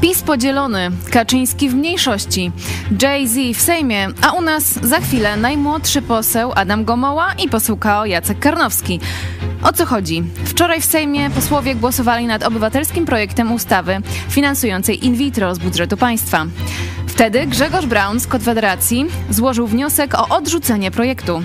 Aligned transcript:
PiS 0.00 0.22
podzielony, 0.22 0.90
Kaczyński 1.10 1.68
w 1.68 1.74
mniejszości, 1.74 2.52
Jay-Z 3.02 3.38
w 3.54 3.60
Sejmie, 3.60 4.08
a 4.22 4.32
u 4.32 4.42
nas 4.42 4.72
za 4.72 5.00
chwilę 5.00 5.36
najmłodszy 5.36 6.02
poseł 6.02 6.52
Adam 6.54 6.84
Gomoła 6.84 7.32
i 7.44 7.48
poseł 7.48 7.76
KO 7.76 8.06
Jacek 8.06 8.38
Karnowski. 8.38 9.00
O 9.62 9.72
co 9.72 9.86
chodzi? 9.86 10.22
Wczoraj 10.44 10.80
w 10.80 10.84
Sejmie 10.84 11.30
posłowie 11.30 11.74
głosowali 11.74 12.26
nad 12.26 12.42
obywatelskim 12.42 13.06
projektem 13.06 13.52
ustawy 13.52 13.98
finansującej 14.28 15.06
in 15.06 15.14
vitro 15.14 15.54
z 15.54 15.58
budżetu 15.58 15.96
państwa. 15.96 16.46
Wtedy 17.06 17.46
Grzegorz 17.46 17.86
Braun 17.86 18.20
z 18.20 18.26
Konfederacji 18.26 19.06
złożył 19.30 19.66
wniosek 19.66 20.14
o 20.14 20.28
odrzucenie 20.28 20.90
projektu. 20.90 21.42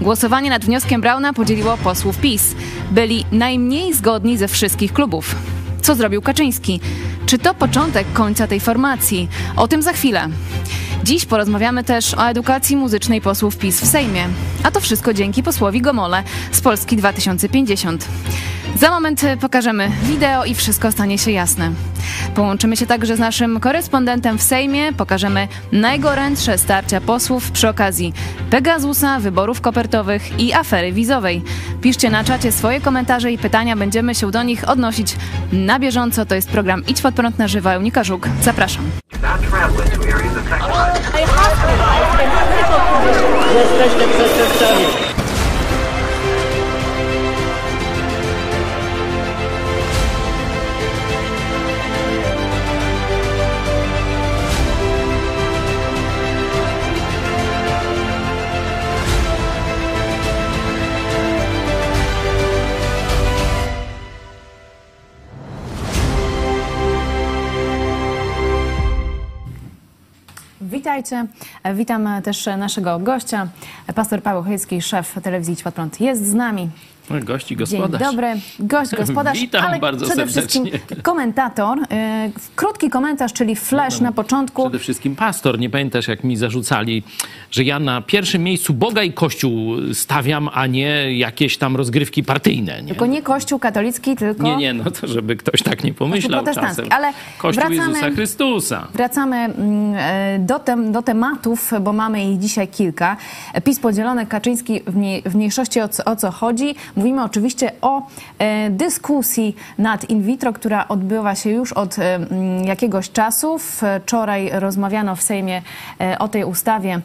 Głosowanie 0.00 0.50
nad 0.50 0.64
wnioskiem 0.64 1.00
Brauna 1.00 1.32
podzieliło 1.32 1.76
posłów 1.76 2.18
PiS. 2.18 2.54
Byli 2.90 3.24
najmniej 3.32 3.94
zgodni 3.94 4.38
ze 4.38 4.48
wszystkich 4.48 4.92
klubów. 4.92 5.36
Co 5.82 5.94
zrobił 5.94 6.22
Kaczyński? 6.22 6.80
Czy 7.26 7.38
to 7.38 7.54
początek 7.54 8.12
końca 8.12 8.46
tej 8.46 8.60
formacji? 8.60 9.28
O 9.56 9.68
tym 9.68 9.82
za 9.82 9.92
chwilę. 9.92 10.28
Dziś 11.04 11.26
porozmawiamy 11.26 11.84
też 11.84 12.14
o 12.14 12.28
edukacji 12.28 12.76
muzycznej 12.76 13.20
posłów 13.20 13.56
PiS 13.56 13.80
w 13.80 13.86
Sejmie. 13.86 14.28
A 14.62 14.70
to 14.70 14.80
wszystko 14.80 15.14
dzięki 15.14 15.42
posłowi 15.42 15.80
Gomole 15.80 16.22
z 16.52 16.60
Polski 16.60 16.96
2050. 16.96 18.08
Za 18.76 18.90
moment 18.90 19.22
pokażemy 19.40 19.90
wideo 20.02 20.44
i 20.44 20.54
wszystko 20.54 20.92
stanie 20.92 21.18
się 21.18 21.30
jasne. 21.30 21.72
Połączymy 22.34 22.76
się 22.76 22.86
także 22.86 23.16
z 23.16 23.18
naszym 23.18 23.60
korespondentem 23.60 24.38
w 24.38 24.42
Sejmie, 24.42 24.92
pokażemy 24.92 25.48
najgorętsze 25.72 26.58
starcia 26.58 27.00
posłów 27.00 27.50
przy 27.50 27.68
okazji 27.68 28.12
Pegasusa, 28.50 29.20
wyborów 29.20 29.60
kopertowych 29.60 30.40
i 30.40 30.52
afery 30.52 30.92
wizowej. 30.92 31.42
Piszcie 31.80 32.10
na 32.10 32.24
czacie 32.24 32.52
swoje 32.52 32.80
komentarze 32.80 33.32
i 33.32 33.38
pytania, 33.38 33.76
będziemy 33.76 34.14
się 34.14 34.30
do 34.30 34.42
nich 34.42 34.68
odnosić 34.68 35.16
na 35.52 35.78
bieżąco. 35.78 36.26
To 36.26 36.34
jest 36.34 36.48
program 36.48 36.86
Idź 36.86 37.02
pod 37.02 37.14
prąd 37.14 37.38
na 37.38 37.48
żywo. 37.48 37.70
Unika 37.78 38.04
Żuk, 38.04 38.28
zapraszam. 38.42 38.84
Jesteście 43.54 44.08
przestępcami. 44.08 45.11
Witajcie. 70.82 71.26
Witam 71.74 72.08
też 72.24 72.46
naszego 72.46 72.98
gościa. 72.98 73.48
Pastor 73.94 74.22
Paweł 74.22 74.42
Chojecki, 74.42 74.82
szef 74.82 75.14
telewizji 75.22 75.56
Idź 75.56 76.00
jest 76.00 76.26
z 76.26 76.34
nami. 76.34 76.70
Gości 77.10 77.56
gospodarz. 77.56 78.00
Dzień 78.00 78.10
dobry, 78.10 78.34
gość 78.58 78.90
gospodarz, 78.96 79.38
Witam 79.40 79.64
ale 79.66 79.78
bardzo 79.78 80.06
przede 80.06 80.26
serdecznie. 80.32 80.70
wszystkim 80.70 81.02
komentator. 81.02 81.78
Yy, 81.78 81.86
krótki 82.56 82.90
komentarz, 82.90 83.32
czyli 83.32 83.56
flash 83.56 84.00
na 84.00 84.12
początku. 84.12 84.62
Przede 84.62 84.78
wszystkim 84.78 85.16
pastor. 85.16 85.58
Nie 85.58 85.70
pamiętasz, 85.70 86.08
jak 86.08 86.24
mi 86.24 86.36
zarzucali, 86.36 87.02
że 87.50 87.64
ja 87.64 87.78
na 87.78 88.00
pierwszym 88.02 88.42
miejscu 88.42 88.74
Boga 88.74 89.02
i 89.02 89.12
Kościół 89.12 89.76
stawiam, 89.92 90.48
a 90.52 90.66
nie 90.66 91.18
jakieś 91.18 91.58
tam 91.58 91.76
rozgrywki 91.76 92.24
partyjne. 92.24 92.82
Nie? 92.82 92.88
Tylko 92.88 93.06
nie 93.06 93.22
Kościół 93.22 93.58
katolicki, 93.58 94.16
tylko... 94.16 94.42
Nie, 94.42 94.56
nie, 94.56 94.74
no 94.74 94.90
to 94.90 95.06
żeby 95.06 95.36
ktoś 95.36 95.62
tak 95.62 95.84
nie 95.84 95.94
pomyślał 95.94 96.44
czasem. 96.44 96.86
ale 96.90 97.12
Kościół 97.38 97.64
wracamy- 97.64 97.88
Jezusa 97.88 98.10
Chrystusa. 98.10 98.88
Wracamy 98.94 99.36
mm, 99.36 99.94
e, 99.98 100.38
do, 100.38 100.58
tem, 100.58 100.92
do 100.92 101.02
tematów, 101.02 101.72
bo 101.80 101.92
mamy 101.92 102.32
ich 102.32 102.38
dzisiaj 102.38 102.68
kilka. 102.68 103.16
PiS 103.64 103.80
podzielony, 103.80 104.26
Kaczyński 104.26 104.80
w, 104.86 104.96
mniej, 104.96 105.22
w 105.22 105.34
mniejszości 105.34 105.80
o 105.80 105.88
co, 105.88 106.04
o 106.04 106.16
co 106.16 106.30
chodzi. 106.30 106.74
Mówimy 106.96 107.24
oczywiście 107.24 107.72
o 107.80 108.02
e, 108.38 108.70
dyskusji 108.70 109.56
nad 109.78 110.10
in 110.10 110.22
vitro, 110.22 110.52
która 110.52 110.88
odbywa 110.88 111.34
się 111.34 111.50
już 111.50 111.72
od 111.72 111.98
e, 111.98 112.18
jakiegoś 112.64 113.10
czasu. 113.10 113.58
Wczoraj 113.58 114.50
rozmawiano 114.52 115.16
w 115.16 115.22
Sejmie 115.22 115.62
e, 116.00 116.18
o 116.18 116.28
tej 116.28 116.44
ustawie, 116.44 117.00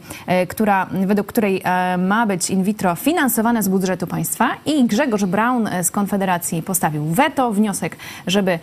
która, 0.47 0.87
według 1.05 1.27
której 1.27 1.63
ma 1.97 2.25
być 2.25 2.49
in 2.49 2.63
vitro 2.63 2.95
finansowane 2.95 3.63
z 3.63 3.67
budżetu 3.67 4.07
państwa 4.07 4.49
i 4.65 4.85
Grzegorz 4.85 5.25
Braun 5.25 5.69
z 5.83 5.91
Konfederacji 5.91 6.63
postawił 6.63 7.05
weto, 7.05 7.51
wniosek, 7.51 7.97
żeby 8.27 8.59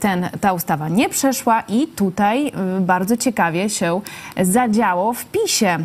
ten, 0.00 0.28
ta 0.40 0.52
ustawa 0.52 0.88
nie 0.88 1.08
przeszła 1.08 1.62
i 1.68 1.86
tutaj 1.86 2.52
bardzo 2.80 3.16
ciekawie 3.16 3.70
się 3.70 4.00
zadziało 4.42 5.12
w 5.12 5.24
PiSie. 5.24 5.78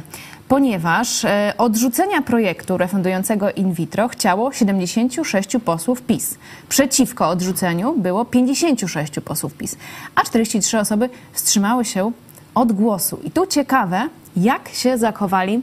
Ponieważ 0.54 1.26
e, 1.26 1.54
odrzucenia 1.58 2.22
projektu 2.22 2.78
refundującego 2.78 3.52
in 3.52 3.74
vitro 3.74 4.08
chciało 4.08 4.52
76 4.52 5.50
posłów 5.66 6.02
PiS. 6.02 6.38
Przeciwko 6.70 7.30
odrzuceniu 7.30 7.94
było 7.98 8.26
56 8.26 9.14
posłów 9.26 9.54
PiS, 9.54 9.76
a 10.16 10.24
43 10.24 10.80
osoby 10.80 11.10
wstrzymały 11.32 11.86
się 11.86 12.12
od 12.56 12.72
głosu. 12.72 13.20
I 13.24 13.32
tu 13.32 13.48
ciekawe, 13.48 14.10
jak 14.38 14.70
się 14.70 14.98
zachowali 14.98 15.62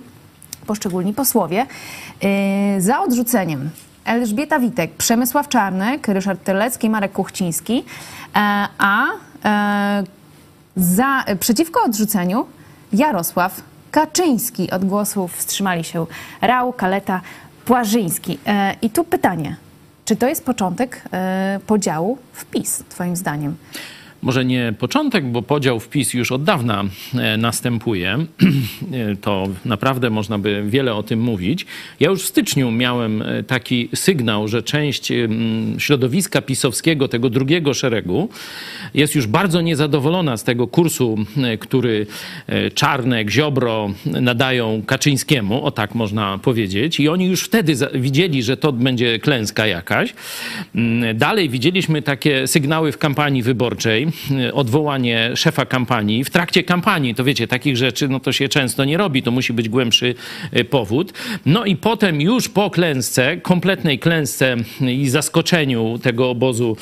poszczególni 0.66 1.14
posłowie. 1.14 1.66
Yy, 2.22 2.80
Za 2.80 3.00
odrzuceniem 3.00 3.70
Elżbieta 4.04 4.60
Witek, 4.60 4.94
Przemysław 4.94 5.48
Czarnek, 5.48 6.08
Ryszard 6.08 6.44
Terlecki, 6.44 6.90
Marek 6.90 7.12
Kuchciński, 7.12 7.84
e, 8.36 8.68
a 8.78 9.06
e, 9.44 10.04
za, 10.76 11.24
przeciwko 11.40 11.82
odrzuceniu 11.84 12.46
Jarosław 12.92 13.69
Kaczyński. 13.90 14.70
Od 14.70 14.84
głosów 14.84 15.36
wstrzymali 15.36 15.84
się 15.84 16.06
Rał, 16.40 16.72
Kaleta, 16.72 17.20
Płażyński. 17.64 18.38
E, 18.46 18.76
I 18.82 18.90
tu 18.90 19.04
pytanie, 19.04 19.56
czy 20.04 20.16
to 20.16 20.28
jest 20.28 20.44
początek 20.44 21.02
e, 21.12 21.60
podziału 21.66 22.18
w 22.32 22.44
PiS, 22.44 22.84
twoim 22.88 23.16
zdaniem? 23.16 23.56
Może 24.22 24.44
nie 24.44 24.74
początek, 24.78 25.26
bo 25.26 25.42
podział 25.42 25.80
w 25.80 25.88
PiS 25.88 26.14
już 26.14 26.32
od 26.32 26.44
dawna 26.44 26.84
e, 27.14 27.36
następuje. 27.36 28.18
E, 28.92 29.16
To 29.16 29.48
naprawdę 29.64 30.10
można 30.10 30.38
by 30.38 30.62
wiele 30.66 30.94
o 30.94 31.02
tym 31.02 31.20
mówić. 31.20 31.66
Ja 32.00 32.10
już 32.10 32.22
w 32.22 32.26
styczniu 32.26 32.70
miałem 32.70 33.22
e, 33.22 33.42
taki 33.42 33.88
sygnał, 33.94 34.48
że 34.48 34.62
część 34.62 35.12
środowiska 35.78 36.42
pisowskiego, 36.42 37.08
tego 37.08 37.30
drugiego 37.30 37.74
szeregu, 37.74 38.28
jest 38.94 39.14
już 39.14 39.26
bardzo 39.26 39.60
niezadowolona 39.60 40.36
z 40.36 40.44
tego 40.44 40.66
kursu, 40.66 41.18
który 41.60 42.06
Czarnek, 42.74 43.30
Ziobro 43.30 43.90
nadają 44.06 44.82
Kaczyńskiemu, 44.86 45.64
o 45.64 45.70
tak 45.70 45.94
można 45.94 46.38
powiedzieć. 46.38 47.00
I 47.00 47.08
oni 47.08 47.26
już 47.26 47.42
wtedy 47.42 47.74
widzieli, 47.94 48.42
że 48.42 48.56
to 48.56 48.72
będzie 48.72 49.18
klęska 49.18 49.66
jakaś. 49.66 50.14
Dalej 51.14 51.48
widzieliśmy 51.48 52.02
takie 52.02 52.46
sygnały 52.46 52.92
w 52.92 52.98
kampanii 52.98 53.42
wyborczej, 53.42 54.09
odwołanie 54.52 55.30
szefa 55.36 55.66
kampanii. 55.66 56.24
W 56.24 56.30
trakcie 56.30 56.64
kampanii, 56.64 57.14
to 57.14 57.24
wiecie, 57.24 57.48
takich 57.48 57.76
rzeczy 57.76 58.08
no 58.08 58.20
to 58.20 58.32
się 58.32 58.48
często 58.48 58.84
nie 58.84 58.96
robi, 58.96 59.22
to 59.22 59.30
musi 59.30 59.52
być 59.52 59.68
głębszy 59.68 60.14
y, 60.56 60.64
powód. 60.64 61.12
No 61.46 61.64
i 61.64 61.76
potem 61.76 62.20
już 62.20 62.48
po 62.48 62.70
klęsce, 62.70 63.36
kompletnej 63.36 63.98
klęsce 63.98 64.56
i 64.80 65.08
zaskoczeniu 65.08 65.98
tego 66.02 66.30
obozu 66.30 66.76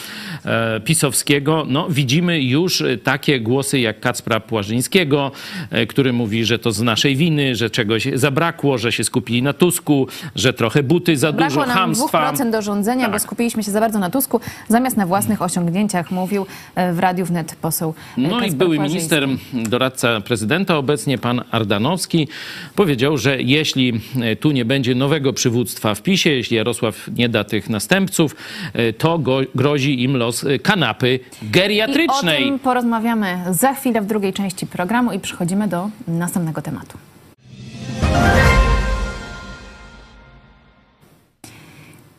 e, 0.45 0.81
pisowskiego, 0.81 1.65
no 1.69 1.87
widzimy 1.91 2.43
już 2.43 2.81
y, 2.81 2.99
takie 2.99 3.41
głosy 3.41 3.81
jak 3.81 4.01
Kacpra 4.01 4.41
Płażyńskiego, 4.41 5.33
e, 5.71 5.87
który 5.87 6.13
mówi, 6.13 6.45
że 6.45 6.59
to 6.59 6.73
z 6.73 6.83
naszej 6.83 7.17
winy, 7.17 7.57
że 7.57 7.71
czegoś 7.71 8.09
zabrakło, 8.15 8.79
że 8.79 8.93
się 8.93 9.05
skupili 9.05 9.43
na 9.43 9.53
Tusku, 9.53 10.07
że 10.35 10.53
trochę 10.53 10.83
buty 10.83 11.17
za 11.17 11.33
Brakło 11.33 11.55
dużo 11.55 11.67
nam 11.67 11.77
hamstwa. 11.77 12.33
2% 12.33 12.51
do 12.51 12.63
rządzenia, 12.63 13.07
bo 13.07 13.13
Tak. 13.13 13.23
skupiliśmy 13.23 13.63
się 13.63 13.71
za 13.71 13.81
bardzo 13.81 13.99
na 13.99 14.11
Tusku, 14.11 14.41
zamiast 14.69 14.97
na 14.97 15.07
własnych 15.07 15.43
osiągnięciach, 15.43 16.11
mówił 16.11 16.47
e, 16.75 16.93
w 16.93 16.99
Radiu 16.99 17.18
Wnet 17.25 17.57
poseł 17.57 17.95
e, 18.19 18.21
No 18.21 18.29
i 18.39 18.41
Kacper 18.41 18.53
były 18.59 18.77
Płażyński. 18.77 19.15
minister, 19.15 19.29
doradca 19.71 20.21
prezydenta 20.21 20.77
obecnie, 20.77 21.19
pan 21.19 21.43
Ardanowski, 21.51 22.29
powiedział, 22.75 23.19
że 23.19 23.43
jeśli 23.43 24.01
e, 24.23 24.37
tu 24.37 24.51
nie 24.51 24.65
będzie 24.65 24.95
nowego 24.95 25.33
przywództwa 25.33 25.95
w 25.95 26.03
PiSie, 26.03 26.31
jeśli 26.31 26.57
Jarosław 26.57 27.09
nie 27.17 27.29
da 27.29 27.45
tych 27.45 27.69
następców, 27.71 28.37
e, 28.73 28.93
to 28.93 29.19
go, 29.19 29.41
grozi 29.55 30.03
im 30.03 30.17
los 30.17 30.45
kanapy 30.63 31.15
I 31.43 31.47
o 31.47 31.51
geriatrycznej. 31.51 32.45
tym 32.45 32.59
porozmawiamy 32.59 33.39
za 33.51 33.75
chwilę 33.75 34.01
w 34.01 34.07
drugiej 34.07 34.33
części 34.33 34.67
programu 34.67 35.13
i 35.13 35.21
przechodzimy 35.21 35.69
do 35.69 35.91
następnego 36.09 36.63
tematu. 36.63 36.99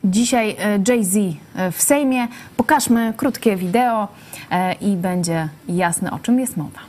Dzisiaj 0.03 0.55
Jay-Z 0.87 1.17
w 1.71 1.81
Sejmie. 1.81 2.27
Pokażmy 2.57 3.13
krótkie 3.17 3.55
wideo 3.55 4.07
i 4.81 4.95
będzie 4.95 5.49
jasne, 5.67 6.11
o 6.11 6.19
czym 6.19 6.39
jest 6.39 6.57
mowa. 6.57 6.79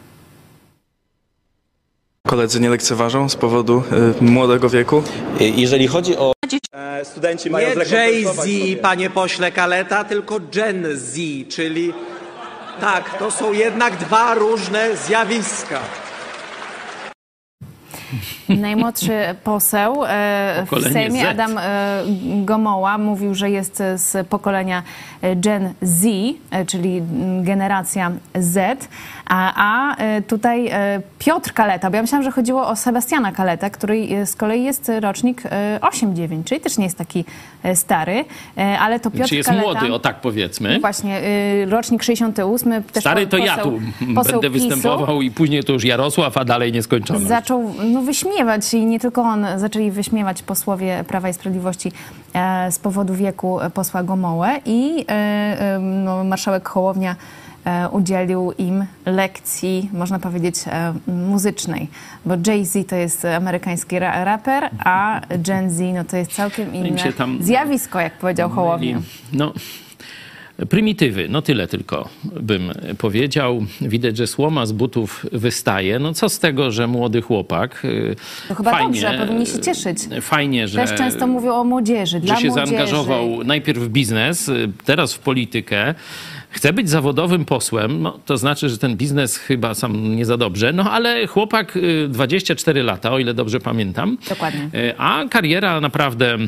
Koledzy 2.26 2.60
nie 2.60 2.70
lekceważą 2.70 3.28
z 3.28 3.36
powodu 3.36 3.82
y, 4.20 4.24
młodego 4.24 4.68
wieku. 4.70 5.02
Jeżeli 5.40 5.86
chodzi 5.88 6.16
o 6.16 6.32
E, 6.72 7.04
Studenci 7.04 7.44
Nie 7.44 7.52
mają 7.52 7.68
Jay-Z, 7.68 7.88
zrekompensować 7.88 8.36
sobie. 8.46 8.76
panie 8.76 9.10
pośle 9.10 9.52
Kaleta, 9.52 10.04
tylko 10.04 10.40
Gen 10.40 10.86
Z, 10.94 11.18
czyli 11.48 11.92
Tak, 12.80 13.18
to 13.18 13.30
są 13.30 13.52
jednak 13.52 13.96
dwa 13.96 14.34
różne 14.34 14.96
zjawiska. 14.96 15.80
Najmłodszy 18.58 19.12
poseł 19.44 20.04
e, 20.04 20.66
w 20.72 20.92
Sejmie, 20.92 21.22
Z. 21.22 21.26
Adam 21.28 21.58
e, 21.58 21.62
Gomoła, 22.44 22.98
mówił, 22.98 23.34
że 23.34 23.50
jest 23.50 23.82
z 23.94 24.26
pokolenia 24.28 24.82
e, 25.22 25.36
Gen 25.36 25.72
Z, 25.82 26.06
czyli 26.66 27.02
generacja 27.42 28.10
Z. 28.34 28.88
A, 29.28 29.52
a 29.56 29.96
tutaj 30.28 30.70
Piotr 31.18 31.52
Kaleta, 31.52 31.90
bo 31.90 31.96
ja 31.96 32.02
myślałam, 32.02 32.24
że 32.24 32.30
chodziło 32.30 32.68
o 32.68 32.76
Sebastiana 32.76 33.32
Kaletę, 33.32 33.70
który 33.70 34.26
z 34.26 34.36
kolei 34.36 34.62
jest 34.64 34.92
rocznik 35.00 35.42
e, 35.46 35.78
8-9, 35.82 36.44
czyli 36.44 36.60
też 36.60 36.78
nie 36.78 36.84
jest 36.84 36.98
taki 36.98 37.24
stary, 37.74 38.24
ale 38.80 39.00
to 39.00 39.10
Piotr 39.10 39.28
Czy 39.28 39.36
jest 39.36 39.48
Kaleta... 39.48 39.66
młody, 39.72 39.92
o 39.94 39.98
tak 39.98 40.20
powiedzmy. 40.20 40.80
Właśnie, 40.80 41.20
y, 41.64 41.66
rocznik 41.70 42.02
68. 42.02 42.82
Też 42.82 43.02
Stary 43.04 43.26
to 43.26 43.36
ja 43.36 43.56
poseł- 43.56 43.80
tu 43.98 44.14
poseł 44.14 44.40
będę 44.40 44.50
PiSu. 44.58 44.68
występował 44.68 45.22
i 45.22 45.30
później 45.30 45.64
to 45.64 45.72
już 45.72 45.84
Jarosław, 45.84 46.36
a 46.36 46.44
dalej 46.44 46.72
nieskończone. 46.72 47.28
Zaczął 47.28 47.74
no, 47.84 48.02
wyśmiewać 48.02 48.39
i 48.72 48.86
nie 48.86 49.00
tylko 49.00 49.22
on, 49.22 49.46
zaczęli 49.56 49.90
wyśmiewać 49.90 50.42
posłowie 50.42 51.04
Prawa 51.08 51.28
i 51.28 51.34
Sprawiedliwości 51.34 51.92
e, 52.34 52.72
z 52.72 52.78
powodu 52.78 53.14
wieku 53.14 53.58
posła 53.74 54.02
Gomołę 54.02 54.60
i 54.64 55.04
e, 55.08 55.12
e, 55.12 55.78
no, 55.78 56.24
marszałek 56.24 56.68
Hołownia 56.68 57.16
e, 57.64 57.88
udzielił 57.88 58.52
im 58.58 58.84
lekcji, 59.06 59.90
można 59.92 60.18
powiedzieć, 60.18 60.54
e, 60.66 60.94
muzycznej, 61.12 61.88
bo 62.26 62.34
Jay-Z 62.46 62.88
to 62.88 62.96
jest 62.96 63.24
amerykański 63.24 63.98
ra- 63.98 64.24
raper, 64.24 64.70
a 64.84 65.20
Gen 65.38 65.70
Z 65.70 65.80
no, 65.94 66.04
to 66.04 66.16
jest 66.16 66.32
całkiem 66.32 66.74
inne 66.74 67.12
tam 67.12 67.38
zjawisko, 67.40 68.00
jak 68.00 68.12
powiedział 68.18 68.50
Hołownia. 68.50 69.00
No, 69.32 69.52
prymitywy, 70.68 71.26
no 71.28 71.42
tyle 71.42 71.66
tylko 71.68 72.08
bym 72.24 72.72
powiedział. 72.98 73.64
Widać, 73.80 74.16
że 74.16 74.26
słoma 74.26 74.66
z 74.66 74.72
butów 74.72 75.26
wystaje. 75.32 75.98
No 75.98 76.14
co 76.14 76.28
z 76.28 76.38
tego, 76.38 76.70
że 76.70 76.86
młody 76.86 77.22
chłopak. 77.22 77.84
y, 77.84 78.16
To 78.48 78.54
chyba 78.54 78.78
dobrze, 78.82 79.18
powinni 79.20 79.46
się 79.46 79.58
cieszyć. 79.58 79.98
Fajnie, 80.20 80.68
że... 80.68 80.78
Też 80.86 80.98
często 80.98 81.26
mówią 81.26 81.52
o 81.54 81.64
młodzieży, 81.64 82.20
dla 82.20 82.34
że 82.34 82.40
się 82.42 82.48
młodzieży. 82.48 82.70
zaangażował 82.70 83.44
najpierw 83.44 83.78
w 83.78 83.88
biznes, 83.88 84.48
y, 84.48 84.68
teraz 84.84 85.14
w 85.14 85.18
politykę. 85.18 85.94
Chce 86.52 86.72
być 86.72 86.90
zawodowym 86.90 87.44
posłem, 87.44 88.02
no, 88.02 88.18
to 88.26 88.36
znaczy, 88.38 88.68
że 88.68 88.78
ten 88.78 88.96
biznes 88.96 89.36
chyba 89.36 89.74
sam 89.74 90.16
nie 90.16 90.24
za 90.26 90.36
dobrze, 90.36 90.72
no 90.72 90.90
ale 90.90 91.26
chłopak 91.26 91.76
y, 91.76 92.08
24 92.08 92.82
lata, 92.82 93.12
o 93.12 93.18
ile 93.18 93.34
dobrze 93.34 93.60
pamiętam. 93.60 94.18
Dokładnie. 94.28 94.60
Y, 94.74 94.94
A 94.98 95.24
kariera 95.30 95.80
naprawdę 95.80 96.38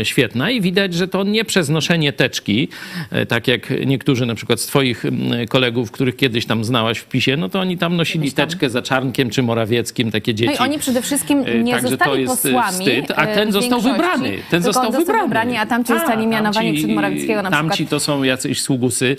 y, 0.00 0.04
świetna 0.04 0.50
i 0.50 0.60
widać, 0.60 0.94
że 0.94 1.08
to 1.08 1.24
nie 1.24 1.44
przez 1.44 1.68
noszenie 1.68 2.12
teczki, 2.12 2.68
y, 3.22 3.26
tak 3.26 3.48
jak 3.48 3.86
niektórzy 3.86 4.26
na 4.26 4.34
przykład 4.34 4.60
z 4.60 4.66
twoich 4.66 5.04
y, 5.04 5.10
kolegów, 5.48 5.90
których 5.90 6.16
kiedyś 6.16 6.46
tam 6.46 6.64
znałaś 6.64 6.98
w 6.98 7.06
PiSie, 7.08 7.36
no 7.36 7.48
to 7.48 7.60
oni 7.60 7.78
tam 7.78 7.96
nosili 7.96 8.32
tam. 8.32 8.46
teczkę 8.48 8.70
za 8.70 8.82
Czarnkiem 8.82 9.30
czy 9.30 9.42
Morawieckim, 9.42 10.10
takie 10.10 10.34
dzieci. 10.34 10.50
No 10.58 10.66
i 10.66 10.68
oni 10.68 10.78
przede 10.78 11.02
wszystkim 11.02 11.38
Y, 11.46 11.62
nie 11.64 11.72
także 11.72 11.88
zostali 11.88 12.10
to 12.12 12.16
jest, 12.32 12.46
y, 12.46 12.52
posłami. 12.52 12.78
wstyd, 12.86 13.10
a 13.18 13.24
y, 13.32 13.34
ten 13.34 13.52
został 13.52 13.80
wybrany. 13.80 14.30
Ten 14.30 14.62
tylko 14.62 14.62
został 14.62 14.86
on 14.96 15.04
wybrany. 15.24 15.58
a 15.60 15.66
tamci 15.66 15.92
zostali 15.92 16.26
mianowani 16.26 16.70
tamci- 16.72 16.76
przez 16.84 16.90
Morawieckiego 16.94 17.42
na 17.42 17.50
tamci 17.50 17.70
przykład. 17.72 17.90
to 17.90 18.00
są 18.00 18.22
jacyś 18.22 18.62
sługusy 18.62 19.16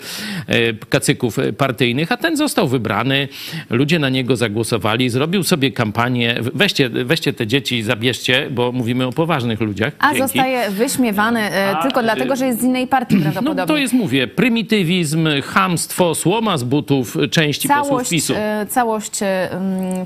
kacyków 0.88 1.38
e, 1.38 1.52
partyjnych, 1.52 2.12
a 2.12 2.16
ten 2.16 2.36
został 2.36 2.68
wybrany. 2.68 3.28
Ludzie 3.70 3.98
na 3.98 4.08
niego 4.08 4.36
zagłosowali, 4.36 5.10
zrobił 5.10 5.42
sobie 5.42 5.72
kampanię. 5.72 6.36
Weźcie, 6.54 6.88
weźcie 6.88 7.32
te 7.32 7.46
dzieci 7.46 7.78
i 7.78 7.82
zabierzcie, 7.82 8.48
bo 8.50 8.72
mówimy 8.72 9.06
o 9.06 9.12
poważnych 9.12 9.60
ludziach. 9.60 9.92
A 9.98 10.06
Dzięki. 10.06 10.22
zostaje 10.22 10.70
wyśmiewany 10.70 11.40
y, 11.40 11.76
A, 11.76 11.82
tylko 11.82 12.02
dlatego, 12.02 12.36
że 12.36 12.46
jest 12.46 12.60
z 12.60 12.64
innej 12.64 12.86
partii 12.86 13.14
No 13.16 13.22
prawdopodobnie. 13.22 13.66
to 13.66 13.76
jest, 13.76 13.94
mówię, 13.94 14.28
prymitywizm, 14.28 15.28
chamstwo, 15.44 16.14
słoma 16.14 16.58
z 16.58 16.64
butów 16.64 17.16
części 17.30 17.68
posłów 17.68 17.86
Całość, 17.88 18.10
PiSu. 18.10 18.34
y, 18.62 18.66
całość 18.66 19.20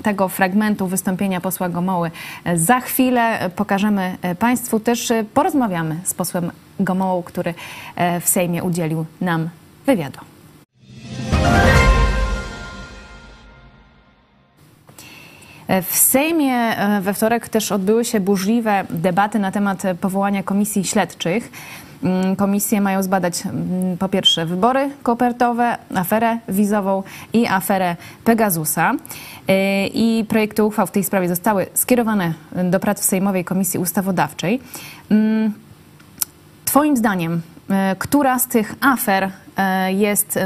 tego 0.03 0.29
fragmentu 0.29 0.87
wystąpienia 0.87 1.41
posła 1.41 1.69
Gomoły 1.69 2.11
za 2.55 2.81
chwilę 2.81 3.51
pokażemy 3.57 4.17
Państwu. 4.39 4.81
Też 4.81 5.13
porozmawiamy 5.35 5.97
z 6.05 6.15
posłem 6.15 6.51
Gomołą, 6.81 7.23
który 7.23 7.55
w 8.21 8.29
Sejmie 8.29 8.63
udzielił 8.63 9.07
nam 9.21 9.49
wywiadu. 9.87 10.21
W 15.83 15.97
Sejmie 15.97 16.55
e, 16.55 17.01
we 17.01 17.15
wtorek 17.15 17.49
też 17.49 17.73
odbyły 17.73 18.05
się 18.05 18.21
burzliwe 18.21 18.85
debaty 18.91 19.39
na 19.39 19.53
temat 19.53 19.83
powołania 20.01 20.43
komisji 20.43 20.85
śledczych. 20.85 21.51
Mm, 22.03 22.37
Komisje 22.37 22.81
mają 22.81 23.03
zbadać 23.03 23.47
mm, 23.47 23.99
po 23.99 24.09
pierwsze 24.09 24.47
wybory 24.47 24.91
kopertowe, 25.03 25.79
aferę 25.95 26.39
wizową 26.49 27.03
i 27.33 27.47
aferę 27.47 27.97
Pegasusa. 28.25 28.93
E, 29.49 29.87
I 29.87 30.25
projekty 30.25 30.65
uchwał 30.65 30.87
w 30.87 30.91
tej 30.91 31.05
sprawie 31.05 31.29
zostały 31.29 31.67
skierowane 31.75 32.35
do 32.71 32.81
prac 32.81 33.01
w 33.01 33.05
Sejmowej 33.05 33.45
Komisji 33.45 33.81
Ustawodawczej. 33.81 34.61
Mm, 35.11 35.53
Twoim 36.65 36.97
zdaniem, 36.97 37.43
która 37.99 38.39
z 38.39 38.47
tych 38.47 38.75
afer 38.81 39.31
e, 39.57 39.93
jest, 39.93 40.39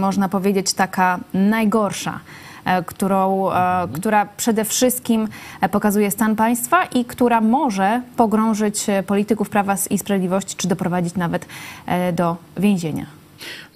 można 0.00 0.28
powiedzieć, 0.28 0.72
taka 0.72 1.18
najgorsza, 1.34 2.20
e, 2.64 2.82
którą, 2.82 3.50
e, 3.52 3.88
która 3.94 4.26
przede 4.36 4.64
wszystkim 4.64 5.28
e, 5.60 5.68
pokazuje 5.68 6.10
stan 6.10 6.36
państwa 6.36 6.84
i 6.84 7.04
która 7.04 7.40
może 7.40 8.02
pogrążyć 8.16 8.88
e, 8.88 9.02
polityków 9.02 9.50
Prawa 9.50 9.74
i 9.90 9.98
Sprawiedliwości, 9.98 10.56
czy 10.56 10.68
doprowadzić 10.68 11.14
nawet 11.14 11.46
e, 11.86 12.12
do 12.12 12.36
więzienia? 12.56 13.06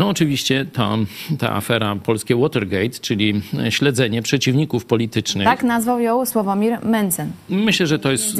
No 0.02 0.08
oczywiście 0.08 0.66
ta, 0.72 0.96
ta 1.38 1.52
afera 1.52 1.96
polskie 1.96 2.36
Watergate, 2.36 2.90
czyli 3.00 3.42
śledzenie 3.70 4.22
przeciwników 4.22 4.84
politycznych. 4.84 5.44
Tak 5.44 5.62
nazwał 5.62 6.00
ją 6.00 6.26
Sławomir 6.26 6.84
Mencen. 6.84 7.32
Myślę, 7.48 7.86
że 7.86 7.98
to 7.98 8.10
jest, 8.10 8.36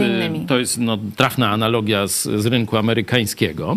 to 0.49 0.59
jest 0.59 0.79
no, 0.79 0.99
trafna 1.17 1.51
analogia 1.51 2.07
z, 2.07 2.23
z 2.23 2.47
rynku 2.47 2.77
amerykańskiego. 2.77 3.77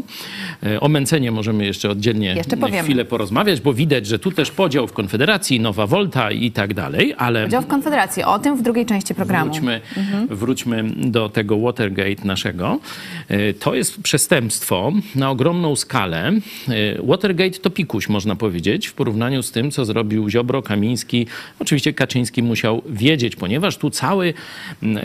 E, 0.64 0.80
O 0.80 0.88
Mencenie 0.88 1.32
możemy 1.32 1.66
jeszcze 1.66 1.90
oddzielnie 1.90 2.36
Jeszcze 2.36 2.58
chwilę 2.84 3.06
porozmawiać, 3.06 3.62
bo 3.62 3.74
widać, 3.74 4.08
że 4.08 4.20
tu 4.20 4.32
też 4.32 4.52
podział 4.52 4.88
w 4.88 4.94
Konfederacji, 4.94 5.60
Nowa 5.60 5.88
Volta 5.88 6.32
i 6.32 6.52
tak 6.52 6.74
dalej, 6.74 7.14
ale 7.18 7.50
Dział 7.50 7.62
w 7.62 7.68
Konfederacji. 7.68 8.24
O 8.24 8.40
tym 8.40 8.58
w 8.58 8.62
drugiej 8.62 8.86
części 8.86 9.16
programu. 9.16 9.52
wróćmy, 9.52 9.82
wróćmy 10.30 10.84
do 10.98 11.30
tego 11.30 11.60
Watergate 11.60 12.26
naszego. 12.28 12.80
E, 13.28 13.54
To 13.54 13.76
jest 13.76 14.02
przestępstwo 14.02 14.92
na 15.16 15.30
ogromną 15.30 15.76
skalę. 15.76 16.32
E, 16.70 17.02
Watergate 17.04 17.60
to 17.60 17.75
pikuś, 17.76 18.10
można 18.10 18.36
powiedzieć, 18.36 18.88
w 18.88 18.94
porównaniu 18.94 19.44
z 19.44 19.52
tym, 19.52 19.72
co 19.72 19.86
zrobił 19.86 20.30
Ziobro, 20.30 20.62
Kamiński. 20.62 21.28
Oczywiście 21.60 21.94
Kaczyński 21.94 22.44
musiał 22.44 22.82
wiedzieć, 22.90 23.36
ponieważ 23.36 23.78
tu 23.78 23.90
cały, 23.90 24.34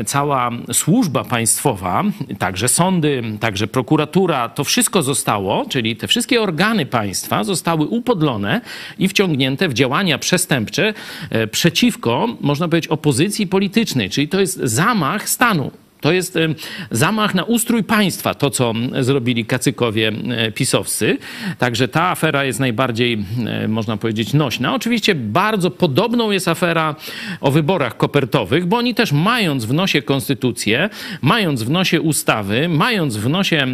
cała 0.06 0.50
służba 0.72 1.24
państwowa, 1.24 2.04
także 2.38 2.68
sądy, 2.68 3.22
także 3.40 3.66
prokuratura, 3.66 4.48
to 4.48 4.64
wszystko 4.64 5.02
zostało, 5.02 5.66
czyli 5.68 5.96
te 5.96 6.06
wszystkie 6.06 6.42
organy 6.42 6.86
państwa 6.86 7.44
zostały 7.44 7.86
upodlone 7.86 8.60
i 8.98 9.08
wciągnięte 9.08 9.68
w 9.68 9.74
działania 9.74 10.18
przestępcze 10.18 10.94
e, 11.30 11.46
przeciwko, 11.46 12.28
można 12.40 12.68
powiedzieć, 12.68 12.90
opozycji 12.90 13.46
politycznej, 13.46 14.10
czyli 14.10 14.28
to 14.28 14.40
jest 14.40 14.60
zamach 14.62 15.28
stanu. 15.28 15.70
To 16.00 16.12
jest 16.12 16.38
zamach 16.90 17.34
na 17.34 17.44
ustrój 17.44 17.84
państwa, 17.84 18.34
to 18.34 18.50
co 18.50 18.72
zrobili 19.00 19.44
kacykowie 19.44 20.12
pisowscy. 20.54 21.18
Także 21.58 21.88
ta 21.88 22.10
afera 22.10 22.44
jest 22.44 22.60
najbardziej, 22.60 23.24
można 23.68 23.96
powiedzieć, 23.96 24.32
nośna. 24.32 24.74
Oczywiście 24.74 25.14
bardzo 25.14 25.70
podobną 25.70 26.30
jest 26.30 26.48
afera 26.48 26.96
o 27.40 27.50
wyborach 27.50 27.96
kopertowych, 27.96 28.66
bo 28.66 28.76
oni 28.76 28.94
też 28.94 29.12
mając 29.12 29.64
w 29.64 29.72
nosie 29.72 30.02
konstytucję, 30.02 30.90
mając 31.22 31.62
w 31.62 31.70
nosie 31.70 32.00
ustawy, 32.00 32.68
mając 32.68 33.16
w 33.16 33.28
nosie 33.28 33.66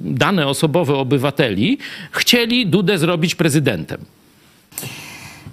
dane 0.00 0.46
osobowe 0.46 0.94
obywateli, 0.94 1.78
chcieli 2.10 2.66
Dudę 2.66 2.98
zrobić 2.98 3.34
prezydentem. 3.34 4.04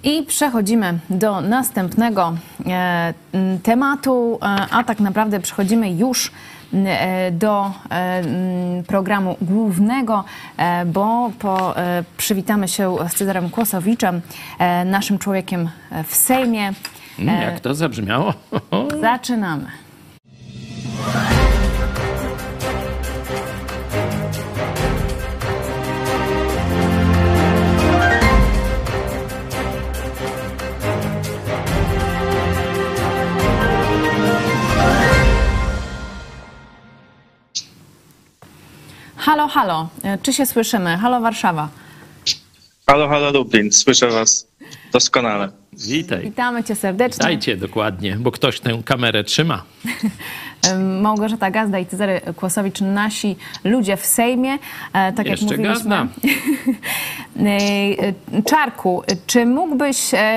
I 0.02 0.22
przechodzimy 0.22 0.98
do 1.10 1.40
następnego 1.40 2.36
e, 2.66 3.14
tematu, 3.62 4.38
e, 4.42 4.46
a 4.70 4.84
tak 4.84 5.00
naprawdę 5.00 5.40
przechodzimy 5.40 5.90
już 5.92 6.30
e, 6.74 7.30
do 7.30 7.70
programu 8.86 9.36
głównego, 9.42 10.24
bo 10.86 11.30
po, 11.38 11.74
przywitamy 12.16 12.68
się 12.68 12.96
z 13.08 13.14
Cezarem 13.14 13.50
Kłosowiczem, 13.50 14.20
naszym 14.84 15.18
człowiekiem 15.18 15.68
w 16.06 16.14
Sejmie. 16.14 16.72
Mm, 17.18 17.42
Jak 17.42 17.60
to 17.60 17.74
zabrzmiało? 17.74 18.34
Zaczynamy. 19.00 19.66
Halo, 39.28 39.48
halo, 39.48 39.88
E, 40.02 40.18
czy 40.18 40.32
się 40.32 40.46
słyszymy? 40.46 40.96
Halo 40.96 41.20
Warszawa. 41.20 41.68
Halo, 42.86 43.08
halo 43.08 43.30
Lublin, 43.30 43.72
słyszę 43.72 44.06
was. 44.06 44.46
Doskonale. 44.92 45.48
Witaj. 45.86 46.22
Witamy 46.22 46.64
cię 46.64 46.74
serdecznie. 46.74 47.22
Dajcie 47.22 47.56
dokładnie, 47.56 48.16
bo 48.20 48.32
ktoś 48.32 48.60
tę 48.60 48.70
kamerę 48.84 49.24
trzyma. 49.24 49.62
Małgorzata 51.02 51.50
Gazda 51.50 51.78
i 51.78 51.86
Cezary 51.86 52.20
Kłosowicz, 52.36 52.80
nasi 52.80 53.36
ludzie 53.64 53.96
w 53.96 54.06
Sejmie. 54.06 54.52
E, 54.92 55.12
Tak 55.12 55.18
jak 55.18 55.26
Jeszcze 55.26 55.44
mówiliśmy. 55.44 55.74
Gazda. 55.74 56.06
E, 57.40 58.42
Czarku, 58.42 59.02
czy 59.26 59.46
mógłbyś 59.46 60.14
e, 60.14 60.36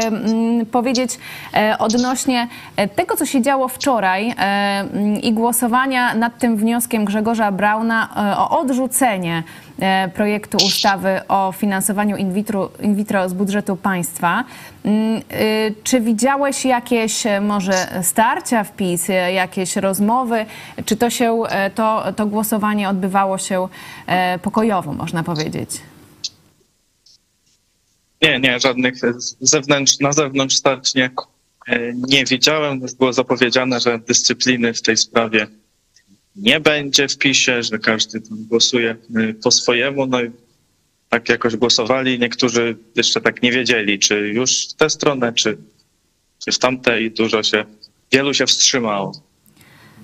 powiedzieć 0.72 1.20
e, 1.54 1.76
odnośnie 1.80 2.48
e, 2.76 2.88
tego, 2.88 3.16
co 3.16 3.26
się 3.26 3.42
działo 3.42 3.68
wczoraj 3.68 4.34
e, 4.38 4.86
i 5.22 5.34
głosowania 5.34 6.14
nad 6.16 6.38
tym 6.40 6.58
wnioskiem 6.58 7.06
Grzegorza 7.06 7.52
Brauna 7.52 8.10
e, 8.34 8.38
o 8.38 8.60
odrzucenie 8.60 9.44
e, 9.80 10.10
projektu 10.10 10.58
ustawy 10.58 11.20
o 11.28 11.52
finansowaniu 11.58 12.18
in 12.18 12.34
vitro, 12.34 12.70
in 12.82 12.96
vitro 12.96 13.30
z 13.30 13.34
budżetu 13.34 13.76
państwa. 13.76 14.44
Mm, 14.84 15.22
y, 15.32 15.76
Czy 15.84 16.02
widziałeś 16.02 16.66
jakieś 16.66 17.26
e, 17.26 17.42
może 17.42 18.02
starcia 18.04 18.64
w 18.64 18.76
PiS, 18.76 19.10
e, 19.10 19.34
jakieś 19.34 19.76
rozmowy? 19.76 20.46
Czy 20.86 20.98
to 20.98 21.10
się, 21.10 21.42
e, 21.50 21.70
to, 21.70 22.04
to 22.16 22.26
głosowanie 22.26 22.90
odbywało 22.90 23.38
się 23.38 23.68
pokojowo, 24.42 24.94
można 24.94 25.24
powiedzieć? 25.24 25.70
Nie, 28.22 28.40
nie, 28.40 28.60
żadnych 28.60 28.94
zewnętrz, 29.40 30.00
na 30.00 30.12
zewnątrz 30.12 30.56
starć 30.56 30.96
nie, 30.96 31.10
nie 31.96 32.26
widziałem. 32.26 32.82
Było 33.00 33.14
zapowiedziane, 33.14 33.80
że 33.80 34.00
dyscypliny 34.00 34.74
w 34.74 34.82
tej 34.82 34.98
sprawie 34.98 35.48
nie 36.36 36.60
będzie 36.60 37.08
w 37.08 37.18
PiSie, 37.18 37.64
że 37.64 37.80
każdy 37.80 38.22
tam 38.22 38.38
głosuje 38.50 38.96
po 39.44 39.52
swojemu. 39.52 40.06
No 40.06 40.22
i 40.22 40.32
tak 41.14 41.30
jakoś 41.30 41.56
głosowali. 41.56 42.20
Niektórzy 42.20 42.78
jeszcze 42.96 43.22
tak 43.22 43.42
nie 43.42 43.52
wiedzieli, 43.52 44.00
czy 44.00 44.20
już 44.20 44.68
w 44.68 44.74
tę 44.74 44.90
stronę, 44.90 45.34
czy, 45.34 45.58
czy 46.46 46.52
w 46.52 46.60
tamte 46.60 47.02
i 47.02 47.12
dużo 47.12 47.44
się, 47.44 47.66
wielu 48.12 48.34
się 48.34 48.46
wstrzymało. 48.46 49.12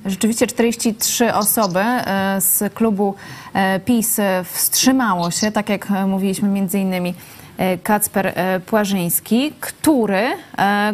Rzeczywiście 0.06 0.48
43 0.48 1.34
osoby 1.34 1.80
e, 1.80 2.38
z 2.42 2.74
klubu 2.74 3.16
e, 3.54 3.80
PiS 3.80 4.18
wstrzymało 4.44 5.32
się, 5.32 5.52
tak 5.52 5.70
jak 5.70 5.90
mówiliśmy 5.90 6.50
między 6.50 6.80
innymi 6.80 7.14
e, 7.58 7.78
Kacper 7.78 8.34
Płażyński, 8.66 9.52
który 9.60 10.28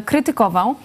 krytykował 0.06 0.76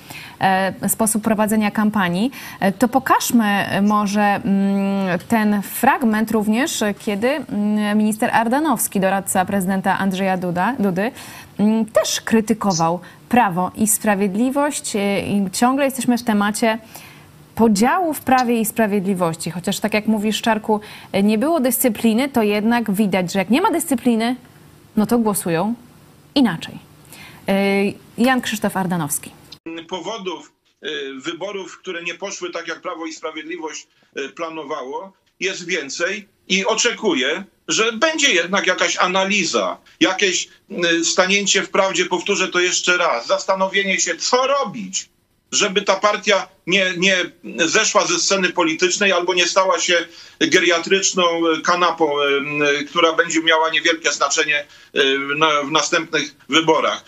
sposób 0.89 1.23
prowadzenia 1.23 1.71
kampanii. 1.71 2.31
E, 2.61 2.73
To 2.73 2.89
pokażmy 2.89 3.45
e, 3.45 3.83
może 3.83 4.23
mm, 4.23 5.19
ten 5.29 5.63
fragment 5.63 6.31
również, 6.31 6.83
e, 6.83 6.95
kiedy 6.95 7.29
mm, 7.29 7.99
minister 7.99 8.31
Ardanowski, 8.33 9.01
doradca 9.01 9.45
prezydenta 9.45 9.99
Andrzeja 9.99 10.37
Duda, 10.37 10.75
Dudy, 10.79 11.11
mm, 11.59 11.87
też 11.87 12.21
krytykował 12.21 13.01
Prawo 13.29 13.71
i 13.77 13.87
Sprawiedliwość 13.87 14.97
e, 14.97 15.21
i 15.21 15.51
ciągle 15.51 15.85
jesteśmy 15.85 16.19
w 16.19 16.23
temacie 16.23 16.79
podziału 17.55 18.15
w 18.15 18.21
Prawie 18.21 18.61
i 18.61 18.65
Sprawiedliwości. 18.65 19.51
Chociaż 19.51 19.81
tak 19.81 19.95
jak 19.95 20.07
mówisz, 20.07 20.43
Czarku, 20.43 20.81
nie 21.23 21.39
było 21.39 21.61
dyscypliny, 21.61 22.29
to 22.29 22.43
jednak 22.43 22.91
widać, 22.91 23.33
że 23.33 23.39
jak 23.39 23.51
nie 23.51 23.63
ma 23.63 23.71
dyscypliny, 23.71 24.37
no 24.97 25.07
to 25.07 25.19
głosują 25.19 25.75
inaczej. 26.35 26.79
Jan 28.19 28.41
Krzysztof 28.41 28.77
Ardanowski. 28.77 29.38
Powodów 29.89 30.53
y, 30.85 31.15
wyborów, 31.17 31.79
które 31.79 32.03
nie 32.03 32.15
poszły 32.15 32.51
tak, 32.51 32.69
jak 32.69 32.83
Prawo 32.83 33.07
i 33.07 33.13
Sprawiedliwość 33.13 33.87
y, 34.17 34.29
planowało, 34.29 35.13
jest 35.41 35.67
więcej 35.67 36.29
i 36.49 36.65
oczekuję, 36.65 37.45
że 37.69 37.93
będzie 37.93 38.33
jednak 38.33 38.67
jakaś 38.67 38.97
analiza, 38.97 39.79
jakieś 40.01 40.49
y, 40.71 41.05
stanięcie 41.05 41.63
w 41.63 41.71
prawdzie, 41.71 42.07
powtórzę 42.07 42.49
to 42.49 42.61
jeszcze 42.61 42.97
raz, 42.97 43.27
zastanowienie 43.27 44.01
się, 44.01 44.17
co 44.17 44.47
robić, 44.47 45.09
żeby 45.53 45.83
ta 45.83 45.97
partia 45.97 46.49
nie, 46.67 46.95
nie 46.97 47.17
zeszła 47.67 48.07
ze 48.07 48.19
sceny 48.19 48.53
politycznej 48.53 49.13
albo 49.13 49.35
nie 49.35 49.47
stała 49.47 49.81
się 49.81 50.07
geriatryczną 50.41 51.43
kanapą, 51.65 52.13
która 52.89 53.13
będzie 53.13 53.43
miała 53.43 53.71
niewielkie 53.71 54.13
znaczenie 54.13 54.67
na, 55.37 55.63
w 55.63 55.71
następnych 55.71 56.35
wyborach. 56.49 57.05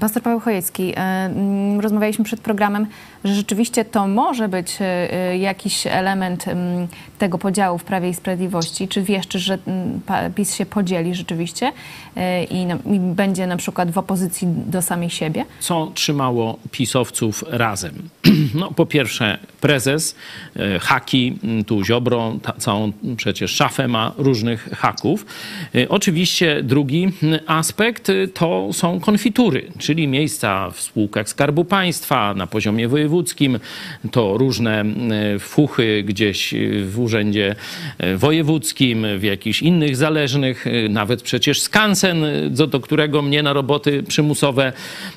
Pastor 0.00 0.22
Paweł 0.22 0.40
Chojecki, 0.40 0.92
e, 0.92 0.96
mm, 0.96 1.80
rozmawialiśmy 1.80 2.24
przed 2.24 2.40
programem, 2.40 2.86
że 3.24 3.34
rzeczywiście 3.34 3.84
to 3.84 4.08
może 4.08 4.48
być 4.48 4.76
e, 4.80 4.84
e, 5.12 5.38
jakiś 5.38 5.86
element 5.86 6.48
mm, 6.48 6.88
tego 7.24 7.38
podziału 7.38 7.78
w 7.78 7.84
Prawie 7.84 8.08
i 8.08 8.14
Sprawiedliwości. 8.14 8.88
Czy 8.88 9.02
wiesz, 9.02 9.28
czy, 9.28 9.38
że 9.38 9.58
mm, 9.66 10.00
PiS 10.34 10.54
się 10.54 10.66
podzieli 10.66 11.14
rzeczywiście 11.14 11.72
e, 12.16 12.44
i, 12.44 12.62
i 12.62 13.00
będzie 13.00 13.46
na 13.46 13.56
przykład 13.56 13.90
w 13.90 13.98
opozycji 13.98 14.48
do 14.66 14.82
samej 14.82 15.10
siebie? 15.10 15.44
co 15.60 15.90
trzymało 15.94 16.58
pisowców 16.70 17.44
razem? 17.48 17.92
No, 18.54 18.70
po 18.70 18.86
pierwsze, 18.86 19.38
prezes, 19.60 20.14
e, 20.56 20.78
haki, 20.78 21.38
m, 21.44 21.64
tu 21.64 21.84
Ziobro, 21.84 22.34
ta, 22.42 22.52
całą 22.52 22.92
przecież 23.16 23.50
szafę 23.50 23.88
ma 23.88 24.12
różnych 24.18 24.68
haków. 24.76 25.26
E, 25.74 25.88
Oczywiście 25.88 26.62
drugi 26.62 27.04
m, 27.04 27.38
aspekt 27.46 28.08
y, 28.08 28.28
to 28.28 28.68
są 28.72 29.00
konfitury, 29.00 29.72
czyli 29.78 30.08
miejsca 30.08 30.70
w 30.70 30.80
spółkach 30.80 31.28
Skarbu 31.28 31.64
Państwa 31.64 32.34
na 32.34 32.46
poziomie 32.46 32.88
wojewódzkim, 32.88 33.58
to 34.10 34.38
różne 34.38 34.84
fuchy 35.40 36.02
gdzieś 36.06 36.54
w 36.80 36.98
urzędzie 37.14 37.54
e, 37.98 38.16
wojewódzkim, 38.16 39.06
w 39.18 39.22
jakichś 39.22 39.62
innych 39.62 39.96
zależnych, 39.96 40.66
y, 40.66 40.88
nawet 40.88 41.22
przecież 41.22 41.60
skansen, 41.60 42.24
y, 42.24 42.50
co 42.54 42.66
do 42.66 42.80
którego 42.80 43.22
mnie 43.22 43.42
na 43.42 43.52
roboty 43.52 44.02
przymusowe 44.02 44.72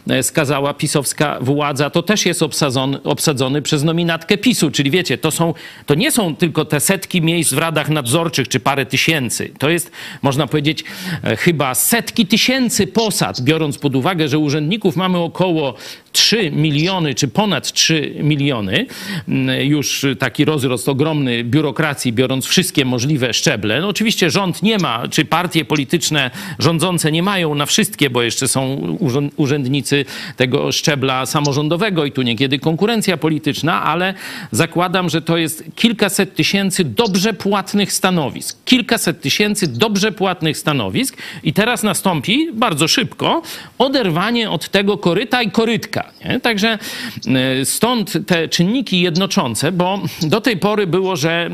e, 0.09 0.23
skazała 0.23 0.73
pisowska 0.73 1.37
władza, 1.41 1.89
to 1.89 2.03
też 2.03 2.25
jest 2.25 2.43
obsadzony, 2.43 3.03
obsadzony 3.03 3.61
przez 3.61 3.83
nominatkę 3.83 4.37
PiSu. 4.37 4.71
Czyli 4.71 4.91
wiecie, 4.91 5.17
to, 5.17 5.31
są, 5.31 5.53
to 5.85 5.95
nie 5.95 6.11
są 6.11 6.35
tylko 6.35 6.65
te 6.65 6.79
setki 6.79 7.21
miejsc 7.21 7.53
w 7.53 7.57
radach 7.57 7.89
nadzorczych 7.89 8.47
czy 8.47 8.59
parę 8.59 8.85
tysięcy. 8.85 9.51
To 9.59 9.69
jest, 9.69 9.91
można 10.21 10.47
powiedzieć, 10.47 10.83
e, 11.23 11.35
chyba 11.35 11.75
setki 11.75 12.25
tysięcy 12.25 12.87
posad, 12.87 13.41
biorąc 13.41 13.77
pod 13.77 13.95
uwagę, 13.95 14.27
że 14.27 14.39
urzędników 14.39 14.95
mamy 14.95 15.17
około 15.17 15.73
3 16.17 16.51
miliony, 16.51 17.15
czy 17.15 17.27
ponad 17.27 17.71
3 17.71 18.15
miliony. 18.23 18.85
Mm, 19.27 19.67
Już 19.67 20.05
taki 20.19 20.45
rozrost 20.45 20.89
ogromny 20.89 21.43
biurokracji, 21.43 22.13
biorąc 22.13 22.45
wszystkie 22.45 22.85
możliwe 22.85 23.33
szczeble. 23.33 23.81
No 23.81 23.87
oczywiście 23.87 24.29
rząd 24.29 24.63
nie 24.63 24.77
ma, 24.77 25.07
czy 25.07 25.25
partie 25.25 25.65
polityczne 25.65 26.31
rządzące 26.59 27.11
nie 27.11 27.23
mają 27.23 27.55
na 27.55 27.65
wszystkie, 27.65 28.09
bo 28.09 28.21
jeszcze 28.21 28.47
są 28.47 28.97
urzędnicy 29.35 30.05
tego 30.35 30.71
szczebla 30.71 31.25
samorządowego 31.25 32.05
i 32.05 32.11
tu 32.11 32.21
niekiedy 32.21 32.59
konkurencja 32.59 33.17
polityczna, 33.17 33.83
ale 33.83 34.13
zakładam, 34.51 35.09
że 35.09 35.21
to 35.21 35.37
jest 35.37 35.63
kilkaset 35.75 36.35
tysięcy 36.35 36.83
dobrze 36.83 37.33
płatnych 37.33 37.93
stanowisk. 37.93 38.57
Kilkaset 38.65 39.21
tysięcy 39.21 39.67
dobrze 39.67 40.11
płatnych 40.11 40.57
stanowisk 40.57 41.17
i 41.43 41.53
teraz 41.53 41.83
nastąpi 41.83 42.49
bardzo 42.53 42.87
szybko 42.87 43.41
oderwanie 43.77 44.49
od 44.49 44.69
tego 44.69 44.97
koryta 44.97 45.41
i 45.41 45.51
korytka. 45.51 46.06
Nie? 46.25 46.39
Także 46.39 46.77
e, 47.59 47.65
stąd 47.65 48.17
te 48.27 48.47
czynniki 48.47 49.01
jednoczące, 49.01 49.71
bo 49.71 50.01
do 50.21 50.41
tej 50.41 50.57
pory 50.57 50.87
było, 50.87 51.15
że 51.15 51.49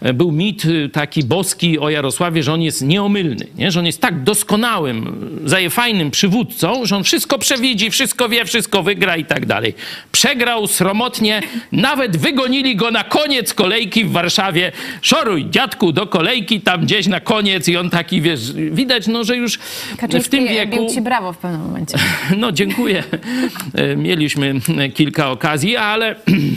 e, 0.00 0.12
był 0.14 0.32
mit 0.32 0.62
e, 0.64 0.88
taki 0.88 1.24
boski 1.24 1.78
o 1.78 1.90
Jarosławie, 1.90 2.42
że 2.42 2.52
on 2.52 2.62
jest 2.62 2.82
nieomylny, 2.82 3.46
nie? 3.58 3.70
że 3.70 3.80
on 3.80 3.86
jest 3.86 4.00
tak 4.00 4.22
doskonałym, 4.22 5.30
zajefajnym 5.44 6.10
przywódcą, 6.10 6.86
że 6.86 6.96
on 6.96 7.04
wszystko 7.04 7.38
przewidzi, 7.38 7.90
wszystko 7.90 8.28
wie, 8.28 8.44
wszystko 8.44 8.82
wygra 8.82 9.16
i 9.16 9.24
tak 9.24 9.46
dalej. 9.46 9.74
Przegrał 10.12 10.66
sromotnie, 10.66 11.40
nawet 11.72 12.16
wygonili 12.16 12.76
go 12.76 12.90
na 12.90 13.04
koniec 13.04 13.54
kolejki 13.54 14.04
w 14.04 14.12
Warszawie. 14.12 14.72
Szoruj, 15.02 15.50
dziadku, 15.50 15.92
do 15.92 16.06
kolejki 16.06 16.60
tam 16.60 16.80
gdzieś 16.80 17.06
na 17.06 17.20
koniec 17.20 17.68
i 17.68 17.76
on 17.76 17.90
taki, 17.90 18.20
wiesz, 18.20 18.52
widać, 18.52 19.06
no, 19.06 19.24
że 19.24 19.36
już 19.36 19.58
w 19.58 19.96
Kaczyński 19.96 20.30
tym 20.30 20.48
wieku... 20.48 20.76
bił 20.76 20.88
ci 20.94 21.00
brawo 21.00 21.32
w 21.32 21.38
pewnym 21.38 21.60
momencie. 21.60 21.98
No, 22.36 22.52
dziękuję. 22.52 23.04
E, 23.74 23.96
Mieliśmy 23.96 24.54
kilka 24.94 25.30
okazji, 25.30 25.76
ale 25.76 26.16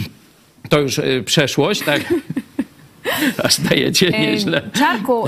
to 0.70 0.80
już 0.80 1.00
e, 1.00 1.24
przeszłość, 1.26 1.82
tak? 1.82 2.02
Aż 3.46 3.62
dajecie 3.62 4.10
nieźle. 4.10 4.62
Czarku, 4.74 5.26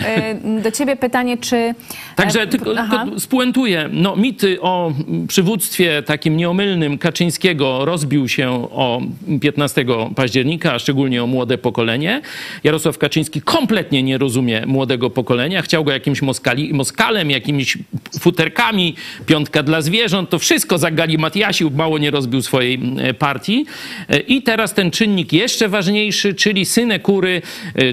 do 0.64 0.72
ciebie 0.72 0.96
pytanie, 0.96 1.38
czy... 1.38 1.76
Także 2.16 2.48
tylko, 2.48 2.76
tylko 2.76 3.20
spuentuję. 3.20 3.90
No, 3.92 4.16
mity 4.16 4.62
o 4.62 4.94
przywództwie 5.28 6.04
takim 6.04 6.38
nieomylnym 6.38 6.98
Kaczyńskiego 6.98 7.86
rozbił 7.86 8.28
się 8.28 8.52
o 8.72 9.02
15 9.42 9.86
października, 10.16 10.74
a 10.74 10.80
szczególnie 10.80 11.24
o 11.24 11.28
młode 11.28 11.58
pokolenie. 11.58 12.22
Jarosław 12.64 12.98
Kaczyński 12.98 13.42
kompletnie 13.42 14.04
nie 14.04 14.18
rozumie 14.18 14.66
młodego 14.66 15.10
pokolenia. 15.10 15.62
Chciał 15.62 15.84
go 15.84 15.92
jakimś 15.92 16.22
moskali, 16.22 16.74
moskalem, 16.74 17.32
jakimś 17.32 17.78
futerkami, 18.20 18.96
piątka 19.26 19.64
dla 19.64 19.82
zwierząt, 19.82 20.30
to 20.30 20.40
wszystko 20.40 20.78
zagalimatiasił, 20.78 21.72
mało 21.72 21.98
nie 21.98 22.12
rozbił 22.12 22.42
swojej 22.42 22.80
e, 22.98 23.14
partii. 23.14 23.66
E, 24.10 24.20
I 24.20 24.42
teraz 24.42 24.74
ten 24.74 24.92
czynnik 24.92 25.34
jeszcze 25.34 25.70
ważniejszy, 25.70 26.34
czyli 26.34 26.66
synekury, 26.66 27.42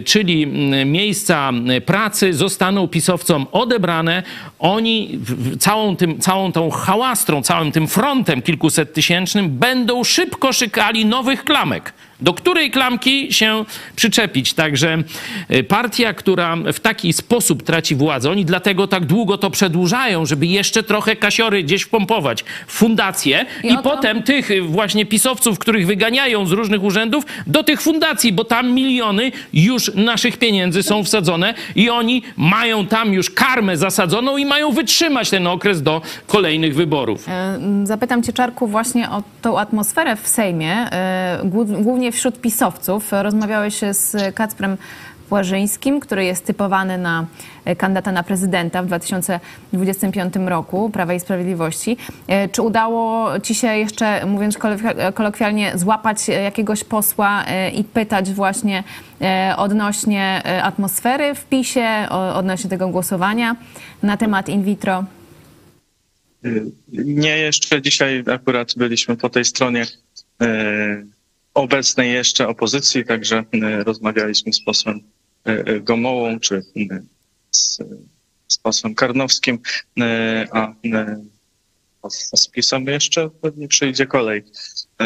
czyli 0.05 0.47
miejsca 0.87 1.52
pracy 1.87 2.35
zostaną 2.35 2.88
pisowcom 2.88 3.47
odebrane. 3.52 4.23
Oni 4.59 5.19
całą, 5.59 5.97
tym, 5.97 6.21
całą 6.21 6.52
tą 6.52 6.71
hałastrą, 6.71 7.43
całym 7.43 7.73
tym 7.73 7.88
frontem 7.88 8.43
kilkuset 8.43 8.95
tysięcznym 8.95 9.59
będą 9.59 10.05
szybko 10.05 10.52
szykali 10.52 11.07
nowych 11.07 11.45
klamek 11.45 11.93
do 12.23 12.35
której 12.35 12.71
klamki 12.71 13.33
się 13.33 13.64
przyczepić. 13.97 14.55
Także 14.55 14.99
y, 15.50 15.64
partia, 15.64 16.14
która 16.14 16.57
w 16.73 16.81
taki 16.81 17.12
sposób 17.12 17.62
traci 17.62 17.95
władzę, 17.95 18.31
oni 18.31 18.45
dlatego 18.45 18.87
tak 18.87 19.05
długo 19.05 19.38
to 19.38 19.50
przedłużają, 19.50 20.26
żeby 20.26 20.47
jeszcze 20.47 20.83
trochę 20.83 21.17
kasiory 21.17 21.62
gdzieś 21.62 21.83
wpompować 21.83 22.45
w 22.67 22.73
fundacje 22.73 23.47
i, 23.64 23.73
i 23.73 23.79
potem 23.83 24.23
tych 24.23 24.50
y, 24.50 24.62
właśnie 24.62 25.07
pisowców, 25.07 25.59
których 25.59 25.87
wyganiają 25.87 26.47
z 26.47 26.52
różnych 26.52 26.83
urzędów, 26.83 27.25
do 27.47 27.64
tych 27.64 27.81
fundacji, 27.81 28.33
bo 28.33 28.45
tam 28.45 28.73
miliony 28.73 29.33
już 29.52 29.95
naszych 29.95 30.37
pieniędzy 30.37 30.83
są 30.83 31.05
wsadzone 31.05 31.55
i 31.76 31.91
oni 31.91 32.23
mają 32.37 32.87
tam 32.87 33.12
już 33.12 33.31
karmę 33.31 33.76
zasadzoną 33.76 34.37
i 34.37 34.47
mają 34.47 34.73
wytrzymać 34.73 35.31
ten 35.31 35.47
okres 35.47 35.83
do 35.83 36.02
kolejnych 36.26 36.75
wyborów. 36.75 37.29
E, 37.29 37.59
zapytam 37.85 38.23
cię, 38.23 38.33
Czarku, 38.33 38.67
właśnie 38.67 39.11
o 39.11 39.23
tą 39.43 39.59
atmosferę 39.59 40.17
w 40.17 40.29
Sejmie, 40.29 40.73
e, 40.73 41.41
wśród 42.12 42.40
pisowców. 42.40 43.12
Rozmawiałeś 43.12 43.81
z 43.92 44.35
Kacprem 44.35 44.76
Płażyńskim, 45.33 46.00
który 46.00 46.25
jest 46.25 46.47
typowany 46.47 46.99
na 46.99 47.26
kandydata 47.78 48.12
na 48.12 48.23
prezydenta 48.23 48.83
w 48.83 48.87
2025 48.87 50.35
roku 50.47 50.90
Prawa 50.90 51.14
i 51.14 51.21
Sprawiedliwości. 51.21 51.97
E, 52.26 52.49
czy 52.49 52.62
udało 52.62 53.31
ci 53.40 53.54
się 53.54 53.66
jeszcze, 53.66 54.26
mówiąc 54.26 54.59
kolokwialnie, 55.14 55.73
złapać 55.78 56.28
jakiegoś 56.28 56.85
posła 56.85 57.45
e, 57.45 57.71
i 57.71 57.85
pytać 57.85 58.33
właśnie 58.33 58.85
e, 59.21 59.54
odnośnie 59.57 60.42
atmosfery 60.62 61.35
w 61.35 61.45
PiSie, 61.45 62.09
odnośnie 62.35 62.71
tego 62.71 62.88
głosowania 62.88 63.57
na 64.02 64.16
temat 64.16 64.49
in 64.49 64.62
vitro? 64.62 65.04
Nie, 66.92 67.38
jeszcze 67.38 67.83
dzisiaj 67.83 68.25
akurat 68.33 68.75
byliśmy 68.76 69.16
po 69.16 69.28
tej 69.31 69.45
stronie 69.45 69.87
obecnej 71.54 72.12
jeszcze 72.12 72.49
opozycji, 72.49 73.04
także 73.04 73.44
e, 73.52 73.85
rozmawialiśmy 73.85 74.52
z 74.52 74.64
posłem 74.64 75.00
e, 75.47 75.50
e, 75.50 75.80
Gomołą 75.80 76.40
czy 76.40 76.62
z, 77.50 77.78
z 78.49 78.59
posłem 78.59 78.94
Karnowskim, 78.94 79.59
a 80.52 80.75
z 82.11 82.49
PiSem 82.49 82.87
jeszcze 82.87 83.30
pewnie 83.30 83.68
przyjdzie 83.68 84.06
kolej, 84.06 84.42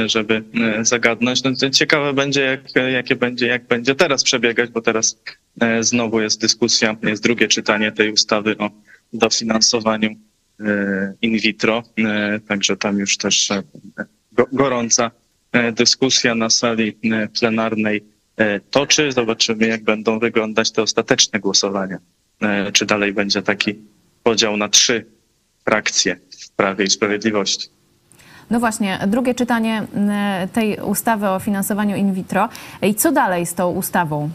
żeby 0.07 0.43
zagadnąć. 0.83 1.43
No, 1.43 1.71
ciekawe 1.71 2.13
będzie, 2.13 2.41
jak, 2.41 2.91
jakie 2.93 3.17
będzie, 3.17 3.47
jak 3.47 3.67
będzie 3.67 3.95
teraz 3.95 4.25
przebiegać, 4.25 4.71
bo 4.71 4.83
teraz 4.83 5.19
znowu 5.81 6.21
jest 6.21 6.41
dyskusja, 6.41 6.97
jest 7.03 7.23
drugie 7.23 7.49
czytanie 7.49 7.93
tej 7.93 8.13
ustawy 8.13 8.59
o 8.59 8.71
dofinansowaniu 9.13 10.11
in 11.23 11.39
vitro, 11.39 11.83
także 12.49 12.77
tam 12.77 12.99
już 12.99 13.17
też 13.17 13.53
gorąca 14.53 15.11
dyskusja 15.73 16.35
na 16.35 16.51
sali 16.51 16.97
e, 17.05 17.29
plenarnej 17.29 18.05
e, 18.37 18.61
toczy. 18.61 19.13
Zobaczymy, 19.13 19.67
jak 19.67 19.85
będą 19.85 20.19
wyglądać 20.19 20.71
te 20.71 20.83
ostateczne 20.83 21.41
głosowania. 21.41 21.99
Czy 22.73 22.87
dalej 22.87 23.13
będzie 23.13 23.43
taki 23.43 23.75
podział 24.23 24.57
na 24.57 24.69
trzy 24.69 25.07
frakcje 25.65 26.17
w 26.45 26.51
Prawie 26.51 26.85
i 26.85 26.91
Sprawiedliwości. 26.91 27.69
No 28.51 28.61
właśnie, 28.61 28.99
drugie 29.07 29.35
czytanie 29.35 29.87
tej 30.53 30.77
ustawy 30.77 31.29
o 31.29 31.39
finansowaniu 31.39 31.97
in 31.97 32.15
vitro. 32.15 32.49
I 32.83 32.95
co 32.95 33.13
dalej 33.13 33.47
z 33.47 33.55
tą 33.55 33.71
ustawą? 33.71 34.31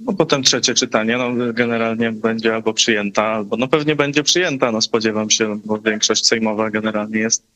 No 0.00 0.12
potem 0.12 0.42
trzecie 0.42 0.74
czytanie, 0.74 1.16
no 1.16 1.52
generalnie 1.52 2.12
będzie 2.12 2.54
albo 2.54 2.74
przyjęta, 2.74 3.22
albo 3.22 3.56
no 3.56 3.68
pewnie 3.68 3.96
będzie 3.96 4.22
przyjęta, 4.22 4.72
no 4.72 4.80
spodziewam 4.80 5.30
się, 5.30 5.60
bo 5.64 5.78
większość 5.78 6.26
sejmowa 6.26 6.70
generalnie 6.70 7.18
jest 7.18 7.42
E, 7.42 7.53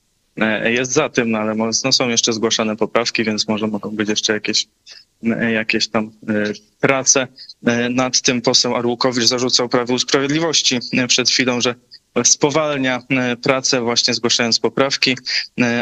jest 0.65 0.93
za 0.93 1.09
tym, 1.09 1.31
no 1.31 1.39
ale 1.39 1.55
no, 1.55 1.93
są 1.93 2.09
jeszcze 2.09 2.33
zgłaszane 2.33 2.77
poprawki, 2.77 3.25
więc 3.25 3.49
może 3.49 3.67
mogą 3.67 3.91
być 3.91 4.09
jeszcze 4.09 4.33
jakieś, 4.33 4.67
e, 5.25 5.53
jakieś 5.53 5.89
tam 5.89 6.11
e, 6.29 6.33
prace. 6.81 7.29
Nad 7.91 8.23
tym 8.23 8.43
poseł 8.43 8.77
Arłukowicz 8.77 9.25
zarzucał 9.25 9.69
Prawu 9.69 9.99
Sprawiedliwości 9.99 10.79
przed 11.09 11.31
chwilą, 11.31 11.61
że 11.61 11.75
spowalnia 12.25 13.03
pracę 13.43 13.81
właśnie 13.81 14.15
zgłaszając 14.15 14.61
poprawki, 14.61 15.17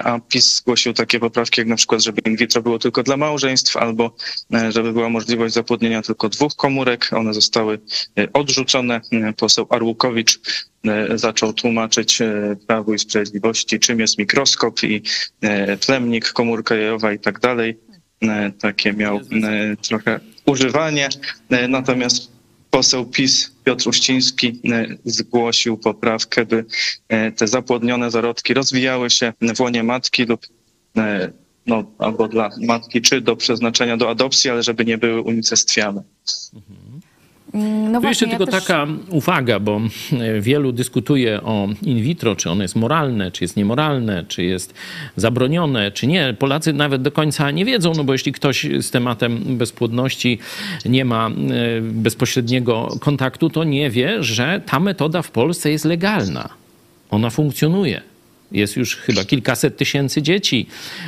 a 0.05 0.19
PiS 0.29 0.57
zgłosił 0.57 0.93
takie 0.93 1.21
poprawki 1.21 1.61
jak 1.61 1.69
na 1.69 1.77
przykład, 1.77 2.03
żeby 2.03 2.21
in 2.27 2.37
vitro 2.37 2.63
było 2.63 2.79
tylko 2.79 3.03
dla 3.03 3.17
małżeństw 3.17 3.77
albo 3.77 4.17
żeby 4.69 4.93
była 4.93 5.09
możliwość 5.09 5.55
zapłodnienia 5.55 6.03
tylko 6.03 6.29
dwóch 6.29 6.55
komórek. 6.55 7.11
One 7.13 7.35
zostały 7.35 7.79
odrzucone. 8.33 9.01
Poseł 9.37 9.67
Arłukowicz 9.71 10.41
zaczął 11.15 11.53
tłumaczyć 11.53 12.19
Prawu 12.67 12.95
i 12.95 12.99
Sprawiedliwości, 12.99 13.81
czym 13.81 14.01
jest 14.01 14.19
mikroskop 14.19 14.83
i 14.83 15.03
plemnik, 15.87 16.33
komórka 16.33 16.75
jajowa 16.75 17.13
i 17.13 17.19
tak 17.19 17.41
dalej. 17.41 17.79
Takie 18.61 18.93
miał 18.93 19.21
trochę 19.83 20.21
używanie. 20.47 21.09
Natomiast 21.69 22.36
poseł 22.77 23.07
PiS 23.07 23.53
Piotr 23.65 23.89
Uściński 23.89 24.61
e, 24.73 24.87
zgłosił 25.05 25.79
poprawkę, 25.79 26.47
by 26.47 26.65
e, 27.09 27.33
te 27.33 27.49
zapłodnione 27.49 28.11
zarodki 28.11 28.55
rozwijały 28.55 29.11
się 29.11 29.33
w 29.57 29.61
łonie 29.61 29.83
matki 29.83 30.25
lub 30.25 30.47
e, 30.97 31.33
no, 31.67 31.85
albo 31.99 32.29
dla 32.29 32.51
matki, 32.67 33.03
czy 33.03 33.21
do 33.21 33.37
przeznaczenia 33.37 33.97
do 33.97 34.11
adopcji, 34.11 34.51
ale 34.51 34.63
żeby 34.63 34.85
nie 34.85 34.99
były 34.99 35.21
unicestwiane. 35.21 36.03
Mhm. 36.55 37.01
Mm, 37.55 37.93
no 37.93 38.01
tu 38.01 38.07
jeszcze 38.07 38.27
tylko 38.27 38.47
też... 38.47 38.65
taka 38.65 38.87
uwaga, 39.11 39.61
bo 39.61 39.81
e, 40.13 40.41
wielu 40.41 40.73
dyskutuje 40.73 41.43
o 41.43 41.69
in 41.83 42.03
vitro, 42.03 42.37
czy 42.37 42.51
ono 42.51 42.63
jest 42.63 42.77
moralne, 42.77 43.31
czy 43.31 43.45
jest 43.45 43.57
niemoralne, 43.57 44.25
czy 44.29 44.45
jest 44.45 44.75
zabronione, 45.17 45.91
czy 45.91 46.07
nie. 46.07 46.35
Polacy 46.39 46.73
nawet 46.73 47.03
do 47.03 47.13
końca 47.13 47.51
nie 47.51 47.65
wiedzą, 47.65 47.93
no 47.97 48.05
bo 48.05 48.13
jeśli 48.13 48.33
ktoś 48.33 48.67
z 48.81 48.91
tematem 48.91 49.59
bezpłodności 49.59 50.39
nie 50.85 51.05
ma 51.05 51.29
e, 51.29 51.31
bezpośredniego 51.81 52.97
kontaktu, 53.01 53.51
to 53.51 53.65
nie 53.65 53.91
wie, 53.91 54.23
że 54.23 54.61
ta 54.67 54.81
metoda 54.81 55.23
w 55.23 55.31
Polsce 55.31 55.71
jest 55.71 55.85
legalna. 55.85 56.49
Ona 57.11 57.31
funkcjonuje. 57.31 58.16
Jest 58.53 58.77
już 58.77 58.97
chyba 58.97 59.25
kilkaset 59.25 59.77
tysięcy 59.77 60.23
dzieci, 60.23 60.67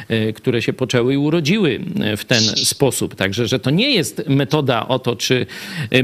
e, 0.08 0.32
które 0.32 0.62
się 0.62 0.72
poczęły 0.72 1.14
i 1.14 1.16
urodziły 1.16 1.80
e, 2.00 2.16
w 2.16 2.24
ten 2.24 2.42
sposób. 2.42 3.14
Także, 3.14 3.46
że 3.48 3.58
to 3.58 3.70
nie 3.70 3.90
jest 3.90 4.22
metoda 4.28 4.88
o 4.88 4.98
to, 4.98 5.16
czy, 5.16 5.46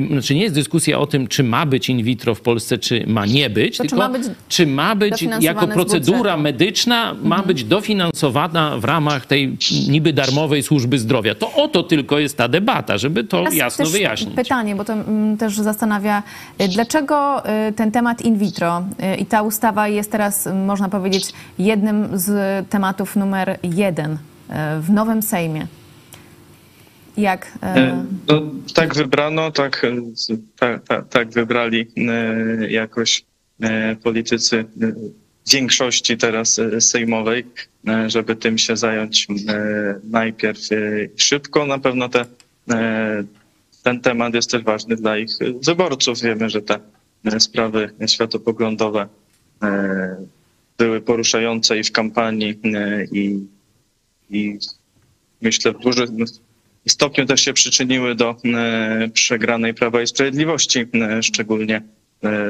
znaczy 0.08 0.34
nie 0.34 0.42
jest 0.42 0.54
dyskusja 0.54 0.98
o 0.98 1.06
tym, 1.06 1.26
czy 1.26 1.44
ma 1.44 1.66
być 1.66 1.88
in 1.88 2.02
vitro 2.02 2.34
w 2.34 2.40
Polsce, 2.40 2.78
czy 2.78 3.04
ma 3.06 3.26
nie 3.26 3.50
być, 3.50 3.76
to 3.76 3.84
tylko 3.84 3.96
czy 3.96 4.02
ma 4.02 4.08
być, 4.08 4.22
czy 4.48 4.66
ma 4.66 4.94
być 4.94 5.26
jako 5.40 5.68
procedura 5.68 6.36
medyczna, 6.36 7.14
ma 7.14 7.36
mhm. 7.36 7.46
być 7.46 7.64
dofinansowana 7.64 8.78
w 8.78 8.84
ramach 8.84 9.26
tej 9.26 9.56
niby 9.88 10.12
darmowej 10.12 10.62
służby 10.62 10.98
zdrowia. 10.98 11.34
To 11.34 11.52
o 11.52 11.68
to 11.68 11.82
tylko 11.82 12.18
jest 12.18 12.36
ta 12.36 12.48
debata, 12.48 12.98
żeby 12.98 13.24
to 13.24 13.38
Teraz 13.38 13.54
jasno 13.54 13.86
wyjaśnić. 13.86 14.34
Pytanie, 14.34 14.76
bo 14.76 14.84
to 14.84 14.92
mm, 14.92 15.36
też 15.36 15.56
zastanawia, 15.56 16.22
dlaczego 16.74 17.42
ten 17.76 17.92
temat 17.92 18.22
in 18.22 18.38
vitro 18.38 18.82
i 19.18 19.26
ta 19.26 19.42
ustawa 19.42 19.88
jest 19.88 20.10
teraz, 20.10 20.48
można 20.66 20.88
powiedzieć, 20.88 21.23
być 21.24 21.32
jednym 21.58 22.18
z 22.18 22.68
tematów 22.68 23.16
numer 23.16 23.58
jeden 23.62 24.18
e, 24.48 24.80
w 24.80 24.90
nowym 24.90 25.22
Sejmie. 25.22 25.66
Jak? 27.16 27.58
E, 27.62 27.66
e, 27.66 28.04
no, 28.28 28.42
tak 28.74 28.94
wybrano, 28.94 29.50
tak, 29.50 29.86
tak, 30.58 31.08
tak, 31.08 31.30
wybrali 31.30 31.86
jakoś 32.68 33.24
politycy 34.02 34.64
większości 35.52 36.16
teraz 36.16 36.60
sejmowej, 36.80 37.44
żeby 38.06 38.36
tym 38.36 38.58
się 38.58 38.76
zająć 38.76 39.26
najpierw 40.04 40.60
szybko. 41.16 41.66
Na 41.66 41.78
pewno 41.78 42.08
te, 42.08 42.24
ten 43.82 44.00
temat 44.00 44.34
jest 44.34 44.50
też 44.50 44.62
ważny 44.62 44.96
dla 44.96 45.18
ich 45.18 45.30
wyborców. 45.66 46.20
Wiemy, 46.20 46.50
że 46.50 46.62
te 46.62 46.78
sprawy 47.38 47.90
światopoglądowe 48.06 49.08
były 50.78 51.00
poruszające 51.00 51.78
i 51.78 51.84
w 51.84 51.92
kampanii 51.92 52.60
e, 52.64 53.04
i, 53.04 53.46
i 54.30 54.58
myślę 55.42 55.72
w 55.72 55.78
dużym 55.78 56.24
stopniu 56.88 57.26
też 57.26 57.40
się 57.40 57.52
przyczyniły 57.52 58.14
do 58.14 58.36
e, 58.44 59.08
przegranej 59.08 59.74
Prawa 59.74 60.02
i 60.02 60.06
Sprawiedliwości, 60.06 60.86
e, 60.94 61.22
szczególnie 61.22 61.82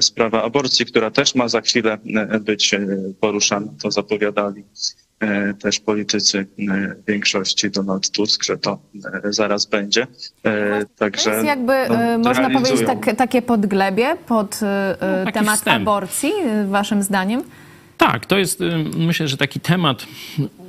sprawa 0.00 0.42
aborcji, 0.42 0.86
która 0.86 1.10
też 1.10 1.34
ma 1.34 1.48
za 1.48 1.60
chwilę 1.60 1.98
być 2.40 2.74
poruszana, 3.20 3.66
to 3.82 3.90
zapowiadali 3.90 4.64
też 5.62 5.80
politycy 5.80 6.46
większości 7.06 7.70
Donald 7.70 8.10
Tusk, 8.10 8.44
że 8.44 8.58
to 8.58 8.78
zaraz 9.24 9.66
będzie. 9.66 10.06
Także 10.98 11.24
To 11.24 11.30
jest 11.30 11.46
jakby, 11.46 11.72
no, 11.88 12.18
można 12.18 12.50
powiedzieć, 12.50 12.80
realizują. 12.80 13.00
tak, 13.00 13.16
takie 13.16 13.42
podglebie 13.42 14.16
pod 14.26 14.60
No, 15.24 15.32
temat 15.32 15.58
wstęp. 15.58 15.76
aborcji, 15.82 16.32
waszym 16.66 17.02
zdaniem? 17.02 17.42
Tak, 17.96 18.26
to 18.26 18.38
jest 18.38 18.60
y, 18.60 18.84
myślę, 18.96 19.28
że 19.28 19.36
taki 19.36 19.60
temat, 19.60 20.06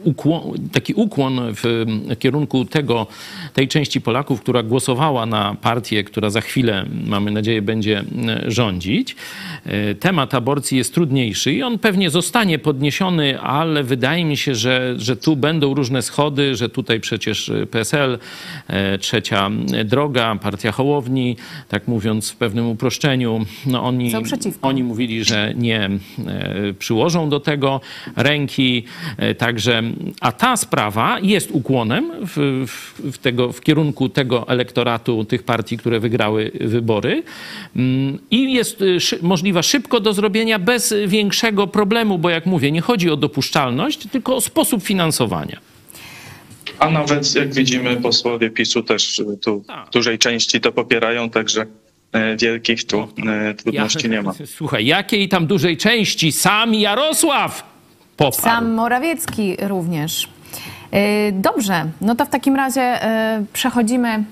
ukłon, 0.05 0.53
taki 0.71 0.93
ukłon 0.93 1.41
w 1.63 1.85
kierunku 2.19 2.65
tego, 2.65 3.07
tej 3.53 3.67
części 3.67 4.01
Polaków, 4.01 4.41
która 4.41 4.63
głosowała 4.63 5.25
na 5.25 5.55
partię, 5.61 6.03
która 6.03 6.29
za 6.29 6.41
chwilę, 6.41 6.85
mamy 7.07 7.31
nadzieję, 7.31 7.61
będzie 7.61 8.03
rządzić. 8.47 9.15
Y, 9.91 9.95
Temat 9.95 10.33
aborcji 10.33 10.77
jest 10.77 10.93
trudniejszy 10.93 11.53
i 11.53 11.63
on 11.63 11.79
pewnie 11.79 12.09
zostanie 12.09 12.59
podniesiony, 12.59 13.39
ale 13.41 13.83
wydaje 13.83 14.25
mi 14.25 14.37
się, 14.37 14.55
że, 14.55 14.93
że 14.97 15.15
tu 15.15 15.35
będą 15.35 15.73
różne 15.73 16.01
schody, 16.01 16.55
że 16.55 16.69
tutaj 16.69 16.99
przecież 16.99 17.51
PSL, 17.71 18.19
e, 18.67 18.97
trzecia 18.97 19.49
droga, 19.85 20.35
partia 20.41 20.71
Hołowni, 20.71 21.37
tak 21.69 21.87
mówiąc 21.87 22.31
w 22.31 22.35
pewnym 22.35 22.67
uproszczeniu, 22.69 23.45
no 23.65 23.83
oni, 23.83 24.11
oni 24.61 24.83
mówili, 24.83 25.23
że 25.23 25.53
nie 25.57 25.79
e, 25.85 26.73
przyłożą 26.79 27.29
do 27.29 27.39
tego 27.39 27.81
ręki. 28.15 28.83
e, 29.17 29.35
Także, 29.35 29.83
a 30.21 30.31
ta 30.31 30.57
sprawa 30.57 31.19
jest 31.19 31.51
ukłonem 31.51 32.11
w, 32.21 32.65
w, 33.11 33.17
tego, 33.17 33.51
w 33.51 33.61
kierunku 33.61 34.09
tego 34.09 34.47
elektoratu, 34.47 35.25
tych 35.25 35.43
partii, 35.43 35.77
które 35.77 35.99
wygrały 35.99 36.51
wybory. 36.61 37.23
Mm, 37.75 38.19
I 38.31 38.53
jest 38.53 38.83
szy, 38.99 39.19
możliwa 39.21 39.63
szybko 39.63 39.99
do 39.99 40.13
zrobienia 40.13 40.59
bez 40.59 40.93
większego 41.07 41.67
problemu, 41.67 42.17
bo 42.17 42.29
jak 42.29 42.45
mówię, 42.45 42.71
nie 42.71 42.81
chodzi 42.81 43.09
o 43.09 43.15
dopuszczalność, 43.15 44.07
tylko 44.07 44.35
o 44.35 44.41
sposób 44.41 44.83
finansowania. 44.83 45.59
A 46.79 46.89
nawet 46.89 47.35
jak 47.35 47.53
widzimy, 47.53 47.97
posłowie 47.97 48.49
PiSu 48.49 48.83
też 48.83 49.19
e, 49.19 49.37
tu 49.37 49.63
Tak. 49.67 49.87
w 49.87 49.91
dużej 49.91 50.19
części 50.19 50.61
to 50.61 50.71
popierają, 50.71 51.29
także 51.29 51.65
e, 52.11 52.37
wielkich 52.37 52.85
tu 52.85 53.07
e, 53.27 53.53
trudności 53.53 54.09
nie 54.09 54.21
ma. 54.21 54.33
Słuchaj, 54.57 54.85
jakiej 54.85 55.29
tam 55.29 55.47
dużej 55.47 55.77
części? 55.77 56.31
Sam 56.31 56.73
Jarosław 56.73 57.74
poparł. 58.17 58.43
Sam 58.43 58.73
Morawiecki 58.73 59.57
również. 59.61 60.29
E, 60.91 61.31
Dobrze, 61.31 61.85
no 62.01 62.15
to 62.15 62.25
w 62.25 62.29
takim 62.29 62.55
razie 62.55 62.81
e, 62.81 63.43
przechodzimy 63.53 64.23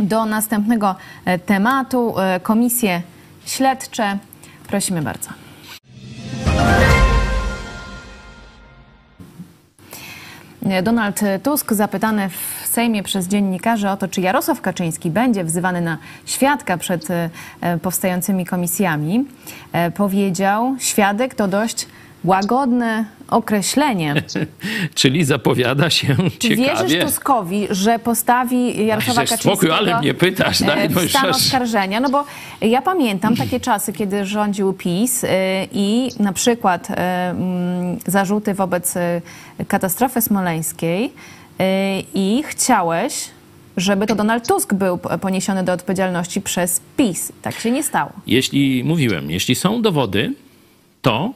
do 0.00 0.24
następnego 0.24 0.94
e, 1.24 1.38
tematu. 1.38 2.14
Komisje 2.42 3.02
śledcze. 3.46 4.18
Prosimy 4.68 5.02
bardzo. 5.02 5.30
Donald 10.82 11.20
Tusk 11.42 11.72
zapytany 11.72 12.28
w 12.28 12.66
Sejmie 12.66 13.02
przez 13.02 13.28
dziennikarzy 13.28 13.88
o 13.88 13.96
to, 13.96 14.08
czy 14.08 14.20
Jarosław 14.20 14.60
Kaczyński 14.60 15.10
będzie 15.10 15.44
wzywany 15.44 15.80
na 15.80 15.98
świadka 16.26 16.76
przed 16.76 17.08
powstającymi 17.82 18.46
komisjami, 18.46 19.24
powiedział, 19.94 20.76
świadek 20.78 21.34
to 21.34 21.48
dość 21.48 21.86
łagodne 22.24 23.04
określenie. 23.28 24.14
Czyli 24.94 25.24
zapowiada 25.24 25.90
się 25.90 26.16
Czy 26.38 26.48
wierzysz 26.56 26.78
ciekawie. 26.78 27.04
Tuskowi, 27.04 27.66
że 27.70 27.98
postawi 27.98 28.86
Jarosława 28.86 29.20
Kaczyńskiego 29.20 29.56
spokój, 29.56 29.70
ale 29.70 29.98
mnie 30.00 30.14
pytasz, 30.14 30.62
e, 30.62 30.64
daj, 30.64 30.88
w 30.88 31.02
już 31.02 31.10
stan 31.10 31.30
aż- 31.30 31.36
oskarżenia? 31.36 32.00
No 32.00 32.10
bo 32.10 32.24
ja 32.60 32.82
pamiętam 32.82 33.36
takie 33.36 33.60
czasy, 33.60 33.92
kiedy 33.92 34.26
rządził 34.26 34.72
PiS 34.72 35.24
y, 35.24 35.28
i 35.72 36.10
na 36.18 36.32
przykład 36.32 36.90
y, 36.90 36.94
mm, 36.94 37.98
zarzuty 38.06 38.54
wobec 38.54 38.94
katastrofy 39.68 40.20
smoleńskiej 40.22 41.12
i 42.14 42.42
chciałeś, 42.46 43.28
żeby 43.76 44.06
to 44.06 44.14
Donald 44.14 44.48
Tusk 44.48 44.74
był 44.74 44.98
poniesiony 44.98 45.64
do 45.64 45.72
odpowiedzialności 45.72 46.40
przez 46.40 46.80
PiS. 46.96 47.32
Tak 47.42 47.54
się 47.60 47.70
nie 47.70 47.82
stało. 47.82 48.12
Jeśli 48.26 48.84
mówiłem, 48.84 49.30
jeśli 49.30 49.54
są 49.54 49.82
dowody, 49.82 50.34
to 51.02 51.32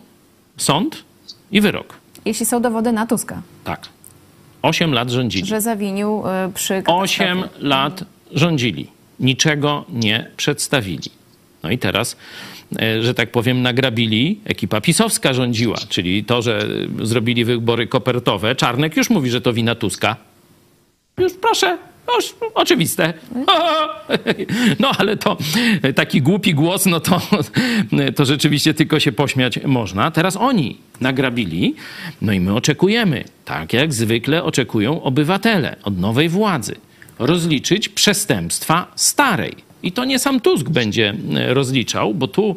sąd 0.56 1.04
i 1.52 1.60
wyrok. 1.60 1.94
Jeśli 2.24 2.46
są 2.46 2.62
dowody 2.62 2.92
na 2.92 3.06
Tuska, 3.06 3.42
Tak. 3.64 3.88
Osiem 4.62 4.92
lat 4.94 5.10
rządzili. 5.10 5.46
że 5.46 5.60
zawinił 5.60 6.22
y, 6.48 6.52
przy. 6.52 6.82
Osiem 6.86 7.42
lat 7.58 8.04
rządzili. 8.32 8.86
Niczego 9.20 9.84
nie 9.88 10.30
przedstawili. 10.36 11.10
No 11.62 11.70
i 11.70 11.78
teraz, 11.78 12.16
e, 12.78 13.02
że 13.02 13.14
tak 13.14 13.30
powiem, 13.32 13.62
nagrabili. 13.62 14.40
Ekipa 14.44 14.80
pisowska 14.80 15.34
rządziła, 15.34 15.76
czyli 15.88 16.24
to, 16.24 16.42
że 16.42 16.66
zrobili 17.02 17.44
wybory 17.44 17.86
kopertowe. 17.86 18.54
Czarnek 18.54 18.96
już 18.96 19.10
mówi, 19.10 19.30
że 19.30 19.40
to 19.40 19.52
wina 19.52 19.74
Tuska. 19.74 20.16
Już 21.18 21.32
proszę, 21.32 21.78
już 22.16 22.34
oczywiste. 22.54 23.12
No 24.80 24.90
ale 24.98 25.16
to 25.16 25.36
taki 25.94 26.22
głupi 26.22 26.54
głos, 26.54 26.86
no 26.86 27.00
to, 27.00 27.20
to 28.16 28.24
rzeczywiście 28.24 28.74
tylko 28.74 29.00
się 29.00 29.12
pośmiać 29.12 29.60
można. 29.64 30.10
Teraz 30.10 30.36
oni 30.36 30.78
nagrabili, 31.00 31.74
no 32.22 32.32
i 32.32 32.40
my 32.40 32.54
oczekujemy, 32.54 33.24
tak 33.44 33.72
jak 33.72 33.92
zwykle 33.92 34.42
oczekują 34.42 35.02
obywatele 35.02 35.76
od 35.82 35.98
nowej 35.98 36.28
władzy, 36.28 36.74
rozliczyć 37.18 37.88
przestępstwa 37.88 38.92
starej. 38.96 39.54
I 39.82 39.92
to 39.92 40.04
nie 40.04 40.18
sam 40.18 40.40
Tusk 40.40 40.68
będzie 40.68 41.14
rozliczał, 41.48 42.14
bo 42.14 42.28
tu 42.28 42.56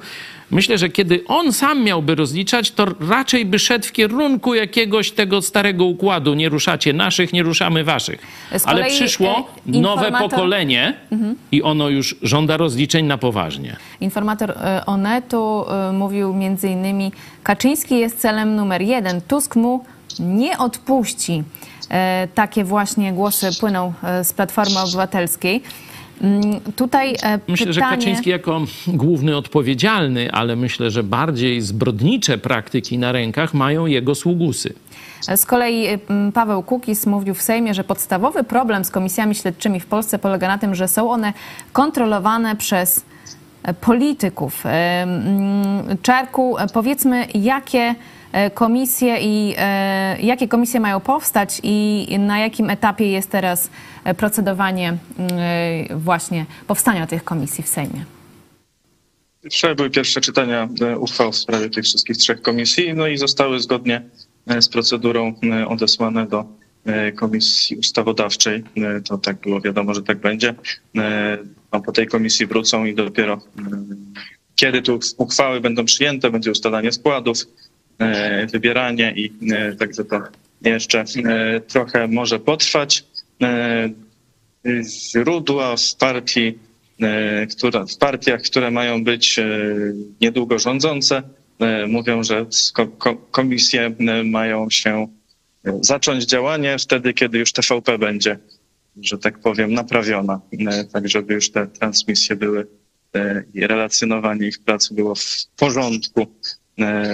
myślę, 0.51 0.77
że 0.77 0.89
kiedy 0.89 1.23
on 1.27 1.53
sam 1.53 1.83
miałby 1.83 2.15
rozliczać, 2.15 2.71
to 2.71 2.85
raczej 3.09 3.45
by 3.45 3.59
szedł 3.59 3.87
w 3.87 3.91
kierunku 3.91 4.53
jakiegoś 4.55 5.11
tego 5.11 5.41
starego 5.41 5.85
układu. 5.85 6.33
Nie 6.33 6.49
ruszacie 6.49 6.93
naszych, 6.93 7.33
nie 7.33 7.43
ruszamy 7.43 7.83
waszych. 7.83 8.21
Ale 8.65 8.85
przyszło 8.85 9.49
e, 9.75 9.79
nowe 9.79 10.11
pokolenie 10.11 10.93
i 11.51 11.63
ono 11.63 11.89
już 11.89 12.15
żąda 12.21 12.57
rozliczeń 12.57 13.05
na 13.05 13.17
poważnie. 13.17 13.75
Informator 14.01 14.51
e, 14.51 14.85
Onetu 14.85 15.65
e, 15.69 15.91
mówił 15.91 16.33
między 16.33 16.69
innymi, 16.69 17.11
Kaczyński 17.43 17.99
jest 17.99 18.19
celem 18.19 18.55
numer 18.55 18.81
jeden. 18.81 19.21
Tusk 19.21 19.55
mu 19.55 19.85
nie 20.19 20.57
odpuści. 20.57 21.43
Takie 22.35 22.63
właśnie 22.63 23.13
głosy 23.13 23.49
płyną 23.59 23.93
z 24.23 24.33
Platformy 24.33 24.79
Obywatelskiej. 24.79 25.63
Mm, 26.21 26.59
Tutaj 26.75 27.15
e, 27.23 27.39
Myślę, 27.47 27.73
że 27.73 27.81
pytanie... 27.81 27.97
Kaczyński 27.97 28.29
jako 28.29 28.61
główny 28.87 29.37
odpowiedzialny, 29.37 30.31
ale 30.31 30.55
myślę, 30.55 30.91
że 30.91 31.03
bardziej 31.03 31.61
zbrodnicze 31.61 32.37
praktyki 32.37 32.97
na 32.97 33.11
rękach 33.11 33.53
mają 33.53 33.85
jego 33.85 34.15
sługusy. 34.15 34.73
Z 35.35 35.45
kolei 35.45 35.87
mm, 35.87 36.31
Paweł 36.31 36.63
Kukis 36.63 37.05
mówił 37.05 37.33
w 37.33 37.41
Sejmie, 37.41 37.73
że 37.73 37.83
podstawowy 37.83 38.43
problem 38.43 38.85
z 38.85 38.91
komisjami 38.91 39.35
śledczymi 39.35 39.79
w 39.79 39.85
Polsce 39.85 40.19
polega 40.19 40.47
na 40.47 40.57
tym, 40.57 40.75
że 40.75 40.87
są 40.87 41.11
one 41.11 41.33
kontrolowane 41.73 42.55
przez 42.55 43.05
e, 43.63 43.73
polityków. 43.73 44.65
E, 44.65 45.07
Czarku, 46.01 46.57
e, 46.57 46.67
powiedzmy, 46.67 47.27
jakie 47.33 47.79
e, 47.79 47.95
komisje 48.53 49.17
i 49.21 49.55
e, 49.57 50.17
jakie 50.21 50.47
komisje 50.47 50.79
mają 50.79 50.99
powstać 50.99 51.59
i 51.63 52.07
na 52.19 52.39
jakim 52.39 52.69
etapie 52.69 53.11
jest 53.11 53.31
teraz 53.31 53.69
e, 54.03 54.13
procedowanie 54.13 54.87
mm, 55.19 55.31
e, 55.91 55.95
właśnie 55.97 56.45
powstania 56.67 57.07
tych 57.07 57.23
komisji 57.23 57.63
w 57.63 57.67
Sejmie? 57.67 58.05
Wczoraj 59.51 59.75
były 59.75 59.89
pierwsze 59.89 60.21
czytania 60.21 60.69
e, 60.81 60.97
uchwał 60.99 61.31
w 61.31 61.35
sprawie 61.35 61.69
tych 61.69 61.83
wszystkich 61.83 62.17
trzech 62.17 62.41
komisji, 62.41 62.93
no 62.93 63.07
i 63.07 63.17
zostały 63.17 63.59
zgodnie 63.59 64.01
e, 64.47 64.61
z 64.61 64.69
procedurą 64.69 65.33
e, 65.43 65.67
odesłane 65.67 66.27
do 66.27 66.45
e, 66.85 67.11
Komisji 67.11 67.77
Ustawodawczej. 67.77 68.63
E, 68.77 69.01
To 69.01 69.17
tak 69.17 69.37
było 69.41 69.61
wiadomo, 69.61 69.93
że 69.93 70.01
tak 70.03 70.17
będzie. 70.17 70.55
E, 70.97 71.37
A 71.71 71.79
po 71.79 71.91
tej 71.91 72.07
komisji 72.07 72.45
wrócą 72.47 72.85
i 72.85 72.95
dopiero 72.95 73.33
e, 73.33 73.39
kiedy 74.55 74.81
tu 74.81 74.99
uchwały 75.17 75.61
będą 75.61 75.85
przyjęte, 75.85 76.31
będzie 76.31 76.51
ustalanie 76.51 76.91
składów, 76.91 77.37
e, 77.41 77.45
wybieranie 78.51 79.13
i 79.15 79.33
e, 79.51 79.75
także 79.75 80.05
to 80.05 80.21
jeszcze 80.61 80.99
e, 81.25 81.61
trochę 81.61 82.07
może 82.07 82.39
potrwać. 82.39 83.03
E, 83.43 83.89
źródła 84.83 85.75
w 85.77 85.95
partii, 85.95 86.57
e, 87.01 87.47
która, 87.47 87.85
w 87.85 87.97
partiach, 87.97 88.41
które 88.41 88.71
mają 88.71 89.03
być 89.03 89.39
e, 89.39 89.45
niedługo 90.21 90.59
rządzące, 90.59 91.23
e, 91.59 91.87
mówią, 91.87 92.23
że 92.23 92.45
ko- 92.73 92.87
ko- 92.87 93.15
komisje 93.31 93.95
e, 93.99 94.23
mają 94.23 94.69
się 94.69 95.07
e, 95.65 95.79
zacząć 95.81 96.25
działanie 96.25 96.77
wtedy, 96.79 97.13
kiedy 97.13 97.37
już 97.37 97.51
TVP 97.53 97.97
będzie, 97.97 98.39
że 99.01 99.17
tak 99.17 99.39
powiem, 99.39 99.73
naprawiona, 99.73 100.41
e, 100.59 100.83
tak 100.83 101.09
żeby 101.09 101.33
już 101.33 101.51
te 101.51 101.67
transmisje 101.67 102.35
były 102.35 102.67
e, 103.15 103.43
i 103.53 103.67
relacjonowanie 103.67 104.47
ich 104.47 104.59
pracy 104.59 104.93
było 104.93 105.15
w 105.15 105.45
porządku 105.57 106.21
e, 106.21 106.25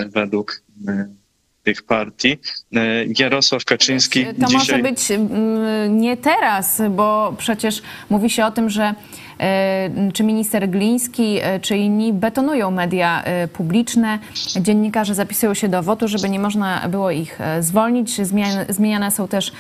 według 0.10 0.62
e, 0.88 1.08
tych 1.64 1.84
partii. 1.84 2.40
E, 2.76 2.80
Jarosław 3.20 3.66
Kaczyński 3.66 4.26
To 4.26 4.34
dzisiaj... 4.34 4.54
może 4.54 4.78
być 4.80 5.00
nie 5.90 6.18
teraz, 6.18 6.82
bo 6.90 7.34
przecież 7.38 7.82
mówi 8.10 8.30
się 8.30 8.46
o 8.46 8.52
tym, 8.52 8.70
że 8.70 8.94
e, 9.40 10.12
czy 10.14 10.24
minister 10.24 10.70
Gliński, 10.70 11.40
e, 11.42 11.60
czy 11.60 11.78
inni 11.78 12.14
betonują 12.14 12.72
media 12.72 13.24
e, 13.24 13.48
publiczne. 13.48 14.20
Dziennikarze 14.62 15.16
zapisują 15.16 15.54
się 15.54 15.70
do 15.70 15.84
wotu, 15.84 16.08
żeby 16.08 16.30
nie 16.30 16.40
można 16.40 16.90
było 16.90 17.12
ich 17.12 17.42
e, 17.42 17.64
zwolnić. 17.64 18.20
Zmian- 18.20 18.66
Zmieniane 18.70 19.12
są 19.12 19.28
też 19.28 19.50
e, 19.50 19.54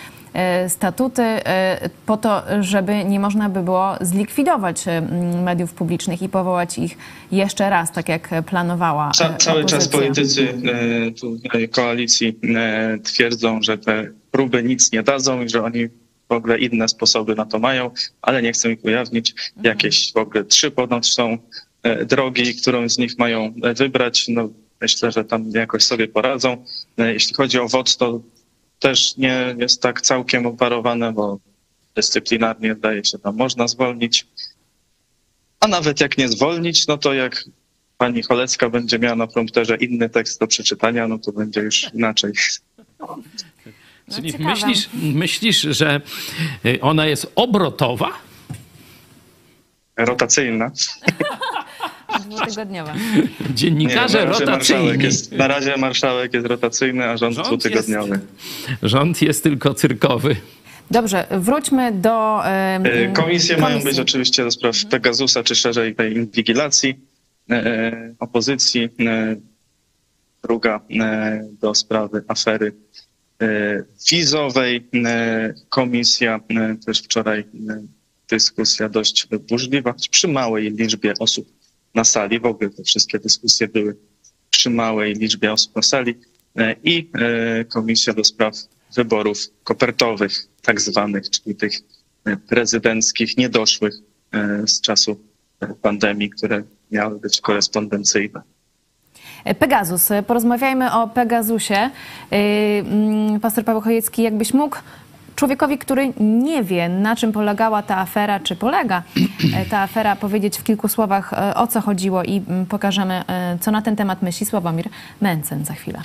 statuty 0.67 1.21
e, 1.21 1.89
po 2.05 2.17
to, 2.17 2.43
żeby 2.61 3.05
nie 3.05 3.19
można 3.19 3.49
by 3.49 3.61
było 3.63 3.95
zlikwidować 4.01 4.87
e, 4.87 5.01
mediów 5.43 5.73
publicznych 5.73 6.21
i 6.21 6.29
powołać 6.29 6.77
ich 6.77 6.97
jeszcze 7.31 7.69
raz, 7.69 7.91
tak 7.91 8.09
jak 8.09 8.29
planowała 8.45 9.11
Ca, 9.15 9.29
e, 9.29 9.37
cały 9.37 9.65
czas 9.65 9.87
opozycja. 9.87 9.99
politycy 9.99 10.53
e, 11.07 11.11
tutaj 11.11 11.69
koalicji 11.69 12.39
e, 12.55 12.97
twierdzą, 13.03 13.61
że 13.61 13.77
te 13.77 14.07
próby 14.31 14.63
nic 14.63 14.91
nie 14.91 15.03
dadzą 15.03 15.41
i 15.41 15.49
że 15.49 15.63
oni 15.63 15.87
w 16.29 16.31
ogóle 16.31 16.57
inne 16.59 16.87
sposoby 16.87 17.35
na 17.35 17.45
to 17.45 17.59
mają, 17.59 17.91
ale 18.21 18.41
nie 18.41 18.51
chcą 18.51 18.69
ich 18.69 18.85
ujawnić. 18.85 19.35
Jakieś 19.63 20.13
w 20.13 20.17
ogóle 20.17 20.43
trzy 20.43 20.71
ponoć 20.71 21.13
są 21.13 21.37
e, 21.83 22.05
drogi, 22.05 22.55
którą 22.55 22.89
z 22.89 22.97
nich 22.97 23.17
mają 23.19 23.53
e, 23.63 23.73
wybrać. 23.73 24.25
No, 24.27 24.49
myślę, 24.81 25.11
że 25.11 25.25
tam 25.25 25.49
jakoś 25.55 25.83
sobie 25.83 26.07
poradzą. 26.07 26.65
E, 26.97 27.13
Jeśli 27.13 27.33
chodzi 27.35 27.59
o 27.59 27.67
WOT, 27.67 27.97
to 27.97 28.19
też 28.83 29.17
nie 29.17 29.55
jest 29.59 29.81
tak 29.81 30.01
całkiem 30.01 30.45
operowane, 30.45 31.13
bo 31.13 31.39
dyscyplinarnie 31.95 32.75
zdaje 32.75 33.05
się 33.05 33.19
tam 33.19 33.35
można 33.35 33.67
zwolnić. 33.67 34.27
A 35.59 35.67
nawet 35.67 36.01
jak 36.01 36.17
nie 36.17 36.29
zwolnić, 36.29 36.87
no 36.87 36.97
to 36.97 37.13
jak 37.13 37.43
pani 37.97 38.23
Cholecka 38.23 38.69
będzie 38.69 38.99
miała 38.99 39.15
na 39.15 39.27
prompterze 39.27 39.75
inny 39.75 40.09
tekst 40.09 40.39
do 40.39 40.47
przeczytania, 40.47 41.07
no 41.07 41.17
to 41.17 41.31
będzie 41.31 41.61
już 41.61 41.87
inaczej. 41.93 42.31
Czyli 44.15 44.31
ciekawe. 44.31 44.49
myślisz, 44.49 44.89
myślisz, 44.93 45.61
że 45.61 46.01
y, 46.65 46.81
ona 46.81 47.05
jest 47.05 47.31
obrotowa? 47.35 48.11
Rotacyjna. 49.97 50.71
Dwutygodniowa. 52.35 52.93
Dziennikarze 53.55 54.17
na, 54.17 54.25
razie 54.25 54.45
marszałek 54.45 54.85
rotacyjni. 54.85 55.03
jest, 55.03 55.31
na 55.31 55.47
razie 55.47 55.77
marszałek 55.77 56.33
jest 56.33 56.47
rotacyjny, 56.47 57.03
a 57.05 57.17
rząd, 57.17 57.35
Rząd 57.35 57.47
dwutygodniowy. 57.47 58.19
Rząd 58.83 59.21
jest 59.21 59.43
tylko 59.43 59.73
cyrkowy. 59.73 60.35
Dobrze, 60.91 61.27
wróćmy 61.31 61.91
do 61.91 62.45
E, 62.45 63.11
Komisje 63.13 63.57
mają 63.57 63.79
komisji. 63.79 63.89
być 63.91 63.99
oczywiście 63.99 64.43
do 64.43 64.51
spraw 64.51 64.85
Pegasusa, 64.85 65.43
czy 65.43 65.55
szerzej 65.55 65.95
tej 65.95 66.13
inwigilacji 66.15 66.95
e, 67.49 67.53
e, 67.65 68.13
opozycji. 68.19 68.89
E, 68.99 69.35
Druga 70.47 70.79
e, 70.99 71.43
do 71.61 71.75
sprawy 71.75 72.23
afery 72.27 72.73
e, 73.41 73.83
wizowej. 74.11 74.87
E, 75.05 75.53
Komisja, 75.69 76.39
e, 76.49 76.75
też 76.85 76.99
wczoraj 76.99 77.39
e, 77.39 77.45
dyskusja 78.29 78.89
dość 78.89 79.27
burzliwa, 79.49 79.93
przy 80.11 80.27
małej 80.27 80.71
liczbie 80.71 81.13
osób 81.19 81.47
na 81.93 82.03
sali. 82.03 82.39
W 82.39 82.45
ogóle 82.45 82.69
te 82.69 82.83
wszystkie 82.83 83.19
dyskusje 83.19 83.67
były 83.67 83.95
przy 84.49 84.69
małej 84.69 85.13
liczbie 85.13 85.53
osób 85.53 85.75
na 85.75 85.81
sali. 85.81 86.15
E, 86.55 86.75
I 86.83 87.09
e, 87.13 87.65
Komisja 87.65 88.13
do 88.13 88.23
spraw 88.23 88.55
wyborów 88.95 89.37
kopertowych, 89.63 90.47
tak 90.61 90.81
zwanych, 90.81 91.29
czyli 91.29 91.55
tych 91.55 91.73
e, 92.25 92.37
prezydenckich, 92.37 93.37
niedoszłych 93.37 93.93
z 94.65 94.81
czasu 94.81 95.19
pandemii, 95.81 96.29
które 96.29 96.63
miały 96.91 97.19
być 97.19 97.41
korespondencyjne. 97.41 98.41
Pegasus. 99.59 100.09
Porozmawiajmy 100.27 100.93
o 100.93 101.07
Pegasusie. 101.07 101.89
Yy, 102.31 102.37
mm, 102.37 103.39
Pastor 103.39 103.65
Paweł 103.65 103.81
Chojecki, 103.81 104.23
jakbyś 104.23 104.53
mógł 104.53 104.77
człowiekowi, 105.35 105.77
który 105.77 106.13
nie 106.19 106.63
wie, 106.63 106.89
na 106.89 107.15
czym 107.15 107.31
polegała 107.31 107.81
ta 107.81 107.97
afera, 107.97 108.39
czy 108.39 108.55
polega 108.55 109.03
e, 109.55 109.65
ta 109.65 109.79
afera, 109.79 110.15
powiedzieć 110.15 110.57
w 110.57 110.63
kilku 110.63 110.87
słowach, 110.87 111.33
e, 111.33 111.55
o 111.55 111.67
co 111.67 111.81
chodziło 111.81 112.23
i 112.23 112.43
mm, 112.47 112.65
pokażemy, 112.65 113.23
e, 113.27 113.57
co 113.61 113.71
na 113.71 113.81
ten 113.81 113.95
temat 113.95 114.21
myśli 114.21 114.45
Sławomir 114.45 114.89
Mencen 115.21 115.65
za 115.65 115.73
chwilę. 115.73 116.01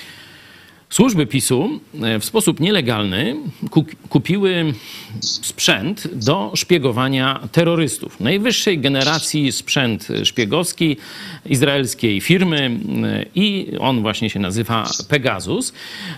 Służby 0.89 1.25
PiSu 1.27 1.79
e, 2.03 2.19
w 2.19 2.25
sposób 2.25 2.59
nielegalny 2.59 3.35
ku- 3.71 3.85
kupiły 4.09 4.73
sprzęt 5.21 6.07
do 6.15 6.51
szpiegowania 6.55 7.39
terrorystów. 7.51 8.19
Najwyższej 8.19 8.79
generacji 8.79 9.51
sprzęt 9.51 10.07
szpiegowski 10.23 10.97
izraelskiej 11.45 12.21
firmy 12.21 12.57
e, 13.03 13.25
i 13.35 13.67
on 13.79 14.01
właśnie 14.01 14.29
się 14.29 14.39
nazywa 14.39 14.89
Pegasus. 15.09 15.73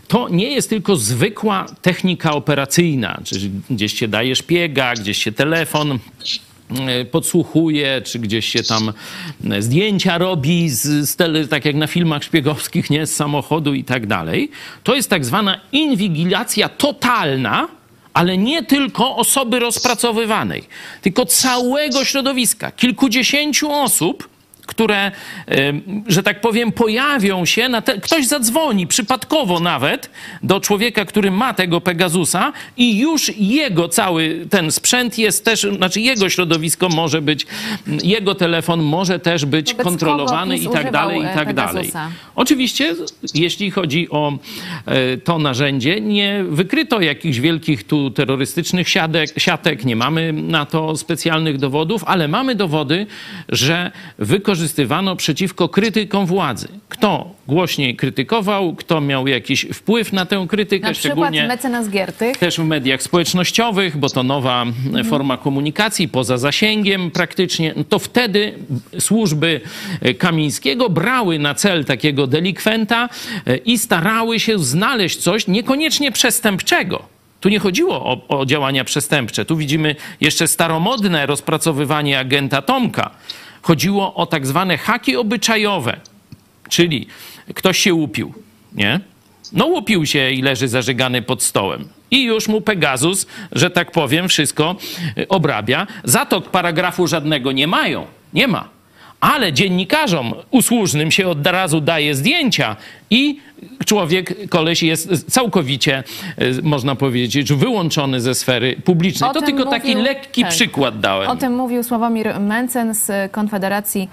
To 0.07 0.29
nie 0.29 0.51
jest 0.51 0.69
tylko 0.69 0.95
zwykła 0.95 1.65
technika 1.81 2.33
operacyjna, 2.33 3.21
czyli 3.23 3.51
gdzieś 3.69 3.93
się 3.99 4.07
daje 4.07 4.35
szpiega, 4.35 4.93
gdzieś 4.93 5.23
się 5.23 5.31
telefon 5.31 5.99
podsłuchuje, 7.11 8.01
czy 8.05 8.19
gdzieś 8.19 8.45
się 8.45 8.63
tam 8.63 8.93
e, 9.51 9.61
zdjęcia 9.61 10.17
robi, 10.17 10.69
z, 10.69 11.09
z 11.09 11.15
tele, 11.15 11.47
tak 11.47 11.65
jak 11.65 11.75
na 11.75 11.87
filmach 11.87 12.23
szpiegowskich, 12.23 12.89
nie, 12.89 13.05
z 13.05 13.15
samochodu 13.15 13.73
i 13.73 13.83
tak 13.83 14.07
dalej. 14.07 14.51
To 14.83 14.95
jest 14.95 15.09
tak 15.09 15.25
zwana 15.25 15.59
inwigilacja 15.71 16.69
totalna, 16.69 17.67
ale 18.13 18.37
nie 18.37 18.63
tylko 18.63 19.15
osoby 19.15 19.59
rozpracowywanej, 19.59 20.63
tylko 21.01 21.25
całego 21.25 22.05
środowiska, 22.05 22.71
kilkudziesięciu 22.71 23.71
osób, 23.71 24.30
które, 24.71 25.11
że 26.07 26.23
tak 26.23 26.41
powiem, 26.41 26.71
pojawią 26.71 27.45
się, 27.45 27.69
te, 27.85 27.97
ktoś 27.99 28.27
zadzwoni 28.27 28.87
przypadkowo 28.87 29.59
nawet 29.59 30.09
do 30.43 30.59
człowieka, 30.59 31.05
który 31.05 31.31
ma 31.31 31.53
tego 31.53 31.81
Pegasusa 31.81 32.53
i 32.77 32.99
już 32.99 33.37
jego 33.37 33.89
cały 33.89 34.45
ten 34.49 34.71
sprzęt 34.71 35.17
jest 35.17 35.45
też, 35.45 35.67
znaczy 35.77 36.01
jego 36.01 36.29
środowisko 36.29 36.89
może 36.89 37.21
być, 37.21 37.47
jego 38.03 38.35
telefon 38.35 38.81
może 38.81 39.19
też 39.19 39.45
być 39.45 39.71
Wobec 39.71 39.83
kontrolowany 39.83 40.57
i 40.57 40.69
tak 40.69 40.91
dalej, 40.91 41.21
i 41.21 41.25
e, 41.25 41.33
tak 41.33 41.53
dalej. 41.53 41.75
Pegasusa? 41.75 42.09
Oczywiście, 42.35 42.95
jeśli 43.33 43.71
chodzi 43.71 44.09
o 44.09 44.33
e, 44.85 45.17
to 45.17 45.39
narzędzie, 45.39 46.01
nie 46.01 46.43
wykryto 46.49 47.01
jakichś 47.01 47.39
wielkich 47.39 47.87
tu 47.87 48.11
terrorystycznych 48.11 48.89
siatek, 48.89 49.29
siatek, 49.37 49.85
nie 49.85 49.95
mamy 49.95 50.33
na 50.33 50.65
to 50.65 50.97
specjalnych 50.97 51.57
dowodów, 51.57 52.03
ale 52.03 52.27
mamy 52.27 52.55
dowody, 52.55 53.07
że 53.49 53.91
wykorzystywano 54.61 55.15
przeciwko 55.15 55.69
krytykom 55.69 56.25
władzy. 56.25 56.67
Kto 56.89 57.35
głośniej 57.47 57.95
krytykował, 57.95 58.75
kto 58.75 59.01
miał 59.01 59.27
jakiś 59.27 59.65
wpływ 59.73 60.13
na 60.13 60.25
tę 60.25 60.45
krytykę, 60.49 60.87
Na 60.87 60.93
przykład 60.93 61.13
szczególnie 61.17 61.47
mecenas 61.47 61.89
Giertych. 61.89 62.37
też 62.37 62.57
w 62.57 62.63
mediach 62.63 63.03
społecznościowych, 63.03 63.97
bo 63.97 64.09
to 64.09 64.23
nowa 64.23 64.65
forma 65.09 65.37
komunikacji 65.37 66.07
poza 66.07 66.37
zasięgiem 66.37 67.11
praktycznie, 67.11 67.73
to 67.89 67.99
wtedy 67.99 68.53
służby 68.99 69.61
Kamińskiego 70.17 70.89
brały 70.89 71.39
na 71.39 71.55
cel 71.55 71.85
takiego 71.85 72.27
delikwenta 72.27 73.09
e, 73.47 73.57
i 73.57 73.77
starały 73.77 74.39
się 74.39 74.59
znaleźć 74.59 75.17
coś 75.17 75.47
niekoniecznie 75.47 76.11
przestępczego. 76.11 77.03
Tu 77.39 77.49
nie 77.49 77.59
chodziło 77.59 78.05
o, 78.05 78.39
o 78.39 78.45
działania 78.45 78.83
przestępcze. 78.83 79.45
Tu 79.45 79.57
widzimy 79.57 79.95
jeszcze 80.21 80.47
staromodne 80.47 81.25
rozpracowywanie 81.25 82.19
agenta 82.19 82.61
Tomka. 82.61 83.11
Chodziło 83.61 84.15
o 84.15 84.25
tak 84.25 84.47
zwane 84.47 84.77
haki 84.77 85.15
obyczajowe, 85.15 85.99
czyli 86.69 87.07
ktoś 87.55 87.79
się 87.79 87.93
łupił, 87.93 88.33
nie? 88.73 88.99
No 89.53 89.65
łupił 89.65 90.05
się 90.05 90.31
i 90.31 90.41
leży 90.41 90.67
zażygany 90.67 91.21
pod 91.21 91.43
stołem. 91.43 91.87
I 92.11 92.23
już 92.23 92.47
mu 92.47 92.61
Pegasus, 92.61 93.27
że 93.51 93.69
tak 93.69 93.91
powiem, 93.91 94.29
wszystko 94.29 94.75
y, 95.17 95.27
obrabia. 95.27 95.87
Za 96.03 96.25
to 96.25 96.41
paragrafu 96.41 97.07
żadnego 97.07 97.51
nie 97.51 97.67
mają. 97.67 98.05
Nie 98.33 98.47
ma. 98.47 98.69
Ale 99.19 99.53
dziennikarzom 99.53 100.33
usłużnym 100.51 101.11
się 101.11 101.27
od 101.27 101.47
razu 101.47 101.81
daje 101.81 102.15
zdjęcia 102.15 102.75
i 103.09 103.39
człowiek, 103.85 104.49
koleś 104.49 104.83
jest 104.83 105.31
całkowicie, 105.31 106.03
y, 106.41 106.61
można 106.63 106.95
powiedzieć, 106.95 107.53
wyłączony 107.53 108.21
ze 108.21 108.35
sfery 108.35 108.75
publicznej. 108.85 109.29
O 109.29 109.33
to 109.33 109.41
tylko 109.41 109.65
taki 109.65 109.87
mówił- 109.87 110.03
lekki 110.03 110.41
tak. 110.41 110.51
przykład 110.51 110.99
dałem. 110.99 111.29
O 111.29 111.35
tym 111.35 111.55
mówił 111.55 111.83
Sławomir 111.83 112.39
Mencen 112.39 112.95
z 112.95 113.31
Konfederacji 113.31 114.09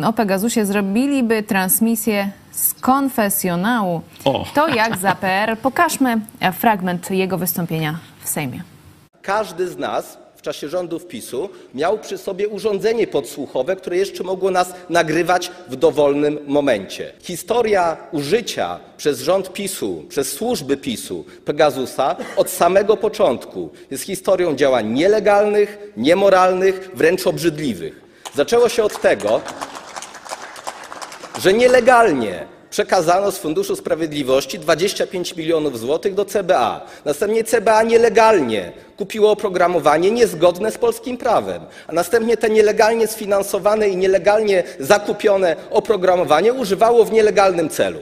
yy, 0.00 0.06
o 0.06 0.12
Pegasusie. 0.12 0.66
Zrobiliby 0.66 1.42
transmisję 1.42 2.30
z 2.50 2.74
konfesjonału. 2.74 4.00
O. 4.24 4.46
To 4.54 4.68
jak 4.68 4.96
za 4.98 5.14
PR. 5.14 5.58
Pokażmy 5.58 6.20
fragment 6.58 7.10
jego 7.10 7.38
wystąpienia 7.38 7.98
w 8.22 8.28
Sejmie. 8.28 8.62
Każdy 9.22 9.68
z 9.68 9.78
nas 9.78 10.25
czasie 10.46 10.68
rządów 10.68 11.06
PiSu 11.06 11.48
miał 11.74 11.98
przy 11.98 12.18
sobie 12.18 12.48
urządzenie 12.48 13.06
podsłuchowe, 13.06 13.76
które 13.76 13.96
jeszcze 13.96 14.24
mogło 14.24 14.50
nas 14.50 14.72
nagrywać 14.90 15.50
w 15.68 15.76
dowolnym 15.76 16.38
momencie. 16.46 17.12
Historia 17.22 17.96
użycia 18.12 18.80
przez 18.96 19.20
rząd 19.20 19.52
PiSu, 19.52 20.04
przez 20.08 20.32
służby 20.32 20.76
PiSu 20.76 21.24
Pegasusa 21.44 22.16
od 22.36 22.50
samego 22.50 22.96
początku 22.96 23.70
jest 23.90 24.04
historią 24.04 24.54
działań 24.54 24.92
nielegalnych, 24.92 25.78
niemoralnych, 25.96 26.90
wręcz 26.94 27.26
obrzydliwych. 27.26 28.00
Zaczęło 28.34 28.68
się 28.68 28.84
od 28.84 29.00
tego, 29.00 29.40
że 31.38 31.52
nielegalnie 31.52 32.46
przekazano 32.76 33.32
z 33.32 33.38
Funduszu 33.38 33.76
Sprawiedliwości 33.76 34.58
25 34.58 35.36
milionów 35.36 35.78
złotych 35.78 36.14
do 36.14 36.24
CBA. 36.24 36.86
Następnie 37.04 37.44
CBA 37.44 37.82
nielegalnie 37.82 38.72
kupiło 38.96 39.30
oprogramowanie 39.30 40.10
niezgodne 40.10 40.72
z 40.72 40.78
polskim 40.78 41.16
prawem, 41.16 41.62
a 41.86 41.92
następnie 41.92 42.36
te 42.36 42.50
nielegalnie 42.50 43.06
sfinansowane 43.06 43.88
i 43.88 43.96
nielegalnie 43.96 44.64
zakupione 44.80 45.56
oprogramowanie 45.70 46.52
używało 46.52 47.04
w 47.04 47.12
nielegalnym 47.12 47.68
celu. 47.68 48.00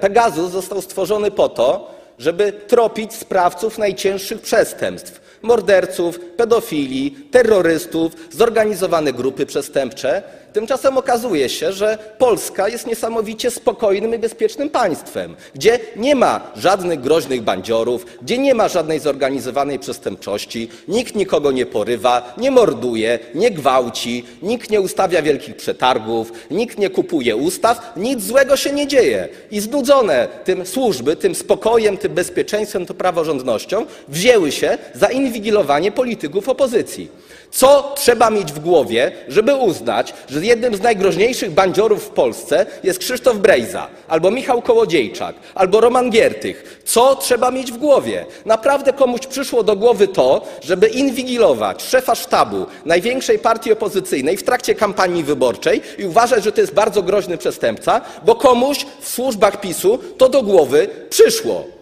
Pegasus 0.00 0.50
został 0.50 0.82
stworzony 0.82 1.30
po 1.30 1.48
to, 1.48 1.90
żeby 2.18 2.52
tropić 2.52 3.14
sprawców 3.14 3.78
najcięższych 3.78 4.40
przestępstw 4.40 5.20
morderców, 5.42 6.18
pedofili, 6.18 7.10
terrorystów, 7.10 8.12
zorganizowane 8.30 9.12
grupy 9.12 9.46
przestępcze. 9.46 10.22
Tymczasem 10.52 10.98
okazuje 10.98 11.48
się, 11.48 11.72
że 11.72 11.98
Polska 12.18 12.68
jest 12.68 12.86
niesamowicie 12.86 13.50
spokojnym 13.50 14.14
i 14.14 14.18
bezpiecznym 14.18 14.70
państwem, 14.70 15.36
gdzie 15.54 15.78
nie 15.96 16.14
ma 16.14 16.40
żadnych 16.56 17.00
groźnych 17.00 17.42
bandziorów, 17.42 18.06
gdzie 18.22 18.38
nie 18.38 18.54
ma 18.54 18.68
żadnej 18.68 19.00
zorganizowanej 19.00 19.78
przestępczości, 19.78 20.68
nikt 20.88 21.14
nikogo 21.14 21.52
nie 21.52 21.66
porywa, 21.66 22.34
nie 22.38 22.50
morduje, 22.50 23.18
nie 23.34 23.50
gwałci, 23.50 24.24
nikt 24.42 24.70
nie 24.70 24.80
ustawia 24.80 25.22
wielkich 25.22 25.56
przetargów, 25.56 26.32
nikt 26.50 26.78
nie 26.78 26.90
kupuje 26.90 27.36
ustaw, 27.36 27.92
nic 27.96 28.22
złego 28.22 28.56
się 28.56 28.72
nie 28.72 28.86
dzieje. 28.86 29.28
I 29.50 29.60
znudzone 29.60 30.28
tym 30.44 30.66
służby, 30.66 31.16
tym 31.16 31.34
spokojem, 31.34 31.96
tym 31.96 32.14
bezpieczeństwem, 32.14 32.86
tą 32.86 32.94
praworządnością 32.94 33.86
wzięły 34.08 34.52
się 34.52 34.78
za 34.94 35.06
inwigilowanie 35.06 35.92
polityków 35.92 36.48
opozycji. 36.48 37.08
Co 37.52 37.92
trzeba 37.96 38.30
mieć 38.30 38.52
w 38.52 38.58
głowie, 38.58 39.12
żeby 39.28 39.54
uznać, 39.54 40.14
że 40.28 40.44
jednym 40.44 40.76
z 40.76 40.80
najgroźniejszych 40.80 41.50
bandziorów 41.50 42.04
w 42.04 42.08
Polsce 42.08 42.66
jest 42.84 42.98
Krzysztof 42.98 43.36
Brejza, 43.36 43.88
albo 44.08 44.30
Michał 44.30 44.62
Kołodziejczak, 44.62 45.34
albo 45.54 45.80
Roman 45.80 46.10
Giertych? 46.10 46.80
Co 46.84 47.16
trzeba 47.16 47.50
mieć 47.50 47.72
w 47.72 47.76
głowie? 47.76 48.26
Naprawdę 48.46 48.92
komuś 48.92 49.26
przyszło 49.26 49.62
do 49.62 49.76
głowy 49.76 50.08
to, 50.08 50.44
żeby 50.62 50.88
inwigilować 50.88 51.82
szefa 51.82 52.14
sztabu 52.14 52.66
największej 52.84 53.38
partii 53.38 53.72
opozycyjnej 53.72 54.36
w 54.36 54.42
trakcie 54.42 54.74
kampanii 54.74 55.24
wyborczej 55.24 55.82
i 55.98 56.04
uważać, 56.04 56.44
że 56.44 56.52
to 56.52 56.60
jest 56.60 56.74
bardzo 56.74 57.02
groźny 57.02 57.38
przestępca, 57.38 58.00
bo 58.24 58.34
komuś 58.34 58.86
w 59.00 59.08
służbach 59.08 59.60
PiSu 59.60 59.98
to 60.18 60.28
do 60.28 60.42
głowy 60.42 60.88
przyszło. 61.10 61.81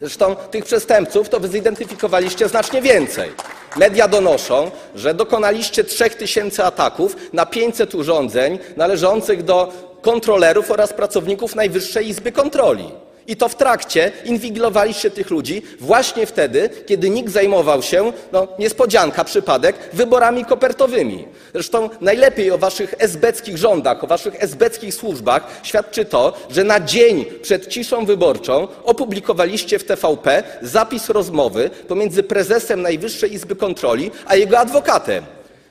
Zresztą 0.00 0.36
tych 0.36 0.64
przestępców 0.64 1.28
to 1.28 1.40
wy 1.40 1.48
zidentyfikowaliście 1.48 2.48
znacznie 2.48 2.82
więcej. 2.82 3.32
Media 3.76 4.08
donoszą, 4.08 4.70
że 4.94 5.14
dokonaliście 5.14 5.84
3000 5.84 6.64
ataków 6.64 7.16
na 7.32 7.46
500 7.46 7.94
urządzeń 7.94 8.58
należących 8.76 9.42
do 9.42 9.72
kontrolerów 10.02 10.70
oraz 10.70 10.92
pracowników 10.92 11.54
Najwyższej 11.54 12.08
Izby 12.08 12.32
Kontroli. 12.32 13.05
I 13.28 13.36
to 13.36 13.48
w 13.48 13.54
trakcie 13.54 14.12
inwigilowaliście 14.24 15.10
tych 15.10 15.30
ludzi 15.30 15.62
właśnie 15.80 16.26
wtedy, 16.26 16.70
kiedy 16.86 17.10
nikt 17.10 17.32
zajmował 17.32 17.82
się, 17.82 18.12
no 18.32 18.48
niespodzianka, 18.58 19.24
przypadek, 19.24 19.76
wyborami 19.92 20.44
kopertowymi. 20.44 21.24
Zresztą 21.54 21.90
najlepiej 22.00 22.50
o 22.50 22.58
waszych 22.58 22.94
esbeckich 22.98 23.56
rządach, 23.56 24.04
o 24.04 24.06
waszych 24.06 24.42
esbeckich 24.42 24.94
służbach 24.94 25.60
świadczy 25.62 26.04
to, 26.04 26.32
że 26.50 26.64
na 26.64 26.80
dzień 26.80 27.24
przed 27.42 27.66
ciszą 27.66 28.04
wyborczą 28.04 28.68
opublikowaliście 28.84 29.78
w 29.78 29.84
TVP 29.84 30.42
zapis 30.62 31.08
rozmowy 31.08 31.70
pomiędzy 31.88 32.22
prezesem 32.22 32.82
Najwyższej 32.82 33.34
Izby 33.34 33.56
Kontroli 33.56 34.10
a 34.26 34.36
jego 34.36 34.58
adwokatem. 34.58 35.24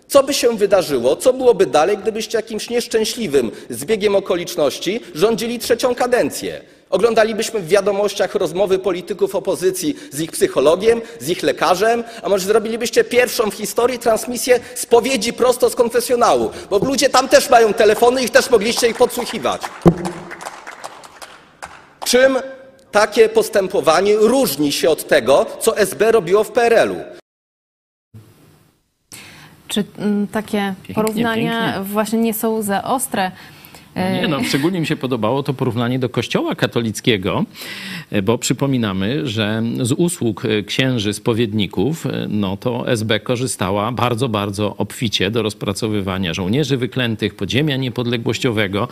Co 0.07 0.23
by 0.23 0.33
się 0.33 0.57
wydarzyło, 0.57 1.15
co 1.15 1.33
byłoby 1.33 1.65
dalej, 1.65 1.97
gdybyście 1.97 2.37
jakimś 2.37 2.69
nieszczęśliwym 2.69 3.51
zbiegiem 3.69 4.15
okoliczności 4.15 4.99
rządzili 5.15 5.59
trzecią 5.59 5.95
kadencję? 5.95 6.61
Oglądalibyśmy 6.95 7.60
w 7.60 7.67
wiadomościach 7.67 8.36
rozmowy 8.36 8.79
polityków 8.79 9.36
opozycji 9.36 9.95
z 10.12 10.19
ich 10.21 10.31
psychologiem, 10.31 11.01
z 11.19 11.29
ich 11.29 11.43
lekarzem, 11.43 12.03
a 12.23 12.29
może 12.29 12.45
zrobilibyście 12.45 13.03
pierwszą 13.03 13.51
w 13.51 13.53
historii 13.53 13.99
transmisję 13.99 14.60
spowiedzi 14.75 15.34
prosto 15.34 15.69
z 15.69 15.75
konfesjonału, 15.75 16.51
bo 16.69 16.77
ludzie 16.77 17.10
tam 17.10 17.27
też 17.27 17.49
mają 17.49 17.73
telefony 17.73 18.23
i 18.23 18.29
też 18.29 18.49
mogliście 18.49 18.88
ich 18.88 18.97
podsłuchiwać. 18.97 19.62
Czym 22.05 22.38
takie 22.91 23.29
postępowanie 23.29 24.15
różni 24.15 24.71
się 24.71 24.89
od 24.89 25.08
tego, 25.08 25.45
co 25.60 25.77
SB 25.77 26.12
robiło 26.12 26.43
w 26.43 26.51
PRL-u? 26.51 26.95
Czy 29.67 29.84
mm, 29.97 30.27
takie 30.27 30.58
Pięknie, 30.77 30.95
porównania 30.95 31.73
pięknie. 31.73 31.93
właśnie 31.93 32.19
nie 32.19 32.34
są 32.34 32.62
za 32.62 32.84
ostre? 32.84 33.31
Nie 33.95 34.27
no, 34.27 34.43
szczególnie 34.43 34.79
mi 34.79 34.88
się 34.88 34.95
podobało 34.95 35.43
to 35.43 35.53
porównanie 35.53 35.99
do 35.99 36.10
kościoła 36.10 36.55
katolickiego, 36.55 37.45
e, 38.12 38.21
bo 38.21 38.38
przypominamy, 38.38 39.27
że 39.27 39.63
z 39.81 39.91
usług 39.91 40.45
e, 40.45 40.63
księży 40.63 41.13
spowiedników, 41.13 42.05
e, 42.05 42.27
no 42.29 42.58
to 42.58 42.91
SB 42.91 43.19
korzystała 43.19 43.91
bardzo, 43.91 44.29
bardzo 44.29 44.77
obficie 44.77 45.31
do 45.31 45.41
rozpracowywania 45.41 46.34
żołnierzy 46.34 46.77
wyklętych, 46.77 47.36
podziemia 47.36 47.77
niepodległościowego. 47.77 48.88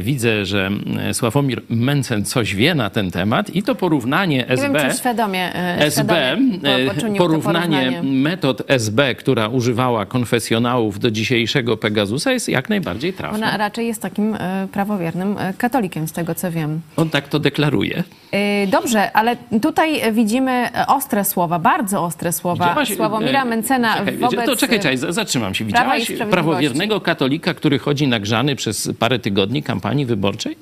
Widzę, 0.00 0.46
że 0.46 0.70
Sławomir 1.12 1.62
Mencen 1.68 2.24
coś 2.24 2.54
wie 2.54 2.74
na 2.74 2.90
ten 2.90 3.10
temat 3.10 3.54
i 3.54 3.62
to 3.62 3.74
porównanie 3.74 4.36
Nie 4.36 4.48
SB... 4.48 4.72
wiem, 4.72 4.90
czy 4.90 4.96
świadomie, 4.96 5.54
SB, 5.78 6.36
świadomie 6.58 7.18
porównanie 7.18 7.62
porównanie. 7.82 8.02
metod 8.02 8.62
SB, 8.68 9.14
która 9.14 9.48
używała 9.48 10.06
konfesjonałów 10.06 10.98
do 10.98 11.10
dzisiejszego 11.10 11.76
Pegasusa 11.76 12.32
jest 12.32 12.48
jak 12.48 12.68
najbardziej 12.68 13.12
trafne. 13.12 13.38
Ona 13.38 13.56
raczej 13.56 13.86
jest 13.86 14.02
takim 14.02 14.21
e, 14.34 14.68
prawowiernym 14.72 15.38
e, 15.38 15.54
katolikiem, 15.54 16.08
z 16.08 16.12
tego 16.12 16.34
co 16.34 16.50
wiem. 16.50 16.80
On 16.96 17.10
tak 17.10 17.28
to 17.28 17.38
deklaruje. 17.38 18.04
E, 18.32 18.66
Dobrze, 18.66 19.12
ale 19.12 19.36
tutaj 19.62 20.12
widzimy 20.12 20.68
ostre 20.86 21.24
słowa, 21.24 21.58
bardzo 21.58 22.04
ostre 22.04 22.32
słowa 22.32 22.64
Widziałaś, 22.64 22.96
Sławomira 22.96 23.44
Mencena 23.44 23.96
czekaj, 23.96 24.16
wobec... 24.16 24.46
To 24.46 24.56
czekaj, 24.56 24.80
czekaj, 24.80 24.98
zatrzymam 25.08 25.54
się. 25.54 25.64
Widziałaś 25.64 26.12
prawowiernego 26.30 27.00
katolika, 27.00 27.54
który 27.54 27.78
chodzi 27.78 28.08
nagrzany 28.08 28.56
przez 28.56 28.90
parę 28.98 29.18
tygodni 29.18 29.62
kampanii 29.62 30.06
wyborczej? 30.06 30.56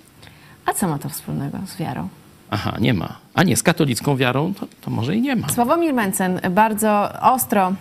A 0.66 0.72
co 0.72 0.88
ma 0.88 0.98
to 0.98 1.08
wspólnego 1.08 1.58
z 1.66 1.76
wiarą? 1.76 2.08
Aha, 2.50 2.76
nie 2.80 2.94
ma. 2.94 3.16
A 3.34 3.42
nie, 3.42 3.56
z 3.56 3.62
katolicką 3.62 4.16
wiarą 4.16 4.54
to, 4.60 4.66
to 4.80 4.90
może 4.90 5.16
i 5.16 5.20
nie 5.20 5.36
ma. 5.36 5.48
Sławomir 5.48 5.94
Mencen 5.94 6.40
bardzo 6.50 7.08
ostro 7.22 7.72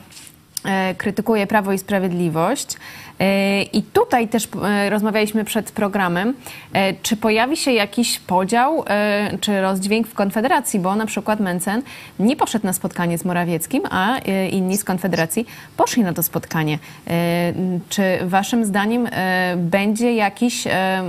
krytykuje 0.98 1.48
Prawo 1.48 1.74
i 1.74 1.78
Sprawiedliwość. 1.78 2.78
E, 3.20 3.62
I 3.64 3.84
tutaj 3.84 4.28
też 4.28 4.48
e, 4.64 4.90
rozmawialiśmy 4.90 5.46
przed 5.46 5.72
programem, 5.72 6.34
e, 6.74 6.94
czy 6.94 7.18
pojawi 7.18 7.58
się 7.58 7.72
jakiś 7.72 8.20
podział 8.20 8.86
czy 9.42 9.62
rozdźwięk 9.62 10.08
w 10.08 10.14
Konfederacji, 10.14 10.80
bo 10.80 10.96
na 10.96 11.06
przykład 11.06 11.40
Mencen 11.40 11.82
nie 12.20 12.36
poszedł 12.36 12.66
na 12.66 12.74
spotkanie 12.74 13.18
z 13.18 13.26
Morawieckim, 13.26 13.84
a 13.90 14.18
inni 14.52 14.78
z 14.78 14.84
Konfederacji 14.84 15.46
poszli 15.78 16.04
na 16.04 16.14
to 16.14 16.24
spotkanie. 16.24 16.80
Czy 17.90 18.04
waszym 18.26 18.66
zdaniem 18.66 19.08
będzie 19.58 20.14
jakiś, 20.14 20.64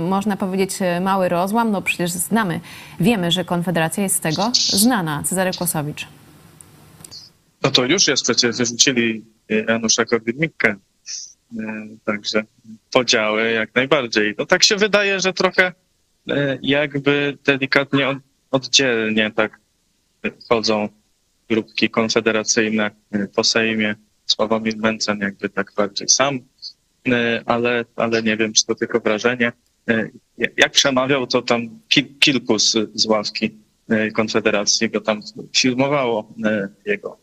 można 0.09 0.37
powiedzieć, 0.37 0.71
mały 1.01 1.29
rozłam? 1.29 1.71
No 1.71 1.81
przecież 1.81 2.11
znamy, 2.11 2.59
wiemy, 2.99 3.31
że 3.31 3.45
Konfederacja 3.45 4.03
jest 4.03 4.15
z 4.15 4.19
tego 4.19 4.51
znana. 4.53 5.23
Cezary 5.23 5.51
Kłosowicz. 5.57 6.07
No 7.63 7.71
to 7.71 7.85
już 7.85 8.07
jest 8.07 8.23
przecież 8.23 8.57
wyrzucili 8.57 9.25
Janusza 9.67 10.03
Korwin-Mikke. 10.03 10.75
E, 11.59 11.87
Także 12.05 12.43
podziały 12.91 13.51
jak 13.51 13.75
najbardziej. 13.75 14.35
No 14.37 14.45
tak 14.45 14.63
się 14.63 14.75
wydaje, 14.75 15.19
że 15.19 15.33
trochę 15.33 15.73
e, 16.29 16.57
jakby 16.61 17.37
delikatnie 17.45 18.07
od- 18.09 18.17
oddzielnie 18.51 19.31
tak 19.31 19.59
chodzą 20.49 20.89
grupki 21.49 21.89
konfederacyjne 21.89 22.91
e, 23.11 23.27
po 23.27 23.43
Sejmie. 23.43 23.95
Sławomir 24.25 24.77
Mencen 24.77 25.19
jakby 25.19 25.49
tak 25.49 25.73
bardziej 25.77 26.09
sam, 26.09 26.39
ale, 27.45 27.85
ale 27.95 28.23
nie 28.23 28.37
wiem, 28.37 28.53
czy 28.53 28.65
to 28.65 28.75
tylko 28.75 28.99
wrażenie. 28.99 29.51
Jak 30.57 30.71
przemawiał, 30.71 31.27
to 31.27 31.41
tam 31.41 31.79
ki- 31.89 32.15
kilku 32.19 32.59
z, 32.59 32.77
z 32.93 33.05
ławki 33.05 33.51
Konfederacji 34.13 34.89
go 34.89 35.01
tam 35.01 35.19
filmowało 35.57 36.33
jego 36.85 37.17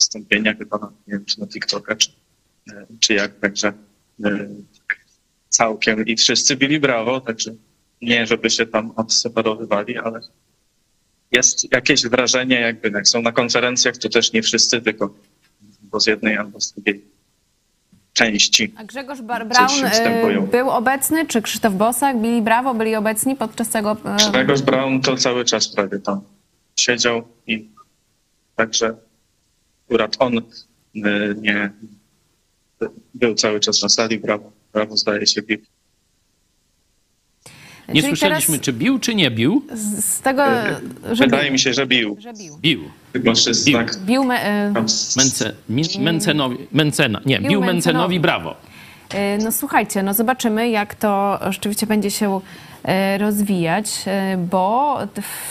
wystąpienia 0.00 0.54
chyba, 0.54 0.92
nie 1.06 1.14
wiem, 1.14 1.24
czy 1.24 1.40
na 1.40 1.46
TikToka, 1.46 1.96
czy, 1.96 2.08
czy 3.00 3.14
jak, 3.14 3.38
także 3.38 3.72
e, 4.24 4.48
całkiem 5.48 6.06
i 6.06 6.16
wszyscy 6.16 6.56
bili 6.56 6.80
brawo, 6.80 7.20
także 7.20 7.54
nie, 8.02 8.26
żeby 8.26 8.50
się 8.50 8.66
tam 8.66 8.92
odseparowywali, 8.96 9.98
ale 9.98 10.20
jest 11.32 11.72
jakieś 11.72 12.02
wrażenie, 12.06 12.60
jakby 12.60 12.90
jak 12.90 13.08
są 13.08 13.22
na 13.22 13.32
konferencjach, 13.32 13.96
to 13.96 14.08
też 14.08 14.32
nie 14.32 14.42
wszyscy, 14.42 14.80
tylko 14.80 15.14
bo 15.82 16.00
z 16.00 16.06
jednej 16.06 16.36
albo 16.36 16.60
z 16.60 16.72
drugiej 16.72 17.04
części. 18.12 18.72
A 18.76 18.84
Grzegorz 18.84 19.20
Bar- 19.20 19.70
się 19.70 19.86
e, 19.86 20.40
był 20.40 20.70
obecny, 20.70 21.26
czy 21.26 21.42
Krzysztof 21.42 21.74
Bosak, 21.74 22.20
Billy 22.20 22.42
Brawo 22.42 22.74
byli 22.74 22.94
obecni 22.96 23.36
podczas 23.36 23.68
tego... 23.68 23.96
e, 24.04 24.30
Grzegorz 24.30 24.62
Braun 24.62 25.00
to 25.00 25.16
cały 25.16 25.44
czas 25.44 25.68
prawie 25.68 25.98
tam 25.98 26.20
siedział 26.76 27.22
i 27.46 27.70
także 28.56 28.96
akurat 29.86 30.16
on 30.18 30.40
nie 31.36 31.70
był 33.14 33.34
cały 33.34 33.60
czas 33.60 33.82
na 33.82 33.88
sali, 33.88 34.18
brawo, 34.18 34.52
brawo 34.72 34.96
zdaje 34.96 35.26
się 35.26 35.42
bił. 35.42 35.58
Nie 37.88 38.02
Czyli 38.02 38.16
słyszeliśmy, 38.16 38.58
czy 38.58 38.72
bił, 38.72 38.98
czy 38.98 39.14
nie 39.14 39.30
bił. 39.30 39.66
z, 39.74 40.04
z 40.04 40.20
tego, 40.20 40.42
że 41.12 41.24
Wydaje 41.24 41.42
bił. 41.44 41.52
mi 41.52 41.58
się, 41.58 41.74
że 41.74 41.86
bił. 41.86 42.16
Że 42.20 42.32
bił. 42.32 42.58
Bił. 42.60 42.80
Chyba, 43.12 43.32
Bił. 43.64 43.78
Bił 44.06 44.24
me, 44.24 44.44
e, 44.44 44.72
Mence, 45.16 45.52
min, 45.68 45.84
Mencenowi, 46.00 46.56
Mencena. 46.72 47.20
Nie, 47.26 47.38
Bił 47.40 47.48
bił 47.50 47.60
Mencenowi. 47.60 48.20
Brawo. 48.20 48.56
E, 49.10 49.38
No 49.38 49.52
słuchajcie, 49.52 50.02
no 50.02 50.14
zobaczymy, 50.14 50.70
jak 50.70 50.94
to 50.94 51.38
rzeczywiście 51.50 51.86
będzie 51.86 52.10
się 52.10 52.36
e, 52.36 52.40
rozwijać, 53.18 53.86
e, 54.06 54.36
bo 54.50 54.98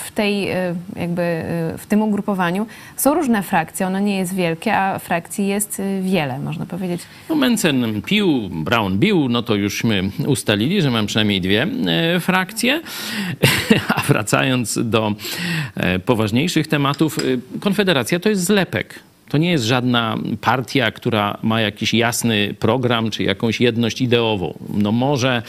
w 0.06 0.12
tej 0.12 0.50
e, 0.50 0.76
jakby 0.96 1.22
e, 1.22 1.78
w 1.78 1.86
tym 1.86 2.02
ugrupowaniu 2.02 2.66
są 2.98 3.14
różne 3.14 3.44
frakcje. 3.44 3.88
Ono 3.88 4.00
nie 4.00 4.18
jest 4.18 4.36
wielkie, 4.36 4.78
a 4.78 5.00
frakcji 5.00 5.48
jest 5.48 5.80
e, 5.80 6.02
wiele, 6.02 6.40
można 6.40 6.66
powiedzieć. 6.66 7.02
No 7.30 7.36
Mencen 7.36 8.02
pił, 8.02 8.50
Brown 8.50 8.98
bił, 8.98 9.30
no 9.30 9.44
to 9.44 9.56
jużśmy 9.56 10.10
ustalili, 10.28 10.82
że 10.82 10.92
mam 10.92 11.06
przynajmniej 11.06 11.42
dwie 11.42 11.68
e, 11.88 12.20
frakcje. 12.20 12.82
A 13.96 14.02
wracając 14.02 14.80
do 14.84 15.16
e, 15.76 16.00
poważniejszych 16.00 16.68
tematów, 16.68 17.20
e, 17.20 17.60
Konfederacja 17.60 18.20
to 18.20 18.30
jest 18.30 18.44
zlepek. 18.44 19.11
To 19.32 19.38
nie 19.38 19.52
jest 19.52 19.66
żadna 19.66 20.18
partia, 20.42 20.92
która 20.92 21.38
ma 21.42 21.62
jakiś 21.62 21.94
jasny 21.94 22.56
program 22.60 23.12
czy 23.12 23.24
jakąś 23.24 23.62
jedność 23.62 24.02
ideową. 24.02 24.58
No 24.74 24.92
może 24.92 25.42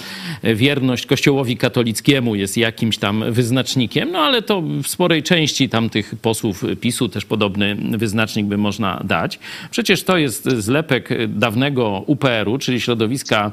wierność 0.55 1.07
Kościołowi 1.07 1.57
katolickiemu 1.57 2.35
jest 2.35 2.57
jakimś 2.57 2.99
tam 2.99 3.33
wyznacznikiem, 3.33 4.13
no 4.13 4.19
ale 4.19 4.43
to 4.43 4.63
w 4.83 4.87
sporej 4.87 5.23
części 5.23 5.69
tamtych 5.69 6.15
posłów 6.23 6.65
PiSu 6.81 7.09
też 7.09 7.25
podobny 7.25 7.77
wyznacznik 7.91 8.47
by 8.47 8.59
można 8.59 9.01
dać. 9.05 9.39
Przecież 9.71 10.03
to 10.03 10.17
jest 10.17 10.45
zlepek 10.45 11.09
dawnego 11.29 12.03
UPR-u, 12.07 12.59
czyli 12.59 12.81
środowiska 12.81 13.53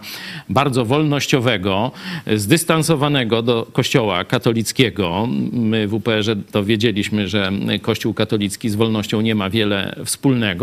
bardzo 0.49 0.85
wolnościowego, 0.85 1.91
zdystansowanego 2.35 3.41
do 3.41 3.67
Kościoła 3.73 4.23
katolickiego. 4.23 5.27
My 5.51 5.87
w 5.87 5.93
UPR-ze 5.93 6.35
to 6.35 6.63
wiedzieliśmy, 6.63 7.27
że 7.27 7.51
Kościół 7.81 8.13
katolicki 8.13 8.69
z 8.69 8.75
wolnością 8.75 9.21
nie 9.21 9.35
ma 9.35 9.49
wiele 9.49 9.95
wspólnego. 10.05 10.18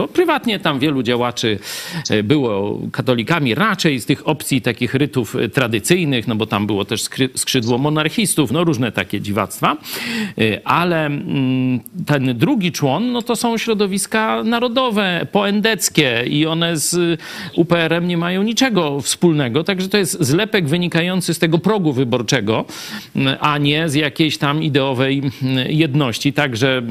Prywatnie 0.09 0.59
tam 0.59 0.79
wielu 0.79 1.03
działaczy 1.03 1.59
e, 2.11 2.23
było 2.23 2.81
katolikami 2.93 3.55
raczej 3.55 4.01
z 4.01 4.07
tych 4.07 4.29
opcji 4.29 4.63
takich 4.63 4.95
rytów 4.95 5.37
e, 5.37 5.49
tradycyjnych, 5.49 6.29
no 6.29 6.35
bo 6.35 6.47
tam 6.47 6.67
było 6.67 6.85
też 6.85 7.05
skrzydło 7.35 7.79
monarchistów, 7.79 8.51
no 8.53 8.65
różne 8.65 8.93
takie 8.93 9.21
dziwactwa. 9.21 9.77
E, 10.39 10.67
Ale 10.67 11.07
mm, 11.07 11.81
ten 12.07 12.39
drugi 12.39 12.73
człon, 12.73 13.13
no 13.13 13.23
to 13.23 13.37
są 13.37 13.59
środowiska 13.59 14.43
narodowe, 14.45 15.27
poendeckie 15.33 16.25
i 16.27 16.47
one 16.47 16.77
z 16.77 17.21
UPR-em 17.57 18.09
nie 18.09 18.17
mają 18.17 18.43
niczego 18.43 19.01
wspólnego, 19.01 19.65
także 19.65 19.89
to 19.89 19.99
jest 19.99 20.25
zlepek 20.25 20.69
wynikający 20.69 21.35
z 21.35 21.39
tego 21.39 21.59
progu 21.59 21.93
wyborczego, 21.93 22.65
mm, 23.17 23.37
a 23.41 23.59
nie 23.59 23.89
z 23.89 23.95
jakiejś 23.95 24.39
tam 24.39 24.63
ideowej 24.63 25.19
mm, 25.19 25.71
jedności. 25.71 26.33
Także 26.33 26.83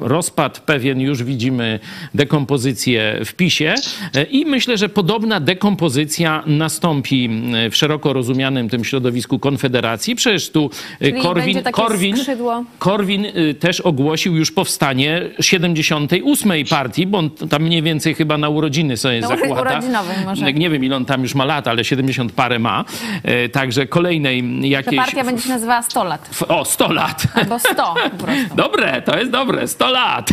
rozpad 0.00 0.60
pewien 0.60 1.00
już 1.00 1.22
widzimy 1.22 1.80
dekompozycję 2.14 3.20
w 3.24 3.34
PiSie 3.34 3.74
E, 4.14 4.22
i 4.22 4.46
myślę, 4.46 4.76
że 4.78 4.88
podobna 4.88 5.40
dekompozycja 5.40 6.42
nastąpi 6.46 7.24
mm, 7.24 7.70
w 7.70 7.76
szeroko 7.76 8.12
rozumianym 8.12 8.68
tym 8.68 8.84
środowisku 8.84 9.38
Konfederacji. 9.38 10.14
Przecież 10.16 10.50
tu 10.50 10.70
e, 11.00 11.04
Czyli 11.10 11.22
Korwin, 11.22 11.62
Korwin, 11.72 12.16
skrzydło. 12.16 12.64
Korwin 12.78 13.26
też 13.60 13.80
ogłosił 13.80 14.36
już 14.36 14.50
powstanie 14.52 15.22
78. 15.40 16.52
partii, 16.70 17.06
bo 17.06 17.18
on 17.18 17.30
tam 17.30 17.62
mniej 17.62 17.82
więcej 17.82 18.14
chyba 18.14 18.38
na 18.38 18.48
urodziny 18.48 18.96
sobie 18.96 19.20
uro- 19.20 19.28
zakłada. 19.28 19.80
może. 20.24 20.52
Nie 20.52 20.70
wiem, 20.70 20.84
ile 20.84 20.96
on 20.96 21.04
tam 21.04 21.22
już 21.22 21.34
ma 21.34 21.44
lat, 21.44 21.68
ale 21.68 21.84
70 21.84 22.32
parę 22.32 22.58
ma. 22.58 22.84
E, 23.22 23.48
Także 23.48 23.86
kolejnej 23.86 24.42
Ta 24.60 24.66
jakiejś... 24.66 24.96
partia 24.96 25.24
będzie 25.24 25.42
się 25.42 25.48
nazywała 25.48 25.82
100 25.82 26.04
lat. 26.04 26.30
O, 26.48 26.64
100 26.64 26.92
lat. 26.92 27.22
Albo 27.34 27.58
100 27.58 27.94
po 28.10 28.24
prostu. 28.24 28.56
Dobre, 28.64 29.02
to 29.02 29.18
jest 29.18 29.30
dobre, 29.30 29.68
100 29.68 29.90
lat. 29.90 30.30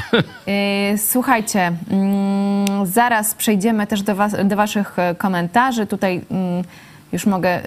Yy, 0.91 0.97
Słuchajcie, 1.63 1.77
mm, 1.91 2.85
zaraz 2.85 3.35
przejdziemy 3.35 3.87
też 3.87 4.01
do, 4.01 4.15
was, 4.15 4.35
do 4.45 4.55
Waszych 4.55 4.99
e, 4.99 5.15
komentarzy. 5.15 5.85
Tutaj 5.87 6.21
mm, 6.31 6.63
już 7.13 7.25
mogę 7.25 7.59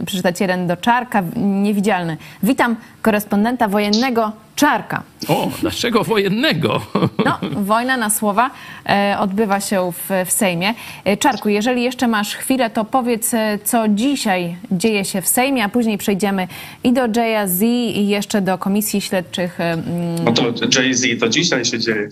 y, 0.00 0.04
przeczytać 0.06 0.40
jeden 0.40 0.66
do 0.66 0.76
Czarka, 0.76 1.22
niewidzialny. 1.36 2.16
Witam 2.42 2.76
korespondenta 3.02 3.68
wojennego 3.68 4.32
Czarka. 4.56 5.02
O, 5.28 5.50
dlaczego 5.60 6.04
wojennego? 6.04 6.80
No, 7.24 7.38
wojna 7.72 7.96
na 7.96 8.10
słowa 8.10 8.50
e, 8.88 9.16
odbywa 9.18 9.60
się 9.60 9.92
w, 9.92 10.26
w 10.26 10.32
Sejmie. 10.32 10.74
E, 11.04 11.16
Czarku, 11.16 11.48
jeżeli 11.48 11.82
jeszcze 11.82 12.08
masz 12.08 12.34
chwilę, 12.34 12.70
to 12.70 12.84
powiedz, 12.84 13.34
e, 13.34 13.58
co 13.64 13.88
dzisiaj 13.88 14.56
dzieje 14.70 15.04
się 15.04 15.22
w 15.22 15.28
Sejmie, 15.28 15.64
a 15.64 15.68
później 15.68 15.98
przejdziemy 15.98 16.48
i 16.84 16.92
do 16.92 17.02
Jaya 17.16 17.46
Z 17.46 17.62
i 17.62 18.08
jeszcze 18.08 18.40
do 18.40 18.58
komisji 18.58 19.00
śledczych 19.00 19.60
e, 19.60 19.72
mm, 19.72 20.24
No 20.24 20.32
to 20.32 20.42
Jay-Z 20.78 21.20
to 21.20 21.28
dzisiaj 21.28 21.64
się 21.64 21.78
dzieje. 21.78 22.08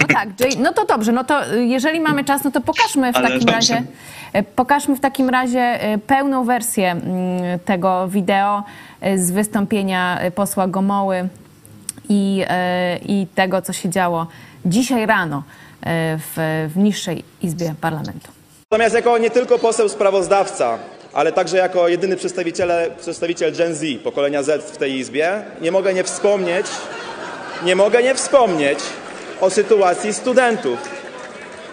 No 0.00 0.06
tak, 0.14 0.28
Jay, 0.40 0.56
no 0.58 0.72
to 0.72 0.84
dobrze, 0.84 1.12
no 1.12 1.24
to 1.24 1.52
y, 1.54 1.64
jeżeli 1.64 2.00
mamy 2.00 2.24
czas, 2.24 2.44
no 2.44 2.50
to 2.50 2.60
pokażmy 2.60 3.12
w 3.12 3.16
Ale 3.16 3.24
takim 3.26 3.40
dobrze. 3.40 3.54
razie 3.54 3.82
y, 4.36 4.42
pokażmy 4.42 4.96
w 4.96 5.00
takim 5.00 5.28
razie 5.28 5.92
y, 5.94 5.98
pełną 5.98 6.44
wersję 6.44 6.90
mm, 6.90 7.04
tego 7.64 8.08
wideo 8.08 8.62
z 9.16 9.30
wystąpienia 9.30 10.20
posła 10.34 10.66
Gomoły 10.66 11.28
i, 12.08 12.44
i 13.06 13.26
tego, 13.34 13.62
co 13.62 13.72
się 13.72 13.88
działo 13.88 14.26
dzisiaj 14.64 15.06
rano 15.06 15.42
w, 15.86 16.66
w 16.74 16.76
niższej 16.76 17.24
izbie 17.42 17.74
parlamentu. 17.80 18.30
Natomiast 18.70 18.94
jako 18.94 19.18
nie 19.18 19.30
tylko 19.30 19.58
poseł 19.58 19.88
sprawozdawca, 19.88 20.78
ale 21.12 21.32
także 21.32 21.56
jako 21.56 21.88
jedyny 21.88 22.16
przedstawiciel, 22.16 22.70
przedstawiciel 23.00 23.52
Gen 23.56 23.74
Z, 23.74 24.02
pokolenia 24.04 24.42
Z 24.42 24.70
w 24.70 24.76
tej 24.76 24.92
Izbie, 24.98 25.42
nie 25.60 25.72
mogę 25.72 25.94
nie 25.94 26.04
wspomnieć, 26.04 26.66
nie 27.64 27.76
mogę 27.76 28.02
nie 28.02 28.14
wspomnieć 28.14 28.78
o 29.40 29.50
sytuacji 29.50 30.14
studentów. 30.14 30.78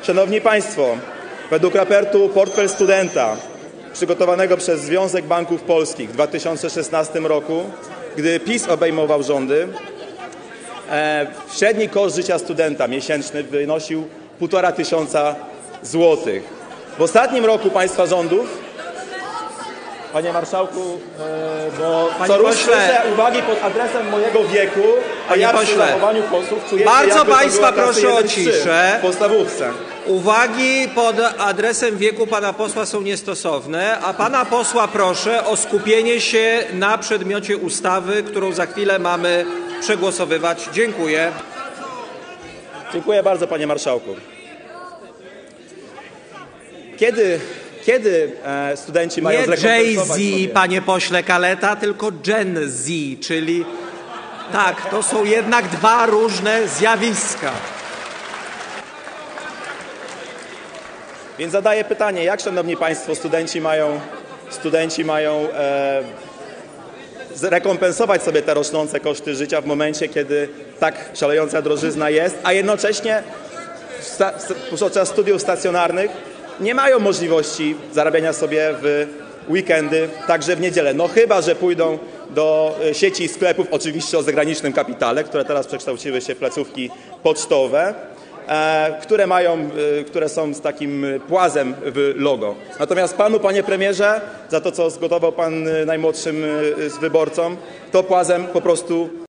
Szanowni 0.04 0.42
Państwo, 0.42 0.98
według 1.50 1.76
raportu 1.76 2.30
Portfel 2.30 2.70
Studenta 2.70 3.36
przygotowanego 3.94 4.58
przez 4.58 4.82
Związek 4.82 5.26
Banków 5.26 5.62
Polskich 5.62 6.10
w 6.10 6.14
2016 6.14 7.20
roku, 7.20 7.64
gdy 8.18 8.40
PiS 8.40 8.68
obejmował 8.68 9.24
rządy, 9.24 9.68
e, 10.92 11.28
średni 11.58 11.90
koszt 11.90 12.16
życia 12.16 12.40
studenta 12.40 12.88
miesięczny 12.88 13.44
wynosił 13.44 14.08
1,5 14.42 14.72
tysiąca 14.72 15.36
złotych. 15.84 16.44
W 16.98 17.02
ostatnim 17.02 17.46
roku 17.46 17.70
państwa 17.70 18.06
rządów, 18.06 18.58
panie 20.18 20.34
marszałku, 20.34 21.00
e, 21.20 21.72
bo 21.80 22.10
co 22.28 22.38
rusz 22.38 22.56
pośle. 22.56 23.02
uwagi 23.14 23.42
pod 23.42 23.64
adresem 23.64 24.10
mojego 24.10 24.44
wieku, 24.44 24.80
a 25.26 25.30
Panie 25.30 25.42
ja 25.42 25.50
przy 25.54 25.60
pośle. 25.60 25.78
zachowaniu 25.88 26.24
posłów 26.24 26.66
czuję 26.70 26.86
Bardzo 26.86 27.26
państwa 27.26 27.72
proszę 27.72 28.14
o 28.14 28.22
1-3 28.22 28.28
ciszę. 28.30 28.96
w 29.00 29.02
podstawówce. 29.02 29.72
Uwagi 30.06 30.88
pod 30.96 31.16
adresem 31.40 31.98
wieku 31.98 32.28
pana 32.28 32.54
posła 32.54 32.86
są 32.86 33.02
niestosowne, 33.02 34.00
a 34.00 34.14
pana 34.14 34.46
posła 34.46 34.88
proszę 34.88 35.46
o 35.46 35.58
skupienie 35.58 36.22
się 36.22 36.64
na 36.74 36.98
przedmiocie 36.98 37.58
ustawy, 37.58 38.24
którą 38.24 38.52
za 38.52 38.66
chwilę 38.66 39.00
mamy 39.00 39.46
przegłosowywać. 39.82 40.70
Dziękuję. 40.74 41.32
Dziękuję 42.94 43.24
bardzo, 43.24 43.48
panie 43.48 43.68
marszałku. 43.68 44.16
Kiedy, 46.98 47.40
kiedy 47.88 48.32
e, 48.46 48.78
studenci 48.78 49.22
mają 49.22 49.40
Nie 49.40 49.46
zrekompensować 49.46 49.98
Jay-Z, 49.98 50.08
sobie? 50.08 50.54
panie 50.54 50.82
pośle 50.82 51.24
Kaleta, 51.24 51.76
tylko 51.76 52.12
Gen 52.12 52.60
Z, 52.70 52.90
czyli 53.22 53.66
tak, 54.52 54.90
to 54.90 55.04
są 55.04 55.26
jednak 55.26 55.68
dwa 55.68 56.06
różne 56.06 56.68
zjawiska. 56.68 57.52
Więc 61.40 61.52
zadaję 61.52 61.84
pytanie, 61.84 62.24
jak 62.24 62.40
szanowni 62.40 62.78
państwo 62.78 63.16
studenci 63.16 63.62
mają, 63.62 64.00
studenci 64.50 65.06
mają 65.06 65.48
e, 65.54 66.04
zrekompensować 67.36 68.24
sobie 68.24 68.42
te 68.42 68.54
rosnące 68.54 69.00
koszty 69.00 69.36
życia 69.36 69.62
w 69.62 69.66
momencie, 69.66 70.08
kiedy 70.08 70.50
tak 70.80 70.96
szalejąca 71.14 71.62
drożyzna 71.62 72.10
jest, 72.10 72.38
a 72.44 72.54
jednocześnie 72.54 73.24
podczas 74.80 75.10
studiów 75.10 75.42
stacjonarnych 75.42 76.37
nie 76.60 76.76
mają 76.76 77.00
możliwości 77.00 77.76
zarabiania 77.94 78.34
sobie 78.34 78.74
w 78.82 79.08
weekendy, 79.50 80.10
także 80.28 80.56
w 80.56 80.62
niedzielę. 80.62 80.94
No 80.94 81.08
chyba, 81.08 81.42
że 81.42 81.56
pójdą 81.56 81.98
do 82.30 82.76
e, 82.90 82.94
sieci 82.94 83.28
sklepów, 83.28 83.68
oczywiście 83.72 84.18
o 84.18 84.24
zagranicznym 84.24 84.74
kapitale, 84.74 85.24
które 85.24 85.46
teraz 85.46 85.68
przekształciły 85.68 86.22
się 86.22 86.36
w 86.36 86.38
placówki 86.38 86.90
pocztowe, 87.24 87.94
e, 88.48 88.98
które 89.02 89.28
mają, 89.28 89.70
e, 90.00 90.04
które 90.04 90.30
są 90.30 90.54
z 90.54 90.62
takim 90.62 91.06
płazem 91.28 91.74
w 91.86 92.14
logo. 92.18 92.56
Natomiast 92.80 93.16
panu, 93.16 93.40
panie 93.40 93.64
premierze, 93.64 94.22
za 94.50 94.62
to, 94.62 94.72
co 94.72 94.90
zgotował 94.90 95.32
pan 95.32 95.68
najmłodszym 95.86 96.44
z 96.88 96.98
wyborcom, 96.98 97.58
to 97.92 98.04
płazem 98.04 98.48
po 98.48 98.62
prostu 98.62 99.27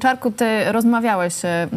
Czarku, 0.00 0.30
ty 0.30 0.72
rozmawiałeś 0.72 1.44
e, 1.44 1.48
e, 1.48 1.68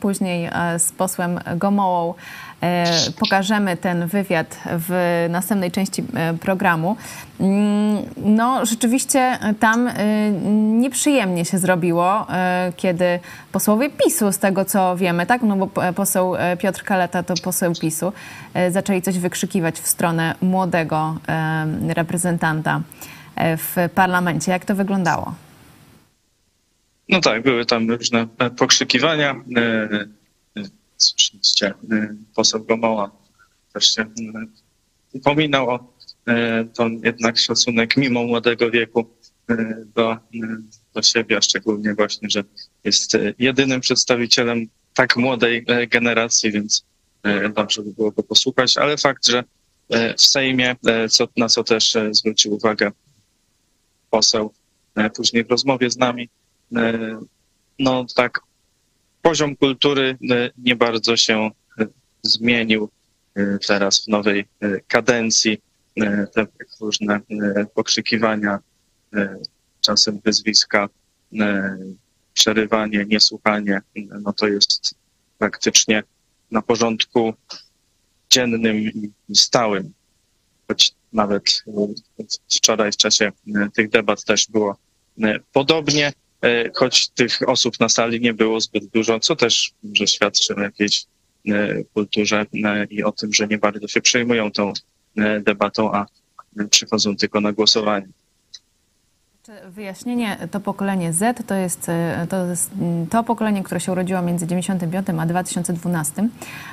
później 0.00 0.44
e, 0.52 0.78
z 0.78 0.92
posłem 0.92 1.40
Gomołą 1.56 2.14
e, 2.62 2.84
pokażemy 3.18 3.76
ten 3.76 4.06
wywiad 4.06 4.58
w 4.66 5.26
następnej 5.30 5.70
części 5.70 6.04
e, 6.14 6.34
programu. 6.34 6.96
No, 8.16 8.66
rzeczywiście 8.66 9.38
tam 9.60 9.88
e, 9.88 9.94
nieprzyjemnie 10.72 11.44
się 11.44 11.58
zrobiło, 11.58 12.26
e, 12.32 12.72
kiedy 12.76 13.20
posłowie 13.52 13.90
PiSu, 13.90 14.32
z 14.32 14.38
tego 14.38 14.64
co 14.64 14.96
wiemy, 14.96 15.26
tak, 15.26 15.42
no 15.42 15.56
bo 15.56 15.68
poseł 15.94 16.36
e, 16.36 16.56
Piotr 16.56 16.84
Kaleta 16.84 17.22
to 17.22 17.34
poseł 17.44 17.72
PiSu, 17.80 18.12
e, 18.54 18.70
zaczęli 18.70 19.02
coś 19.02 19.18
wykrzykiwać 19.18 19.80
w 19.80 19.86
stronę 19.86 20.34
młodego 20.42 21.16
e, 21.28 21.66
reprezentanta 21.94 22.80
e, 23.36 23.56
w 23.56 23.76
parlamencie. 23.94 24.52
Jak 24.52 24.64
to 24.64 24.74
wyglądało? 24.74 25.34
No 27.10 27.20
tak, 27.20 27.42
były 27.42 27.66
tam 27.66 27.90
różne 27.90 28.26
e, 28.38 28.50
pokrzykiwania. 28.50 29.44
E, 29.56 29.60
e, 29.60 30.06
e, 31.92 32.14
poseł 32.34 32.64
Gomoła 32.64 33.10
też 33.72 33.94
się 33.94 34.06
upominał 35.12 35.70
o 35.70 35.90
to 36.74 36.88
jednak 37.04 37.38
szacunek 37.38 37.96
mimo 37.96 38.24
młodego 38.24 38.70
wieku 38.70 39.06
do, 39.94 40.16
do 40.94 41.02
siebie, 41.02 41.36
a 41.36 41.40
szczególnie 41.40 41.94
właśnie, 41.94 42.30
że 42.30 42.44
jest 42.84 43.16
jedynym 43.38 43.80
przedstawicielem 43.80 44.66
tak 44.94 45.16
młodej 45.16 45.66
generacji, 45.88 46.52
więc 46.52 46.84
dobrze 47.54 47.82
by 47.82 47.92
było 47.92 48.10
go 48.10 48.22
posłuchać, 48.22 48.76
ale 48.76 48.96
fakt, 48.96 49.26
że 49.26 49.44
w 50.18 50.22
Sejmie, 50.22 50.76
co, 51.10 51.28
na 51.36 51.48
co 51.48 51.64
też 51.64 51.96
zwrócił 52.10 52.54
uwagę 52.54 52.90
poseł 54.10 54.52
później 55.16 55.44
w 55.44 55.50
rozmowie 55.50 55.90
z 55.90 55.96
nami, 55.96 56.28
no 57.78 58.06
tak, 58.16 58.40
poziom 59.22 59.56
kultury 59.56 60.18
e, 60.30 60.50
nie 60.58 60.76
bardzo 60.76 61.16
się 61.16 61.50
e, 61.78 61.86
zmienił 62.22 62.90
e, 63.34 63.58
teraz 63.66 64.04
w 64.04 64.08
nowej 64.08 64.44
e, 64.60 64.80
kadencji. 64.80 65.58
E, 66.00 66.26
Te 66.26 66.46
różne 66.80 67.14
e, 67.30 67.66
pokrzykiwania, 67.74 68.58
e, 69.14 69.36
czasem 69.80 70.20
wyzwiska, 70.24 70.88
e, 71.40 71.76
przerywanie, 72.34 73.04
niesłuchanie, 73.08 73.76
e, 73.76 74.00
no 74.22 74.32
to 74.32 74.48
jest 74.48 74.94
praktycznie 75.38 76.02
na 76.50 76.62
porządku 76.62 77.34
dziennym 78.30 78.76
i 79.28 79.36
stałym. 79.36 79.92
Choć 80.68 80.92
nawet 81.12 81.44
e, 81.66 82.24
wczoraj 82.56 82.92
w 82.92 82.96
czasie 82.96 83.32
e, 83.56 83.68
tych 83.74 83.90
debat 83.90 84.24
też 84.24 84.46
było 84.48 84.76
e, 85.22 85.40
podobnie, 85.52 86.06
e, 86.06 86.12
choć 86.74 87.08
tych 87.08 87.48
osób 87.48 87.80
na 87.80 87.88
sali 87.88 88.20
nie 88.20 88.34
było 88.34 88.60
zbyt 88.60 88.86
dużo, 88.86 89.20
co 89.20 89.36
też 89.36 89.72
może 89.82 90.06
świadczy 90.06 90.54
o 90.54 90.60
jakiejś 90.60 91.04
e, 91.48 91.84
kulturze 91.94 92.46
e, 92.64 92.84
i 92.84 93.02
o 93.02 93.12
tym, 93.12 93.32
że 93.32 93.46
nie 93.46 93.58
bardzo 93.58 93.88
się 93.88 94.00
przejmują 94.00 94.50
tą 94.52 94.72
e, 95.16 95.40
debatą, 95.40 95.92
a 95.92 96.06
e, 96.60 96.64
przychodzą 96.64 97.16
tylko 97.16 97.40
na 97.40 97.52
głosowanie. 97.52 98.08
Wyjaśnienie, 99.68 100.48
to 100.50 100.60
pokolenie 100.60 101.12
Z 101.12 101.46
to 101.46 101.54
jest, 101.54 101.88
e, 101.88 102.26
to 102.30 102.46
jest 102.46 102.70
mm, 102.80 103.06
to 103.06 103.24
pokolenie, 103.24 103.62
które 103.62 103.80
się 103.80 103.92
urodziło 103.92 104.22
między 104.22 104.46
95 104.46 105.06
a 105.20 105.26
2012. 105.26 106.28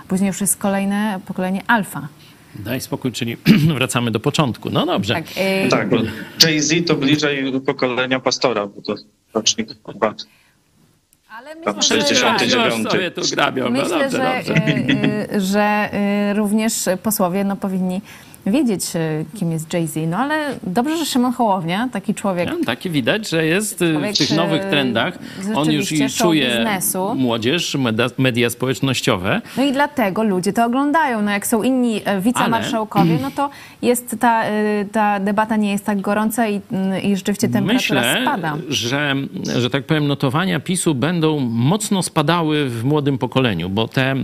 Później 0.07 0.27
już 0.27 0.41
jest 0.41 0.57
kolejne 0.57 1.19
pokolenie 1.25 1.61
alfa. 1.67 2.07
Daj 2.55 2.81
spokój, 2.81 3.11
czyli 3.11 3.37
wracamy 3.77 4.11
do 4.11 4.19
początku. 4.19 4.69
No 4.69 4.85
dobrze. 4.85 5.13
Tak, 5.13 5.25
e, 5.35 5.67
Tak, 5.67 5.89
bo 5.89 5.97
Jay-Z 6.43 6.87
to 6.87 6.95
bliżej 6.95 7.61
pokolenia 7.61 8.19
pastora, 8.19 8.67
bo 8.67 8.81
to 8.81 8.95
rocznik 9.37 9.69
chyba 9.85 10.13
ale 11.29 11.55
Tam 11.55 11.75
myślę, 11.75 12.01
że, 12.01 12.15
69. 12.15 12.83
Już 12.83 12.91
sobie 12.91 13.11
tu 13.11 13.21
grabią. 13.35 13.63
No 13.63 13.69
myślę, 13.69 14.09
dobrze, 14.09 14.09
że, 14.09 14.53
dobrze. 14.53 14.63
e, 14.63 15.35
e, 15.35 15.41
że 15.41 15.61
e, 15.61 16.33
również 16.33 16.73
posłowie 17.03 17.43
no, 17.43 17.55
powinni 17.55 18.01
wiedzieć, 18.51 18.83
e, 18.95 19.25
kim 19.39 19.51
jest 19.51 19.73
Jay-Z. 19.73 19.95
No 20.07 20.17
ale 20.17 20.55
dobrze, 20.63 20.97
że 20.97 21.05
Szymon 21.05 21.33
Hołownia, 21.33 21.89
taki 21.91 22.13
człowiek, 22.13 22.49
No, 22.49 22.65
Takie 22.65 22.89
widać, 22.89 23.29
że 23.29 23.45
jest 23.45 23.81
y, 23.81 24.13
w 24.13 24.17
tych 24.17 24.31
nowych 24.37 24.61
e, 24.61 24.69
trendach. 24.69 25.19
On 25.55 25.71
już 25.71 25.91
i 25.91 26.09
czuje 26.09 26.47
biznesu. 26.57 27.15
młodzież, 27.15 27.75
media, 27.75 28.07
media 28.17 28.49
społecznościowe. 28.49 29.41
No 29.57 29.63
i 29.63 29.71
dlatego 29.71 30.23
ludzie 30.23 30.53
to 30.53 30.65
oglądają. 30.65 31.21
No 31.21 31.31
jak 31.31 31.47
są 31.47 31.63
inni 31.63 32.01
e, 32.05 32.21
wicemarszałkowie, 32.21 33.17
no 33.21 33.31
to 33.31 33.49
jest 33.81 34.15
ta, 34.19 34.43
e, 34.43 34.85
ta 34.91 35.19
debata 35.19 35.55
nie 35.55 35.71
jest 35.71 35.85
tak 35.85 36.01
gorąca 36.01 36.47
i, 36.47 36.61
mm, 36.71 37.01
i 37.03 37.15
rzeczywiście 37.15 37.49
temperatura 37.49 38.01
Myślę, 38.01 38.21
spada. 38.21 38.57
że, 38.69 39.15
że 39.59 39.69
tak 39.69 39.83
powiem, 39.83 40.07
notowania 40.07 40.59
PiSu 40.59 40.95
będą 40.95 41.39
mocno 41.39 42.03
spadały 42.03 42.69
w 42.69 42.83
młodym 42.83 43.17
pokoleniu, 43.17 43.69
bo 43.69 43.87
te 43.87 44.11
e, 44.11 44.15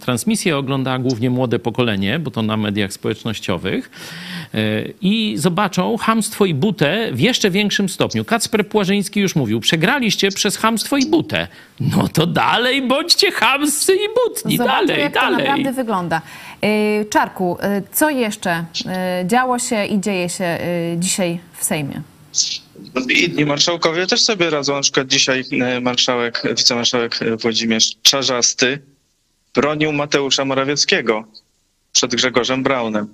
transmisje 0.00 0.56
ogląda 0.56 0.98
głównie 0.98 1.30
młode 1.30 1.58
pokolenie, 1.58 2.18
bo 2.18 2.30
to 2.30 2.42
na 2.42 2.56
mediach 2.56 2.92
społecznościowych 2.92 3.47
e, 3.54 4.58
i 5.00 5.34
zobaczą 5.36 5.96
hamstwo 5.96 6.44
i 6.44 6.54
butę 6.54 7.08
w 7.12 7.20
jeszcze 7.20 7.50
większym 7.50 7.88
stopniu. 7.88 8.24
Kacper 8.24 8.68
Płażyński 8.68 9.20
już 9.20 9.36
mówił, 9.36 9.60
przegraliście 9.60 10.30
przez 10.30 10.56
hamstwo 10.56 10.96
i 10.96 11.06
butę. 11.06 11.48
No 11.80 12.08
to 12.08 12.26
dalej 12.26 12.82
bądźcie 12.82 13.30
hamscy 13.32 13.94
i 13.94 14.08
butni, 14.14 14.56
Zobaczmy, 14.56 14.86
dalej, 14.86 15.02
jak 15.02 15.14
to 15.14 15.20
dalej. 15.20 15.46
naprawdę 15.46 15.72
wygląda. 15.72 16.22
E, 16.60 17.04
Czarku, 17.04 17.58
e, 17.60 17.82
co 17.92 18.10
jeszcze 18.10 18.64
działo 19.24 19.58
się 19.58 19.84
i 19.84 20.00
dzieje 20.00 20.28
się 20.28 20.58
dzisiaj 20.96 21.38
w 21.58 21.64
Sejmie? 21.64 22.02
Inni 23.10 23.44
marszałkowie 23.44 24.06
też 24.06 24.22
sobie 24.22 24.50
radzą. 24.50 24.74
Na 24.74 24.80
przykład 24.80 25.06
dzisiaj 25.06 25.44
marszałek, 25.80 26.42
wicemarszałek 26.56 27.18
Włodzimierz 27.40 27.96
Czarzasty 28.02 28.78
bronił 29.54 29.92
Mateusza 29.92 30.44
Morawieckiego 30.44 31.24
przed 31.92 32.14
Grzegorzem 32.14 32.62
Braunem. 32.62 33.08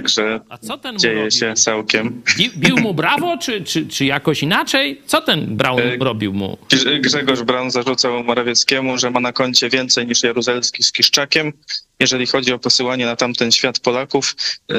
Także 0.00 0.40
A 0.48 0.58
co 0.58 0.78
ten 0.78 0.98
dzieje 0.98 1.14
robił? 1.14 1.30
się 1.30 1.54
całkiem. 1.54 2.22
Bi, 2.38 2.50
bił 2.56 2.76
mu 2.76 2.94
brawo, 2.94 3.38
czy, 3.38 3.64
czy, 3.64 3.86
czy 3.86 4.04
jakoś 4.04 4.42
inaczej? 4.42 5.00
Co 5.06 5.20
ten 5.20 5.56
Brown 5.56 5.80
E, 5.80 5.96
robił 5.96 6.32
mu? 6.32 6.58
Grze- 6.72 7.00
Grzegorz 7.00 7.42
Braun 7.42 7.70
zarzucał 7.70 8.24
Morawieckiemu, 8.24 8.98
że 8.98 9.10
ma 9.10 9.20
na 9.20 9.32
koncie 9.32 9.70
więcej 9.70 10.06
niż 10.06 10.22
Jaruzelski 10.22 10.82
z 10.82 10.92
Kiszczakiem. 10.92 11.52
Jeżeli 12.00 12.26
chodzi 12.26 12.52
o 12.52 12.58
posyłanie 12.58 13.06
na 13.06 13.16
tamten 13.16 13.52
świat 13.52 13.78
Polaków, 13.80 14.36
e, 14.72 14.74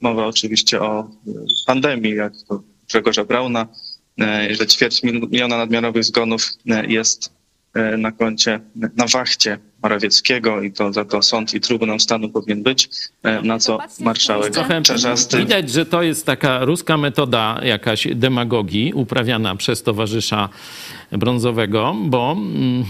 mowa 0.00 0.26
oczywiście 0.26 0.80
o 0.80 1.00
e, 1.00 1.32
pandemii, 1.66 2.14
jak 2.14 2.32
to 2.48 2.62
Grzegorza 2.88 3.24
Brauna, 3.24 3.66
że 4.50 4.66
ćwierć 4.66 5.02
miliona 5.02 5.56
nadmiarowych 5.58 6.04
zgonów 6.04 6.42
jest 6.88 7.32
na 7.98 8.12
koncie, 8.12 8.60
na 8.76 9.06
wachcie 9.06 9.58
Morawieckiego 9.82 10.62
i 10.62 10.72
to 10.72 10.92
za 10.92 11.04
to 11.04 11.22
sąd 11.22 11.54
i 11.54 11.60
Trybunał 11.60 11.98
Stanu 11.98 12.28
powinien 12.28 12.62
być, 12.62 12.88
e, 13.22 13.42
na 13.42 13.58
co 13.58 13.78
marszałek 14.00 14.52
Trochę 14.52 14.82
Czarzasty 14.82 15.38
widać, 15.38 15.70
że 15.70 15.86
to 15.86 16.02
jest 16.02 16.26
taka 16.26 16.64
ruska 16.64 16.96
metoda 16.96 17.60
jakaś 17.62 18.08
demagogii 18.14 18.92
uprawiana 18.92 19.56
przez 19.56 19.82
towarzysza 19.82 20.48
brązowego, 21.12 21.96
bo 22.00 22.32
mm, 22.32 22.84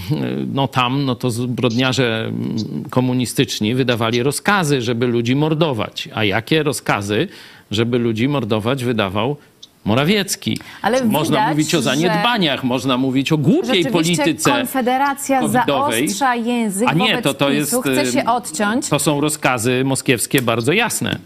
no 0.55 0.68
tam 0.68 1.05
no 1.05 1.14
to 1.14 1.31
zbrodniarze 1.31 2.24
mm, 2.24 2.85
komunistyczni 2.91 3.74
wydawali 3.74 4.22
rozkazy, 4.22 4.83
żeby 4.83 5.07
ludzi 5.07 5.37
mordować. 5.37 6.09
A 6.14 6.24
jakie 6.24 6.62
rozkazy, 6.62 7.28
żeby 7.70 7.99
ludzi 7.99 8.28
mordować, 8.28 8.85
wydawał 8.85 9.37
Morawiecki. 9.85 10.59
Ale 10.83 11.05
można 11.05 11.37
widać, 11.37 11.51
mówić 11.51 11.74
o 11.74 11.83
zaniedbaniach, 11.83 12.64
można 12.64 12.97
mówić 12.97 13.33
o 13.33 13.39
głupiej 13.39 13.87
polityce. 13.87 14.51
Konfederacja 14.51 15.41
covidowej. 15.41 16.09
zaostrza 16.09 16.35
język 16.35 16.89
A 16.89 16.93
nie, 16.93 17.22
to, 17.22 17.35
to 17.35 17.51
jest. 17.51 17.76
chce 17.76 18.12
się 18.12 18.20
y, 18.20 18.26
odciąć. 18.26 18.89
To 18.89 18.99
są 18.99 19.20
rozkazy 19.20 19.83
moskiewskie 19.85 20.43
bardzo 20.43 20.72
jasne. 20.72 21.18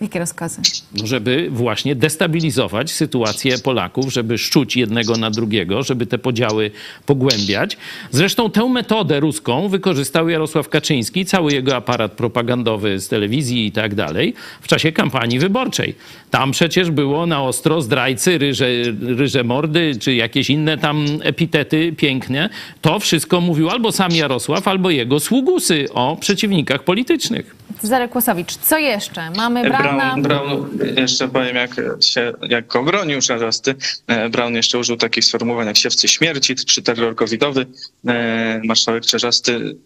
Jakie 0.00 0.18
rozkazy? 0.18 0.60
No, 0.94 1.06
żeby 1.06 1.48
właśnie 1.50 1.94
destabilizować 1.96 2.90
sytuację 2.90 3.58
Polaków, 3.58 4.12
żeby 4.12 4.38
szczuć 4.38 4.76
jednego 4.76 5.16
na 5.16 5.30
drugiego, 5.30 5.82
żeby 5.82 6.06
te 6.06 6.18
podziały 6.18 6.70
pogłębiać. 7.06 7.76
Zresztą 8.10 8.50
tę 8.50 8.68
metodę 8.68 9.20
ruską 9.20 9.68
wykorzystał 9.68 10.28
Jarosław 10.28 10.68
Kaczyński, 10.68 11.24
cały 11.26 11.52
jego 11.52 11.76
aparat 11.76 12.12
propagandowy 12.12 13.00
z 13.00 13.08
telewizji 13.08 13.66
i 13.66 13.72
tak 13.72 13.94
dalej 13.94 14.34
w 14.60 14.68
czasie 14.68 14.92
kampanii 14.92 15.38
wyborczej. 15.38 15.94
Tam 16.30 16.52
przecież 16.52 16.90
było 16.90 17.26
na 17.26 17.42
ostro 17.42 17.82
zdrajcy, 17.82 18.38
ryże, 18.38 18.66
ryże 19.00 19.44
mordy, 19.44 19.92
czy 20.00 20.14
jakieś 20.14 20.50
inne 20.50 20.78
tam 20.78 21.06
epitety 21.22 21.92
piękne. 21.96 22.48
To 22.80 22.98
wszystko 22.98 23.40
mówił 23.40 23.70
albo 23.70 23.92
sam 23.92 24.12
Jarosław, 24.12 24.68
albo 24.68 24.90
jego 24.90 25.20
sługusy 25.20 25.86
o 25.94 26.16
przeciwnikach 26.20 26.82
politycznych. 26.82 27.56
Cezary 27.78 28.08
Kłosowicz, 28.08 28.56
co 28.56 28.78
jeszcze? 28.78 29.30
Mamy 29.36 29.62
Brauna. 29.62 29.89
Brown, 29.96 30.22
Brown, 30.22 30.78
jeszcze 30.96 31.28
powiem, 31.28 31.56
jak 31.56 31.74
się, 32.00 32.32
jak 32.48 32.66
go 32.66 32.82
bronił 32.82 33.20
Czarzasty, 33.20 33.74
e, 34.06 34.28
Brown 34.28 34.54
jeszcze 34.54 34.78
użył 34.78 34.96
takich 34.96 35.24
sformułowań 35.24 35.66
jak 35.66 35.76
siewcy 35.76 36.08
śmierci 36.08 36.54
czy 36.56 36.82
terror 36.82 37.16
covidowy. 37.16 37.66
E, 38.08 38.60
Marszałek 38.64 39.06
Czarzasty 39.06 39.76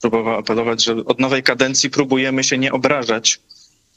próbował 0.00 0.38
apelować, 0.38 0.84
że 0.84 0.92
od 0.96 1.20
nowej 1.20 1.42
kadencji 1.42 1.90
próbujemy 1.90 2.44
się 2.44 2.58
nie 2.58 2.72
obrażać. 2.72 3.40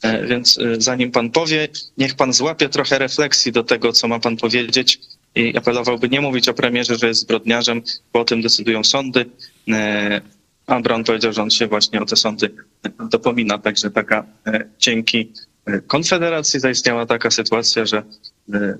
E, 0.02 0.26
Więc 0.26 0.58
zanim 0.78 1.10
pan 1.10 1.30
powie, 1.30 1.68
niech 1.98 2.14
pan 2.14 2.32
złapie 2.32 2.68
trochę 2.68 2.98
refleksji 2.98 3.52
do 3.52 3.64
tego, 3.64 3.92
co 3.92 4.08
ma 4.08 4.18
pan 4.20 4.36
powiedzieć 4.36 5.00
i 5.34 5.56
apelowałby 5.56 6.08
nie 6.08 6.20
mówić 6.20 6.48
o 6.48 6.54
premierze, 6.54 6.96
że 6.96 7.08
jest 7.08 7.20
zbrodniarzem, 7.20 7.82
bo 8.12 8.20
o 8.20 8.24
tym 8.24 8.42
decydują 8.42 8.84
sądy, 8.84 9.26
a 10.66 10.80
Brown 10.80 11.04
powiedział, 11.04 11.32
że 11.32 11.42
on 11.42 11.50
się 11.50 11.66
właśnie 11.66 12.00
o 12.00 12.06
te 12.06 12.16
sądy 12.16 12.54
dopomina, 13.10 13.58
także 13.58 13.90
taka 13.90 14.26
dzięki 14.78 15.32
Konfederacji 15.86 16.60
zaistniała 16.60 17.06
taka 17.06 17.30
sytuacja, 17.30 17.86
że 17.86 18.02
e, 18.54 18.78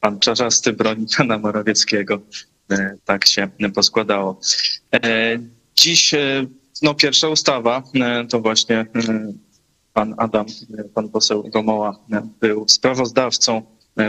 pan 0.00 0.18
Czarzasty 0.20 0.72
broni 0.72 1.06
pana 1.16 1.38
Morawieckiego. 1.38 2.20
E, 2.70 2.96
Tak 3.04 3.26
się 3.26 3.48
poskładało. 3.74 4.40
E, 4.94 5.38
Dziś 5.76 6.14
no, 6.82 6.94
pierwsza 6.94 7.28
ustawa 7.28 7.82
to 8.30 8.40
właśnie 8.40 8.86
pan 9.92 10.14
Adam, 10.18 10.46
pan 10.94 11.08
poseł 11.08 11.42
Gomoła 11.52 11.98
był 12.40 12.68
sprawozdawcą 12.68 13.62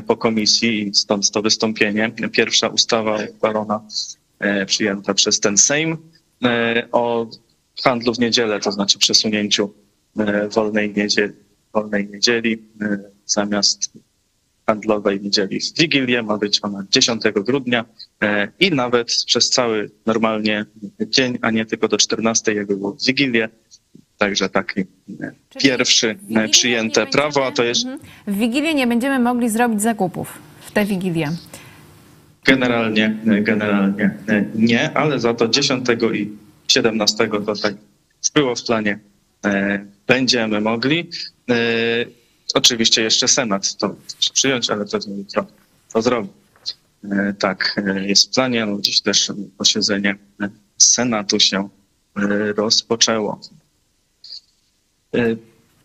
po 0.08 0.18
komisji 0.18 0.88
i 0.88 0.94
stąd 0.96 1.32
to 1.32 1.42
wystąpienie. 1.42 2.12
Pierwsza 2.32 2.68
ustawa 2.68 3.18
uchwalona, 3.36 3.82
przyjęta 4.66 5.14
przez 5.14 5.40
ten 5.40 5.58
Sejm 5.58 5.98
o 6.92 7.28
handlu 7.84 8.14
w 8.14 8.20
niedzielę, 8.20 8.60
to 8.60 8.72
znaczy 8.72 9.00
przesunięciu 9.00 9.74
wolnej 10.50 10.94
niedzieli, 10.98 11.34
wolnej 11.74 12.08
niedzieli 12.12 12.64
e, 12.82 12.98
zamiast 13.26 13.92
handlowej 14.68 15.22
niedzieli 15.22 15.60
w 15.60 15.80
Wigilię, 15.80 16.24
ma 16.24 16.38
być 16.38 16.60
ona 16.64 16.84
10 16.92 17.22
grudnia 17.36 17.86
e, 18.24 18.48
i 18.60 18.72
nawet 18.72 19.08
przez 19.26 19.50
cały 19.50 19.92
normalnie 20.06 20.66
dzień, 21.08 21.38
a 21.42 21.52
nie 21.52 21.66
tylko 21.66 21.88
do 21.88 21.98
14, 21.98 22.54
jakby 22.54 22.78
było 22.78 22.92
w 22.92 23.06
Wigilię. 23.06 23.50
Także 24.18 24.50
taki 24.50 24.80
e, 24.80 24.86
Czyli 25.50 25.66
pierwszy 25.66 26.16
przyjęte 26.52 27.06
nie 27.06 27.12
prawo, 27.12 27.46
a 27.48 27.52
to 27.52 27.64
będziemy- 27.64 27.68
jest 27.68 27.86
Mhm. 27.86 28.00
W 28.28 28.40
Wigilię 28.40 28.74
nie 28.74 28.88
będziemy 28.88 29.20
mogli 29.20 29.50
zrobić 29.50 29.82
zakupów 29.82 30.34
w 30.62 30.72
tę 30.72 30.86
Wigilię. 30.86 31.30
generalnie, 32.46 33.18
generalnie 33.42 34.12
nie, 34.56 34.98
ale 34.98 35.20
za 35.20 35.34
to 35.34 35.48
10 35.48 35.88
i 36.14 36.30
17 36.68 37.28
to 37.46 37.54
tak 37.56 37.74
było 38.36 38.56
w 38.56 38.64
planie. 38.64 39.00
Będziemy 40.08 40.62
mogli. 40.62 41.10
E, 41.50 42.06
Oczywiście 42.54 43.02
jeszcze 43.02 43.28
Senat 43.28 43.76
to 43.78 43.96
przyjąć, 44.34 44.70
ale 44.70 44.86
to 44.86 44.98
jutro 45.08 45.46
to 45.94 46.02
zrobi. 46.02 46.30
E, 47.12 47.34
Tak, 47.40 47.82
e, 47.88 48.08
jest 48.08 48.28
w 48.32 48.34
planie. 48.34 48.66
No, 48.66 48.82
dziś 48.82 49.02
też 49.02 49.32
posiedzenie 49.58 50.16
Senatu 50.78 51.40
się 51.40 51.70
rozpoczęło. 52.58 53.40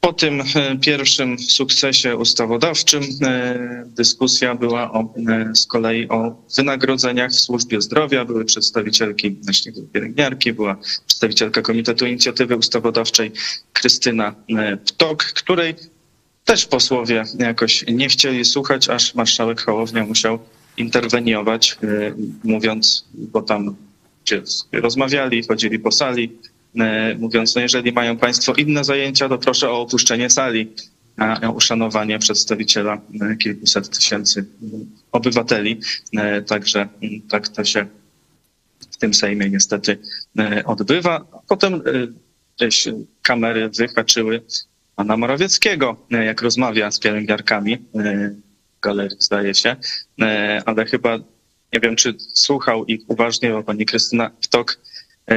Po 0.01 0.13
tym 0.13 0.41
e, 0.41 0.77
pierwszym 0.77 1.39
sukcesie 1.39 2.17
ustawodawczym 2.17 3.03
e, 3.23 3.85
dyskusja 3.87 4.55
była 4.55 4.93
o, 4.93 5.15
e, 5.29 5.55
z 5.55 5.67
kolei 5.67 6.09
o 6.09 6.43
wynagrodzeniach 6.57 7.31
w 7.31 7.41
służbie 7.41 7.81
zdrowia. 7.81 8.25
Były 8.25 8.45
przedstawicielki, 8.45 9.31
właśnie 9.31 9.73
pielęgniarki, 9.93 10.53
była 10.53 10.77
przedstawicielka 11.07 11.63
Komitetu 11.63 12.07
Inicjatywy 12.07 12.57
Ustawodawczej 12.57 13.33
Krystyna 13.73 14.35
Ptok, 14.87 15.25
której 15.25 15.75
też 16.45 16.67
posłowie 16.67 17.25
jakoś 17.39 17.85
nie 17.89 18.09
chcieli 18.09 18.45
słuchać, 18.45 18.89
aż 18.89 19.15
marszałek 19.15 19.61
Hołownia 19.61 20.05
musiał 20.05 20.39
interweniować, 20.77 21.79
mówiąc, 22.45 23.05
bo 23.15 23.43
tam 23.43 23.77
rozmawiali, 24.73 25.47
chodzili 25.47 25.79
po 25.79 25.93
sali, 25.93 26.39
mówiąc, 27.19 27.55
no 27.55 27.61
jeżeli 27.61 27.93
mają 27.93 28.17
Państwo 28.17 28.55
inne 28.55 28.85
zajęcia, 28.85 29.29
to 29.29 29.39
proszę 29.39 29.71
o 29.71 29.81
opuszczenie 29.81 30.31
sali, 30.31 30.73
a 31.17 31.51
uszanowanie 31.51 32.19
przedstawiciela 32.19 33.01
e, 33.21 33.37
kilkuset 33.37 33.99
tysięcy 33.99 34.47
obywateli. 35.13 35.81
E, 36.17 36.43
Także 36.43 36.89
mm, 37.03 37.21
tak 37.29 37.49
to 37.49 37.65
się 37.65 37.87
w 38.91 38.97
tym 38.97 39.15
Sejmie 39.15 39.51
niestety 39.51 39.99
e, 40.39 40.65
odbywa. 40.65 41.25
Potem 41.49 41.75
e, 41.75 41.81
gdzieś 42.57 42.89
kamery 43.23 43.69
wyhaczyły 43.69 44.43
pana 44.97 45.17
Morawieckiego, 45.17 45.97
e, 46.13 46.25
jak 46.25 46.43
rozmawia 46.43 46.91
z 46.91 46.99
pielęgniarkami 46.99 47.73
e, 47.75 47.79
w 48.79 48.81
galerii, 48.81 49.17
zdaje 49.21 49.55
się, 49.55 49.77
E, 50.23 50.63
ale 50.67 50.85
chyba 50.85 51.19
nie 51.73 51.81
wiem, 51.81 51.97
czy 51.97 52.15
słuchał 52.35 52.85
ich 52.85 53.01
uważnie, 53.07 53.51
bo 53.51 53.63
pani 53.63 53.87
Krystyna 53.87 54.31
Ptok 54.31 54.73
e, 54.73 54.88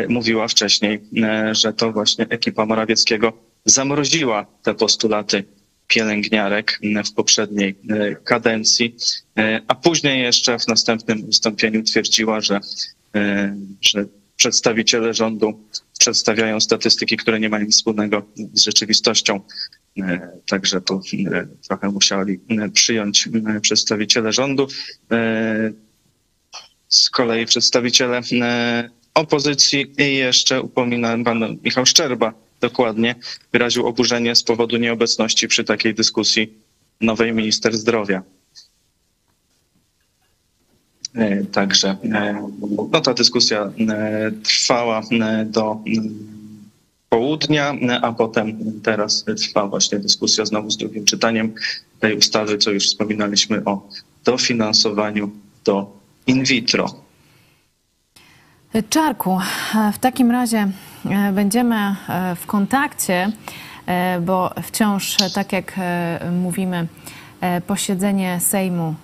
mówiła 0.10 0.48
wcześniej, 0.48 1.00
e, 1.24 1.56
że 1.56 1.74
to 1.74 1.92
właśnie 1.92 2.26
ekipa 2.30 2.66
Morawieckiego 2.66 3.34
zamroziła 3.66 4.46
te 4.64 4.74
postulaty 4.74 5.44
pielęgniarek 5.88 6.80
m, 6.84 7.04
w 7.04 7.14
poprzedniej 7.14 7.76
e, 7.89 8.16
kadencji, 8.16 8.96
e, 9.38 9.62
a 9.68 9.76
później 9.76 10.22
jeszcze 10.22 10.60
w 10.60 10.68
następnym 10.68 11.26
wystąpieniu 11.26 11.84
twierdziła, 11.84 12.42
że, 12.42 12.60
e, 13.16 13.56
że 13.82 14.06
przedstawiciele 14.36 15.14
rządu 15.14 15.68
przedstawiają 16.00 16.60
statystyki, 16.60 17.18
które 17.18 17.39
nie 17.39 17.50
mają 17.50 17.66
nic 17.66 17.76
wspólnego 17.76 18.26
z 18.54 18.64
rzeczywistością. 18.64 19.42
E, 20.00 20.30
Także 20.48 20.78
e, 20.78 21.48
trochę 21.68 21.89
musieli 21.89 22.39
e, 22.50 22.70
przyjąć 22.70 23.30
e, 23.56 23.60
przedstawiciele 23.60 24.34
rządu. 24.34 24.68
E, 25.12 25.72
Z 26.89 27.10
kolei 27.10 27.46
przedstawiciele 27.46 28.22
e, 28.42 28.89
opozycji 29.14 29.91
i 29.97 30.16
jeszcze 30.16 30.62
upominam 30.62 31.24
pan 31.24 31.57
Michał 31.64 31.86
Szczerba 31.86 32.34
dokładnie 32.62 33.16
wyraził 33.51 33.88
oburzenie 33.88 34.36
z 34.36 34.43
powodu 34.43 34.78
nieobecności 34.78 35.47
przy 35.47 35.64
takiej 35.64 35.93
dyskusji 35.93 36.53
nowej 37.01 37.34
minister 37.34 37.78
zdrowia. 37.78 38.24
E, 41.16 41.45
Także 41.45 41.97
e, 42.03 42.47
no, 42.91 43.01
ta 43.01 43.14
dyskusja 43.14 43.72
e, 43.89 44.32
trwała 44.43 45.01
do 45.45 45.80
mm, 45.88 46.32
południa, 47.09 47.76
a 48.01 48.14
potem 48.14 48.82
teraz 48.82 49.26
trwa 49.38 49.68
właśnie 49.68 49.99
dyskusja 49.99 50.45
znowu 50.45 50.72
z 50.72 50.78
drugim 50.78 51.05
czytaniem 51.05 51.53
tej 51.99 52.18
ustawy, 52.18 52.57
co 52.57 52.72
już 52.72 52.86
wspominaliśmy 52.88 53.66
o 53.66 53.89
dofinansowaniu 54.26 55.32
do 55.66 55.97
in 56.28 56.43
vitro. 56.43 57.01
Czarku, 58.89 59.39
w 59.93 59.97
takim 59.97 60.32
razie 60.32 60.67
e, 61.05 61.32
będziemy 61.32 61.76
e, 61.76 62.36
w 62.36 62.45
kontakcie, 62.45 63.32
e, 63.86 64.19
bo 64.22 64.53
wciąż, 64.63 65.17
tak 65.34 65.53
jak 65.53 65.74
mówimy, 66.41 66.88
posiedzenie 67.67 68.39
Sejmu 68.39 68.95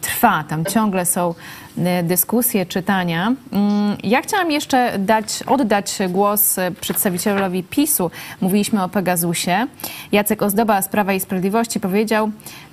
trwa. 0.00 0.44
Tam 0.48 0.64
ciągle 0.64 1.06
są 1.06 1.34
e, 1.78 2.02
dyskusje, 2.02 2.66
czytania. 2.66 3.34
Mm, 3.52 3.96
Ja 4.02 4.22
chciałam 4.22 4.50
jeszcze 4.50 4.98
dać, 4.98 5.42
oddać 5.46 5.98
głos 6.08 6.58
e, 6.58 6.70
przedstawicielowi 6.70 7.62
PiSu. 7.62 8.10
Mówiliśmy 8.40 8.82
o 8.82 8.88
Pegasusie. 8.88 9.66
Jacek 10.12 10.42
Ozdoba 10.42 10.82
z 10.82 10.88
Prawa 10.88 11.12
i 11.12 11.20
Sprawiedliwości 11.20 11.80
powiedział, 11.80 12.30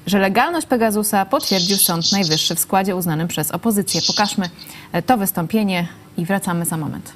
że 0.08 0.20
legalność 0.20 0.68
Pegasusa 0.68 1.26
potwierdził 1.26 1.78
Sąd 1.78 2.12
Najwyższy 2.12 2.56
w 2.56 2.60
składzie 2.60 2.96
uznanym 2.96 3.28
przez 3.28 3.52
opozycję. 3.52 4.02
Pokażmy 4.08 4.50
e, 4.92 5.02
to 5.02 5.18
wystąpienie 5.18 5.88
i 6.18 6.26
wracamy 6.26 6.66
za 6.66 6.78
moment. 6.78 7.14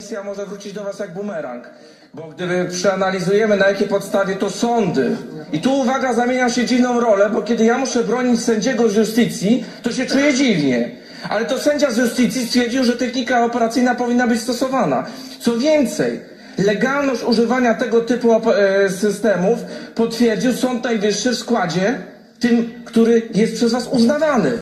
Kwestia 0.00 0.22
może 0.24 0.46
wrócić 0.46 0.72
do 0.72 0.84
Was 0.84 0.98
jak 0.98 1.14
bumerang, 1.14 1.70
bo 2.16 2.28
gdyby 2.28 2.68
przeanalizujemy 2.70 3.56
na 3.56 3.68
jakiej 3.68 3.88
podstawie 3.88 4.36
to 4.36 4.50
sądy, 4.50 5.16
i 5.52 5.60
tu 5.60 5.80
uwaga, 5.80 6.12
zamieniam 6.12 6.50
się 6.50 6.64
dziwną 6.64 7.00
rolę, 7.00 7.30
bo 7.30 7.42
kiedy 7.42 7.64
ja 7.64 7.78
muszę 7.78 8.04
bronić 8.04 8.42
sędziego 8.42 8.88
z 8.88 8.96
justycji, 8.96 9.64
to 9.82 9.92
się 9.92 10.06
czuję 10.06 10.34
dziwnie. 10.34 10.90
Ale 11.28 11.44
to 11.44 11.58
sędzia 11.58 11.90
z 11.90 11.96
justycji 11.96 12.46
stwierdził, 12.46 12.84
że 12.84 12.96
technika 12.96 13.44
operacyjna 13.44 13.94
powinna 13.94 14.26
być 14.26 14.40
stosowana. 14.40 15.06
Co 15.40 15.58
więcej, 15.58 16.20
legalność 16.58 17.22
używania 17.22 17.74
tego 17.74 18.00
typu 18.00 18.32
e, 18.34 18.90
systemów 18.90 19.58
potwierdził 19.94 20.52
Sąd 20.52 20.84
Najwyższy 20.84 21.30
w 21.30 21.38
składzie, 21.38 21.98
tym, 22.40 22.72
który 22.84 23.22
jest 23.34 23.54
przez 23.54 23.72
Was 23.72 23.88
uznawany. 23.88 24.58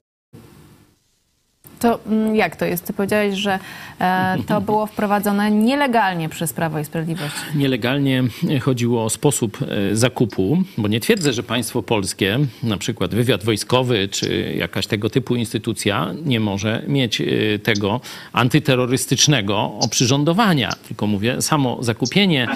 To 1.79 2.01
mm, 2.07 2.37
jak 2.37 2.57
to 2.57 2.65
jest? 2.65 2.87
Ty 2.87 2.93
powiedziałeś, 2.93 3.35
że 3.35 3.59
e, 4.01 4.37
to 4.47 4.61
było 4.61 4.87
wprowadzone 4.87 5.51
nielegalnie 5.51 6.29
przez 6.29 6.53
Prawo 6.53 6.79
i 6.79 6.85
Sprawiedliwość. 6.85 7.35
Nielegalnie 7.55 8.23
chodziło 8.61 9.05
o 9.05 9.11
sposób 9.11 9.59
e, 9.63 9.97
zakupu, 9.97 10.63
bo 10.79 10.89
nie 10.89 11.01
twierdzę, 11.01 11.33
że 11.33 11.43
państwo 11.43 11.83
polskie, 11.83 12.39
na 12.63 12.77
przykład 12.77 13.15
wywiad 13.15 13.45
wojskowy 13.45 14.09
czy 14.09 14.55
jakaś 14.59 14.87
tego 14.87 15.11
typu 15.11 15.37
instytucja, 15.37 16.15
nie 16.25 16.41
może 16.41 16.83
mieć 16.89 17.21
e, 17.21 17.25
tego 17.59 18.01
antyterrorystycznego 18.33 19.73
oprzyrządowania. 19.81 20.73
Tylko 20.89 21.07
mówię, 21.07 21.43
samo 21.43 21.79
zakupienie 21.81 22.49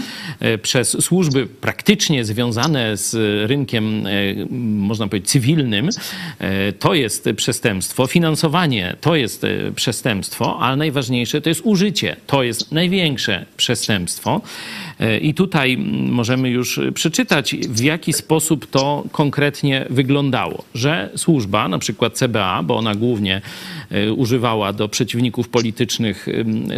przez 0.63 1.05
służby 1.05 1.47
praktycznie 1.47 2.25
związane 2.25 2.97
z 2.97 3.15
rynkiem, 3.51 4.05
można 4.51 5.09
powiedzieć, 5.09 5.31
cywilnym, 5.31 5.89
to 6.79 6.95
jest 6.95 7.29
przestępstwo. 7.37 8.07
Finansowanie 8.07 8.97
to 9.01 9.08
jest 9.17 9.45
e, 9.45 9.73
przestępstwo, 9.75 10.59
ale 10.61 10.77
najważniejsze 10.77 11.41
to 11.41 11.49
jest 11.49 11.61
użycie. 11.65 12.17
To 12.27 12.43
jest 12.43 12.73
największe 12.73 13.47
przestępstwo. 13.57 14.41
E, 15.01 15.19
I 15.19 15.35
tutaj 15.35 15.79
możemy 16.11 16.51
już 16.51 16.81
przeczytać, 16.95 17.57
w 17.69 17.81
jaki 17.81 18.13
sposób 18.13 18.71
to 18.71 19.05
konkretnie 19.13 19.87
wyglądało. 19.91 20.65
Że 20.75 21.11
służba, 21.17 21.69
na 21.69 21.79
przykład 21.79 22.15
CBA, 22.15 22.63
bo 22.63 22.77
ona 22.77 22.95
głównie 22.95 23.41
e, 23.91 24.13
używała 24.13 24.73
do 24.73 24.89
przeciwników 24.89 25.49
politycznych 25.49 26.27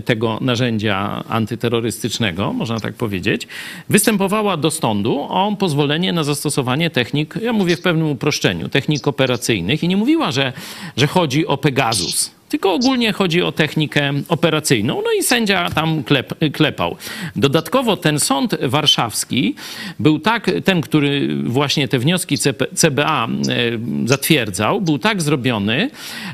tego 0.04 0.38
narzędzia 0.40 1.24
antyterrorystycznego, 1.28 2.52
można 2.52 2.80
tak 2.80 2.94
powiedzieć, 2.94 3.48
występowała 3.88 4.56
do 4.56 4.70
sądu 4.70 5.20
o 5.20 5.56
pozwolenie 5.58 6.12
na 6.12 6.24
zastosowanie 6.24 6.90
technik, 6.90 7.34
ja 7.42 7.52
mówię 7.52 7.76
w 7.76 7.80
pewnym 7.80 8.10
uproszczeniu, 8.10 8.68
technik 8.68 9.08
operacyjnych 9.08 9.82
i 9.82 9.88
nie 9.88 9.96
mówiła, 9.96 10.32
że, 10.32 10.52
że 10.96 11.06
chodzi 11.06 11.46
o 11.46 11.56
Pegasus 11.56 12.39
tylko 12.50 12.74
ogólnie 12.74 13.12
chodzi 13.12 13.42
o 13.42 13.52
technikę 13.52 14.12
operacyjną. 14.28 15.02
No 15.04 15.12
i 15.18 15.22
sędzia 15.22 15.70
tam 15.70 16.04
klep, 16.04 16.34
klepał. 16.52 16.96
Dodatkowo 17.36 17.96
ten 17.96 18.20
sąd 18.20 18.56
warszawski 18.62 19.54
był 19.98 20.18
tak, 20.18 20.50
ten, 20.64 20.80
który 20.80 21.36
właśnie 21.44 21.88
te 21.88 21.98
wnioski 21.98 22.38
CBA 22.74 23.26
e, 23.26 24.08
zatwierdzał, 24.08 24.80
był 24.80 24.98
tak 24.98 25.22
zrobiony, 25.22 25.90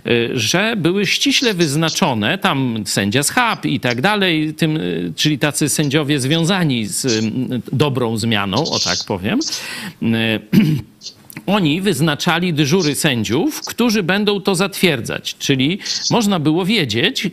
e, 0.07 0.39
że 0.39 0.75
były 0.77 1.07
ściśle 1.07 1.55
wyznaczone, 1.55 2.39
tam 2.39 2.83
sędzia 2.87 3.23
Schab 3.23 3.65
i 3.65 3.81
tak 3.81 4.01
dalej, 4.01 4.55
tym, 4.55 4.77
e, 4.77 4.81
czyli 5.17 5.39
tacy 5.39 5.69
sędziowie 5.69 6.21
związani 6.21 6.87
z 6.87 7.25
dobrą 7.73 8.17
zmianą, 8.17 8.57
o 8.57 8.79
tak 8.79 8.99
powiem, 9.07 9.39
oni 11.47 11.81
wyznaczali 11.81 12.55
dyżury 12.55 12.95
sędziów, 12.95 13.61
którzy 13.67 14.03
będą 14.03 14.41
to 14.41 14.55
zatwierdzać. 14.55 15.37
Czyli 15.39 15.79
można 16.11 16.39
było 16.39 16.65
wiedzieć, 16.65 17.27
y, 17.27 17.31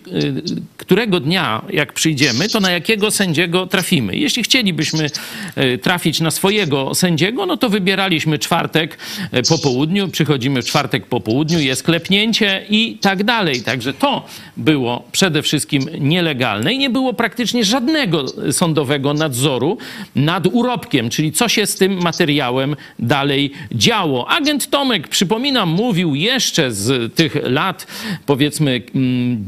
którego 0.77 1.19
dnia, 1.19 1.61
jak 1.69 1.93
przyjdziemy, 1.93 2.49
to 2.49 2.59
na 2.59 2.71
jakiego 2.71 3.11
sędziego 3.11 3.67
trafimy. 3.67 4.15
Jeśli 4.15 4.43
chcielibyśmy 4.43 5.09
y, 5.57 5.77
trafić 5.77 6.19
na 6.19 6.31
swojego 6.31 6.95
sędziego, 6.95 7.45
no 7.45 7.57
to 7.57 7.69
wybieraliśmy 7.69 8.39
czwartek 8.39 8.97
y, 9.33 9.43
po 9.49 9.57
południu, 9.57 10.07
przychodzimy 10.07 10.61
w 10.61 10.65
czwartek 10.65 11.05
po 11.05 11.19
południu, 11.19 11.59
jest 11.59 11.83
klepnięcie 11.83 12.65
i 12.69 12.97
tak 13.01 13.23
dalej. 13.23 13.61
Także 13.61 13.93
to 13.93 14.25
było 14.57 15.03
przede 15.11 15.41
wszystkim 15.41 15.85
nielegalne 15.99 16.73
i 16.73 16.77
nie 16.77 16.89
było 16.89 17.13
praktycznie 17.13 17.63
żadnego 17.63 18.25
sądowego 18.51 19.13
nadzoru 19.13 19.77
nad 20.15 20.47
urobkiem, 20.47 21.09
czyli 21.09 21.31
co 21.31 21.49
się 21.49 21.65
z 21.65 21.75
tym 21.75 22.01
materiałem 22.01 22.75
dalej 22.99 23.51
działo 23.71 24.02
Agent 24.27 24.69
Tomek, 24.69 25.07
przypominam, 25.07 25.69
mówił 25.69 26.15
jeszcze 26.15 26.71
z 26.71 27.15
tych 27.15 27.35
lat, 27.43 27.87
powiedzmy 28.25 28.81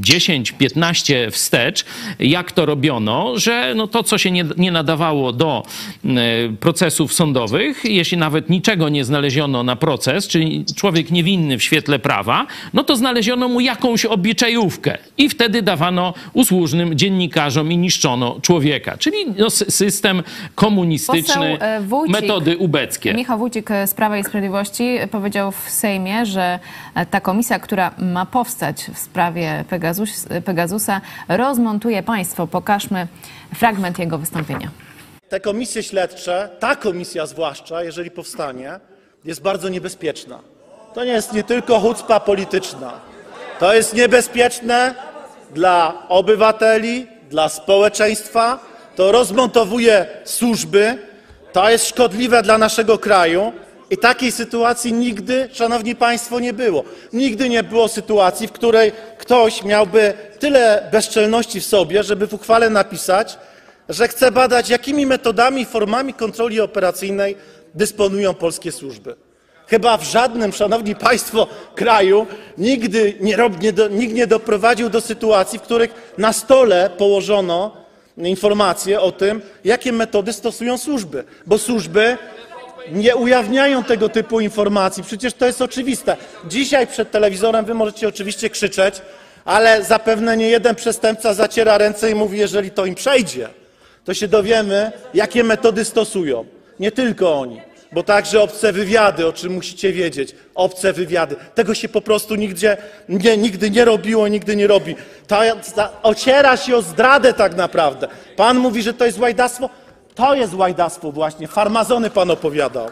10-15 0.02 1.16
mm, 1.16 1.32
wstecz, 1.32 1.86
jak 2.20 2.52
to 2.52 2.66
robiono, 2.66 3.38
że 3.40 3.74
no 3.76 3.88
to, 3.88 4.04
co 4.04 4.18
się 4.18 4.32
nie, 4.32 4.46
nie 4.58 4.72
nadawało 4.72 5.34
do 5.34 5.64
mm, 6.06 6.58
procesów 6.58 7.14
sądowych, 7.14 7.86
jeśli 7.86 8.18
nawet 8.18 8.50
niczego 8.50 8.90
nie 8.90 9.06
znaleziono 9.06 9.64
na 9.64 9.76
proces, 9.76 10.28
czyli 10.28 10.66
człowiek 10.76 11.12
niewinny 11.12 11.58
w 11.58 11.64
świetle 11.64 12.00
prawa, 12.00 12.48
no 12.74 12.84
to 12.84 12.96
znaleziono 12.96 13.48
mu 13.48 13.60
jakąś 13.60 14.06
obyczajówkę 14.06 14.98
i 15.18 15.30
wtedy 15.30 15.62
dawano 15.62 16.14
usłużnym 16.34 16.98
dziennikarzom 16.98 17.72
i 17.72 17.78
niszczono 17.78 18.40
człowieka. 18.42 18.98
Czyli 18.98 19.18
no, 19.38 19.50
system 19.50 20.24
komunistyczny, 20.56 21.34
Poseł, 21.34 21.58
e, 21.60 21.82
Wójcik, 21.82 22.22
metody 22.22 22.58
ubeckie. 22.58 23.14
Michał 23.14 23.40
Wójcik 23.40 23.70
z 23.86 23.94
Prawa 23.94 24.18
i 24.18 24.24
Sprawiedliwości 24.24 24.45
powiedział 25.12 25.52
w 25.52 25.70
Sejmie, 25.70 26.26
że 26.26 26.60
ta 27.12 27.22
komisja, 27.22 27.60
która 27.60 27.92
ma 27.98 28.26
powstać 28.26 28.92
w 28.94 28.98
sprawie 29.00 29.66
Pegasus, 29.70 30.28
Pegasusa, 30.46 31.02
rozmontuje 31.28 32.04
państwo. 32.04 32.48
Pokażmy 32.48 33.08
fragment 33.56 34.00
jego 34.00 34.18
wystąpienia. 34.18 34.70
Te 35.30 35.40
komisje 35.40 35.84
śledcze, 35.84 36.50
ta 36.60 36.76
komisja 36.76 37.26
zwłaszcza, 37.26 37.84
jeżeli 37.84 38.12
powstanie, 38.12 38.80
jest 39.26 39.42
bardzo 39.42 39.70
niebezpieczna. 39.70 40.40
To 40.94 41.04
nie 41.04 41.12
jest 41.12 41.34
nie 41.34 41.44
tylko 41.44 41.80
chucpa 41.80 42.20
polityczna. 42.20 42.94
To 43.60 43.74
jest 43.74 43.94
niebezpieczne 43.94 44.96
dla 45.54 45.94
obywateli, 46.10 47.08
dla 47.30 47.50
społeczeństwa. 47.50 48.60
To 48.96 49.12
rozmontowuje 49.12 50.06
służby. 50.24 50.98
To 51.54 51.70
jest 51.70 51.88
szkodliwe 51.88 52.42
dla 52.42 52.58
naszego 52.58 52.98
kraju. 52.98 53.54
I 53.90 53.98
takiej 53.98 54.32
sytuacji 54.32 54.94
nigdy, 54.94 55.50
szanowni 55.54 55.96
państwo, 55.96 56.40
nie 56.40 56.54
było. 56.54 56.84
Nigdy 57.14 57.50
nie 57.50 57.64
było 57.64 57.88
sytuacji, 57.88 58.48
w 58.48 58.52
której 58.52 58.92
ktoś 59.18 59.64
miałby 59.64 60.14
tyle 60.40 60.90
bezczelności 60.92 61.62
w 61.62 61.66
sobie, 61.66 62.04
żeby 62.04 62.28
w 62.28 62.34
uchwale 62.34 62.70
napisać, 62.70 63.38
że 63.90 64.08
chce 64.08 64.32
badać, 64.32 64.70
jakimi 64.70 65.06
metodami 65.06 65.62
i 65.62 65.66
formami 65.66 66.14
kontroli 66.14 66.62
operacyjnej 66.62 67.36
dysponują 67.76 68.34
polskie 68.34 68.72
służby. 68.72 69.16
Chyba 69.68 69.98
w 69.98 70.04
żadnym, 70.04 70.54
szanowni 70.54 70.96
państwo, 70.96 71.48
kraju 71.76 72.28
nigdy 72.58 73.14
nie, 73.22 73.38
nie 73.62 73.74
nikt 73.90 74.14
nie 74.14 74.28
doprowadził 74.28 74.90
do 74.90 75.02
sytuacji, 75.02 75.60
w 75.60 75.62
których 75.62 76.14
na 76.18 76.34
stole 76.34 76.90
położono 76.98 77.86
informacje 78.18 79.02
o 79.02 79.12
tym, 79.12 79.42
jakie 79.64 79.92
metody 79.92 80.34
stosują 80.34 80.78
służby, 80.78 81.24
bo 81.46 81.58
służby 81.58 82.18
nie 82.92 83.16
ujawniają 83.16 83.84
tego 83.84 84.10
typu 84.10 84.40
informacji. 84.40 85.04
Przecież 85.04 85.34
to 85.34 85.46
jest 85.46 85.62
oczywiste. 85.62 86.18
Dzisiaj 86.48 86.88
przed 86.88 87.12
telewizorem 87.12 87.66
wy 87.66 87.74
możecie 87.74 88.08
oczywiście 88.08 88.50
krzyczeć, 88.50 89.02
ale 89.46 89.84
zapewne 89.84 90.38
nie 90.38 90.48
jeden 90.48 90.76
przestępca 90.76 91.34
zaciera 91.34 91.78
ręce 91.78 92.12
i 92.12 92.16
mówi, 92.16 92.38
jeżeli 92.38 92.72
to 92.72 92.86
im 92.86 92.96
przejdzie, 92.96 93.50
to 94.06 94.14
się 94.14 94.28
dowiemy, 94.28 94.92
jakie 95.14 95.44
metody 95.44 95.86
stosują. 95.86 96.46
Nie 96.80 96.92
tylko 96.92 97.40
oni, 97.40 97.62
bo 97.92 98.04
także 98.04 98.42
obce 98.42 98.74
wywiady, 98.74 99.28
o 99.28 99.34
czym 99.34 99.54
musicie 99.54 99.92
wiedzieć. 99.92 100.36
Obce 100.56 100.94
wywiady. 100.94 101.36
Tego 101.56 101.74
się 101.74 101.90
po 101.90 102.02
prostu 102.02 102.36
nigdzie, 102.36 102.78
nie, 103.10 103.38
nigdy 103.38 103.70
nie 103.70 103.86
robiło, 103.86 104.28
nigdy 104.28 104.56
nie 104.56 104.68
robi. 104.68 104.96
Ta, 105.28 105.56
ta, 105.76 106.02
ociera 106.04 106.58
się 106.58 106.76
o 106.76 106.82
zdradę 106.82 107.34
tak 107.34 107.56
naprawdę. 107.56 108.08
Pan 108.36 108.58
mówi, 108.58 108.82
że 108.82 108.94
to 108.94 109.06
jest 109.06 109.20
łajdactwo. 109.20 109.70
To 110.16 110.36
jest 110.36 110.54
łajdactwo 110.54 111.12
właśnie. 111.12 111.48
Farmazony 111.48 112.10
pan 112.10 112.32
opowiadał. 112.32 112.88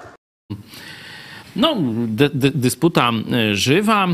No, 1.56 1.76
dy, 2.08 2.30
dy, 2.34 2.52
dysputa 2.56 3.12
żywa, 3.52 4.08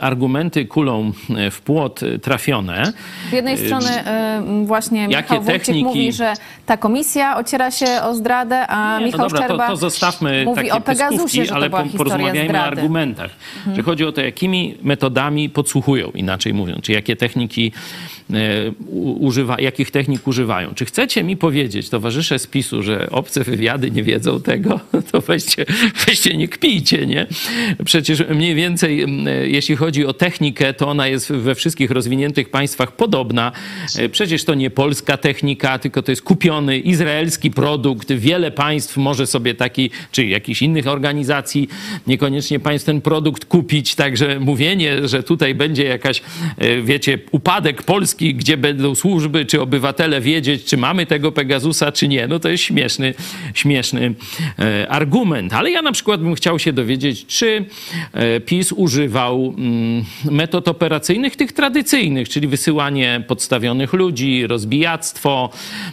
argumenty 0.00 0.66
kulą 0.66 1.12
w 1.50 1.60
płot 1.60 2.00
trafione. 2.22 2.92
Z 3.30 3.32
jednej 3.32 3.58
strony 3.58 3.90
właśnie 4.64 5.00
Jakie 5.00 5.16
Michał 5.16 5.42
Wójcik 5.42 5.62
techniki- 5.62 5.84
mówi, 5.84 6.12
że 6.12 6.32
ta 6.66 6.76
komisja 6.76 7.36
ociera 7.36 7.70
się 7.70 7.86
o 8.02 8.14
zdradę, 8.14 8.66
a 8.66 8.98
Nie, 8.98 9.06
Michał 9.06 9.20
no 9.20 9.24
dobra, 9.28 9.44
Szczerba 9.44 9.66
to, 9.66 9.72
to 9.72 9.76
zostawmy 9.76 10.44
mówi 10.44 10.56
takie 10.56 10.72
o 10.72 10.80
Pegasusie, 10.80 11.42
ale 11.52 11.70
po, 11.70 11.82
porozmawiajmy 11.96 12.40
o 12.40 12.44
zdrady. 12.44 12.48
Mhm. 12.48 12.78
argumentach. 12.78 13.30
Że 13.76 13.82
chodzi 13.82 14.04
o 14.04 14.12
to, 14.12 14.20
jakimi 14.20 14.74
metodami 14.82 15.50
podsłuchują, 15.50 16.10
inaczej 16.14 16.54
mówiąc, 16.54 16.84
czy 16.84 16.92
jakie 16.92 17.16
techniki 17.16 17.72
e, 18.30 18.36
używa, 19.20 19.60
jakich 19.60 19.90
technik 19.90 20.28
używają. 20.28 20.74
Czy 20.74 20.84
chcecie 20.84 21.24
mi 21.24 21.36
powiedzieć, 21.36 21.88
towarzysze 21.88 22.38
z 22.38 22.46
PiSu, 22.46 22.82
że 22.82 23.10
obce 23.10 23.44
wywiady 23.44 23.90
nie 23.90 24.02
wiedzą 24.02 24.40
tego? 24.40 24.80
To 25.12 25.20
weźcie, 25.20 25.64
weźcie 26.06 26.36
nie 26.36 26.48
kpijcie, 26.48 26.83
nie? 26.92 27.26
Przecież 27.84 28.24
mniej 28.28 28.54
więcej, 28.54 29.02
m, 29.02 29.28
e, 29.28 29.48
jeśli 29.48 29.76
chodzi 29.76 30.06
o 30.06 30.12
technikę, 30.12 30.74
to 30.74 30.88
ona 30.88 31.08
jest 31.08 31.32
we 31.32 31.54
wszystkich 31.54 31.90
rozwiniętych 31.90 32.50
państwach 32.50 32.92
podobna. 32.92 33.52
E, 33.98 34.08
Przecież 34.08 34.44
to 34.44 34.54
nie 34.54 34.70
polska 34.70 35.16
technika, 35.16 35.78
tylko 35.78 36.02
to 36.02 36.12
jest 36.12 36.22
kupiony 36.22 36.78
izraelski 36.78 37.50
produkt. 37.50 38.12
Wiele 38.12 38.50
państw 38.50 38.96
może 38.96 39.26
sobie 39.26 39.54
taki, 39.54 39.90
czy 40.12 40.26
jakichś 40.26 40.62
innych 40.62 40.86
organizacji, 40.86 41.68
niekoniecznie 42.06 42.60
państw 42.60 42.86
ten 42.86 43.00
produkt 43.00 43.44
kupić. 43.44 43.94
Także 43.94 44.40
mówienie, 44.40 45.08
że 45.08 45.22
tutaj 45.22 45.54
będzie 45.54 45.84
jakaś, 45.84 46.22
e, 46.58 46.82
wiecie, 46.82 47.18
upadek 47.30 47.82
Polski, 47.82 48.34
gdzie 48.34 48.56
będą 48.56 48.94
służby 48.94 49.46
czy 49.46 49.60
obywatele 49.60 50.20
wiedzieć, 50.20 50.64
czy 50.64 50.76
mamy 50.76 51.06
tego 51.06 51.32
Pegasusa, 51.32 51.92
czy 51.92 52.08
nie, 52.08 52.26
no 52.28 52.38
to 52.38 52.48
jest 52.48 52.64
śmieszny, 52.64 53.14
śmieszny 53.54 54.14
e, 54.58 54.88
argument. 54.88 55.52
Ale 55.52 55.70
ja 55.70 55.82
na 55.82 55.92
przykład 55.92 56.20
bym 56.22 56.34
chciał 56.34 56.58
się 56.58 56.72
dowiedzieć, 56.74 57.26
czy 57.26 57.64
e, 58.12 58.40
PiS 58.40 58.72
używał 58.72 59.54
mm, 59.58 60.04
metod 60.30 60.68
operacyjnych 60.68 61.36
tych 61.36 61.52
tradycyjnych, 61.52 62.28
czyli 62.28 62.48
wysyłanie 62.48 63.24
podstawionych 63.28 63.92
ludzi, 63.92 64.46
rozbijactwo, 64.46 65.50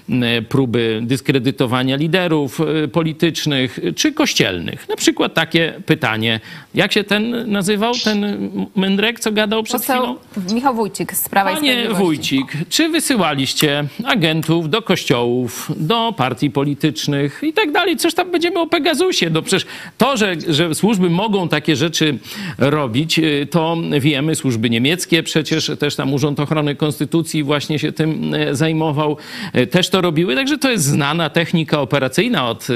mm, 0.10 0.46
próby 0.46 1.00
dyskredytowania 1.04 1.96
liderów 1.96 2.62
e, 2.62 2.88
politycznych 2.88 3.80
czy 3.96 4.12
kościelnych. 4.12 4.90
Na 4.90 4.96
przykład 4.96 5.34
takie 5.34 5.74
pytanie, 5.86 6.40
jak 6.76 6.94
się 6.94 7.04
ten 7.04 7.52
nazywał, 7.52 7.94
ten 8.04 8.50
mędrek, 8.76 9.20
co 9.20 9.32
gadał 9.32 9.64
przed 9.64 9.84
chwilą? 9.84 10.16
Poseł 10.36 10.56
Michał 10.56 10.76
Wójcik 10.76 11.14
z 11.14 11.30
Prawa 11.30 11.54
Panie. 11.56 11.90
Wójcik, 11.90 12.54
czy 12.70 12.90
wysyłaliście 12.90 13.86
agentów 14.04 14.70
do 14.70 14.82
kościołów, 14.82 15.72
do 15.78 16.14
partii 16.18 16.52
politycznych 16.52 17.42
i 17.44 17.54
tak 17.54 17.72
dalej? 17.72 17.98
Coś 17.98 18.14
tam 18.14 18.32
będziemy 18.32 18.60
o 18.60 18.68
Pegasusie. 18.68 19.30
No 19.32 19.42
przecież 19.42 19.66
to, 19.98 20.18
że, 20.18 20.36
że 20.48 20.71
służby 20.74 21.10
mogą 21.10 21.50
takie 21.50 21.76
rzeczy 21.76 22.20
robić, 22.58 23.20
y, 23.20 23.48
to 23.52 23.78
wiemy, 24.00 24.36
służby 24.36 24.70
niemieckie, 24.70 25.24
przecież 25.24 25.72
też 25.80 25.96
tam 25.96 26.14
Urząd 26.14 26.40
Ochrony 26.40 26.76
Konstytucji 26.76 27.44
właśnie 27.44 27.80
się 27.80 27.92
tym 27.92 28.34
y, 28.34 28.56
zajmował, 28.56 29.18
y, 29.56 29.68
też 29.68 29.90
to 29.90 30.02
robiły, 30.02 30.36
także 30.36 30.58
to 30.58 30.72
jest 30.72 30.86
znana 30.86 31.30
technika 31.30 31.82
operacyjna 31.82 32.50
od 32.50 32.68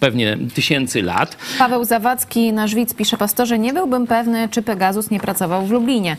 pewnie 0.00 0.38
tysięcy 0.54 1.02
lat. 1.02 1.36
Paweł 1.58 1.84
Zawadzki, 1.84 2.52
nasz 2.52 2.74
widz, 2.74 2.94
pisze 2.94 3.16
pastorze, 3.16 3.58
nie 3.58 3.72
byłbym 3.72 4.06
pewny, 4.06 4.48
czy 4.48 4.62
Pegasus 4.62 5.10
nie 5.10 5.20
pracował 5.20 5.66
w 5.66 5.70
Lublinie. 5.70 6.16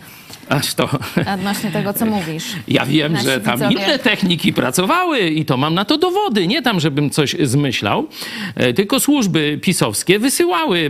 Aż 0.50 0.74
to... 0.74 0.90
Odnośnie 1.34 1.72
tego, 1.72 1.94
co 1.94 2.06
mówisz. 2.06 2.44
Ja 2.68 2.86
wiem, 2.86 3.14
Nasi 3.14 3.26
że 3.26 3.40
tam 3.40 3.60
widzowie- 3.60 3.74
inne 3.74 4.00
techniki 4.00 4.54
pracowały 4.54 5.20
i 5.20 5.46
to 5.46 5.58
mam 5.58 5.74
na 5.74 5.86
to 5.86 5.98
dowody. 5.98 6.48
Nie 6.48 6.62
tam, 6.62 6.80
żebym 6.80 7.10
coś 7.10 7.36
zmyślał, 7.44 8.08
e, 8.56 8.74
tylko 8.74 9.00
służby 9.00 9.60
pisowskie 9.62 10.20
wysyłały 10.20 10.80
e, 10.80 10.90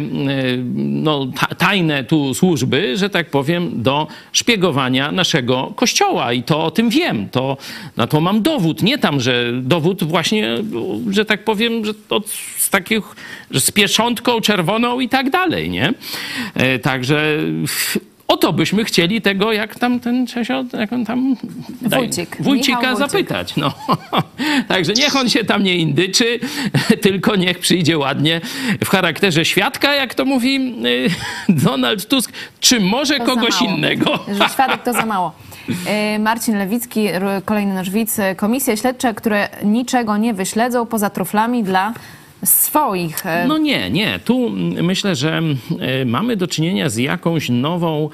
no, 0.76 1.28
ta- 1.39 1.56
tajne 1.56 2.04
tu 2.04 2.34
służby, 2.34 2.97
że 2.97 3.10
tak 3.10 3.30
powiem, 3.30 3.84
do 3.84 4.08
szpiegowania 4.34 5.12
naszego 5.12 5.74
kościoła. 5.76 6.34
I 6.34 6.43
to 6.43 6.64
o 6.64 6.72
tym 6.72 6.89
wiem. 6.89 7.30
To, 7.30 7.58
na 7.97 8.08
to 8.08 8.22
mam 8.22 8.41
dowód. 8.41 8.82
Nie 8.84 8.97
tam, 8.97 9.20
że 9.20 9.51
dowód 9.62 10.04
właśnie, 10.04 10.56
że 11.10 11.26
tak 11.26 11.43
powiem, 11.43 11.86
że 11.86 11.93
to 11.93 12.22
z 12.58 12.70
takich, 12.70 13.04
że 13.51 13.62
z 13.62 13.72
pieczątką 13.72 14.41
czerwoną 14.41 14.99
i 14.99 15.10
tak 15.10 15.30
dalej, 15.30 15.70
nie? 15.70 15.93
E, 16.54 16.80
Także 16.80 17.38
o 18.34 18.38
to 18.38 18.53
byśmy 18.53 18.84
chcieli 18.86 19.21
tego, 19.21 19.51
jak 19.51 19.79
tam 19.79 19.99
ten 19.99 20.27
Czesio, 20.27 20.63
jak 20.73 20.93
on 20.93 21.05
tam... 21.05 21.36
Wójcik. 21.81 22.38
Wójcika 22.39 22.95
zapytać, 22.95 23.55
no. 23.55 23.73
Także 24.67 24.93
niech 24.93 25.15
on 25.15 25.29
się 25.29 25.43
tam 25.43 25.63
nie 25.63 25.75
indyczy, 25.75 26.39
tylko 27.01 27.36
niech 27.36 27.59
przyjdzie 27.59 27.97
ładnie 27.97 28.41
w 28.84 28.89
charakterze 28.89 29.45
świadka, 29.45 29.95
jak 29.95 30.13
to 30.13 30.25
mówi 30.25 30.75
y, 30.86 31.09
Donald 31.65 32.07
Tusk, 32.07 32.31
czy 32.59 32.79
może 32.79 33.17
To 33.17 33.25
kogoś 33.25 33.61
innego. 33.61 34.19
Że 34.38 34.49
świadek 34.49 34.84
to 34.84 34.93
za 34.93 35.05
mało. 35.05 35.31
E, 35.86 36.19
Marcin 36.19 36.57
Lewicki, 36.57 37.07
kolejny 37.45 37.73
nasz 37.73 37.89
widz. 37.89 38.19
e, 38.19 38.36
Komisje 38.36 38.77
śledcze, 38.77 39.13
które 39.13 39.49
niczego 39.63 40.17
nie 40.17 40.34
wyśledzą 40.34 40.86
poza 40.86 41.09
truflami 41.09 41.63
dla 41.63 41.93
swoich. 42.43 43.25
E, 43.25 43.47
No 43.47 43.57
nie, 43.57 43.89
nie. 43.89 44.19
Tu 44.25 44.49
myślę, 44.83 45.15
że 45.15 45.41
y, 46.01 46.05
mamy 46.05 46.37
do 46.37 46.47
czynienia 46.47 46.89
z 46.89 46.97
jakąś 46.97 47.49
nową 47.49 48.09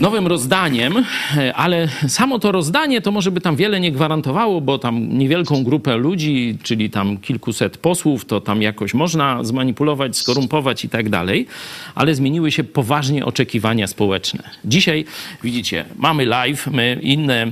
nowym 0.00 0.26
rozdaniem, 0.26 1.04
e, 1.36 1.54
ale 1.54 1.88
samo 2.08 2.38
to 2.38 2.52
rozdanie 2.52 3.00
to 3.00 3.10
może 3.10 3.30
by 3.30 3.40
tam 3.40 3.56
wiele 3.56 3.80
nie 3.80 3.92
gwarantowało, 3.92 4.60
bo 4.60 4.78
tam 4.78 5.18
niewielką 5.18 5.64
grupę 5.64 5.96
ludzi, 5.96 6.58
czyli 6.62 6.90
tam 6.90 7.18
kilkuset 7.18 7.78
posłów, 7.78 8.24
to 8.24 8.40
tam 8.40 8.62
jakoś 8.62 8.94
można 8.94 9.44
zmanipulować, 9.44 10.16
skorumpować 10.16 10.84
i 10.84 10.88
tak 10.88 11.08
dalej, 11.08 11.46
ale 11.94 12.14
zmieniły 12.14 12.52
się 12.52 12.64
poważnie 12.64 13.24
oczekiwania 13.24 13.86
społeczne. 13.86 14.42
Dzisiaj 14.64 15.04
widzicie, 15.42 15.84
mamy 15.96 16.24
live, 16.24 16.66
my 16.66 16.98
inne 17.02 17.42
e, 17.42 17.48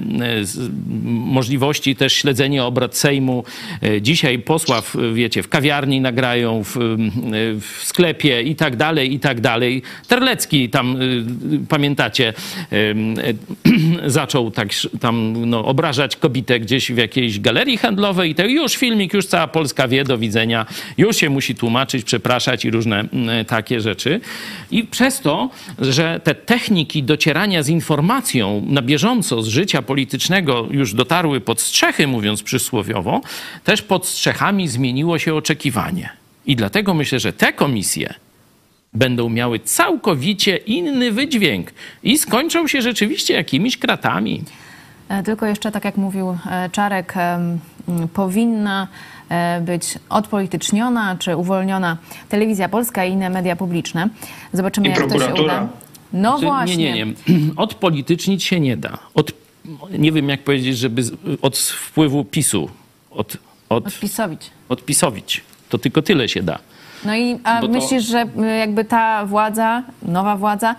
możliwości 1.04 1.96
też 1.96 2.12
śledzenie 2.12 2.64
obrad 2.64 2.96
Sejmu. 2.96 3.44
E, 3.82 4.02
Dzisiaj 4.02 4.38
posła, 4.38 4.80
w, 4.80 4.96
wiecie, 5.14 5.42
w 5.42 5.48
kawiarni 5.48 6.00
nagrają, 6.00 6.64
w, 6.64 6.76
w 7.60 7.84
sklepie 7.84 8.42
i 8.42 8.56
tak 8.56 8.76
dalej, 8.76 9.14
i 9.14 9.20
tak 9.20 9.40
dalej. 9.40 9.82
Terlecki 10.08 10.68
tam, 10.68 10.96
pamiętacie, 11.68 12.23
e, 12.28 12.34
zaczął 14.10 14.50
tak 14.50 14.68
tam 15.00 15.46
no, 15.50 15.64
obrażać 15.64 16.16
kobietę 16.16 16.60
gdzieś 16.60 16.92
w 16.92 16.96
jakiejś 16.96 17.40
galerii 17.40 17.78
handlowej 17.78 18.30
i 18.30 18.34
to 18.34 18.46
już 18.46 18.76
filmik, 18.76 19.14
już 19.14 19.26
cała 19.26 19.46
Polska 19.46 19.88
wie, 19.88 20.04
do 20.04 20.18
widzenia, 20.18 20.66
już 20.98 21.16
się 21.16 21.30
musi 21.30 21.54
tłumaczyć, 21.54 22.04
przepraszać 22.04 22.64
i 22.64 22.70
różne 22.70 23.04
takie 23.46 23.80
rzeczy. 23.80 24.20
I 24.70 24.84
przez 24.84 25.20
to, 25.20 25.50
że 25.78 26.20
te 26.24 26.34
techniki 26.34 27.02
docierania 27.02 27.62
z 27.62 27.68
informacją 27.68 28.64
na 28.66 28.82
bieżąco 28.82 29.42
z 29.42 29.48
życia 29.48 29.82
politycznego 29.82 30.68
już 30.70 30.94
dotarły 30.94 31.40
pod 31.40 31.60
strzechy, 31.60 32.06
mówiąc 32.06 32.42
przysłowiowo, 32.42 33.20
też 33.64 33.82
pod 33.82 34.06
strzechami 34.06 34.68
zmieniło 34.68 35.18
się 35.18 35.34
oczekiwanie. 35.34 36.08
I 36.46 36.56
dlatego 36.56 36.94
myślę, 36.94 37.20
że 37.20 37.32
te 37.32 37.52
komisje 37.52 38.14
będą 38.94 39.28
miały 39.28 39.58
całkowicie 39.58 40.56
inny 40.56 41.12
wydźwięk 41.12 41.70
i 42.02 42.18
skończą 42.18 42.66
się 42.68 42.82
rzeczywiście 42.82 43.34
jakimiś 43.34 43.76
kratami. 43.78 44.42
E, 45.08 45.22
Tylko 45.22 45.46
jeszcze, 45.46 45.72
tak 45.72 45.84
jak 45.84 45.96
mówił 45.96 46.36
e, 46.50 46.70
Czarek, 46.72 47.14
powinna 48.14 48.88
e, 49.28 49.60
być 49.60 49.84
odpolityczniona 50.08 51.16
czy 51.18 51.36
uwolniona 51.36 51.96
telewizja 52.28 52.68
polska 52.68 53.04
i 53.04 53.12
inne 53.12 53.30
media 53.30 53.56
publiczne. 53.56 54.08
Zobaczymy, 54.52 54.86
I 54.86 54.90
jak 54.90 54.98
to 54.98 55.04
się 55.04 55.08
prokuratura. 55.10 55.54
uda. 55.54 55.68
No 56.12 56.30
Znaczy, 56.38 56.46
właśnie. 56.46 56.76
Nie, 56.92 56.92
nie, 57.04 57.04
nie. 57.38 57.54
Odpolitycznić 57.56 58.44
się 58.44 58.60
nie 58.60 58.76
da. 58.76 58.98
Od, 59.14 59.32
nie 59.98 60.12
wiem, 60.12 60.28
jak 60.28 60.42
powiedzieć, 60.44 60.78
żeby 60.78 61.02
z- 61.02 61.12
od 61.42 61.58
wpływu 61.58 62.24
PiSu, 62.24 62.68
od, 63.10 63.36
od, 63.68 63.86
Odpisowić. 63.86 64.50
odpisowić. 64.68 65.40
To 65.68 65.78
tylko 65.78 66.02
tyle 66.02 66.28
się 66.28 66.42
da. 66.42 66.58
No 67.04 67.14
i 67.16 67.38
a 67.44 67.60
Bo 67.60 67.66
to- 67.66 67.72
myślisz, 67.72 68.04
że 68.04 68.22
y, 68.22 68.56
jakby 68.58 68.84
ta 68.84 69.26
władza, 69.26 69.82
nowa 70.02 70.36
władza, 70.36 70.74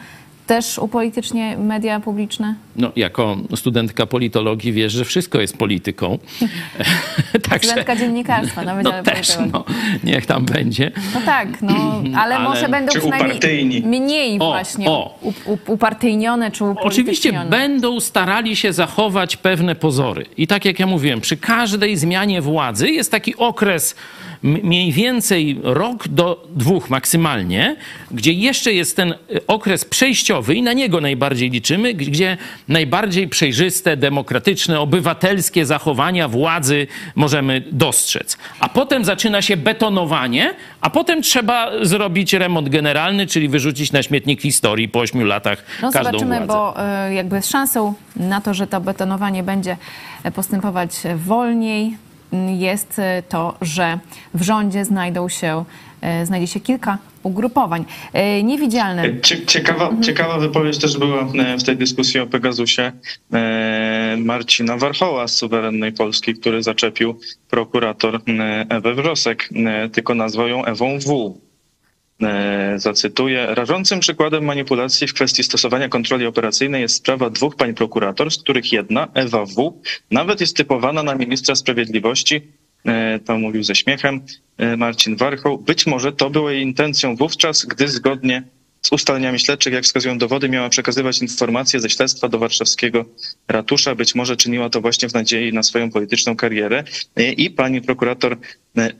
też 0.47 0.77
upolitycznie 0.79 1.57
media 1.57 1.99
publiczne? 1.99 2.55
No, 2.75 2.91
jako 2.95 3.37
studentka 3.55 4.05
politologii 4.05 4.73
wiesz, 4.73 4.93
że 4.93 5.05
wszystko 5.05 5.41
jest 5.41 5.57
polityką. 5.57 6.17
Także, 7.49 7.67
Studentka 7.67 7.95
dziennikarstwa 7.95 8.61
na 8.61 8.71
no 8.73 8.77
Wydziale 8.77 9.03
też, 9.03 9.37
no, 9.53 9.65
niech 10.03 10.25
tam 10.25 10.45
będzie. 10.45 10.91
No 11.13 11.21
tak, 11.25 11.61
no, 11.61 12.01
ale, 12.15 12.35
Ale- 12.35 12.49
może 12.49 12.69
będą 12.69 12.91
przynajmniej 12.91 13.37
upartyjni. 13.37 13.81
mniej 13.81 14.39
O, 14.39 14.45
właśnie 14.45 14.89
o. 14.89 15.19
upartyjnione 15.67 16.51
czy 16.51 16.63
Oczywiście 16.65 17.45
będą 17.49 17.99
starali 17.99 18.55
się 18.55 18.73
zachować 18.73 19.37
pewne 19.37 19.75
pozory. 19.75 20.25
I 20.37 20.47
tak 20.47 20.65
jak 20.65 20.79
ja 20.79 20.87
mówiłem, 20.87 21.21
przy 21.21 21.37
każdej 21.37 21.97
zmianie 21.97 22.41
władzy 22.41 22.89
jest 22.89 23.11
taki 23.11 23.35
okres 23.35 23.95
mniej 24.43 24.91
więcej 24.91 25.59
rok 25.63 26.07
do 26.07 26.47
dwóch 26.55 26.89
maksymalnie, 26.89 27.75
gdzie 28.11 28.33
jeszcze 28.33 28.73
jest 28.73 28.95
ten 28.95 29.11
y, 29.11 29.47
okres 29.47 29.85
przejściowy 29.85 30.55
i 30.55 30.61
na 30.61 30.73
niego 30.73 31.01
najbardziej 31.01 31.49
liczymy, 31.49 31.93
gdzie 31.93 32.37
najbardziej 32.67 33.27
przejrzyste, 33.27 33.97
demokratyczne, 33.97 34.79
obywatelskie 34.79 35.65
zachowania 35.65 36.27
władzy 36.27 36.87
możemy 37.15 37.63
dostrzec. 37.71 38.37
A 38.59 38.69
potem 38.69 39.05
zaczyna 39.05 39.41
się 39.41 39.57
betonowanie, 39.57 40.53
a 40.81 40.89
potem 40.89 41.21
trzeba 41.21 41.71
zrobić 41.81 42.33
remont 42.33 42.69
generalny, 42.69 43.27
czyli 43.27 43.49
wyrzucić 43.49 43.91
na 43.91 44.03
śmietnik 44.03 44.41
historii 44.41 44.89
po 44.89 44.99
ośmiu 44.99 45.25
latach 45.25 45.63
No 45.81 45.91
każdą 45.91 46.09
zobaczymy, 46.11 46.35
władzę. 46.45 46.47
bo 46.47 46.75
y, 47.09 47.13
jakby 47.13 47.41
z 47.41 47.47
szansą 47.49 47.93
na 48.15 48.41
to, 48.41 48.53
że 48.53 48.67
to 48.67 48.81
betonowanie 48.81 49.43
będzie 49.43 49.77
e, 50.23 50.31
postępować 50.31 50.91
wolniej, 51.15 51.97
jest 52.57 52.99
y, 52.99 53.23
to, 53.29 53.55
że 53.61 53.99
w 54.33 54.41
rządzie 54.41 54.85
znajdą 54.85 55.29
się, 55.29 55.65
znajdzie 56.23 56.47
się 56.47 56.59
kilka 56.59 56.97
ugrupowań. 57.23 57.85
Y, 58.39 58.43
Niewidzialne. 58.43 59.03
Cie- 59.21 59.45
Ciekawa, 59.45 59.89
ciekawa 60.01 60.37
wypowiedź 60.39 60.77
też 60.77 60.97
była 60.97 61.21
e, 61.37 61.57
w 61.57 61.63
tej 61.63 61.77
dyskusji 61.77 62.19
o 62.19 62.27
Pegasusie 62.27 62.91
e, 63.33 64.17
Marcina 64.19 64.77
Warchoła 64.77 65.27
z 65.27 65.35
Suwerennej 65.35 65.91
Polski, 65.93 66.33
który 66.33 66.63
zaczepił 66.63 67.19
prokurator 67.49 68.15
e, 68.15 68.65
Ewę 68.69 68.93
Wrosek, 68.93 69.49
e, 69.65 69.89
tylko 69.89 70.15
nazwał 70.15 70.47
ją 70.47 70.65
Ewą 70.65 70.99
W. 70.99 71.39
E, 72.23 72.73
Zacytuję. 72.79 73.47
Rażącym 73.49 73.99
przykładem 73.99 74.43
manipulacji 74.45 75.07
w 75.07 75.13
kwestii 75.13 75.43
stosowania 75.43 75.89
kontroli 75.89 76.25
operacyjnej 76.25 76.81
jest 76.81 76.95
sprawa 76.95 77.29
dwóch 77.29 77.55
pań 77.55 77.73
prokurator, 77.73 78.31
z 78.31 78.37
których 78.37 78.73
jedna, 78.73 79.07
Ewa 79.13 79.45
W., 79.45 79.73
nawet 80.11 80.41
jest 80.41 80.57
typowana 80.57 81.03
na 81.03 81.15
ministra 81.15 81.55
sprawiedliwości. 81.55 82.41
E, 82.85 83.19
To 83.19 83.37
mówił 83.37 83.63
ze 83.63 83.75
śmiechem 83.75 84.21
e, 84.57 84.77
Marcin 84.77 85.15
Warchoł. 85.15 85.57
Być 85.57 85.85
może 85.87 86.11
to 86.13 86.29
było 86.29 86.49
jej 86.51 86.61
intencją 86.63 87.15
wówczas, 87.15 87.65
gdy 87.65 87.87
zgodnie 87.87 88.43
z 88.81 88.91
ustaleniami 88.91 89.39
śledczych, 89.39 89.73
jak 89.73 89.83
wskazują 89.83 90.17
dowody, 90.17 90.49
miała 90.49 90.69
przekazywać 90.69 91.21
informacje 91.21 91.79
ze 91.79 91.89
śledztwa 91.89 92.29
do 92.29 92.39
warszawskiego 92.39 93.05
ratusza. 93.47 93.95
Być 93.95 94.15
może 94.15 94.37
czyniła 94.37 94.69
to 94.69 94.81
właśnie 94.81 95.09
w 95.09 95.13
nadziei 95.13 95.53
na 95.53 95.63
swoją 95.63 95.91
polityczną 95.91 96.35
karierę. 96.35 96.83
E, 97.15 97.31
I 97.31 97.49
pani 97.49 97.81
prokurator 97.81 98.37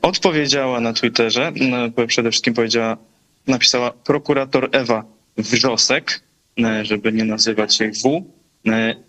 odpowiedziała 0.02 0.80
na 0.80 0.92
Twitterze, 0.92 1.52
przede 2.06 2.30
wszystkim 2.30 2.54
powiedziała, 2.54 2.96
napisała 3.46 3.90
prokurator 3.90 4.68
Ewa 4.72 5.04
Wrzosek, 5.36 6.20
żeby 6.82 7.12
nie 7.12 7.24
nazywać 7.24 7.80
jej 7.80 7.92
W, 7.92 8.24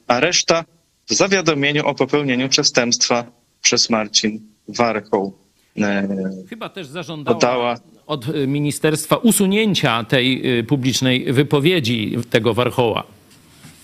a 0.08 0.20
reszta 0.20 0.66
w 1.10 1.14
zawiadomieniu 1.14 1.86
o 1.86 1.96
popełnieniu 1.96 2.50
przestępstwa 2.50 3.32
przez 3.62 3.90
Marcin 3.90 4.57
Warchoł. 4.68 5.34
E, 5.82 6.08
Chyba 6.50 6.70
też 6.70 6.88
zażądała 6.88 7.40
Dodała. 7.40 7.76
od 8.08 8.28
y, 8.30 8.48
ministerstwa 8.48 9.16
usunięcia 9.18 10.04
tej 10.04 10.60
y, 10.60 10.64
publicznej 10.64 11.34
wypowiedzi 11.34 12.18
tego 12.30 12.54
Warchoła. 12.54 13.04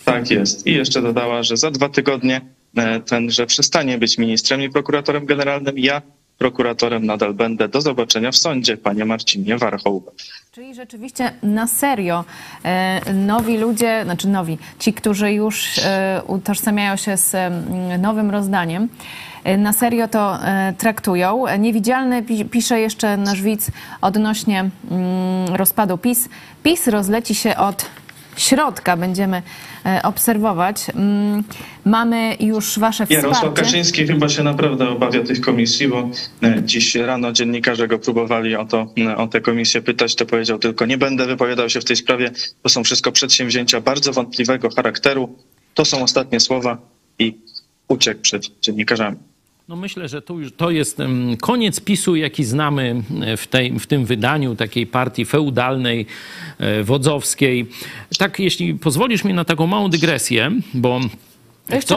Tak 0.06 0.32
jest. 0.32 0.68
I 0.68 0.74
jeszcze 0.74 1.02
dodała, 1.02 1.44
że 1.44 1.58
za 1.58 1.72
dwa 1.72 1.90
tygodnie 1.90 2.42
e, 2.78 3.00
ten, 3.00 3.32
że 3.32 3.46
przestanie 3.46 3.98
być 3.98 4.18
ministrem 4.18 4.62
i 4.62 4.70
prokuratorem 4.70 5.26
generalnym. 5.26 5.80
Ja 5.80 6.02
prokuratorem 6.38 7.06
nadal 7.06 7.34
będę. 7.34 7.68
Do 7.68 7.82
zobaczenia 7.82 8.32
w 8.32 8.38
sądzie, 8.38 8.78
panie 8.78 9.06
Marcinie 9.06 9.58
Warchoł. 9.58 10.04
Czyli 10.52 10.76
rzeczywiście 10.76 11.34
na 11.44 11.68
serio 11.68 12.26
e, 12.64 13.14
nowi 13.14 13.58
ludzie, 13.58 14.02
znaczy 14.04 14.28
nowi, 14.28 14.58
ci, 14.80 14.94
którzy 14.94 15.34
już 15.34 15.80
e, 15.86 16.22
utożsamiają 16.28 16.96
się 16.96 17.18
z 17.18 17.36
nowym 18.02 18.32
rozdaniem, 18.32 18.84
e, 18.84 18.88
na 19.58 19.74
serio 19.74 20.08
to 20.08 20.46
e, 20.46 20.74
traktują. 20.78 21.46
Niewidzialny 21.60 22.24
pi- 22.24 22.46
pisze 22.46 22.80
jeszcze 22.80 23.18
nasz 23.18 23.42
widz 23.42 23.72
odnośnie 24.02 24.70
mm, 24.92 25.56
rozpadu 25.56 25.98
PiS. 25.98 26.30
PiS 26.64 26.88
rozleci 26.88 27.36
się 27.36 27.58
od 27.58 27.86
środka, 28.38 28.98
będziemy 28.98 29.42
e, 29.86 30.02
obserwować. 30.04 30.86
Mm, 30.96 31.44
Mamy 31.86 32.36
już 32.40 32.80
wasze 32.80 33.06
Jarosław 33.10 33.36
wsparcie. 33.38 33.62
Kaczyński 33.64 34.08
chyba 34.08 34.30
się 34.30 34.44
naprawdę 34.44 34.90
obawia 34.90 35.24
tych 35.24 35.42
komisji, 35.42 35.88
bo 35.88 36.10
e, 36.44 36.64
dziś 36.64 36.96
rano 36.96 37.32
dziennikarze 37.32 37.88
go 37.88 38.00
próbowali 38.00 38.56
o, 38.56 38.66
to, 38.66 38.88
e, 38.98 39.18
o 39.18 39.28
tę 39.28 39.42
komisję 39.42 39.82
pytać, 39.82 40.16
to 40.16 40.26
powiedział 40.26 40.60
tylko 40.60 40.86
nie 40.86 40.98
będę 40.98 41.26
wypowiadał 41.26 41.70
się 41.70 41.82
w 41.82 41.86
tej 41.86 41.96
sprawie, 41.96 42.32
to 42.64 42.70
są 42.70 42.84
wszystko 42.84 43.12
przedsięwzięcia 43.12 43.82
bardzo 43.82 44.12
wątpliwego 44.14 44.70
charakteru, 44.70 45.36
to 45.74 45.86
są 45.86 46.04
ostatnie 46.04 46.40
słowa 46.40 46.78
i 47.20 47.38
uciekł 47.88 48.22
przed 48.22 48.60
dziennikarzami. 48.62 49.18
No 49.68 49.76
myślę, 49.76 50.10
że 50.10 50.22
to 50.22 50.34
już 50.34 50.52
to 50.52 50.72
jest 50.72 50.98
koniec 51.42 51.80
PiSu, 51.80 52.16
jaki 52.16 52.44
znamy 52.44 53.04
e, 53.22 53.38
w, 53.38 53.48
tej, 53.48 53.80
w 53.80 53.88
tym 53.88 54.06
wydaniu 54.06 54.56
takiej 54.56 54.88
partii 54.88 55.26
feudalnej, 55.26 56.06
e, 56.58 56.84
wodzowskiej. 56.84 57.66
Tak, 58.18 58.40
jeśli 58.40 58.76
pozwolisz 58.76 59.24
mi 59.24 59.34
na 59.34 59.46
taką 59.46 59.68
małą 59.68 59.90
dygresję, 59.90 60.52
bo 60.74 61.00
chcą 61.82 61.96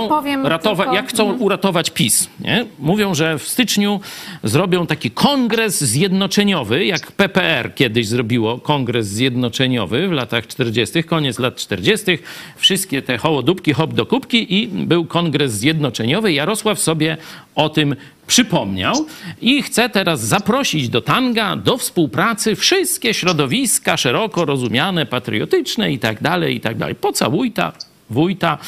tylko- 0.85 0.95
jak 0.95 1.09
chcą 1.09 1.23
Mhm. 1.23 1.43
uratować 1.43 1.91
PiS. 1.91 2.29
Nie? 2.41 2.67
Mówią, 2.79 3.15
że 3.15 3.39
w 3.39 3.49
styczniu 3.49 4.01
zrobią 4.45 4.87
taki 4.87 5.11
kongres 5.11 5.85
zjednoczeniowy, 5.85 6.85
jak 6.85 7.13
PPR 7.13 7.75
kiedyś 7.75 8.09
zrobiło 8.09 8.59
kongres 8.59 9.07
zjednoczeniowy 9.07 10.09
w 10.09 10.13
latach 10.13 10.47
40., 10.47 11.03
koniec 11.05 11.39
lat 11.39 11.57
40., 11.57 12.19
wszystkie 12.57 13.03
te 13.03 13.19
hołodupki, 13.19 13.73
hop 13.73 13.95
do 13.95 14.07
kubki 14.07 14.55
i 14.63 14.69
był 14.69 15.05
kongres 15.05 15.53
zjednoczeniowy. 15.53 16.33
Jarosław 16.33 16.81
sobie 16.81 17.17
o 17.55 17.69
tym 17.69 17.97
przypomniał 18.27 18.95
i 19.41 19.63
chce 19.63 19.89
teraz 19.89 20.21
zaprosić 20.21 20.89
do 20.89 21.01
tanga, 21.01 21.57
do 21.57 21.77
współpracy 21.79 22.57
wszystkie 22.57 23.15
środowiska 23.15 23.97
szeroko 23.97 24.45
rozumiane, 24.45 25.07
patriotyczne 25.07 25.93
i 25.93 25.99
tak 25.99 26.23
dalej, 26.23 26.57
i 26.57 26.61
tak 26.61 26.77
dalej. 26.79 26.95
Pocałujta, 26.95 27.73
wójta 28.11 28.59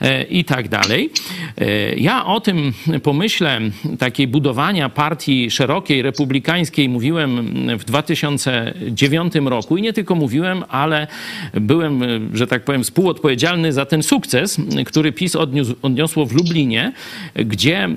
e, 0.00 0.22
i 0.22 0.44
tak 0.44 0.68
dalej. 0.68 1.10
E, 1.58 1.94
Ja 1.94 2.26
o 2.26 2.40
tym 2.40 2.72
pomyśle 3.02 3.60
takiej 3.98 4.28
budowania 4.28 4.88
partii 4.88 5.50
szerokiej, 5.50 6.02
republikańskiej 6.02 6.88
mówiłem 6.88 7.56
w 7.78 7.84
2009 7.84 9.34
roku 9.34 9.76
i 9.76 9.82
nie 9.82 9.92
tylko 9.92 10.14
mówiłem, 10.14 10.64
ale 10.68 11.06
byłem, 11.54 12.02
że 12.36 12.46
tak 12.46 12.64
powiem, 12.64 12.84
współodpowiedzialny 12.84 13.72
za 13.72 13.86
ten 13.86 14.02
sukces, 14.02 14.56
który 14.86 15.12
PiS 15.12 15.36
odniósł, 15.36 15.74
odniosło 15.82 16.26
w 16.26 16.32
Lublinie, 16.32 16.92
gdzie 17.34 17.78
e, 17.78 17.88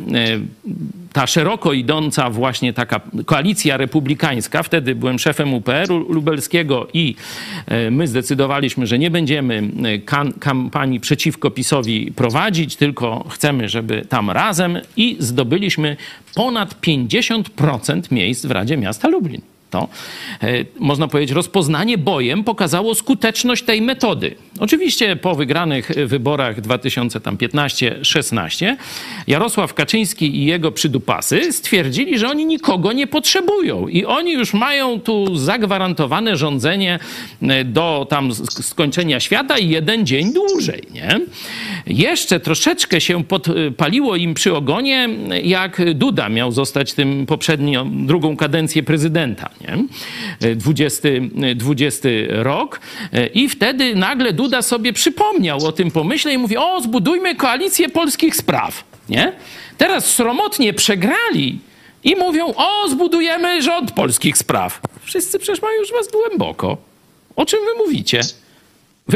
ta 1.14 1.28
szeroko 1.28 1.74
idąca 1.74 2.30
właśnie 2.30 2.74
taka 2.74 3.02
koalicja 3.26 3.78
republikańska, 3.78 4.64
wtedy 4.64 4.96
byłem 4.96 5.20
szefem 5.20 5.54
UPR-u 5.54 6.14
lubelskiego 6.14 6.88
i 6.94 7.16
e, 7.66 7.92
my 7.92 8.08
zdecydowaliśmy, 8.08 8.88
że 8.88 9.00
nie 9.00 9.12
będziemy 9.12 9.64
e, 9.84 10.30
kampanii 10.40 11.00
przeciwko 11.00 11.52
PiSowi 11.52 12.12
prowadzić, 12.12 12.76
tylko 12.76 13.26
chcemy, 13.30 13.70
żeby 13.70 14.06
tam 14.10 14.32
razem 14.32 14.80
i 14.98 15.18
zdobyliśmy 15.20 15.98
ponad 16.36 16.76
50% 16.82 18.12
miejsc 18.12 18.46
w 18.46 18.52
Radzie 18.52 18.78
Miasta 18.78 19.08
Lublin. 19.08 19.42
To, 19.70 19.88
e, 20.44 20.48
można 20.80 21.08
powiedzieć, 21.08 21.36
rozpoznanie 21.36 21.98
bojem 21.98 22.44
pokazało 22.44 22.96
skuteczność 22.96 23.64
tej 23.64 23.82
metody. 23.82 24.36
Oczywiście 24.60 25.16
po 25.16 25.36
wygranych 25.36 25.92
wyborach 26.06 26.62
2015-16 26.62 28.76
Jarosław 29.28 29.74
Kaczyński 29.74 30.38
i 30.38 30.46
jego 30.46 30.72
przydupasy 30.72 31.54
stwierdzili, 31.54 32.20
że 32.20 32.30
oni 32.30 32.46
nikogo 32.46 32.92
nie 32.94 33.08
potrzebują 33.08 33.88
i 33.88 34.06
oni 34.06 34.34
już 34.34 34.54
mają 34.54 35.00
tu 35.00 35.36
zagwarantowane 35.36 36.38
rządzenie 36.38 37.00
e, 37.42 37.64
do 37.66 38.08
tam 38.10 38.30
sk- 38.30 38.64
skończenia 38.64 39.20
świata 39.20 39.58
i 39.58 39.70
jeden 39.70 40.06
dzień 40.06 40.34
dłużej, 40.34 40.84
nie? 40.94 41.20
Jeszcze 41.88 42.40
troszeczkę 42.40 43.02
się 43.02 43.24
podpaliło 43.24 44.16
im 44.16 44.34
przy 44.34 44.56
ogonie, 44.56 45.10
jak 45.44 45.94
Duda 45.94 46.30
miał 46.30 46.52
zostać 46.52 46.94
tym 46.94 47.26
poprzednią, 47.26 48.06
drugą 48.06 48.38
kadencję 48.38 48.84
prezydenta, 48.84 49.50
nie? 49.62 50.56
20, 50.56 51.10
20 51.56 52.10
rok 52.30 52.80
i 53.34 53.50
wtedy 53.50 53.96
nagle 53.96 54.34
Duda 54.34 54.62
sobie 54.62 54.94
przypomniał 54.94 55.66
o 55.66 55.72
tym 55.72 55.92
pomyśle 55.92 56.34
i 56.34 56.38
mówi, 56.38 56.58
o 56.58 56.82
zbudujmy 56.82 57.36
koalicję 57.36 57.90
polskich 57.90 58.36
spraw, 58.36 58.84
nie? 59.10 59.34
Teraz 59.78 60.16
sromotnie 60.16 60.74
przegrali 60.74 61.60
i 62.04 62.16
mówią, 62.16 62.54
o 62.56 62.90
zbudujemy 62.90 63.62
rząd 63.62 63.92
polskich 63.92 64.38
spraw. 64.38 64.82
Wszyscy 65.04 65.40
przecież 65.40 65.62
mają 65.62 65.80
już 65.80 65.92
was 65.92 66.12
głęboko. 66.12 66.78
O 67.36 67.46
czym 67.46 67.60
wy 67.60 67.84
mówicie? 67.86 68.20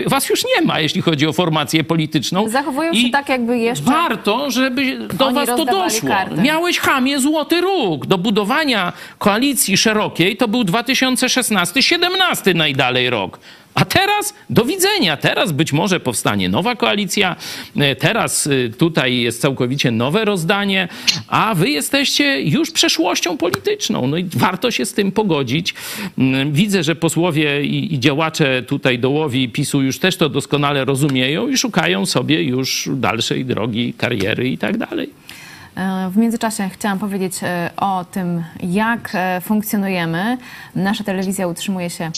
Was 0.07 0.29
już 0.29 0.43
nie 0.45 0.65
ma, 0.65 0.79
jeśli 0.79 1.01
chodzi 1.01 1.27
o 1.27 1.33
formację 1.33 1.83
polityczną. 1.83 2.49
Zachowują 2.49 2.93
się 2.93 2.99
I 2.99 3.11
tak, 3.11 3.29
jakby 3.29 3.57
jeszcze... 3.57 3.85
Warto, 3.85 4.51
żeby 4.51 5.07
do 5.13 5.31
was 5.31 5.47
to 5.47 5.65
doszło. 5.65 6.09
karty. 6.09 6.41
Miałeś 6.41 6.79
chamie 6.79 7.19
złoty 7.19 7.61
róg. 7.61 8.05
Do 8.05 8.17
budowania 8.17 8.93
koalicji 9.17 9.77
szerokiej 9.77 10.37
to 10.37 10.47
był 10.47 10.61
2016-17 10.61 12.55
najdalej 12.55 13.09
rok. 13.09 13.39
A 13.75 13.85
teraz 13.85 14.33
do 14.49 14.65
widzenia. 14.65 15.17
Teraz 15.17 15.51
być 15.51 15.73
może 15.73 15.99
powstanie 15.99 16.49
nowa 16.49 16.75
koalicja. 16.75 17.35
E, 17.77 17.95
Teraz 17.95 18.47
y, 18.47 18.71
tutaj 18.77 19.17
jest 19.17 19.41
całkowicie 19.41 19.91
nowe 19.91 20.25
rozdanie, 20.25 20.87
a 21.27 21.55
wy 21.55 21.69
jesteście 21.69 22.41
już 22.41 22.71
przeszłością 22.71 23.37
polityczną. 23.37 24.07
No 24.07 24.17
i 24.17 24.23
warto 24.23 24.71
się 24.71 24.85
z 24.85 24.93
tym 24.93 25.11
pogodzić. 25.11 25.73
Mm, 26.17 26.51
Widzę, 26.53 26.83
że 26.83 26.95
posłowie 26.95 27.63
i, 27.63 27.93
i 27.93 27.99
działacze 27.99 28.63
tutaj 28.63 28.99
dołowi 28.99 29.49
PiSu 29.49 29.81
już 29.81 29.99
też 29.99 30.17
to 30.17 30.29
doskonale 30.29 30.85
rozumieją 30.85 31.47
i 31.47 31.57
szukają 31.57 32.05
sobie 32.05 32.43
już 32.43 32.89
dalszej 32.93 33.45
drogi, 33.45 33.93
kariery 33.93 34.49
i 34.49 34.57
tak 34.57 34.77
dalej. 34.77 35.09
E, 35.75 36.09
W 36.13 36.17
międzyczasie 36.17 36.69
chciałam 36.73 36.99
powiedzieć 36.99 37.33
e, 37.43 37.69
o 37.77 38.05
tym, 38.11 38.43
jak 38.63 39.09
e, 39.13 39.41
funkcjonujemy. 39.41 40.37
Nasza 40.75 41.03
telewizja 41.03 41.47
utrzymuje 41.47 41.89
się 41.89 42.03
e, 42.05 42.11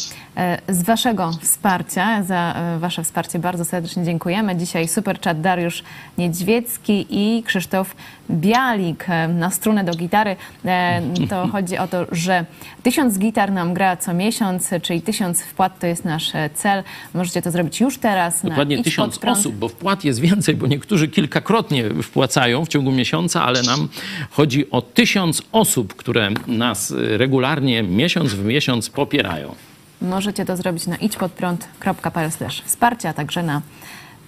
z 0.69 0.83
Waszego 0.83 1.31
wsparcia. 1.41 2.23
Za 2.23 2.53
e, 2.55 2.79
Wasze 2.79 3.03
wsparcie 3.03 3.39
bardzo 3.39 3.65
serdecznie 3.65 4.03
dziękujemy. 4.03 4.55
Dzisiaj 4.55 4.87
super 4.87 5.21
chat 5.21 5.41
Dariusz 5.41 5.83
Niedźwiecki 6.17 7.05
i 7.09 7.43
Krzysztof 7.43 7.95
Bialik 8.31 9.09
e, 9.09 9.27
na 9.27 9.51
strunę 9.51 9.83
do 9.83 9.93
gitary. 9.93 10.35
E, 10.65 11.01
To 11.29 11.47
chodzi 11.51 11.77
o 11.77 11.87
to, 11.87 12.05
że 12.11 12.45
tysiąc 12.83 13.17
gitar 13.19 13.51
nam 13.51 13.73
gra 13.73 13.97
co 13.97 14.13
miesiąc, 14.13 14.69
czyli 14.81 15.01
tysiąc 15.01 15.41
wpłat 15.41 15.79
to 15.79 15.87
jest 15.87 16.05
nasz 16.05 16.35
e, 16.35 16.49
cel. 16.53 16.83
Możecie 17.13 17.41
to 17.41 17.51
zrobić 17.51 17.81
już 17.81 17.97
teraz. 17.97 18.41
Dokładnie 18.43 18.83
tysiąc 18.83 19.19
osób, 19.25 19.55
bo 19.55 19.67
wpłat 19.67 20.03
jest 20.03 20.19
więcej, 20.19 20.55
bo 20.55 20.67
niektórzy 20.67 21.07
kilkakrotnie 21.07 21.89
wpłacają 22.03 22.65
w 22.65 22.67
ciągu 22.67 22.91
miesiąca, 22.91 23.43
ale 23.43 23.63
nam 23.63 23.87
chodzi 24.31 24.71
o 24.71 24.81
tysiąc 24.81 25.41
osób, 25.51 25.95
które 25.95 26.29
nas 26.47 26.93
regularnie 26.97 27.83
miesiąc 27.83 28.33
w 28.33 28.45
miesiąc 28.45 28.89
popierają. 28.89 29.55
Możecie 30.03 30.45
to 30.45 30.57
zrobić 30.57 30.87
na 30.87 30.95
idźpodprąd.pl 30.95 32.31
wsparcie, 32.65 33.09
a 33.09 33.13
także 33.13 33.43
na 33.43 33.61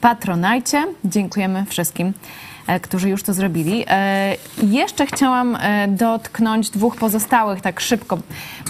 Patronajcie. 0.02 0.86
Dziękujemy 1.06 1.66
wszystkim, 1.66 2.14
e, 2.68 2.80
którzy 2.80 3.10
już 3.10 3.24
to 3.24 3.34
zrobili. 3.34 3.86
E, 3.88 4.36
Jeszcze 4.64 5.06
chciałam 5.06 5.56
e, 5.56 5.88
dotknąć 5.88 6.70
dwóch 6.70 6.96
pozostałych, 6.96 7.62
tak 7.62 7.80
szybko, 7.80 8.18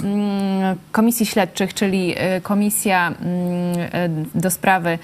mm, 0.03 0.77
komisji 0.91 1.25
śledczych, 1.25 1.73
czyli 1.73 2.15
komisja 2.43 3.07
mm, 3.07 4.25
do 4.35 4.51
sprawy 4.51 4.99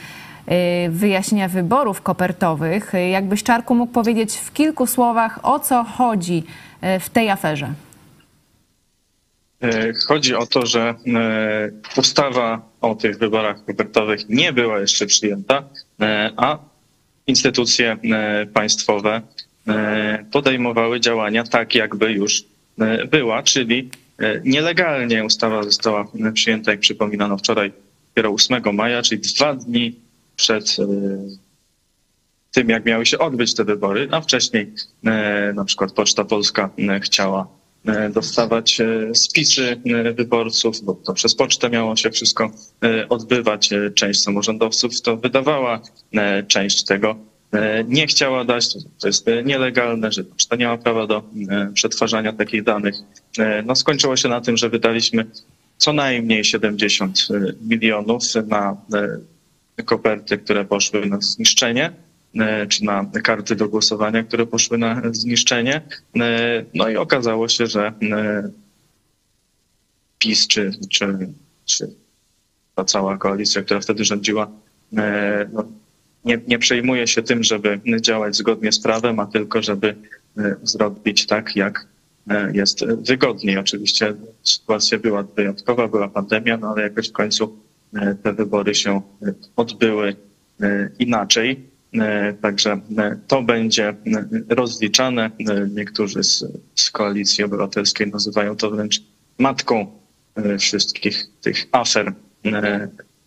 wyjaśnienia 0.90 1.48
wyborów 1.48 2.02
kopertowych. 2.02 2.94
Jakbyś, 3.12 3.44
Czarku, 3.44 3.76
mógł 3.76 3.94
powiedzieć 3.94 4.36
w 4.36 4.54
kilku 4.54 4.88
słowach, 4.88 5.40
o 5.44 5.60
co 5.60 5.84
chodzi 5.84 6.44
w 7.00 7.10
tej 7.10 7.30
aferze? 7.30 7.70
E, 9.62 9.94
Chodzi 10.08 10.36
o 10.36 10.46
to, 10.46 10.66
że 10.66 10.82
e, 10.82 11.72
ustawa 11.98 12.70
o 12.82 12.96
tych 12.96 13.18
wyborach 13.18 13.66
kopertowych 13.66 14.30
nie 14.30 14.54
była 14.54 14.80
jeszcze 14.80 15.06
przyjęta, 15.06 15.64
e, 16.02 16.32
a 16.38 16.60
instytucje 17.28 17.98
państwowe 18.54 19.22
podejmowały 20.32 21.00
działania 21.00 21.44
tak, 21.44 21.76
jakby 21.76 22.12
już 22.12 22.44
była, 23.12 23.44
czyli 23.44 23.90
nielegalnie 24.44 25.26
ustawa 25.26 25.64
została 25.64 26.08
przyjęta, 26.34 26.72
jak 26.72 26.80
przypominano 26.80 27.38
wczoraj, 27.38 27.74
dopiero 28.08 28.34
8 28.34 28.76
maja, 28.76 29.02
czyli 29.02 29.22
dwa 29.22 29.56
dni 29.56 29.96
przed 30.36 30.78
tym, 32.52 32.70
jak 32.70 32.86
miały 32.86 33.06
się 33.06 33.20
odbyć 33.20 33.56
te 33.56 33.64
wybory, 33.64 34.08
a 34.12 34.22
wcześniej 34.22 34.74
na 35.54 35.66
przykład 35.66 35.92
Poczta 35.92 36.26
Polska 36.26 36.70
chciała 37.02 37.48
dostawać 38.14 38.82
e, 38.82 39.16
spisy 39.16 39.82
e, 39.86 40.14
wyborców, 40.14 40.82
bo 40.84 40.94
to 40.94 41.14
przez 41.14 41.36
pocztę 41.36 41.70
miało 41.70 41.96
się 41.96 42.12
wszystko 42.12 42.52
e, 42.84 43.10
odbywać. 43.10 43.74
E, 43.74 43.92
Część 43.92 44.22
samorządowców 44.24 45.02
to 45.02 45.18
wydawała, 45.18 45.82
e, 46.14 46.44
część 46.44 46.84
tego 46.84 47.16
e, 47.54 47.84
nie 47.84 48.08
chciała 48.08 48.46
dać, 48.46 48.74
to- 49.00 49.08
jest 49.08 49.28
e, 49.28 49.44
nielegalne, 49.44 50.12
że 50.12 50.24
poczta 50.24 50.56
nie 50.56 50.68
ma 50.68 50.78
prawa 50.78 51.08
do 51.08 51.24
e, 51.50 51.72
przetwarzania 51.74 52.34
takich 52.34 52.64
danych. 52.64 52.96
E, 53.40 53.64
No 53.66 53.76
skończyło 53.76 54.18
się 54.18 54.30
na 54.30 54.42
tym, 54.42 54.58
że 54.58 54.70
wydaliśmy 54.70 55.26
co 55.78 55.94
najmniej 55.94 56.44
70 56.46 57.28
milionów 57.62 58.24
na 58.48 58.78
e, 59.78 59.84
koperty, 59.84 60.38
które 60.38 60.66
poszły 60.66 61.06
na 61.06 61.22
zniszczenie, 61.22 61.86
e, 61.86 61.92
czy 62.70 62.86
na 62.86 63.06
karty 63.24 63.56
do 63.56 63.70
głosowania, 63.70 64.24
które 64.24 64.46
poszły 64.46 64.78
na 64.78 65.02
zniszczenie. 65.12 65.82
E, 66.20 66.66
No 66.74 66.90
i 66.90 66.96
okazało 66.98 67.48
się, 67.48 67.68
że 67.68 67.88
e, 67.88 68.50
PiS 70.20 70.48
czy, 70.48 70.72
czy, 70.90 71.30
czy 71.66 71.96
ta 72.76 72.84
cała 72.84 73.18
koalicja, 73.18 73.62
która 73.62 73.80
wtedy 73.80 74.06
rządziła, 74.06 74.52
e, 74.98 75.50
no, 75.54 75.64
nie, 76.26 76.40
nie 76.48 76.60
przejmuje 76.60 77.08
się 77.08 77.24
tym, 77.24 77.44
żeby 77.44 77.80
działać 78.02 78.36
zgodnie 78.36 78.72
z 78.72 78.80
prawem, 78.80 79.20
a 79.20 79.26
tylko 79.26 79.62
żeby 79.62 79.96
e, 80.38 80.56
zrobić 80.64 81.28
tak, 81.28 81.56
jak 81.56 81.88
e, 82.30 82.52
jest 82.54 82.86
wygodniej. 82.86 83.58
Oczywiście 83.58 84.14
sytuacja 84.44 85.00
była 85.00 85.24
wyjątkowa, 85.24 85.88
była 85.88 86.08
pandemia, 86.08 86.58
no 86.58 86.68
ale 86.68 86.82
jakoś 86.82 87.10
w 87.10 87.12
końcu 87.12 87.58
e, 87.96 88.16
te 88.16 88.34
wybory 88.34 88.76
się 88.76 89.02
e, 89.22 89.34
odbyły 89.56 90.16
e, 90.62 90.90
inaczej. 91.00 91.71
E, 91.94 92.34
Także 92.34 92.72
e, 92.98 93.18
to 93.28 93.42
będzie 93.42 93.90
e, 93.90 93.96
rozliczane. 94.50 95.32
Niektórzy 95.76 96.24
z, 96.24 96.44
z 96.76 96.92
koalicji 96.92 97.44
obywatelskiej 97.44 98.12
nazywają 98.12 98.56
to 98.56 98.72
wręcz 98.72 99.02
matką 99.38 100.02
wszystkich 100.60 101.26
tych 101.42 101.68
afer 101.72 102.14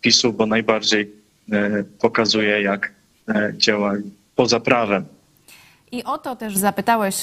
PiSu, 0.01 0.33
bo 0.33 0.47
najbardziej 0.47 1.13
pokazuje, 2.01 2.63
jak 2.63 2.93
e, 3.29 3.53
działa 3.57 3.93
poza 4.37 4.61
prawem. 4.61 5.05
I 5.93 6.05
o 6.05 6.19
to 6.19 6.37
też 6.37 6.57
zapytałeś 6.57 7.17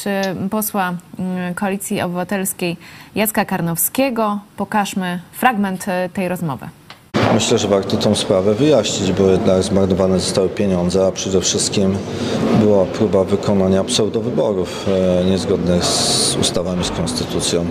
posła 0.50 0.98
mm, 1.20 1.54
Koalicji 1.54 2.02
Obywatelskiej 2.02 2.78
Jacka 3.16 3.46
Karnowskiego. 3.46 4.39
Pokażmy 4.58 5.22
fragment 5.32 5.86
tej 6.14 6.28
rozmowy. 6.28 6.70
Myślę, 7.34 7.58
że 7.58 7.68
warto 7.68 7.98
tą 7.98 8.16
sprawę 8.16 8.56
wyjaśnić, 8.56 9.12
bo 9.12 9.28
jednak 9.28 9.64
zmarnowane 9.64 10.20
zostały 10.20 10.50
pieniądze, 10.50 11.08
a 11.08 11.12
przede 11.12 11.42
wszystkim 11.42 11.98
była 12.60 12.86
próba 12.86 13.24
wykonania 13.24 13.84
pseudowyborów 13.84 14.86
e, 15.22 15.26
niezgodnych 15.26 15.86
z 15.86 16.36
ustawami, 16.42 16.84
z 16.84 16.90
konstytucją. 16.92 17.66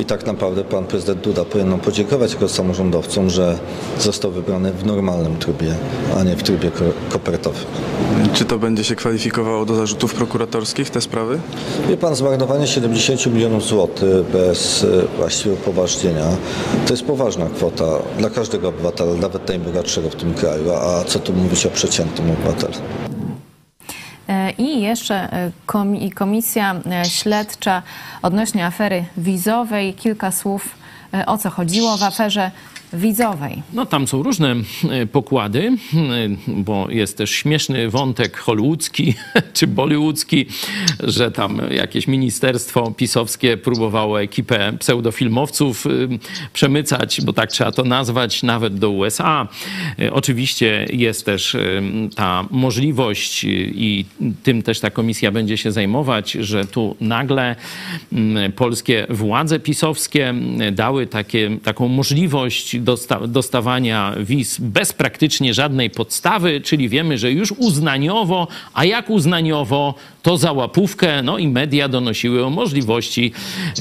I 0.00 0.04
tak 0.04 0.26
naprawdę 0.26 0.64
pan 0.64 0.84
prezydent 0.84 1.20
Duda 1.20 1.44
powinien 1.44 1.78
podziękować 1.80 2.32
jako 2.32 2.48
samorządowcom, 2.48 3.30
że 3.30 3.58
został 4.00 4.30
wybrany 4.30 4.72
w 4.72 4.86
normalnym 4.86 5.36
trybie, 5.36 5.74
a 6.20 6.22
nie 6.24 6.36
w 6.36 6.42
trybie 6.42 6.70
ko- 6.70 6.84
kopertowym. 7.12 7.64
Czy 8.32 8.44
to 8.44 8.58
będzie 8.58 8.84
się 8.84 8.96
kwalifikowało 8.96 9.64
do 9.64 9.74
zarzutów 9.74 10.14
prokuratorskich, 10.14 10.90
te 10.90 11.00
sprawy? 11.00 11.38
Wie 11.88 11.96
pan, 11.96 12.14
zmarnowanie 12.14 12.66
70 12.66 13.26
milionów 13.26 13.64
złotych 13.64 14.08
bez 14.32 14.84
e, 14.84 14.86
właściwie 15.16 15.54
upoważnienia 15.54 16.24
to 16.86 16.92
jest 16.92 17.04
poważna 17.04 17.46
kwota 17.46 17.84
dla 18.18 18.30
każdego 18.30 18.68
obywatela, 18.68 18.97
nawet 19.04 19.48
najbogatszego 19.48 20.10
w 20.10 20.16
tym 20.16 20.34
kraju, 20.34 20.72
a 20.74 21.04
co 21.04 21.18
tu 21.18 21.32
mówić 21.32 21.66
o 21.66 21.70
przeciętnym 21.70 22.30
obywatelu. 22.30 22.74
E, 24.28 24.50
I 24.50 24.80
jeszcze 24.82 25.14
e, 25.14 25.50
komi- 25.66 26.12
komisja 26.12 26.74
e, 26.90 27.04
śledcza 27.04 27.82
odnośnie 28.22 28.66
afery 28.66 29.04
wizowej. 29.16 29.94
Kilka 29.94 30.30
słów 30.30 30.68
o 31.26 31.38
co 31.38 31.50
chodziło 31.50 31.96
w 31.96 32.02
aferze 32.02 32.50
wizowej. 32.92 33.62
No 33.72 33.86
tam 33.86 34.08
są 34.08 34.22
różne 34.22 34.56
e, 34.90 35.06
pokłady, 35.06 35.72
e, 35.94 35.96
bo 36.46 36.90
jest 36.90 37.18
też 37.18 37.30
śmieszny 37.30 37.90
wątek 37.90 38.36
hollywoodzki 38.36 39.14
czy 39.54 39.66
bollywoodzki, 39.66 40.46
że 41.02 41.30
tam 41.30 41.60
jakieś 41.70 42.06
ministerstwo 42.06 42.90
pisowskie 42.90 43.56
próbowało 43.56 44.22
ekipę 44.22 44.72
pseudofilmowców 44.78 45.86
e, 45.86 45.90
przemycać, 46.52 47.20
bo 47.20 47.32
tak 47.32 47.50
trzeba 47.50 47.72
to 47.72 47.84
nazwać, 47.84 48.42
nawet 48.42 48.78
do 48.78 48.90
USA. 48.90 49.48
Oczywiście 50.12 50.86
jest 50.92 51.24
też 51.24 51.56
ta 52.16 52.44
możliwość 52.50 53.44
i 53.44 54.04
tym 54.42 54.62
też 54.62 54.80
ta 54.80 54.90
komisja 54.90 55.30
będzie 55.30 55.56
się 55.56 55.72
zajmować, 55.72 56.32
że 56.32 56.64
tu 56.64 56.96
nagle 57.00 57.56
polskie 58.56 59.06
władze 59.10 59.60
pisowskie 59.60 60.34
dały 60.72 61.06
takie, 61.06 61.58
taką 61.62 61.88
możliwość 61.88 62.77
dosta 62.78 63.26
dostawania 63.26 64.14
wiz 64.20 64.58
bez 64.60 64.92
praktycznie 64.92 65.54
żadnej 65.54 65.90
podstawy, 65.90 66.60
czyli 66.60 66.88
wiemy, 66.88 67.18
że 67.18 67.32
już 67.32 67.52
uznaniowo, 67.52 68.48
a 68.74 68.84
jak 68.84 69.10
uznaniowo, 69.10 69.94
to 70.22 70.36
za 70.36 70.52
łapówkę, 70.52 71.22
no 71.22 71.38
i 71.38 71.48
media 71.48 71.88
donosiły 71.88 72.44
o 72.44 72.50
możliwości 72.50 73.32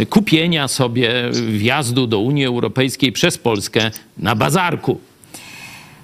kupienia 0.10 0.68
sobie 0.68 1.12
wjazdu 1.50 2.08
do 2.08 2.20
Unii 2.20 2.46
Europejskiej 2.46 3.12
przez 3.12 3.38
Polskę 3.38 3.92
na 4.18 4.36
bazarku. 4.36 5.00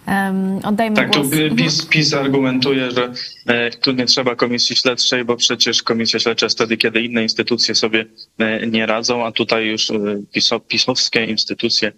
Em, 0.06 0.60
Oddajmy 0.64 0.96
Tak, 0.96 1.14
tu 1.14 1.20
głos. 1.20 1.34
Mhm. 1.34 1.56
PiS, 1.56 1.86
PiS 1.86 2.14
argumentuje, 2.14 2.92
że 2.92 3.14
e, 3.46 3.72
tu 3.72 3.92
nie 3.92 4.06
trzeba 4.06 4.36
komisji 4.36 4.76
śledczej, 4.76 5.26
bo 5.26 5.36
przecież 5.36 5.84
komisja 5.84 6.20
śledcza 6.20 6.46
jest 6.46 6.58
wtedy, 6.58 6.78
kiedy 6.78 7.02
inne 7.02 7.24
instytucje 7.24 7.76
sobie 7.76 8.06
e, 8.38 8.68
nie 8.68 8.86
radzą, 8.86 9.26
a 9.26 9.32
tutaj 9.32 9.66
już 9.66 9.92
e, 9.92 9.96
piso, 10.34 10.60
pisowskie 10.60 11.26
instytucje, 11.26 11.92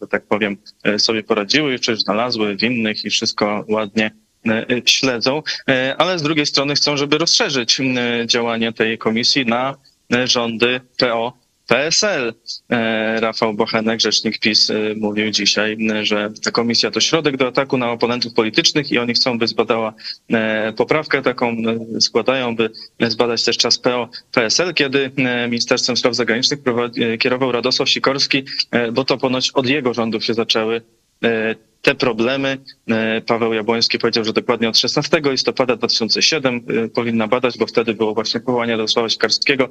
że 0.00 0.06
tak 0.10 0.26
powiem, 0.26 0.56
e, 0.84 0.98
sobie 0.98 1.22
poradziły, 1.22 1.78
coś 1.78 1.98
znalazły 1.98 2.56
winnych 2.56 3.04
i 3.04 3.10
wszystko 3.10 3.64
ładnie 3.68 4.10
e, 4.48 4.66
e, 4.70 4.82
śledzą, 4.86 5.42
E, 5.70 5.96
ale 5.98 6.18
z 6.18 6.22
drugiej 6.22 6.46
strony 6.46 6.74
chcą, 6.74 6.96
żeby 6.96 7.18
rozszerzyć 7.18 7.80
działanie 8.26 8.72
tej 8.72 8.98
komisji 8.98 9.46
na 9.46 9.76
e, 10.14 10.26
rządy 10.26 10.80
PO. 10.98 11.39
PSL. 11.70 12.34
E, 12.70 13.20
Rafał 13.20 13.54
Bochenek, 13.54 14.00
rzecznik 14.00 14.38
PiS, 14.38 14.70
e, 14.70 14.74
mówił 14.96 15.30
dzisiaj, 15.30 15.72
m, 15.72 16.04
że 16.04 16.30
ta 16.44 16.50
komisja 16.50 16.90
to 16.90 17.00
środek 17.00 17.36
do 17.36 17.46
ataku 17.46 17.78
na 17.78 17.90
oponentów 17.90 18.34
politycznych 18.34 18.92
i 18.92 18.98
oni 18.98 19.14
chcą, 19.14 19.38
by 19.38 19.46
zbadała 19.46 19.94
e, 20.32 20.72
poprawkę 20.72 21.22
taką, 21.22 21.56
e, 21.96 22.00
składają, 22.00 22.56
by 22.56 22.70
zbadać 23.00 23.44
też 23.44 23.56
czas 23.56 23.78
PO 23.78 24.08
PSL, 24.32 24.74
kiedy 24.74 25.10
e, 25.16 25.48
Ministerstwem 25.48 25.96
Spraw 25.96 26.14
Zagranicznych 26.14 26.60
e, 26.96 27.18
kierował 27.18 27.52
Radosław 27.52 27.88
Sikorski, 27.88 28.44
e, 28.70 28.92
bo 28.92 29.04
to 29.04 29.18
ponoć 29.18 29.50
od 29.50 29.66
jego 29.66 29.94
rządów 29.94 30.24
się 30.24 30.34
zaczęły 30.34 30.82
e, 31.24 31.54
te 31.82 31.94
problemy. 31.94 32.58
E, 32.90 33.20
Paweł 33.20 33.52
Jabłoński 33.52 33.98
powiedział, 33.98 34.24
że 34.24 34.32
dokładnie 34.32 34.68
od 34.68 34.78
16 34.78 35.20
listopada 35.24 35.76
2007 35.76 36.66
e, 36.84 36.88
powinna 36.88 37.28
badać, 37.28 37.58
bo 37.58 37.66
wtedy 37.66 37.94
było 37.94 38.14
właśnie 38.14 38.40
powołanie 38.40 38.72
Radosława 38.72 39.08
Sikorskiego. 39.08 39.68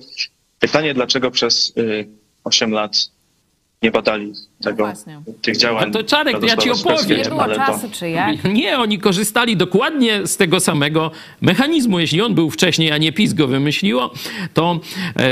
Pytanie, 0.60 0.94
dlaczego 0.94 1.32
przez 1.32 1.74
y, 1.78 2.08
8 2.44 2.72
lat 2.72 3.10
nie 3.82 3.92
badali 3.92 4.34
tego, 4.64 4.84
właśnie. 4.84 5.22
tych 5.42 5.58
działań. 5.58 5.86
No 5.88 5.94
to 5.94 6.04
Czarek, 6.04 6.44
ja 6.44 6.58
ci 6.58 6.72
opowiem. 6.72 7.18
Nie 7.18 7.30
było 7.30 7.44
ale 7.44 7.56
to- 7.56 7.66
czasu, 7.66 7.88
czy 7.92 8.10
jak? 8.10 8.44
Nie, 8.54 8.80
oni 8.80 9.00
korzystali 9.00 9.58
dokładnie 9.58 10.28
z 10.28 10.38
tego 10.38 10.60
samego 10.60 11.12
mechanizmu. 11.42 12.00
Jeśli 12.00 12.22
on 12.22 12.36
był 12.36 12.50
wcześniej, 12.50 12.92
a 12.92 12.98
nie 12.98 13.12
PiS 13.12 13.34
go 13.34 13.48
wymyśliło, 13.48 14.14
to 14.54 14.80
e, 15.16 15.30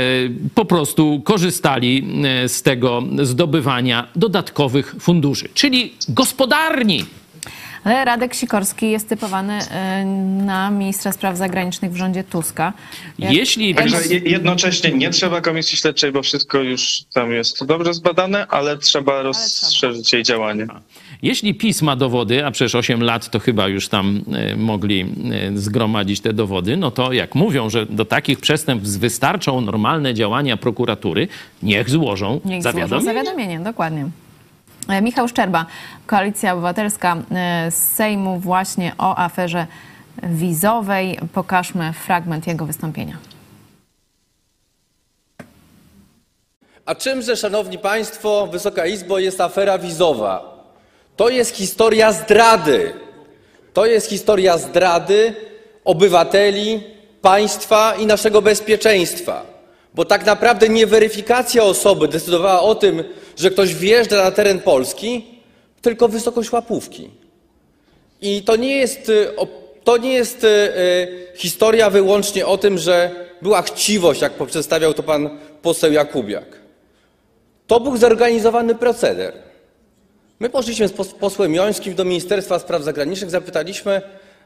po 0.54 0.64
prostu 0.64 1.22
korzystali 1.24 2.04
e, 2.44 2.48
z 2.48 2.62
tego 2.62 3.02
zdobywania 3.22 4.08
dodatkowych 4.16 4.94
funduszy, 5.00 5.48
czyli 5.54 5.92
gospodarni. 6.08 7.04
Ale 7.84 8.04
Radek 8.04 8.34
Sikorski 8.34 8.90
jest 8.90 9.08
typowany 9.08 9.52
e, 9.70 10.04
na 10.44 10.70
ministra 10.70 11.12
spraw 11.12 11.36
zagranicznych 11.36 11.92
w 11.92 11.96
rządzie 11.96 12.24
Tuska. 12.24 12.72
Jak- 13.18 13.32
Jeśli 13.32 13.74
Także 13.74 14.06
je- 14.06 14.18
jednocześnie 14.18 14.90
nie 14.92 15.10
trzeba 15.10 15.40
komisji 15.40 15.76
śledczej, 15.78 16.12
bo 16.12 16.22
wszystko 16.22 16.58
już 16.58 17.02
tam 17.14 17.32
jest 17.32 17.64
dobrze 17.66 17.94
zbadane, 17.94 18.46
ale 18.46 18.78
trzeba 18.78 19.22
rozszerzyć 19.22 20.12
jej 20.12 20.22
działanie. 20.22 20.66
Jeśli 21.22 21.54
PiS 21.54 21.82
ma 21.82 21.96
dowody, 21.96 22.44
a 22.46 22.50
przecież 22.50 22.74
8 22.74 23.02
lat 23.02 23.30
to 23.30 23.38
chyba 23.38 23.68
już 23.68 23.88
tam 23.88 24.20
e, 24.32 24.56
mogli 24.56 25.00
e, 25.54 25.58
zgromadzić 25.58 26.20
te 26.20 26.32
dowody, 26.32 26.76
no 26.76 26.90
to 26.90 27.12
jak 27.12 27.34
mówią, 27.34 27.70
że 27.70 27.86
do 27.86 28.04
takich 28.04 28.40
przestępstw 28.40 28.98
wystarczą 28.98 29.60
normalne 29.60 30.14
działania 30.14 30.56
prokuratury, 30.56 31.28
niech 31.62 31.90
złożą 31.90 32.40
Niech 32.44 32.62
złożą 32.62 32.72
zawiadomienie. 32.78 33.04
zawiadomienie, 33.14 33.60
dokładnie. 33.60 34.08
E, 34.88 35.02
Michał 35.02 35.28
Szczerba, 35.28 35.66
Koalicja 36.06 36.52
Obywatelska 36.52 37.16
e, 37.16 37.70
z 37.70 37.74
Sejmu 37.74 38.38
właśnie 38.38 38.92
o 38.98 39.18
aferze 39.18 39.66
wizowej. 40.22 41.18
Pokażmy 41.32 41.92
fragment 41.92 42.46
jego 42.46 42.66
wystąpienia. 42.66 43.16
A 46.86 46.94
czymże, 46.94 47.36
szanowni 47.36 47.78
państwo, 47.78 48.46
Wysoka 48.46 48.86
Izbo, 48.86 49.18
jest 49.18 49.40
afera 49.40 49.78
wizowa? 49.78 50.58
To 51.16 51.28
jest 51.28 51.56
historia 51.56 52.12
zdrady. 52.12 52.94
To 53.72 53.86
jest 53.86 54.08
historia 54.08 54.58
zdrady 54.58 55.34
obywateli, 55.84 56.82
państwa 57.22 57.94
i 57.94 58.06
naszego 58.06 58.42
bezpieczeństwa. 58.42 59.57
Bo 59.98 60.04
tak 60.04 60.26
naprawdę 60.26 60.68
nie 60.68 60.86
weryfikacja 60.86 61.62
osoby 61.62 62.08
decydowała 62.08 62.60
o 62.60 62.74
tym, 62.74 63.04
że 63.36 63.50
ktoś 63.50 63.74
wjeżdża 63.74 64.24
na 64.24 64.30
teren 64.30 64.60
Polski, 64.60 65.24
tylko 65.82 66.08
wysokość 66.08 66.52
łapówki. 66.52 67.10
I 68.20 68.42
to 68.42 68.56
nie 68.56 68.76
jest, 68.76 69.08
y, 69.08 69.28
to 69.84 69.96
nie 69.96 70.12
jest 70.12 70.44
y, 70.44 70.46
y, 70.46 71.36
historia 71.36 71.90
wyłącznie 71.90 72.46
o 72.46 72.58
tym, 72.58 72.78
że 72.78 73.10
była 73.42 73.62
chciwość, 73.62 74.20
jak 74.20 74.32
przedstawiał 74.46 74.94
to 74.94 75.02
pan 75.02 75.38
poseł 75.62 75.92
Jakubiak. 75.92 76.44
To 77.66 77.80
był 77.80 77.96
zorganizowany 77.96 78.74
proceder. 78.74 79.32
My 80.40 80.50
poszliśmy 80.50 80.88
z 80.88 80.92
pos- 80.92 81.14
posłem 81.14 81.54
Jońskim 81.54 81.94
do 81.94 82.04
Ministerstwa 82.04 82.58
Spraw 82.58 82.82
Zagranicznych, 82.82 83.30
zapytaliśmy, 83.30 84.02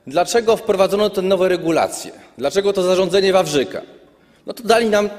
dlaczego 0.06 0.56
wprowadzono 0.56 1.10
te 1.10 1.22
nowe 1.22 1.48
regulacje, 1.48 2.12
dlaczego 2.38 2.72
to 2.72 2.82
zarządzenie 2.82 3.32
Wawrzyka. 3.32 3.82
No 4.46 4.52
to 4.52 4.62
dali 4.62 4.90
nam 4.90 5.10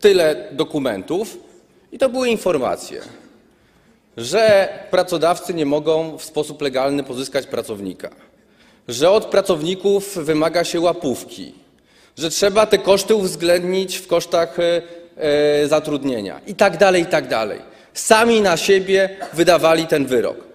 tyle 0.00 0.48
dokumentów 0.52 1.38
i 1.92 1.98
to 1.98 2.08
były 2.08 2.28
informacje, 2.28 3.00
że 4.16 4.68
pracodawcy 4.90 5.54
nie 5.54 5.66
mogą 5.66 6.18
w 6.18 6.24
sposób 6.24 6.62
legalny 6.62 7.04
pozyskać 7.04 7.46
pracownika, 7.46 8.10
że 8.88 9.10
od 9.10 9.24
pracowników 9.24 10.16
wymaga 10.16 10.64
się 10.64 10.80
łapówki, 10.80 11.54
że 12.18 12.30
trzeba 12.30 12.66
te 12.66 12.78
koszty 12.78 13.14
uwzględnić 13.14 13.96
w 13.96 14.06
kosztach 14.06 14.58
e, 14.58 14.82
e, 15.16 15.68
zatrudnienia 15.68 16.40
i 16.46 16.54
tak 16.54 16.76
dalej, 16.76 17.02
i 17.02 17.06
tak 17.06 17.28
dalej. 17.28 17.58
Sami 17.94 18.40
na 18.40 18.56
siebie 18.56 19.16
wydawali 19.32 19.86
ten 19.86 20.06
wyrok. 20.06 20.49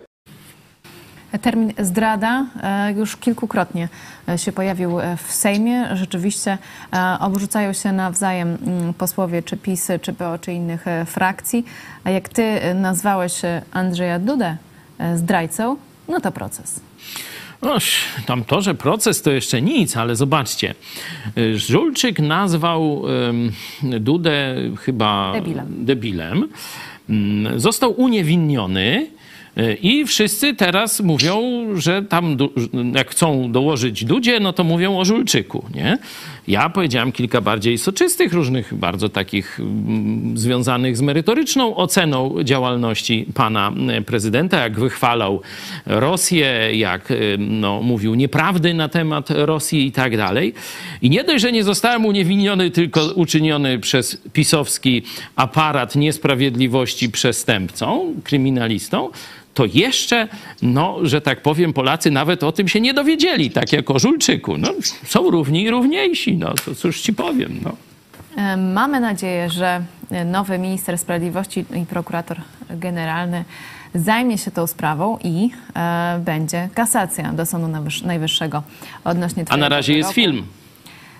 Termin 1.42 1.74
zdrada 1.80 2.46
e, 2.64 2.92
już 2.92 3.18
kilkukrotnie 3.18 3.90
e, 4.30 4.38
się 4.38 4.52
pojawił 4.52 5.00
e, 5.00 5.18
w 5.18 5.32
Sejmie. 5.32 5.96
Rzeczywiście 5.96 6.58
obrzucają 7.20 7.74
się 7.74 7.92
nawzajem 7.92 8.58
mm, 8.68 8.94
posłowie 8.94 9.44
czy 9.44 9.58
PiSy, 9.58 10.00
czy 10.00 10.14
PO, 10.14 10.38
czy 10.38 10.54
innych 10.54 10.86
frakcji. 11.06 11.66
A 12.04 12.10
jak 12.10 12.30
ty 12.30 12.60
nazwałeś 12.76 13.42
Andrzeja 13.72 14.20
Dudę 14.20 14.58
zdrajcą, 15.16 15.78
no 16.08 16.20
to 16.22 16.32
proces. 16.32 16.80
Oś, 17.62 17.98
tam 18.26 18.44
to, 18.44 18.62
że 18.62 18.76
proces 18.76 19.22
to 19.22 19.32
jeszcze 19.32 19.62
nic, 19.62 19.98
ale 19.98 20.16
zobaczcie. 20.16 20.76
Żulczyk 21.56 22.20
nazwał 22.20 23.04
Dudę 23.84 24.56
chyba 24.80 25.32
Debilem. 25.34 25.86
debilem. 25.86 26.50
Mm, 27.10 27.60
Został 27.60 28.02
uniewinniony. 28.02 29.08
I 29.82 30.06
wszyscy 30.06 30.54
teraz 30.54 31.00
mówią, 31.00 31.66
że 31.76 32.04
tam 32.04 32.38
jak 32.96 33.10
chcą 33.10 33.52
dołożyć 33.52 34.06
Dudzie, 34.06 34.40
no 34.40 34.54
to 34.54 34.64
mówią 34.64 34.98
o 34.98 35.06
Żulczyku, 35.06 35.66
nie? 35.74 35.98
Ja 36.48 36.70
powiedziałem 36.70 37.12
kilka 37.12 37.42
bardziej 37.42 37.78
soczystych, 37.78 38.34
różnych 38.34 38.74
bardzo 38.74 39.10
takich 39.10 39.60
mm, 39.60 40.38
związanych 40.38 40.98
z 40.98 41.02
merytoryczną 41.02 41.76
oceną 41.76 42.44
działalności 42.44 43.26
pana 43.34 43.72
e, 43.90 44.02
prezydenta, 44.02 44.60
jak 44.60 44.80
wychwalał 44.80 45.42
Rosję, 45.86 46.70
jak 46.74 47.12
e, 47.12 47.16
no, 47.38 47.82
mówił 47.82 48.16
nieprawdy 48.16 48.74
na 48.74 48.90
temat 48.90 49.30
Rosji 49.30 49.88
i 49.88 49.92
tak 49.92 50.18
dalej. 50.18 50.54
I 51.02 51.10
nie 51.10 51.24
dość, 51.24 51.42
że 51.42 51.52
nie 51.52 51.64
zostałem 51.64 52.06
uniewinniony, 52.06 52.72
tylko 52.72 53.06
uczyniony 53.16 53.80
przez 53.80 54.22
pisowski 54.34 55.04
aparat 55.36 55.96
niesprawiedliwości 55.96 57.10
przestępcą, 57.10 58.14
kryminalistą, 58.24 59.10
to 59.56 59.66
jeszcze, 59.74 60.28
no, 60.62 60.98
że 61.04 61.22
tak 61.22 61.42
powiem, 61.42 61.74
Polacy 61.74 62.12
nawet 62.12 62.44
o 62.44 62.52
tym 62.52 62.68
się 62.68 62.82
nie 62.82 62.94
dowiedzieli, 62.94 63.52
tak 63.52 63.74
jak 63.74 63.92
o 63.92 64.00
Żulczyku. 64.00 64.58
No, 64.58 64.68
są 65.06 65.30
równi 65.32 65.64
i 65.64 65.70
równiejsi, 65.70 66.38
no, 66.38 66.54
to 66.66 66.76
cóż 66.76 67.02
ci 67.02 67.14
powiem, 67.14 67.60
no. 67.64 67.72
E, 68.44 68.58
Mamy 68.58 69.00
nadzieję, 69.00 69.50
że 69.50 69.82
nowy 70.26 70.60
minister 70.60 70.98
sprawiedliwości 70.98 71.66
i 71.82 71.86
prokurator 71.86 72.38
generalny 72.70 73.46
zajmie 73.96 74.38
się 74.38 74.52
tą 74.52 74.68
sprawą 74.68 75.18
i 75.24 75.50
e, 75.76 76.20
będzie 76.26 76.70
kasacja 76.74 77.34
do 77.34 77.46
Sądu 77.46 77.68
Najwyż- 77.68 78.06
Najwyższego 78.06 78.64
odnośnie 79.04 79.46
A 79.50 79.58
na 79.58 79.70
razie 79.70 79.98
jest 79.98 80.12
film. 80.12 80.44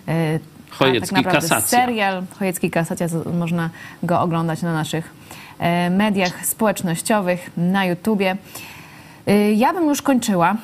E, 0.08 0.40
Chojecki 0.70 1.16
tak 1.16 1.32
Kasacja. 1.32 1.62
serial 1.62 2.24
Chojecki 2.40 2.70
Kasacja, 2.72 3.08
można 3.40 3.70
go 4.04 4.22
oglądać 4.22 4.62
na 4.62 4.74
naszych 4.74 5.14
mediach 5.92 6.46
społecznościowych, 6.46 7.50
na 7.58 7.86
YouTubie. 7.86 8.36
E, 9.28 9.52
Ja 9.54 9.74
bym 9.74 9.86
już 9.90 10.02
kończyła, 10.02 10.56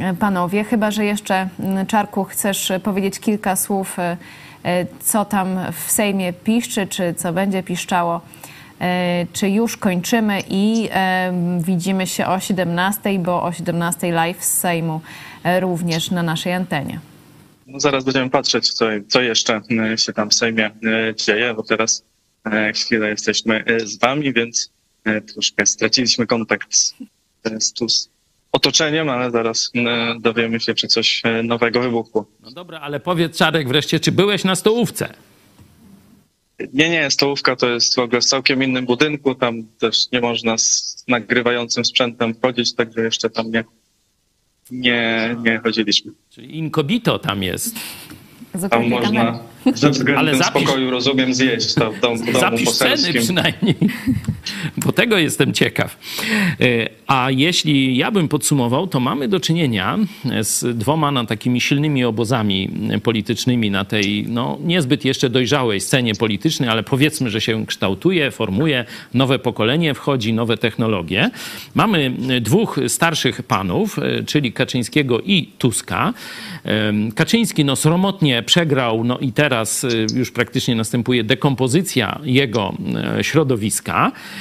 e, 0.00 0.14
panowie, 0.14 0.64
chyba 0.64 0.90
że 0.90 1.04
jeszcze, 1.04 1.48
m, 1.60 1.86
Czarku, 1.86 2.24
chcesz 2.24 2.70
e, 2.70 2.80
powiedzieć 2.80 3.20
kilka 3.20 3.56
słów, 3.56 3.98
e, 3.98 4.16
e, 4.64 4.86
co 5.00 5.24
tam 5.24 5.58
w 5.72 5.90
Sejmie 5.90 6.32
piszczy, 6.32 6.86
czy 6.86 7.14
co 7.14 7.32
będzie 7.32 7.62
piszczało. 7.62 8.20
E, 8.80 9.26
Czy 9.32 9.48
już 9.50 9.76
kończymy 9.76 10.38
i 10.48 10.88
e, 10.92 11.32
widzimy 11.60 12.06
się 12.06 12.26
o 12.26 12.40
17, 12.40 13.18
bo 13.18 13.42
o 13.42 13.52
17 13.52 14.12
live 14.12 14.44
z 14.44 14.58
Sejmu 14.58 15.00
e, 15.44 15.60
również 15.60 16.10
na 16.10 16.22
naszej 16.22 16.52
antenie. 16.52 17.00
No 17.66 17.80
zaraz 17.80 18.04
będziemy 18.04 18.30
patrzeć, 18.30 18.72
co, 18.72 18.84
co 19.08 19.20
jeszcze 19.20 19.60
e, 19.92 19.98
się 19.98 20.12
tam 20.12 20.30
w 20.30 20.34
Sejmie 20.34 20.66
e, 20.66 21.14
dzieje, 21.14 21.54
bo 21.54 21.62
teraz 21.62 22.00
e, 22.00 22.15
chwilę 22.74 23.08
jesteśmy 23.08 23.64
e, 23.64 23.80
z 23.80 23.98
wami, 23.98 24.32
więc 24.32 24.70
e, 25.04 25.20
troszkę 25.20 25.66
straciliśmy 25.66 26.26
kontakt 26.26 26.74
z, 26.76 26.94
e, 27.44 27.60
z, 27.60 27.72
tu 27.72 27.88
z 27.88 28.08
otoczeniem, 28.52 29.08
ale 29.08 29.30
zaraz 29.30 29.70
e, 29.74 30.14
dowiemy 30.20 30.60
się, 30.60 30.74
czy 30.74 30.88
coś 30.88 31.22
e, 31.24 31.42
nowego 31.42 31.80
wybuchło. 31.80 32.26
No 32.42 32.50
dobra, 32.50 32.80
ale 32.80 33.00
powiedz 33.00 33.38
Czarek 33.38 33.68
wreszcie, 33.68 34.00
czy 34.00 34.12
byłeś 34.12 34.44
na 34.44 34.54
stołówce? 34.54 35.14
Nie, 36.72 36.90
nie, 36.90 37.10
stołówka 37.10 37.56
to 37.56 37.70
jest 37.70 37.96
w 37.96 37.98
ogóle 37.98 38.20
w 38.20 38.24
całkiem 38.24 38.62
innym 38.62 38.86
budynku, 38.86 39.34
tam 39.34 39.62
też 39.78 40.10
nie 40.12 40.20
można 40.20 40.58
z 40.58 41.04
nagrywającym 41.08 41.84
sprzętem 41.84 42.34
wchodzić, 42.34 42.74
także 42.74 43.00
jeszcze 43.00 43.30
tam 43.30 43.50
nie, 43.50 43.64
nie, 44.70 45.36
nie 45.42 45.58
chodziliśmy. 45.58 46.12
Czyli 46.30 46.58
incognito 46.58 47.18
tam 47.18 47.42
jest. 47.42 47.74
Tam 48.70 48.88
można 48.88 49.38
ze 49.74 49.90
względem 49.90 50.18
Ale 50.18 50.32
zapisz- 50.38 50.62
spokoju, 50.64 50.90
rozumiem, 50.90 51.34
zjeść 51.34 51.74
to 51.74 51.92
w 51.92 52.00
domu, 52.00 52.16
w 52.16 52.24
domu 52.26 52.38
Zapisz 52.40 52.70
ceny 52.70 52.90
poselskim. 52.90 53.22
przynajmniej, 53.22 53.74
bo 54.76 54.92
tego 54.92 55.18
jestem 55.18 55.52
ciekaw. 55.52 55.98
E, 56.60 56.88
A 57.06 57.30
jeśli 57.30 57.96
ja 57.96 58.10
bym 58.10 58.28
podsumował, 58.28 58.86
to 58.86 59.00
mamy 59.00 59.28
do 59.28 59.40
czynienia 59.40 59.98
z 60.42 60.78
dwoma 60.78 61.10
no, 61.10 61.26
takimi 61.26 61.60
silnymi 61.60 62.04
obozami 62.04 62.70
politycznymi 63.02 63.70
na 63.70 63.84
tej 63.84 64.24
no, 64.28 64.58
niezbyt 64.64 65.04
jeszcze 65.04 65.30
dojrzałej 65.30 65.80
scenie 65.80 66.14
politycznej, 66.14 66.68
ale 66.68 66.82
powiedzmy, 66.82 67.30
że 67.30 67.40
się 67.40 67.66
kształtuje, 67.66 68.30
formuje, 68.30 68.84
nowe 69.14 69.38
pokolenie 69.38 69.94
wchodzi, 69.94 70.32
nowe 70.32 70.56
technologie. 70.56 71.30
Mamy 71.74 72.10
dwóch 72.40 72.78
starszych 72.88 73.42
panów, 73.42 73.98
e, 73.98 74.24
czyli 74.24 74.52
Kaczyńskiego 74.52 75.20
i 75.20 75.46
Tuska. 75.58 76.14
Kaczyński 77.14 77.64
no, 77.64 77.76
sromotnie 77.76 78.42
przegrał, 78.42 79.04
no 79.04 79.18
i 79.18 79.32
teraz 79.32 79.84
e, 79.84 79.88
już 80.18 80.30
praktycznie 80.30 80.74
następuje 80.74 81.24
dekompozycja 81.24 82.20
jego 82.24 82.74
e, 83.18 83.24
środowiska, 83.24 84.12
E, 84.12 84.35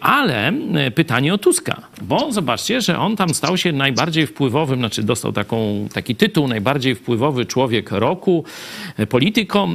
ale 0.00 0.48
e, 0.48 0.90
pytanie 0.90 1.34
o 1.34 1.38
Tuska, 1.38 1.82
bo 2.02 2.32
zobaczcie, 2.32 2.80
że 2.80 2.98
on 2.98 3.16
tam 3.16 3.34
stał 3.34 3.56
się 3.56 3.72
najbardziej 3.72 4.26
wpływowym, 4.26 4.78
znaczy 4.78 5.02
dostał 5.02 5.32
taką, 5.32 5.88
taki 5.94 6.16
tytuł, 6.16 6.48
najbardziej 6.48 6.94
wpływowy 6.94 7.46
człowiek 7.46 7.90
roku, 7.90 8.44
e, 8.96 9.06
polityką, 9.06 9.68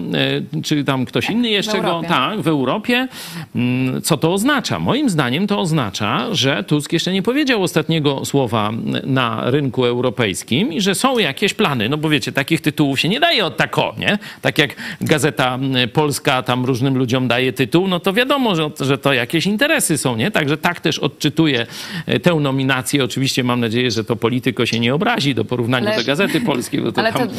czy 0.64 0.84
tam 0.84 1.06
ktoś 1.06 1.30
inny 1.30 1.50
jeszcze 1.50 1.82
go, 1.82 2.02
tak, 2.08 2.42
w 2.42 2.48
Europie. 2.48 3.08
Mm, 3.56 4.02
Co 4.02 4.18
to 4.18 4.34
oznacza? 4.34 4.80
Moim 4.80 5.10
zdaniem 5.10 5.48
to 5.48 5.60
oznacza, 5.60 6.28
że 6.32 6.64
Tusk 6.64 6.94
jeszcze 6.94 7.14
nie 7.14 7.22
powiedział 7.22 7.64
ostatniego 7.64 8.26
słowa 8.26 8.72
na 9.04 9.52
rynku 9.52 9.86
europejskim 9.86 10.74
i 10.74 10.82
że 10.82 10.96
są 10.96 11.18
jakieś 11.20 11.54
plany. 11.54 11.90
No 11.90 11.98
bo 11.98 12.10
wiecie, 12.10 12.32
takich 12.32 12.62
tytułów 12.62 13.00
się 13.00 13.10
nie 13.10 13.20
daje 13.20 13.46
od 13.46 13.58
tako, 13.58 13.96
nie? 13.98 14.18
Tak 14.42 14.58
jak 14.58 14.76
Gazeta 15.02 15.60
Polska 15.94 16.44
tam 16.44 16.66
różnym 16.66 16.98
ludziom 16.98 17.28
daje 17.28 17.54
tytuł, 17.54 17.88
no 17.88 18.00
to 18.00 18.14
wiadomo, 18.14 18.56
że, 18.56 18.70
że 18.80 18.98
to 18.98 19.14
jakieś 19.14 19.46
interesy 19.46 19.63
są, 19.98 20.16
nie? 20.16 20.32
Także 20.32 20.58
tak 20.58 20.80
też 20.80 21.00
odczytuję 21.00 21.68
e, 22.06 22.20
tę 22.20 22.36
nominację. 22.36 23.04
Oczywiście 23.04 23.44
mam 23.44 23.60
nadzieję, 23.60 23.92
że 23.92 24.04
to 24.04 24.16
polityko 24.16 24.66
się 24.66 24.80
nie 24.80 24.96
obrazi 24.96 25.36
do 25.36 25.46
porównania 25.46 25.88
Ale- 25.88 25.98
do 25.98 26.04
Gazety 26.04 26.42
Polskiej, 26.42 26.82
bo 26.82 26.92
to 26.92 27.02
Ale 27.02 27.14
to, 27.14 27.20
tam... 27.20 27.30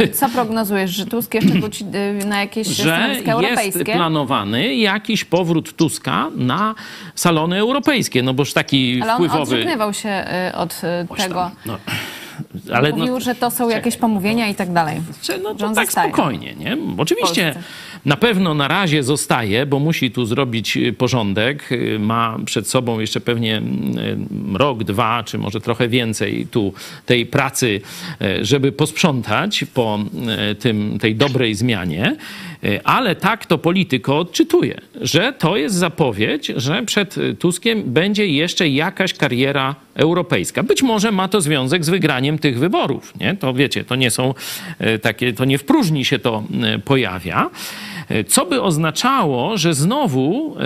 y, 0.00 0.08
co 0.08 0.28
prognozujesz, 0.28 0.90
że 0.90 1.06
Tusk 1.06 1.34
jeszcze 1.34 1.50
wróci 1.50 1.84
y, 2.22 2.26
na 2.26 2.40
jakieś 2.40 2.66
że 2.66 2.82
stanowiska 2.82 3.14
jest 3.16 3.28
europejskie? 3.30 3.92
planowany 3.92 4.74
jakiś 4.74 5.24
powrót 5.24 5.76
Tuska 5.76 6.30
na 6.36 6.74
salony 7.14 7.58
europejskie, 7.58 8.22
no 8.22 8.34
boż 8.34 8.52
taki 8.52 9.00
Ale 9.02 9.12
on 9.12 9.16
wpływowy... 9.18 9.42
odżegnywał 9.42 9.94
się 9.94 10.24
od 10.54 10.80
tego. 11.16 11.50
No, 11.66 11.78
ale 12.72 12.90
Mówił, 12.90 13.14
no, 13.14 13.20
że 13.20 13.34
to 13.34 13.50
są 13.50 13.68
jakieś 13.68 13.96
pomówienia 13.96 14.48
i 14.48 14.54
tak 14.54 14.72
dalej. 14.72 15.00
No 15.42 15.54
to 15.54 15.68
tak 15.68 15.86
zostaje. 15.86 16.12
spokojnie, 16.12 16.54
nie? 16.54 16.76
Oczywiście 16.98 17.52
Polsce. 17.52 17.62
Na 18.04 18.16
pewno 18.16 18.54
na 18.54 18.68
razie 18.68 19.02
zostaje, 19.02 19.66
bo 19.66 19.78
musi 19.78 20.10
tu 20.10 20.26
zrobić 20.26 20.76
y, 20.76 20.92
porządek. 20.92 21.72
Y, 21.72 21.98
Ma 21.98 22.38
przed 22.44 22.68
sobą 22.68 23.00
jeszcze 23.00 23.20
pewnie 23.20 23.56
mm, 23.56 24.56
rok, 24.56 24.84
dwa, 24.84 25.22
czy 25.22 25.38
może 25.38 25.60
trochę 25.60 25.88
więcej 25.88 26.46
tu 26.50 26.72
tej 27.06 27.26
pracy, 27.26 27.80
y, 28.22 28.44
żeby 28.44 28.72
posprzątać 28.72 29.64
po 29.74 29.98
y, 30.50 30.54
tym, 30.54 30.98
tej 30.98 31.14
dobrej 31.16 31.54
zmianie. 31.54 32.16
Ale 32.84 33.16
tak 33.16 33.46
to 33.46 33.58
polityko 33.58 34.18
odczytuje, 34.18 34.80
że 35.00 35.32
to 35.32 35.56
jest 35.56 35.74
zapowiedź, 35.74 36.52
że 36.56 36.82
przed 36.82 37.16
Tuskiem 37.38 37.82
będzie 37.86 38.26
jeszcze 38.26 38.68
jakaś 38.68 39.14
kariera 39.14 39.74
europejska. 39.94 40.62
Być 40.62 40.82
może 40.82 41.12
ma 41.12 41.28
to 41.28 41.40
związek 41.40 41.84
z 41.84 41.88
wygraniem 41.88 42.38
tych 42.38 42.58
wyborów. 42.58 43.14
Nie? 43.20 43.36
To 43.36 43.54
wiecie, 43.54 43.84
to 43.84 43.96
nie 43.96 44.10
są 44.10 44.34
takie, 45.02 45.32
to 45.32 45.44
nie 45.44 45.58
w 45.58 45.64
próżni 45.64 46.04
się 46.04 46.18
to 46.18 46.42
pojawia. 46.84 47.50
Co 48.28 48.46
by 48.46 48.62
oznaczało, 48.62 49.58
że 49.58 49.74
znowu 49.74 50.56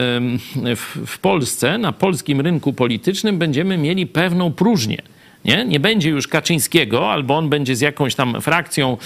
w 1.06 1.18
Polsce, 1.18 1.78
na 1.78 1.92
polskim 1.92 2.40
rynku 2.40 2.72
politycznym 2.72 3.38
będziemy 3.38 3.78
mieli 3.78 4.06
pewną 4.06 4.52
próżnię. 4.52 5.02
Nie? 5.48 5.64
nie 5.64 5.80
będzie 5.80 6.10
już 6.10 6.28
Kaczyńskiego, 6.28 7.10
albo 7.10 7.36
on 7.36 7.48
będzie 7.48 7.76
z 7.76 7.80
jakąś 7.80 8.14
tam 8.14 8.40
frakcją 8.40 8.96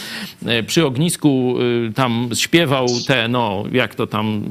e, 0.46 0.62
przy 0.62 0.86
ognisku 0.86 1.54
y, 1.88 1.92
tam 1.92 2.28
śpiewał 2.34 2.86
te, 3.06 3.28
no 3.28 3.64
jak 3.72 3.94
to 3.94 4.06
tam, 4.06 4.42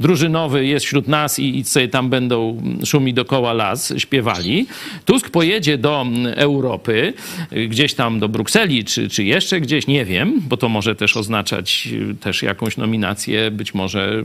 drużynowy 0.00 0.66
jest 0.66 0.86
wśród 0.86 1.08
nas 1.08 1.38
i, 1.38 1.58
i 1.58 1.64
sobie 1.64 1.88
tam 1.88 2.10
będą 2.10 2.62
szumi 2.84 3.14
dokoła 3.14 3.52
las 3.52 3.92
śpiewali. 3.96 4.66
Tusk 5.04 5.30
pojedzie 5.30 5.78
do 5.78 6.06
Europy, 6.36 7.14
y, 7.52 7.68
gdzieś 7.68 7.94
tam 7.94 8.20
do 8.20 8.28
Brukseli, 8.28 8.84
czy, 8.84 9.08
czy 9.08 9.24
jeszcze 9.24 9.60
gdzieś, 9.60 9.86
nie 9.86 10.04
wiem, 10.04 10.42
bo 10.48 10.56
to 10.56 10.68
może 10.68 10.94
też 10.94 11.16
oznaczać 11.16 11.88
też 12.20 12.42
jakąś 12.42 12.76
nominację, 12.76 13.50
być 13.50 13.74
może 13.74 14.24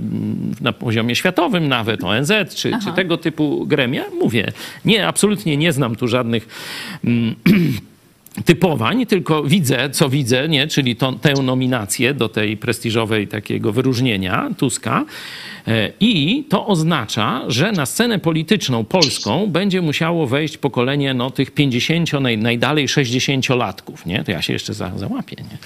na 0.61 0.73
poziomie 0.73 1.15
światowym 1.15 1.67
nawet, 1.67 2.03
ONZ, 2.03 2.31
czy, 2.55 2.71
czy 2.83 2.91
tego 2.95 3.17
typu 3.17 3.65
gremia. 3.65 4.03
Mówię, 4.19 4.51
nie, 4.85 5.07
absolutnie 5.07 5.57
nie 5.57 5.71
znam 5.71 5.95
tu 5.95 6.07
żadnych 6.07 6.47
嗯 7.07 7.35
typowań, 8.45 9.05
tylko 9.05 9.43
widzę, 9.43 9.89
co 9.89 10.09
widzę, 10.09 10.49
nie? 10.49 10.67
czyli 10.67 10.95
to, 10.95 11.11
tę 11.11 11.33
nominację 11.33 12.13
do 12.13 12.29
tej 12.29 12.57
prestiżowej 12.57 13.27
takiego 13.27 13.71
wyróżnienia 13.71 14.49
Tuska. 14.57 15.05
E, 15.67 15.91
I 15.99 16.43
to 16.49 16.67
oznacza, 16.67 17.41
że 17.47 17.71
na 17.71 17.85
scenę 17.85 18.19
polityczną 18.19 18.83
polską 18.83 19.47
będzie 19.47 19.81
musiało 19.81 20.27
wejść 20.27 20.57
pokolenie 20.57 21.13
no, 21.13 21.31
tych 21.31 21.51
50, 21.51 22.13
naj, 22.13 22.37
najdalej 22.37 22.87
60-latków. 22.87 24.05
Nie? 24.05 24.23
To 24.23 24.31
ja 24.31 24.41
się 24.41 24.53
jeszcze 24.53 24.73
za, 24.73 24.91
załapię, 24.97 25.35
nie? 25.51 25.57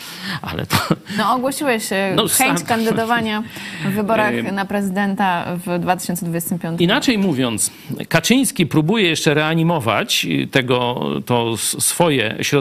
ale 0.41 0.65
to... 0.65 0.77
No 1.17 1.33
ogłosiłeś 1.33 1.91
e, 1.91 2.13
No, 2.15 2.27
chęć 2.27 2.59
sam- 2.59 2.67
kandydowania 2.67 3.43
w 3.85 3.93
wyborach 3.93 4.33
Ym. 4.33 4.55
na 4.55 4.65
prezydenta 4.65 5.57
w 5.65 5.79
2025. 5.79 6.81
Inaczej 6.81 7.17
mówiąc, 7.17 7.71
Kaczyński 8.09 8.65
próbuje 8.65 9.09
jeszcze 9.09 9.33
reanimować 9.33 10.27
tego, 10.51 11.09
to 11.25 11.57
swoje 11.57 12.35
środowisko 12.41 12.60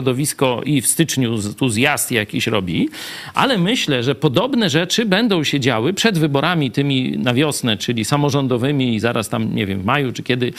i 0.65 0.81
w 0.81 0.87
styczniu 0.87 1.37
tu 1.57 1.69
zjazd 1.69 2.11
jakiś 2.11 2.47
robi, 2.47 2.89
ale 3.33 3.57
myślę, 3.57 4.03
że 4.03 4.15
podobne 4.15 4.69
rzeczy 4.69 5.05
będą 5.05 5.43
się 5.43 5.59
działy 5.59 5.93
przed 5.93 6.19
wyborami 6.19 6.71
tymi 6.71 7.17
na 7.17 7.33
wiosnę, 7.33 7.77
czyli 7.77 8.05
samorządowymi 8.05 8.95
i 8.95 8.99
zaraz 8.99 9.29
tam, 9.29 9.55
nie 9.55 9.65
wiem, 9.65 9.79
w 9.79 9.85
maju 9.85 10.11
czy 10.11 10.23
kiedy 10.23 10.53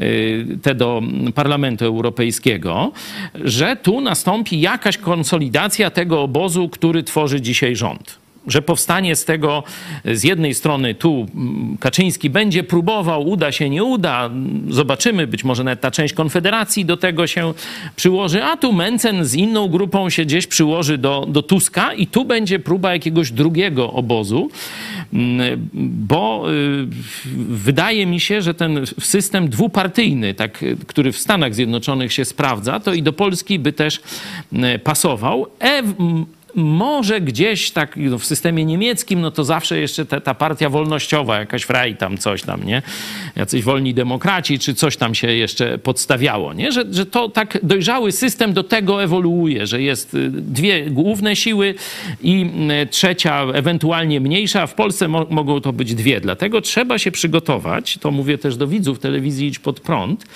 y, 0.00 0.46
te 0.62 0.74
do 0.74 1.02
Parlamentu 1.34 1.84
Europejskiego, 1.84 2.92
że 3.34 3.76
tu 3.76 4.00
nastąpi 4.00 4.60
jakaś 4.60 4.98
konsolidacja 4.98 5.90
tego 5.90 6.22
obozu, 6.22 6.68
który 6.68 7.02
tworzy 7.02 7.40
dzisiaj 7.40 7.76
rząd 7.76 8.23
że 8.46 8.62
powstanie 8.62 9.16
z 9.16 9.24
tego 9.24 9.62
z 10.04 10.24
jednej 10.24 10.54
strony 10.54 10.94
tu 10.94 11.26
mm, 11.34 11.76
Kaczyński 11.80 12.30
będzie 12.30 12.62
próbował, 12.62 13.28
uda 13.28 13.52
się, 13.52 13.70
nie 13.70 13.84
uda, 13.84 14.30
zobaczymy, 14.68 15.26
być 15.26 15.44
może 15.44 15.64
nawet 15.64 15.80
ta 15.80 15.90
część 15.90 16.14
Konfederacji 16.14 16.84
do 16.84 16.96
tego 16.96 17.26
się 17.26 17.54
przyłoży, 17.96 18.44
a 18.44 18.56
tu 18.56 18.72
Mencen 18.72 19.24
z 19.24 19.34
inną 19.34 19.68
grupą 19.68 20.10
się 20.10 20.24
gdzieś 20.24 20.46
przyłoży 20.46 20.98
do, 20.98 21.26
do 21.28 21.42
Tuska 21.42 21.92
i 21.92 22.06
tu 22.06 22.24
będzie 22.24 22.58
próba 22.58 22.92
jakiegoś 22.92 23.30
drugiego 23.30 23.92
obozu, 23.92 24.50
Mm, 25.14 25.68
bo 26.08 26.52
y, 26.52 26.86
wydaje 27.48 28.06
mi 28.06 28.20
się, 28.20 28.42
że 28.42 28.54
ten 28.54 28.86
system 29.00 29.48
dwupartyjny, 29.48 30.34
tak, 30.34 30.64
który 30.86 31.12
w 31.12 31.18
Stanach 31.18 31.54
Zjednoczonych 31.54 32.12
się 32.12 32.24
sprawdza, 32.24 32.80
to 32.80 32.92
i 32.92 33.02
do 33.02 33.12
Polski 33.12 33.58
by 33.58 33.72
też 33.72 34.00
y, 34.52 34.78
pasował. 34.78 35.46
Może 36.54 37.20
gdzieś 37.20 37.70
tak 37.70 37.96
no, 37.96 38.18
w 38.18 38.24
systemie 38.24 38.64
niemieckim, 38.64 39.20
no 39.20 39.30
to 39.30 39.44
zawsze 39.44 39.78
jeszcze 39.78 40.06
ta, 40.06 40.20
ta 40.20 40.34
partia 40.34 40.70
wolnościowa, 40.70 41.38
jakaś 41.38 41.62
Frei 41.62 41.96
tam, 41.96 42.18
coś 42.18 42.42
tam, 42.42 42.64
nie? 42.64 42.82
Jacyś 43.36 43.62
wolni 43.62 43.94
demokraci, 43.94 44.58
czy 44.58 44.74
coś 44.74 44.96
tam 44.96 45.14
się 45.14 45.32
jeszcze 45.32 45.78
podstawiało, 45.78 46.52
nie? 46.52 46.72
Że, 46.72 46.84
że 46.90 47.06
to 47.06 47.28
tak 47.28 47.58
dojrzały 47.62 48.12
system 48.12 48.52
do 48.52 48.64
tego 48.64 49.02
ewoluuje, 49.02 49.66
że 49.66 49.82
jest 49.82 50.14
y, 50.14 50.30
dwie 50.30 50.90
główne 50.90 51.36
siły 51.36 51.74
i 52.22 52.50
y, 52.82 52.86
trzecia 52.86 53.42
ewentualnie 53.54 54.20
mniejsza. 54.20 54.66
W 54.66 54.74
Polsce 54.74 55.08
mo 55.08 55.26
mogą 55.30 55.60
to 55.60 55.72
być 55.72 55.94
dwie. 55.94 56.20
Dlatego 56.20 56.60
trzeba 56.60 56.98
się 56.98 57.10
przygotować, 57.10 57.98
to 58.00 58.10
mówię 58.10 58.38
też 58.38 58.56
do 58.56 58.66
widzów 58.66 58.98
telewizji 58.98 59.46
Idź 59.46 59.58
Pod 59.58 59.80
Prąd, 59.80 60.26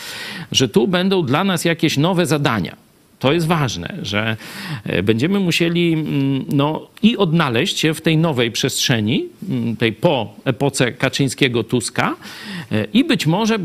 że 0.53 0.69
tu 0.69 0.89
będą 0.89 1.23
dla 1.23 1.45
nas 1.45 1.65
jakieś 1.65 1.97
nowe 1.97 2.27
zadania. 2.27 2.88
To 3.19 3.33
jest 3.33 3.47
ważne, 3.47 3.95
że 4.03 4.37
e, 4.85 5.03
będziemy 5.03 5.41
musieli 5.41 5.93
mm, 5.93 6.45
no, 6.53 6.87
i 7.03 7.17
odnaleźć 7.17 7.79
się 7.79 7.95
w 7.95 8.01
tej 8.01 8.17
nowej 8.17 8.51
przestrzeni, 8.51 9.25
mm, 9.49 9.77
tej 9.77 9.93
po 9.93 10.35
epoce 10.45 10.93
Kaczyńskiego-Tuska 10.93 12.15
e, 12.73 12.85
i 12.85 13.05
być 13.05 13.27
może 13.27 13.59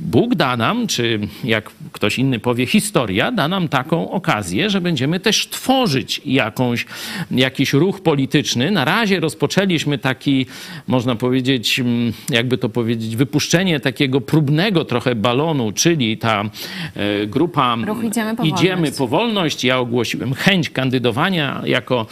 Bóg 0.00 0.34
da 0.34 0.56
nam, 0.56 0.86
czy 0.86 1.20
jak 1.44 1.70
ktoś 1.92 2.18
inny 2.18 2.38
powie, 2.38 2.66
historia 2.66 3.32
da 3.32 3.48
nam 3.48 3.68
taką 3.68 4.10
okazję, 4.10 4.70
że 4.70 4.80
będziemy 4.80 5.20
też 5.20 5.48
tworzyć 5.48 6.20
jakąś, 6.24 6.86
jakiś 7.30 7.72
ruch 7.72 8.00
polityczny. 8.00 8.70
Na 8.70 8.84
razie 8.84 9.20
rozpoczęliśmy 9.20 9.98
taki, 9.98 10.46
można 10.86 11.16
powiedzieć, 11.16 11.80
mm, 11.80 12.12
jakby 12.30 12.58
to 12.58 12.68
powiedzieć, 12.68 13.16
wypuszczenie 13.16 13.80
takiego 13.80 14.20
próbnego 14.20 14.84
trochę 14.84 15.14
balonu, 15.14 15.72
czyli 15.72 16.18
ta 16.18 16.44
e, 16.94 17.26
grupa 17.26 17.76
Ruch 17.86 18.04
Idziemy 18.04 18.36
po 18.36 18.44
Idziemy 18.44 18.95
Wolność. 18.96 18.98
po 18.98 19.06
wolność. 19.06 19.64
Ja 19.64 19.78
ogłosiłem 19.78 20.34
chęć 20.34 20.70
kandydowania 20.70 21.62
jako 21.64 22.06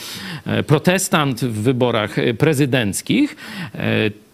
e, 0.46 0.62
protestant 0.62 1.40
w 1.40 1.62
wyborach 1.62 2.18
e, 2.18 2.34
prezydenckich. 2.34 3.36
E, 3.74 4.24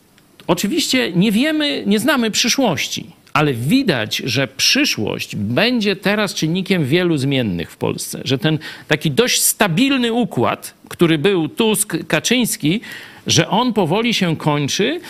Oczywiście 0.47 1.12
nie 1.12 1.32
wiemy, 1.32 1.82
nie 1.86 1.98
znamy 1.98 2.31
przyszłości, 2.31 3.06
ale 3.32 3.55
widać, 3.55 4.16
że 4.16 4.48
przyszłość 4.48 5.36
będzie 5.36 5.97
teraz 5.97 6.35
czynnikiem 6.35 6.85
wielu 6.85 7.16
zmiennych 7.16 7.70
w 7.70 7.77
Polsce. 7.77 8.20
Że 8.24 8.39
ten 8.39 8.59
taki 8.89 9.10
dość 9.10 9.43
stabilny 9.43 10.12
układ, 10.12 10.74
który 10.89 11.18
był 11.18 11.48
Tusk-Kaczyński, 11.48 12.81
że 13.31 13.48
on 13.48 13.73
powoli 13.73 14.15
się 14.15 14.36
kończy. 14.36 15.01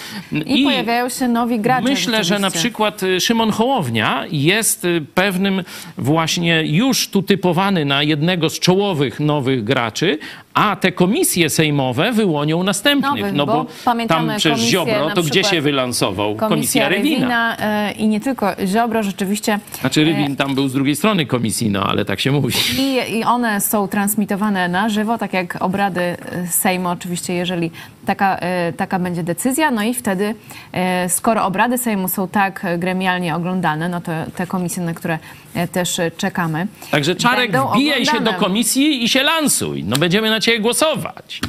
I, 0.47 0.65
pojawiają 0.65 1.09
się 1.09 1.29
nowi 1.29 1.61
gracze. 1.61 1.89
Myślę, 1.89 2.25
że 2.25 2.39
na 2.39 2.51
przykład 2.51 3.03
y, 3.03 3.21
Szymon 3.21 3.51
Hołownia 3.51 4.25
jest 4.33 4.85
y, 4.85 5.05
pewnym 5.15 5.63
właśnie 5.99 6.63
już 6.67 7.09
tu 7.09 7.23
typowany 7.23 7.85
na 7.85 8.03
jednego 8.03 8.51
z 8.51 8.61
czołowych 8.61 9.21
nowych 9.21 9.65
graczy, 9.65 10.19
a 10.55 10.77
te 10.77 10.93
komisje 10.93 11.51
sejmowe 11.51 12.13
wyłonią 12.13 12.63
następnych. 12.63 13.11
Nowych, 13.11 13.35
no 13.35 13.47
bo, 13.47 13.53
bo 13.53 13.67
pamiętamy 13.85 14.29
tam 14.29 14.39
przez 14.39 14.61
Ziobro 14.61 15.11
to 15.15 15.23
gdzie 15.23 15.45
się 15.45 15.61
wylansował? 15.61 16.35
Komisja, 16.35 16.89
Komisja 16.89 17.57
e, 17.59 17.93
i 17.93 18.09
nie 18.09 18.21
tylko 18.21 18.47
Ziobro, 18.67 19.03
rzeczywiście. 19.03 19.59
Znaczy 19.81 20.05
Rywin 20.05 20.37
tam 20.37 20.55
był 20.55 20.69
z 20.69 20.73
drugiej 20.73 20.97
strony 20.97 21.27
komisji, 21.27 21.71
no 21.71 21.85
ale 21.85 22.05
tak 22.05 22.21
się 22.21 22.33
mówi. 22.33 22.55
I, 22.79 23.19
I 23.19 23.25
one 23.25 23.61
są 23.61 23.89
transmitowane 23.89 24.69
na 24.69 24.89
żywo, 24.89 25.19
tak 25.19 25.33
jak 25.33 25.63
obrady 25.63 26.01
e, 26.01 26.47
Sejmu, 26.47 26.89
oczywiście, 26.89 27.35
jeżeli 27.35 27.71
taka, 28.07 28.37
e, 28.37 28.73
taka 28.73 28.99
będzie 28.99 29.23
decyzja. 29.23 29.71
No 29.71 29.83
i 29.83 29.95
wtedy, 29.95 30.35
e, 30.73 31.09
skoro 31.09 31.45
obrady 31.45 31.79
Sejmu 31.79 32.09
są 32.09 32.29
tak 32.29 32.65
e, 32.65 32.79
gremialnie 32.79 33.35
oglądane, 33.35 33.89
no 33.89 34.01
to 34.01 34.13
te 34.37 34.47
komisje, 34.47 34.83
na 34.83 34.95
które 34.95 35.15
e, 35.15 35.50
też 35.73 35.99
e, 35.99 36.11
czekamy. 36.11 36.67
Także 36.91 37.17
Czarek, 37.17 37.53
będą 37.53 37.73
wbijaj 37.73 38.07
się 38.07 38.13
do 38.13 38.19
oglądane. 38.19 38.39
komisji 38.39 39.05
i 39.05 39.09
się 39.09 39.23
lansuj. 39.23 39.85
No 39.85 39.97
będziemy 39.97 40.31
na 40.31 40.41
ciebie 40.41 40.61
głosować. 40.61 41.41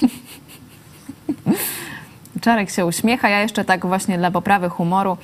Czarek 2.40 2.70
się 2.70 2.86
uśmiecha. 2.86 3.28
Ja 3.28 3.40
jeszcze 3.40 3.64
tak 3.64 3.86
właśnie 3.86 4.18
dla 4.18 4.30
poprawy 4.30 4.68
humoru 4.68 5.16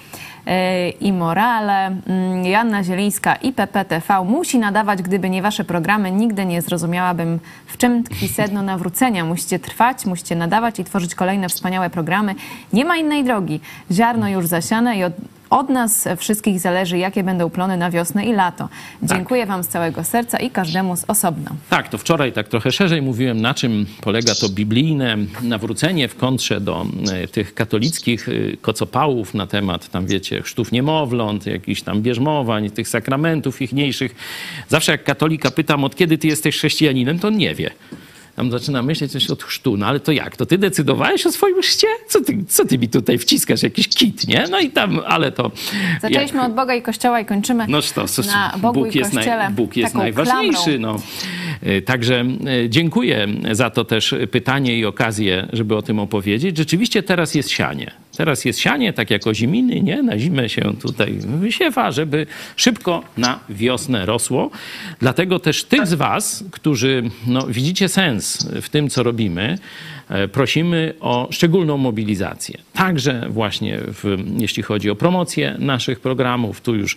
yy, 0.47 0.53
i 0.91 1.13
morale. 1.13 1.87
Mm, 1.87 2.47
Joanna 2.47 2.85
Zielińska 2.85 3.37
i 3.37 3.53
PPTV 3.53 4.25
musi 4.25 4.59
nadawać, 4.59 5.03
gdyby 5.03 5.31
nie 5.31 5.43
wasze 5.43 5.65
programy, 5.65 6.11
nigdy 6.11 6.47
nie 6.47 6.63
zrozumiałabym, 6.63 7.41
w 7.67 7.77
czym 7.77 8.05
tkwi 8.05 8.29
sedno 8.29 8.63
nawrócenia. 8.63 9.25
Musicie 9.25 9.59
trwać, 9.59 10.07
musicie 10.07 10.37
nadawać 10.37 10.79
i 10.79 10.85
tworzyć 10.85 11.15
kolejne 11.15 11.49
wspaniałe 11.49 11.91
programy. 11.91 12.35
Nie 12.73 12.85
ma 12.85 12.97
innej 12.97 13.25
drogi. 13.25 13.61
Ziarno 13.91 14.29
już 14.29 14.47
zasiane 14.47 14.99
i 14.99 15.05
od, 15.05 15.13
od 15.57 15.69
nas 15.69 16.09
wszystkich 16.17 16.61
zależy, 16.61 16.99
jakie 16.99 17.23
będą 17.23 17.51
plony 17.51 17.77
na 17.77 17.91
wiosnę 17.91 18.27
i 18.27 18.33
lato. 18.33 18.69
Dziękuję 19.03 19.47
wam 19.47 19.65
z 19.65 19.69
całego 19.69 20.05
serca 20.05 20.39
i 20.39 20.51
każdemu 20.51 20.97
z 20.97 21.05
osobna. 21.09 21.51
Tak, 21.71 21.89
to 21.89 21.99
wczoraj 21.99 22.33
tak 22.33 22.49
trochę 22.49 22.73
szerzej 22.73 23.03
mówiłem, 23.03 23.41
na 23.41 23.55
czym 23.55 23.87
polega 24.01 24.35
to 24.35 24.49
biblijne 24.49 25.17
nawrócenie 25.43 26.09
w 26.09 26.17
kontrze 26.17 26.61
do 26.61 26.87
e, 27.13 27.29
tych 27.29 27.55
katolickich 27.55 28.29
e, 28.29 28.57
kocopałów 28.57 29.35
na 29.35 29.47
temat, 29.47 29.89
tam 29.89 30.07
wiecie, 30.07 30.43
chrztów 30.43 30.73
niemowląt, 30.73 31.47
jakichś 31.47 31.83
tam 31.83 32.03
bierzmowań, 32.03 32.71
tych 32.71 32.89
sakramentów 32.89 33.63
ichniejszych. 33.63 34.15
Zawsze 34.69 34.93
jak 34.93 35.05
katolika 35.05 35.51
pytam, 35.51 35.85
od 35.85 35.97
kiedy 35.97 36.19
ty 36.19 36.27
jesteś 36.27 36.57
chrześcijaninem, 36.57 37.19
to 37.19 37.29
on 37.29 37.37
nie 37.37 37.55
wie. 37.55 37.71
Tam 38.37 38.51
zaczyna 38.51 38.83
myśleć 38.83 39.13
coś 39.13 39.31
od 39.31 39.43
chrztu. 39.43 39.77
No 39.77 39.87
ale 39.87 40.01
to 40.01 40.13
jak? 40.13 40.37
To 40.37 40.47
ty 40.47 40.59
decydowałeś 40.59 41.27
o 41.27 41.33
swoim 41.33 41.63
chrzcie? 41.63 41.87
Co 42.09 42.21
ty, 42.21 42.45
co 42.49 42.65
ty 42.65 42.79
mi 42.79 42.89
tutaj 42.89 43.19
wciskasz? 43.19 43.63
Jakiś 43.63 43.89
kit, 43.89 44.29
nie? 44.29 44.45
No 44.51 44.61
i 44.61 44.71
tam, 44.71 45.01
ale 45.07 45.33
to... 45.33 45.51
Zaczęliśmy 46.03 46.39
jak, 46.39 46.49
od 46.49 46.55
Boga 46.55 46.75
i 46.75 46.83
Kościoła 46.83 47.21
i 47.21 47.25
kończymy 47.25 47.67
no 47.69 47.83
to, 47.83 48.07
to, 48.07 48.23
na 48.23 48.55
Bogu 48.59 48.81
Bóg 48.81 48.95
i 48.95 48.99
jest, 48.99 49.15
Kościele. 49.15 49.37
naj, 49.45 49.53
Bóg 49.53 49.77
jest 49.77 49.95
najważniejszy. 49.95 50.79
klamrą. 50.79 51.01
No. 51.63 51.71
Y, 51.71 51.83
Także 51.83 52.25
y, 52.65 52.69
dziękuję 52.71 53.27
za 53.53 53.71
to 53.71 53.85
też 53.85 54.15
pytanie 54.31 54.79
i 54.79 54.85
okazję, 54.85 55.49
żeby 55.53 55.77
o 55.77 55.83
tym 55.83 55.99
opowiedzieć. 55.99 56.57
Rzeczywiście 56.57 57.03
teraz 57.03 57.35
jest 57.35 57.51
sianie. 57.51 57.91
Teraz 58.17 58.45
jest 58.45 58.61
sianie, 58.61 58.93
tak 58.93 59.11
jak 59.11 59.27
oziminy, 59.27 59.81
nie? 59.81 60.03
Na 60.03 60.19
zimę 60.19 60.49
się 60.49 60.77
tutaj 60.83 61.13
wysiewa, 61.13 61.91
żeby 61.91 62.27
szybko 62.57 63.03
na 63.17 63.41
wiosnę 63.49 64.07
rosło. 64.07 64.51
Dlatego 64.99 65.39
też 65.39 65.65
tych 65.65 65.87
z 65.87 65.95
was, 65.95 66.45
którzy 66.51 67.11
no, 67.27 67.47
widzicie 67.47 67.89
sens 67.89 68.49
w 68.63 68.69
tym, 68.69 68.91
co 68.91 69.03
robimy, 69.03 69.59
prosimy 70.33 70.95
o 71.01 71.29
szczególną 71.31 71.77
mobilizację. 71.77 72.59
Także 72.73 73.27
właśnie 73.31 73.79
w, 73.79 74.17
jeśli 74.39 74.63
chodzi 74.63 74.91
o 74.91 74.97
promocję 74.97 75.57
naszych 75.59 76.01
programów. 76.01 76.61
Tu 76.61 76.75
już 76.75 76.97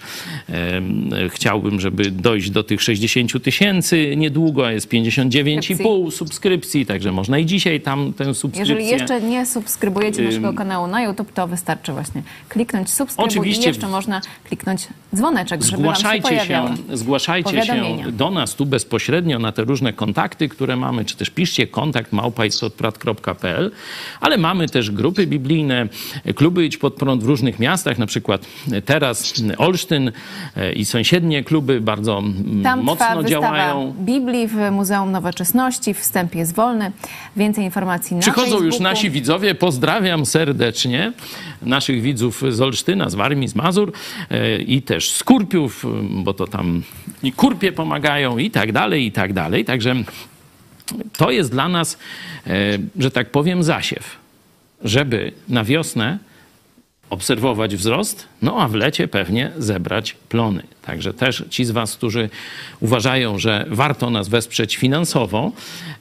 chciałbym, 1.29 1.79
żeby 1.79 2.11
dojść 2.11 2.49
do 2.49 2.63
tych 2.63 2.81
60 2.81 3.43
tysięcy 3.43 4.15
niedługo, 4.17 4.69
jest 4.69 4.89
59,5 4.89 6.11
subskrypcji, 6.11 6.85
także 6.85 7.11
można 7.11 7.39
i 7.39 7.45
dzisiaj 7.45 7.81
tam 7.81 8.13
tę 8.13 8.33
subskrypcję... 8.33 8.75
Jeżeli 8.75 8.91
jeszcze 8.99 9.21
nie 9.21 9.45
subskrybujecie 9.45 10.21
naszego 10.21 10.53
kanału 10.53 10.87
na 10.87 11.03
YouTube, 11.03 11.33
to 11.33 11.47
wystarczy 11.47 11.93
właśnie 11.93 12.23
kliknąć 12.49 12.89
subskrybuj 12.89 13.29
Oczywiście. 13.29 13.63
i 13.63 13.67
jeszcze 13.67 13.87
można 13.87 14.21
kliknąć 14.43 14.87
dzwoneczek, 15.15 15.63
żeby 15.63 15.71
się 15.71 15.77
Zgłaszajcie 15.77 16.29
się, 16.29 16.35
pojawiało. 16.35 16.69
zgłaszajcie 16.93 17.61
się 17.65 18.11
do 18.11 18.31
nas 18.31 18.55
tu 18.55 18.65
bezpośrednio 18.65 19.39
na 19.39 19.51
te 19.51 19.63
różne 19.63 19.93
kontakty, 19.93 20.49
które 20.49 20.75
mamy, 20.75 21.05
czy 21.05 21.17
też 21.17 21.29
piszcie 21.29 21.67
kontakt 21.67 22.13
ale 24.21 24.37
mamy 24.37 24.69
też 24.69 24.91
grupy 24.91 25.27
biblijne, 25.27 25.87
kluby 26.35 26.65
Idź 26.65 26.77
Pod 26.77 26.93
Prąd 26.93 27.23
w 27.23 27.25
różnych 27.25 27.59
miastach, 27.59 27.97
na 27.97 28.05
przykład 28.05 28.45
teraz 28.85 29.33
Olsztyn 29.57 30.11
e, 30.55 30.73
i 30.73 30.85
sąsiednie 30.85 31.43
kluby 31.43 31.81
bardzo 31.81 32.17
mm, 32.19 32.63
Tam 32.63 32.83
mocno 32.83 33.23
działają. 33.23 33.95
Biblii 33.99 34.47
w 34.47 34.71
Muzeum 34.71 35.11
Nowoczesności. 35.11 35.93
Wstęp 35.93 36.35
jest 36.35 36.55
wolny. 36.55 36.91
Więcej 37.35 37.63
informacji 37.63 38.15
na 38.15 38.21
Przychodzą 38.21 38.51
już 38.51 38.61
Facebooku. 38.61 38.83
nasi 38.83 39.09
widzowie, 39.09 39.55
pozdrawiam 39.55 40.25
serdecznie 40.25 41.13
naszych 41.61 42.01
widzów 42.01 42.43
z 42.49 42.61
Olsztyna, 42.61 43.09
z 43.09 43.15
Warmii, 43.15 43.47
z 43.47 43.55
Mazur 43.55 43.91
e, 44.29 44.57
i 44.57 44.81
też 44.81 45.11
z 45.11 45.23
Kurpiów, 45.23 45.85
bo 46.09 46.33
to 46.33 46.47
tam 46.47 46.83
i 47.23 47.31
Kurpie 47.31 47.71
pomagają 47.71 48.37
i 48.37 48.51
tak 48.51 48.71
dalej, 48.71 49.05
i 49.05 49.11
tak 49.11 49.33
dalej. 49.33 49.65
Także 49.65 49.95
to 51.17 51.31
jest 51.31 51.51
dla 51.51 51.69
nas, 51.69 51.97
e, 52.47 52.77
że 52.99 53.11
tak 53.11 53.31
powiem, 53.31 53.63
zasiew, 53.63 54.15
żeby 54.83 55.31
na 55.49 55.63
wiosnę 55.63 56.17
obserwować 57.09 57.75
wzrost, 57.75 58.27
no 58.41 58.61
a 58.61 58.67
w 58.67 58.73
lecie 58.73 59.07
pewnie 59.07 59.51
zebrać 59.57 60.13
plony. 60.29 60.63
Także 60.85 61.13
też 61.13 61.43
ci 61.49 61.65
z 61.65 61.71
Was, 61.71 61.95
którzy 61.95 62.29
uważają, 62.79 63.39
że 63.39 63.65
warto 63.69 64.09
nas 64.09 64.29
wesprzeć 64.29 64.77
finansowo, 64.77 65.51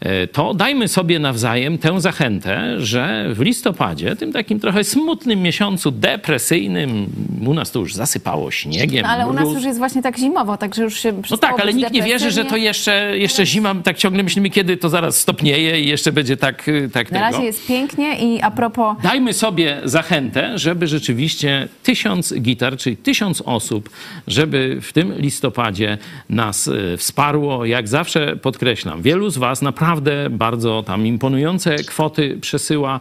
e, 0.01 0.27
to 0.27 0.55
dajmy 0.55 0.89
sobie 0.89 1.19
nawzajem 1.19 1.79
tę 1.79 2.01
zachętę, 2.01 2.81
że 2.81 3.27
w 3.35 3.41
listopadzie, 3.41 4.17
tym 4.17 4.33
takim 4.33 4.61
trochę 4.61 4.85
smutnym 4.85 5.43
miesiącu, 5.43 5.91
depresyjnym, 5.91 7.07
u 7.47 7.55
nas 7.55 7.71
to 7.71 7.79
już 7.79 7.95
zasypało 7.95 8.51
śniegiem. 8.51 9.03
No, 9.03 9.09
ale 9.09 9.27
u 9.27 9.33
nas 9.33 9.49
już 9.49 9.65
jest 9.65 9.79
właśnie 9.79 10.03
tak 10.03 10.19
zimowo, 10.19 10.57
także 10.57 10.83
już 10.83 11.01
się 11.01 11.13
No 11.31 11.37
tak, 11.37 11.61
ale 11.61 11.75
nikt 11.75 11.93
nie 11.93 12.03
wierzy, 12.03 12.31
że 12.31 12.45
to 12.45 12.57
jeszcze, 12.57 13.19
jeszcze 13.19 13.47
zima, 13.47 13.75
tak 13.75 13.97
ciągle 13.97 14.23
myślimy, 14.23 14.51
kiedy 14.51 14.77
to 14.77 14.89
zaraz 14.89 15.21
stopnieje 15.21 15.81
i 15.81 15.89
jeszcze 15.89 16.13
będzie 16.13 16.37
tak, 16.37 16.69
y, 16.69 16.91
tak 16.93 17.13
Na 17.13 17.19
tego. 17.19 17.31
razie 17.31 17.47
jest 17.47 17.67
pięknie 17.67 18.19
i 18.19 18.43
a 18.43 18.51
propos 18.51 18.97
Dajmy 19.03 19.33
sobie 19.33 19.81
zachętę, 19.85 20.59
żeby 20.59 20.87
rzeczywiście 20.99 21.69
tysiąc 21.83 22.35
gitar, 22.35 22.77
czyli 22.77 22.97
tysiąc 22.97 23.43
osób, 23.47 23.91
żeby 24.27 24.79
w 24.83 24.93
tym 24.93 25.15
listopadzie 25.19 25.99
nas 26.31 26.67
y, 26.67 26.97
wsparło. 26.97 27.65
Jak 27.65 27.89
zawsze 27.89 28.37
podkreślam, 28.37 29.03
wielu 29.03 29.31
z 29.31 29.39
Was 29.39 29.63
naprawdę 29.63 30.31
bardzo 30.31 30.83
tam 30.87 31.07
imponujące 31.07 31.77
kwoty 31.77 32.39
przesyła, 32.41 33.01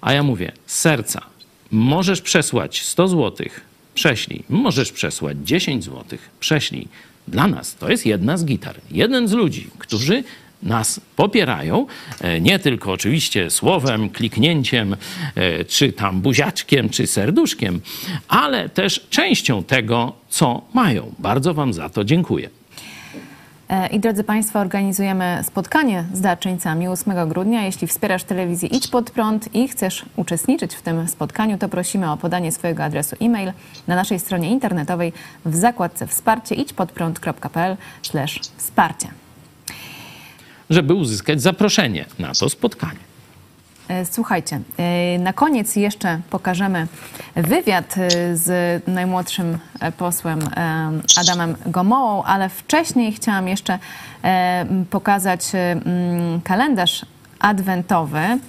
a 0.00 0.12
ja 0.12 0.22
mówię 0.22 0.52
serca. 0.66 1.20
Możesz 1.70 2.20
przesłać 2.20 2.82
100 2.82 3.08
zł, 3.08 3.46
prześlij. 3.94 4.42
Możesz 4.48 4.92
przesłać 4.92 5.36
10 5.44 5.84
zł, 5.84 6.18
prześlij. 6.40 6.88
Dla 7.28 7.46
nas 7.46 7.76
to 7.76 7.90
jest 7.90 8.06
jedna 8.06 8.36
z 8.36 8.44
gitar. 8.44 8.76
Jeden 8.90 9.28
z 9.28 9.32
ludzi, 9.32 9.68
którzy 9.78 10.24
nas 10.64 11.00
popierają, 11.16 11.86
e, 12.20 12.40
nie 12.40 12.58
tylko 12.58 12.92
oczywiście 12.92 13.50
słowem, 13.50 14.10
kliknięciem, 14.10 14.96
e, 15.34 15.64
czy 15.64 15.92
tam 15.92 16.20
buziaczkiem, 16.20 16.88
czy 16.88 17.06
serduszkiem, 17.06 17.80
ale 18.28 18.68
też 18.68 19.06
częścią 19.10 19.64
tego, 19.64 20.12
co 20.28 20.62
mają. 20.74 21.12
Bardzo 21.18 21.54
Wam 21.54 21.72
za 21.72 21.88
to 21.88 22.04
dziękuję. 22.04 22.50
E, 23.68 23.86
I 23.86 24.00
drodzy 24.00 24.24
Państwo, 24.24 24.60
organizujemy 24.60 25.40
spotkanie 25.44 26.04
z 26.12 26.20
darczyńcami 26.20 26.88
8 26.88 27.28
grudnia. 27.28 27.64
Jeśli 27.64 27.86
wspierasz 27.86 28.24
telewizję 28.24 28.68
Idź 28.68 28.88
Pod 28.88 29.10
Prąd 29.10 29.54
i 29.54 29.68
chcesz 29.68 30.04
uczestniczyć 30.16 30.74
w 30.74 30.82
tym 30.82 31.08
spotkaniu, 31.08 31.58
to 31.58 31.68
prosimy 31.68 32.10
o 32.10 32.16
podanie 32.16 32.52
swojego 32.52 32.84
adresu 32.84 33.16
e-mail 33.20 33.52
na 33.86 33.96
naszej 33.96 34.18
stronie 34.20 34.50
internetowej 34.50 35.12
w 35.44 35.56
zakładce 35.56 36.06
wsparcie 36.06 36.54
idźpodprąd.pl 36.54 37.76
wsparcie. 38.56 39.23
Żeby 40.70 40.94
uzyskać 40.94 41.42
zaproszenie 41.42 42.04
na 42.18 42.32
to 42.34 42.48
spotkanie. 42.48 43.14
E, 43.88 44.04
Słuchajcie, 44.04 44.60
e, 44.76 45.18
na 45.18 45.32
koniec 45.32 45.76
jeszcze 45.76 46.20
pokażemy 46.30 46.86
wywiad 47.36 47.94
e, 47.98 48.36
z 48.36 48.82
najmłodszym 48.88 49.58
posłem 49.98 50.38
Adamem 51.20 51.56
Gomołą, 51.66 52.22
ale 52.22 52.48
wcześniej 52.48 53.12
chciałam 53.12 53.48
jeszcze 53.48 53.78
pokazać 54.90 55.52
kalendarz 56.44 57.06
adwentowy, 57.44 58.18
mm, 58.18 58.40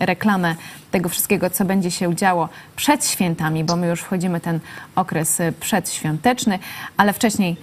reklamę 0.00 0.54
tego 0.90 1.08
wszystkiego, 1.08 1.50
co 1.50 1.64
będzie 1.64 1.90
się 1.90 2.16
działo 2.16 2.48
przed 2.76 3.06
świętami, 3.06 3.64
bo 3.64 3.76
my 3.76 3.86
już 3.86 4.00
wchodzimy 4.00 4.40
ten 4.40 4.60
okres 4.96 5.40
e, 5.40 5.52
przedświąteczny, 5.52 6.58
ale 6.96 7.12
wcześniej 7.12 7.56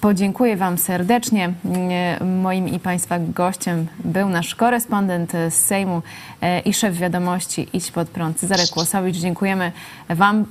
podziękuję 0.00 0.56
Wam 0.56 0.78
serdecznie. 0.78 1.52
Mm, 1.64 2.40
Moim 2.40 2.68
i 2.68 2.80
Państwa 2.80 3.18
gościem 3.18 3.86
był 4.04 4.28
nasz 4.28 4.54
korespondent 4.54 5.32
z 5.32 5.54
Sejmu 5.54 6.02
e, 6.40 6.60
i 6.60 6.74
szef 6.74 6.96
wiadomości 6.96 7.68
Idź 7.72 7.90
Pod 7.90 8.08
Prąd, 8.08 8.38
Cezary 8.38 8.62
Kłosowicz. 8.72 9.16
Dziękujemy 9.16 9.72
Wam, 10.08 10.44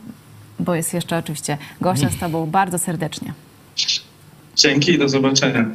bo 0.59 0.75
jest 0.75 0.93
jeszcze 0.93 1.17
oczywiście 1.17 1.57
gościa 1.81 2.09
z 2.09 2.17
Tobą 2.17 2.45
bardzo 2.45 2.79
serdecznie. 2.79 3.33
Dzięki 4.55 4.97
do 4.97 5.09
zobaczenia. 5.09 5.65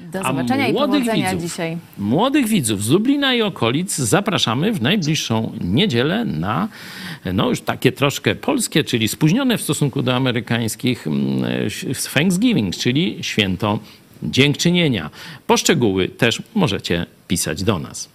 Do 0.00 0.20
A 0.20 0.32
zobaczenia 0.32 0.68
i 0.68 0.72
młodych 0.72 1.00
powodzenia 1.00 1.30
widzów? 1.30 1.50
dzisiaj. 1.50 1.76
Młodych 1.98 2.46
widzów 2.46 2.84
z 2.84 2.88
Lublina 2.88 3.34
i 3.34 3.42
okolic 3.42 3.96
zapraszamy 3.96 4.72
w 4.72 4.82
najbliższą 4.82 5.52
niedzielę 5.60 6.24
na 6.24 6.68
no 7.32 7.48
już 7.48 7.60
takie 7.60 7.92
troszkę 7.92 8.34
polskie, 8.34 8.84
czyli 8.84 9.08
spóźnione 9.08 9.58
w 9.58 9.62
stosunku 9.62 10.02
do 10.02 10.14
amerykańskich 10.14 11.06
mm, 11.06 11.44
Thanksgiving, 12.14 12.76
czyli 12.76 13.18
święto 13.20 13.78
dziękczynienia. 14.22 15.10
Poszczegóły 15.46 16.08
też 16.08 16.42
możecie 16.54 17.06
pisać 17.28 17.62
do 17.62 17.78
nas. 17.78 18.08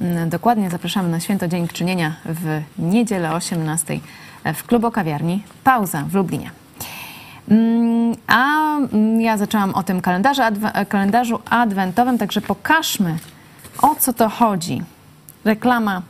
Mm, 0.00 0.30
Dokładnie 0.30 0.70
zapraszamy 0.70 1.08
na 1.08 1.20
Święto 1.20 1.48
Dziękczynienia 1.48 2.16
w 2.24 2.60
niedzielę 2.78 3.32
18 3.32 4.00
w 4.54 4.64
klubu 4.64 4.90
kawiarni 4.90 5.42
Pauza 5.64 6.04
w 6.10 6.14
Lublinie. 6.14 6.61
Mm, 7.50 8.14
A 8.26 8.76
mm, 8.78 9.20
ja 9.20 9.36
zaczęłam 9.36 9.74
o 9.74 9.82
tym 9.82 10.00
kalendarzu, 10.00 10.42
adwe- 10.42 10.86
kalendarzu 10.86 11.40
adwentowym, 11.50 12.18
także 12.18 12.40
pokażmy 12.40 13.16
o 13.82 13.94
co 13.94 14.12
to 14.12 14.28
chodzi. 14.28 14.82
Reklama 15.44 16.02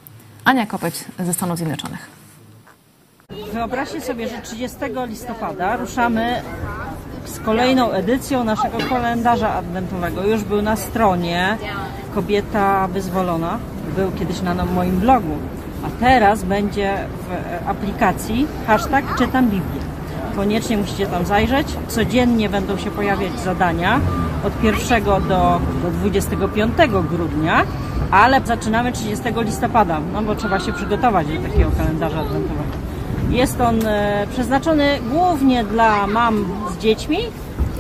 Ania 0.45 0.67
Kopeć 0.67 1.05
ze 1.19 1.35
Stanów 1.35 1.57
Zjednoczonych. 1.57 2.11
Wyobraźcie 3.53 4.01
sobie, 4.01 4.29
że 4.29 4.43
30 4.43 4.79
listopada 5.09 5.77
ruszamy 5.77 6.43
z 7.25 7.41
kolejną 7.41 7.91
edycją 7.91 8.45
naszego 8.45 8.79
kalendarza 8.79 9.55
adwentowego. 9.55 10.23
Już 10.27 10.45
był 10.45 10.63
na 10.63 10.77
stronie 10.77 11.59
Kobieta 12.15 12.89
Wyzwolona, 12.89 13.59
był 13.97 14.13
kiedyś 14.13 14.41
na 14.43 14.55
moim 14.65 15.01
blogu, 15.01 15.37
a 15.87 16.01
teraz 16.01 16.45
będzie 16.45 16.97
w 17.29 17.69
aplikacji 17.69 18.47
hashtag 18.67 19.05
Czytam 19.19 19.45
Biblię. 19.51 19.82
Koniecznie 20.37 20.79
musicie 20.79 21.07
tam 21.07 21.27
zajrzeć. 21.27 21.67
Codziennie 21.89 22.49
będą 22.49 22.77
się 22.77 22.91
pojawiać 22.91 23.41
zadania 23.41 24.01
od 24.45 24.65
1 24.65 25.05
do, 25.05 25.21
do 25.83 25.91
25 25.91 26.73
grudnia, 27.11 27.63
ale 28.11 28.41
zaczynamy 28.41 28.93
30 28.93 29.25
listopada, 29.37 30.01
no 30.13 30.23
bo 30.23 30.35
trzeba 30.35 30.61
się 30.61 30.73
przygotować 30.73 31.27
do 31.27 31.49
takiego 31.49 31.71
kalendarza 31.79 32.21
adwentowego. 32.21 32.71
Jest 33.31 33.61
on 33.61 33.87
e, 33.87 34.27
przeznaczony 34.33 34.99
głównie 35.11 35.65
dla 35.65 36.07
mam 36.07 36.45
z 36.71 36.79
dziećmi, 36.79 37.19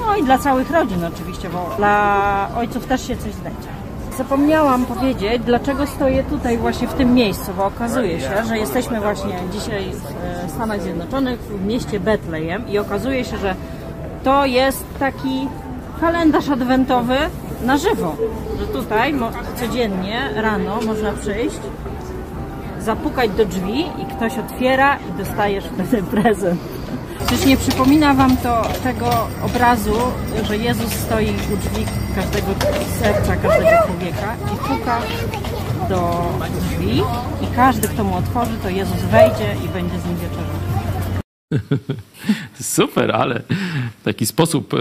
no 0.07 0.16
i 0.16 0.23
dla 0.23 0.39
całych 0.39 0.70
rodzin 0.70 1.05
oczywiście, 1.05 1.49
bo 1.49 1.74
dla 1.77 2.49
ojców 2.57 2.87
też 2.87 3.07
się 3.09 3.16
coś 3.16 3.33
znajdzie. 3.33 3.69
Zapomniałam 4.19 4.87
powiedzieć, 4.87 5.43
dlaczego 5.47 5.87
stoję 5.87 6.24
tutaj 6.24 6.59
właśnie 6.59 6.89
w 6.89 6.95
tym 6.95 7.15
miejscu, 7.15 7.53
bo 7.57 7.65
okazuje 7.65 8.20
się, 8.20 8.45
że 8.49 8.59
jesteśmy 8.59 9.01
właśnie 9.01 9.35
dzisiaj 9.53 9.93
Stanach 10.55 10.83
Zjednoczonych, 10.83 11.41
w 11.41 11.66
mieście 11.66 12.01
Betlejem 12.01 12.69
i 12.69 12.79
okazuje 12.79 13.24
się, 13.24 13.37
że 13.37 13.55
to 14.24 14.47
jest 14.47 14.85
taki 14.99 15.49
kalendarz 16.01 16.49
adwentowy 16.49 17.16
na 17.65 17.77
żywo, 17.79 18.16
że 18.61 18.66
tutaj 18.66 19.15
codziennie 19.57 20.31
rano 20.35 20.81
można 20.87 21.12
przyjść, 21.12 21.61
zapukać 22.81 23.31
do 23.31 23.45
drzwi 23.45 23.81
i 23.81 24.16
ktoś 24.16 24.39
otwiera 24.39 24.97
i 24.97 25.19
dostajesz 25.19 25.65
wtedy 25.74 26.03
prezent. 26.03 26.61
Czyż 27.29 27.47
nie 27.47 27.57
przypomina 27.57 28.15
Wam 28.15 28.37
to 28.37 28.62
tego 28.83 29.11
obrazu, 29.47 29.95
że 30.43 30.57
Jezus 30.57 30.93
stoi 30.93 31.31
u 31.55 31.57
drzwi 31.57 31.87
każdego 32.15 32.47
serca, 33.03 33.37
każdego 33.37 33.70
człowieka 33.87 34.35
i 34.55 34.57
puka 34.57 34.99
do 35.89 36.29
drzwi 36.61 37.03
i 37.43 37.57
każdy, 37.57 37.89
kto 37.89 38.05
mu 38.05 38.17
otworzy, 38.17 38.53
to 38.63 38.69
Jezus 38.69 38.97
wejdzie 38.97 39.57
i 39.65 39.69
będzie 39.69 40.01
z 40.01 40.05
nim 40.07 40.17
wieczerzał. 40.17 40.63
Super, 42.61 43.11
ale 43.11 43.43
taki 44.05 44.27
sposób 44.27 44.75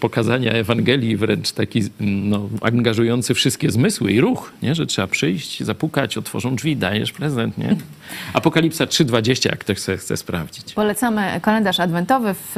pokazania 0.00 0.52
Ewangelii, 0.52 1.16
wręcz 1.16 1.52
taki 1.52 1.82
no, 2.00 2.48
angażujący 2.60 3.34
wszystkie 3.34 3.70
zmysły 3.70 4.12
i 4.12 4.20
ruch, 4.20 4.52
nie? 4.62 4.74
że 4.74 4.86
trzeba 4.86 5.08
przyjść, 5.08 5.62
zapukać, 5.62 6.18
otworzą 6.18 6.56
drzwi, 6.56 6.76
dajesz 6.76 7.12
prezent. 7.12 7.58
Nie? 7.58 7.76
Apokalipsa 8.32 8.84
3.20, 8.84 9.50
jak 9.50 9.58
ktoś 9.58 9.78
chce, 9.78 9.96
chce 9.96 10.16
sprawdzić. 10.16 10.72
Polecamy 10.72 11.40
kalendarz 11.42 11.80
adwentowy 11.80 12.34
w, 12.34 12.56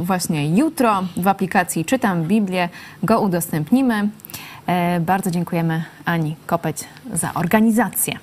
właśnie 0.00 0.56
jutro 0.56 1.04
w 1.16 1.28
aplikacji 1.28 1.84
Czytam 1.84 2.24
Biblię. 2.24 2.68
Go 3.02 3.20
udostępnimy. 3.20 4.08
E, 4.66 5.00
bardzo 5.00 5.30
dziękujemy 5.30 5.84
Ani 6.04 6.36
Kopeć 6.46 6.84
za 7.12 7.34
organizację. 7.34 8.18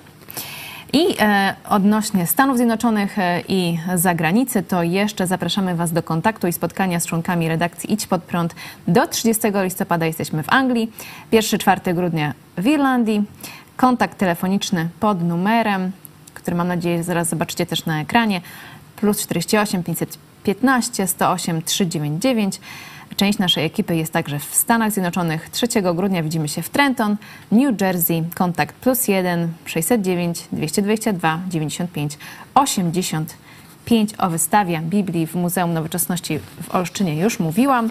I 0.92 1.16
e, 1.20 1.54
odnośnie 1.68 2.26
Stanów 2.26 2.56
Zjednoczonych 2.56 3.18
e, 3.18 3.42
i 3.48 3.78
zagranicy, 3.94 4.62
to 4.62 4.82
jeszcze 4.82 5.26
zapraszamy 5.26 5.76
Was 5.76 5.92
do 5.92 6.02
kontaktu 6.02 6.46
i 6.46 6.52
spotkania 6.52 7.00
z 7.00 7.06
członkami 7.06 7.48
redakcji 7.48 7.92
Idź 7.92 8.06
Pod 8.06 8.22
Prąd. 8.22 8.54
Do 8.88 9.06
30 9.06 9.42
listopada 9.54 10.06
jesteśmy 10.06 10.42
w 10.42 10.52
Anglii, 10.52 10.92
1-4 11.32 11.94
grudnia 11.94 12.34
w 12.58 12.66
Irlandii. 12.66 13.22
Kontakt 13.76 14.18
telefoniczny 14.18 14.88
pod 15.00 15.22
numerem, 15.22 15.92
który 16.34 16.56
mam 16.56 16.68
nadzieję 16.68 17.04
zaraz 17.04 17.28
zobaczycie 17.28 17.66
też 17.66 17.86
na 17.86 18.00
ekranie, 18.00 18.40
plus 18.96 19.22
48 19.22 19.82
515 19.82 21.06
108 21.06 21.62
399. 21.62 22.60
Część 23.20 23.38
naszej 23.38 23.64
ekipy 23.64 23.96
jest 23.96 24.12
także 24.12 24.38
w 24.38 24.54
Stanach 24.54 24.92
Zjednoczonych. 24.92 25.48
3 25.50 25.66
grudnia 25.94 26.22
widzimy 26.22 26.48
się 26.48 26.62
w 26.62 26.68
Trenton, 26.68 27.16
New 27.52 27.80
Jersey. 27.80 28.24
Kontakt 28.34 28.74
plus 28.74 29.08
1 29.08 29.48
609 29.64 30.38
222 30.52 31.40
95 31.48 32.18
85. 32.54 34.10
O 34.18 34.30
wystawie 34.30 34.80
Biblii 34.84 35.26
w 35.26 35.34
Muzeum 35.34 35.72
Nowoczesności 35.72 36.38
w 36.38 36.74
Olsztynie 36.74 37.16
już 37.16 37.38
mówiłam. 37.38 37.90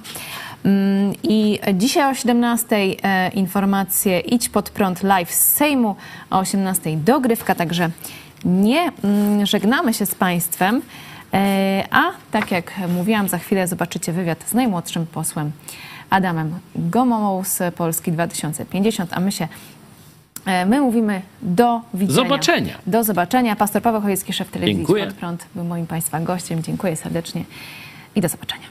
Mm, 0.64 1.14
I 1.24 1.60
dzisiaj 1.74 2.12
o 2.12 2.16
17 2.16 2.76
e, 2.76 3.30
informacje 3.30 4.20
Idź 4.20 4.50
pod 4.50 4.70
prąd 4.70 5.04
live 5.04 5.32
z 5.32 5.54
Sejmu, 5.54 5.96
o 6.30 6.40
18 6.40 6.98
dogrywka, 6.98 7.56
także 7.56 7.90
nie 8.46 8.92
mm, 9.04 9.46
żegnamy 9.46 9.94
się 9.94 10.06
z 10.06 10.16
Państwem. 10.16 10.82
E, 11.34 11.84
A 11.92 12.12
tak 12.32 12.52
jak 12.52 12.74
mówiłam, 12.88 13.28
za 13.28 13.38
chwilę 13.38 13.68
zobaczycie 13.68 14.12
wywiad 14.12 14.44
z 14.48 14.54
najmłodszym 14.54 15.06
posłem 15.06 15.52
Adamem 16.10 16.60
Gomomą 16.76 17.44
z 17.44 17.76
Polski 17.76 18.12
2050, 18.12 19.14
a 19.14 19.20
my 19.20 19.32
się 19.32 19.48
e, 20.46 20.66
My 20.66 20.82
mówimy 20.82 21.22
do 21.42 21.82
widzenia. 21.94 22.16
Zobaczenia. 22.16 22.78
Do 22.88 23.04
zobaczenia. 23.04 23.56
Pastor 23.56 23.82
Paweł 23.82 24.02
Chojecki, 24.02 24.34
szef 24.34 24.52
telewizji 24.52 24.78
Dziękuję. 24.78 25.06
Pod 25.06 25.16
Prąd, 25.16 25.46
był 25.56 25.64
moim 25.64 25.88
Państwa 25.88 26.20
gościem. 26.20 26.64
Dziękuję 26.64 26.96
serdecznie 26.96 27.44
i 28.16 28.22
do 28.22 28.30
zobaczenia. 28.30 28.66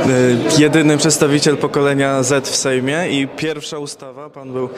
Y, 0.00 0.60
Jedyny 0.60 0.98
przedstawiciel 0.98 1.56
pokolenia 1.56 2.22
Z 2.22 2.48
w 2.48 2.56
Sejmie 2.56 3.08
i 3.10 3.28
pierwsza 3.28 3.78
ustawa, 3.78 4.30
pan 4.30 4.52
był 4.52 4.68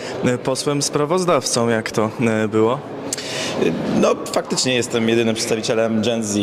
posłem 0.45 0.83
sprawozdawcą, 0.83 1.69
jak 1.69 1.91
to 1.91 2.11
było? 2.49 2.79
No, 4.01 4.15
faktycznie 4.33 4.75
jestem 4.75 5.09
jedynym 5.09 5.35
przedstawicielem 5.35 6.03
Gen 6.03 6.23
Z. 6.25 6.39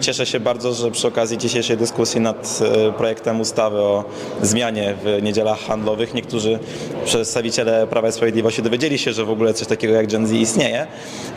Cieszę 0.00 0.26
się 0.26 0.40
bardzo, 0.40 0.72
że 0.72 0.90
przy 0.90 1.08
okazji 1.08 1.38
dzisiejszej 1.38 1.76
dyskusji 1.76 2.20
nad 2.20 2.60
e, 2.88 2.92
projektem 2.92 3.40
ustawy 3.40 3.78
o 3.78 4.04
zmianie 4.42 4.94
w 5.04 5.22
niedzielach 5.22 5.58
handlowych 5.58 6.14
niektórzy 6.14 6.58
przedstawiciele 7.04 7.86
Prawa 7.86 8.08
i 8.08 8.12
Sprawiedliwości 8.12 8.62
dowiedzieli 8.62 8.98
się, 8.98 9.12
że 9.12 9.24
w 9.24 9.30
ogóle 9.30 9.54
coś 9.54 9.66
takiego 9.68 9.94
jak 9.94 10.06
Gen 10.06 10.26
Z 10.26 10.32
istnieje. 10.32 10.86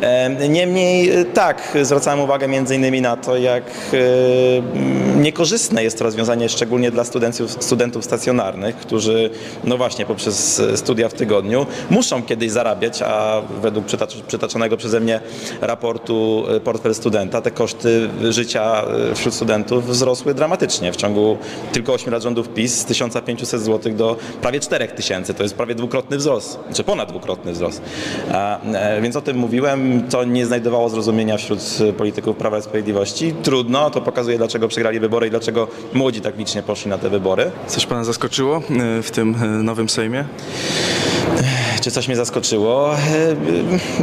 E, 0.02 0.49
Niemniej 0.49 1.10
e, 1.10 1.26
tak, 1.26 1.78
zwracałem 1.82 2.20
uwagę 2.20 2.48
między 2.48 2.76
innymi 2.76 3.02
na 3.02 3.18
to, 3.18 3.38
jak 3.38 3.64
niekorzystne 5.16 5.84
jest 5.84 5.98
to 5.98 6.03
rozwiązanie, 6.03 6.49
szczególnie 6.49 6.91
dla 6.91 7.03
studentów, 7.03 7.52
studentów 7.64 8.06
stacjonarnych, 8.06 8.76
którzy 8.76 9.30
no 9.64 9.78
właśnie 9.78 10.06
poprzez 10.06 10.62
studia 10.76 11.10
w 11.10 11.14
tygodniu 11.14 11.66
muszą 11.90 12.24
kiedyś 12.24 12.52
zarabiać, 12.52 13.02
a 13.02 13.41
według 13.62 13.86
przytacz- 13.86 14.22
przytaczonego 14.28 14.78
przeze 14.78 14.99
mnie 14.99 15.20
raportu 15.61 16.43
e, 16.56 16.60
Portfel 16.60 16.95
Studenta 16.95 17.41
te 17.41 17.52
koszty 17.52 18.10
życia 18.30 18.84
e, 19.11 19.15
wśród 19.15 19.34
studentów 19.34 19.88
wzrosły 19.88 20.34
dramatycznie. 20.34 20.91
W 20.91 20.95
ciągu 20.95 21.38
tylko 21.72 21.93
8 21.93 22.14
lat 22.14 22.23
rządów 22.23 22.49
PiS 22.49 22.77
z 22.77 22.85
1500 22.85 23.61
zł 23.61 23.93
do 23.93 24.18
prawie 24.41 24.60
4000. 24.60 25.34
To 25.34 25.43
jest 25.43 25.56
prawie 25.56 25.76
dwukrotny 25.76 26.18
wzrost, 26.18 26.60
czy 26.73 26.84
ponad 26.84 27.10
dwukrotny 27.10 27.52
wzrost. 27.52 27.81
E, 28.31 29.02
więc 29.02 29.15
o 29.15 29.22
tym 29.22 29.38
mówiłem. 29.38 30.03
To 30.10 30.23
nie 30.23 30.45
znajdowało 30.45 30.89
zrozumienia 30.89 31.38
wśród 31.38 31.60
polityków 31.98 32.38
Prawa 32.38 32.57
i 32.57 32.61
Sprawiedliwości. 32.61 33.34
Trudno, 33.43 33.89
to 33.89 34.02
pokazuje 34.02 34.38
dlaczego 34.38 34.68
przegrali 34.68 34.99
wybory 34.99 35.27
i 35.27 35.30
dlaczego 35.30 35.68
młodzi 35.93 36.22
tak 36.22 36.38
licznie 36.38 36.64
poszli 36.64 36.89
na 36.89 36.98
te 36.98 37.10
wybory. 37.10 37.52
Coś 37.68 37.85
pana 37.85 38.03
zaskoczyło 38.03 38.61
w 39.03 39.11
tym 39.11 39.35
nowym 39.64 39.89
Sejmie? 39.89 40.26
Czy 41.81 41.91
coś 41.91 42.07
mnie 42.07 42.15
zaskoczyło? 42.18 42.93
E, 42.95 42.97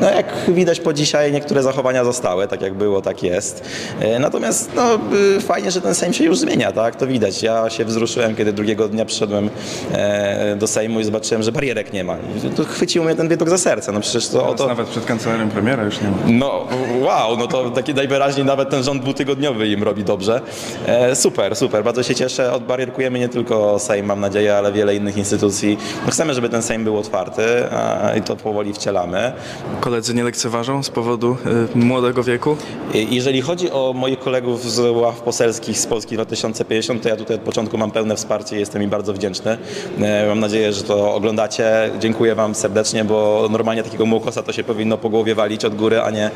No 0.01 0.10
jak 0.10 0.27
widać 0.48 0.81
po 0.81 0.93
dzisiaj 0.93 1.32
niektóre 1.32 1.62
zachowania 1.62 2.05
zostały, 2.05 2.48
tak 2.48 2.62
jak 2.62 2.74
było, 2.74 3.02
tak 3.02 3.23
jest. 3.23 3.65
E, 4.01 4.19
Natomiast 4.19 4.70
no, 4.77 4.94
y, 5.36 5.40
fajnie, 5.40 5.70
że 5.70 5.81
ten 5.81 5.94
Sejm 5.94 6.12
się 6.12 6.24
już 6.24 6.39
zmienia, 6.39 6.73
tak? 6.73 6.97
To 6.97 7.06
widać. 7.06 7.43
Ja 7.43 7.70
się 7.70 7.85
wzruszyłem, 7.85 8.36
kiedy 8.36 8.52
drugiego 8.52 8.89
dnia 8.89 9.05
przyszedłem 9.05 9.51
e, 9.93 10.56
do 10.56 10.66
Sejmu 10.66 11.01
i 11.01 11.05
zobaczyłem, 11.05 11.43
że 11.43 11.52
barierek 11.52 11.93
nie 11.93 12.05
ma. 12.05 12.16
To 12.56 12.65
chwycił 12.65 13.05
mnie 13.05 13.15
ten 13.15 13.28
widok 13.28 13.48
za 13.51 13.59
serce. 13.59 13.93
No 13.93 14.01
przecież 14.01 14.28
to. 14.28 14.55
Nawet 14.69 14.86
przed 14.89 15.05
kancelarzem 15.05 15.51
premiera 15.51 15.82
już 15.85 16.01
nie 16.01 16.09
ma. 16.10 16.16
No 16.27 16.66
wow, 17.01 17.36
no 17.36 17.47
to 17.47 17.70
taki 17.70 17.94
najwyraźniej 17.94 18.47
nawet 18.47 18.70
ten 18.70 18.82
rząd 18.82 19.02
dwutygodniowy 19.02 19.69
im 19.69 19.82
robi 19.82 20.05
dobrze. 20.05 20.40
E, 20.86 21.16
super, 21.16 21.56
super, 21.56 21.85
bardzo 21.85 22.02
się 22.02 22.15
cieszę. 22.15 22.52
Odbarierkujemy 22.52 23.19
nie 23.19 23.28
tylko 23.28 23.78
Sejm, 23.78 24.06
mam 24.06 24.20
nadzieję, 24.20 24.56
ale 24.56 24.73
wiele 24.73 24.94
innych 24.97 25.16
instytucji. 25.16 25.78
No 26.06 26.12
chcemy, 26.12 26.35
żeby 26.35 26.48
ten 26.48 26.62
Sejm 26.62 26.85
był 26.85 26.98
otwarty 26.98 27.28
a, 27.73 28.15
i 28.17 28.23
to 28.23 28.37
powoli 28.37 28.73
wcielamy. 28.73 29.33
Koledzy 29.81 30.15
nie 30.15 30.25
lekceważą 30.25 30.83
z 30.83 30.91
powodu 30.91 31.37
y, 31.75 31.79
młodego 31.79 32.23
wieku? 32.23 32.57
Jeżeli 32.95 33.41
chodzi 33.43 33.71
o 33.71 33.93
moich 33.97 34.19
kolegów 34.19 34.71
z 34.71 34.79
ław 34.97 35.21
poselskich 35.21 35.79
z 35.79 35.87
Polski 35.87 36.15
2050, 36.15 37.03
to 37.03 37.09
ja 37.09 37.17
tutaj 37.17 37.37
od 37.37 37.43
początku 37.43 37.79
mam 37.79 37.91
pełne 37.91 38.17
wsparcie 38.17 38.57
i 38.57 38.61
jestem 38.61 38.83
im 38.83 38.91
bardzo 38.91 39.13
wdzięczny. 39.13 39.59
E, 40.01 40.27
Mam 40.29 40.41
nadzieję, 40.41 40.73
że 40.73 40.83
to 40.83 41.15
oglądacie. 41.15 41.91
Dziękuję 42.01 42.35
Wam 42.35 42.55
serdecznie, 42.55 43.05
bo 43.05 43.49
normalnie 43.51 43.83
takiego 43.83 44.07
młokosa 44.07 44.43
to 44.43 44.53
się 44.53 44.65
powinno 44.65 44.99
po 44.99 45.09
głowie 45.11 45.35
walić 45.35 45.65
od 45.65 45.75
góry, 45.75 46.01
a 46.01 46.11
nie, 46.11 46.31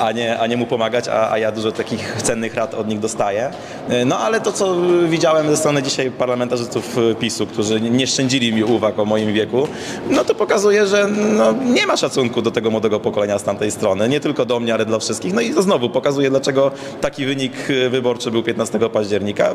a 0.00 0.12
nie, 0.12 0.38
a 0.38 0.46
nie 0.46 0.56
mu 0.56 0.66
pomagać, 0.66 1.08
a, 1.08 1.30
a 1.30 1.38
ja 1.38 1.52
dużo 1.52 1.72
takich 1.72 2.16
cennych 2.22 2.54
rad 2.54 2.74
od 2.74 2.88
nich 2.88 2.98
dostaję. 3.00 3.50
E, 3.88 4.04
No 4.04 4.18
ale 4.18 4.40
to, 4.40 4.52
co 4.52 4.76
widziałem 5.08 5.48
ze 5.48 5.56
strony 5.56 5.82
dzisiaj 5.82 6.10
parlamentarzystów 6.10 6.98
e, 6.98 7.14
PiSu, 7.14 7.46
którzy 7.46 7.80
nie 7.80 8.06
szczędzili 8.06 8.52
mi 8.52 8.64
uwag 8.64 8.98
o 8.98 9.04
moim 9.04 9.32
wieku, 9.32 9.68
no 10.10 10.24
to 10.24 10.34
pokazuje, 10.36 10.86
że 10.86 11.08
no, 11.08 11.52
nie 11.52 11.86
ma 11.86 11.96
szacunku 11.96 12.42
do 12.42 12.50
tego 12.50 12.70
młodego 12.70 13.00
pokolenia 13.00 13.38
z 13.38 13.42
tamtej 13.42 13.70
strony. 13.70 14.08
Nie 14.08 14.20
tylko 14.20 14.44
do 14.44 14.60
mnie, 14.60 14.74
ale 14.74 14.86
dla 14.86 14.98
wszystkich. 14.98 15.34
No 15.34 15.40
i 15.40 15.54
to 15.54 15.62
znowu 15.62 15.90
pokazuje, 15.90 16.30
dlaczego 16.30 16.70
taki 17.00 17.26
wynik 17.26 17.52
e, 17.70 17.90
wyborczy 17.90 18.30
był 18.30 18.42
15 18.42 18.78
października. 18.78 19.54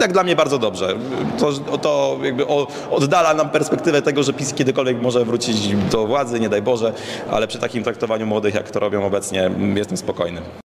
Jak 0.00 0.12
dla 0.12 0.22
mnie 0.22 0.36
bardzo 0.36 0.58
dobrze. 0.58 0.94
To, 1.38 1.78
to 1.78 2.18
jakby 2.22 2.46
oddala 2.90 3.34
nam 3.34 3.50
perspektywę 3.50 4.02
tego, 4.02 4.22
że 4.22 4.32
PiS 4.32 4.54
kiedykolwiek 4.54 5.02
może 5.02 5.24
wrócić 5.24 5.56
do 5.90 6.06
władzy, 6.06 6.40
nie 6.40 6.48
daj 6.48 6.62
Boże, 6.62 6.92
ale 7.30 7.46
przy 7.46 7.58
takim 7.58 7.84
traktowaniu 7.84 8.26
młodych, 8.26 8.54
jak 8.54 8.70
to 8.70 8.80
robią 8.80 9.06
obecnie, 9.06 9.50
jestem 9.74 9.96
spokojny. 9.96 10.63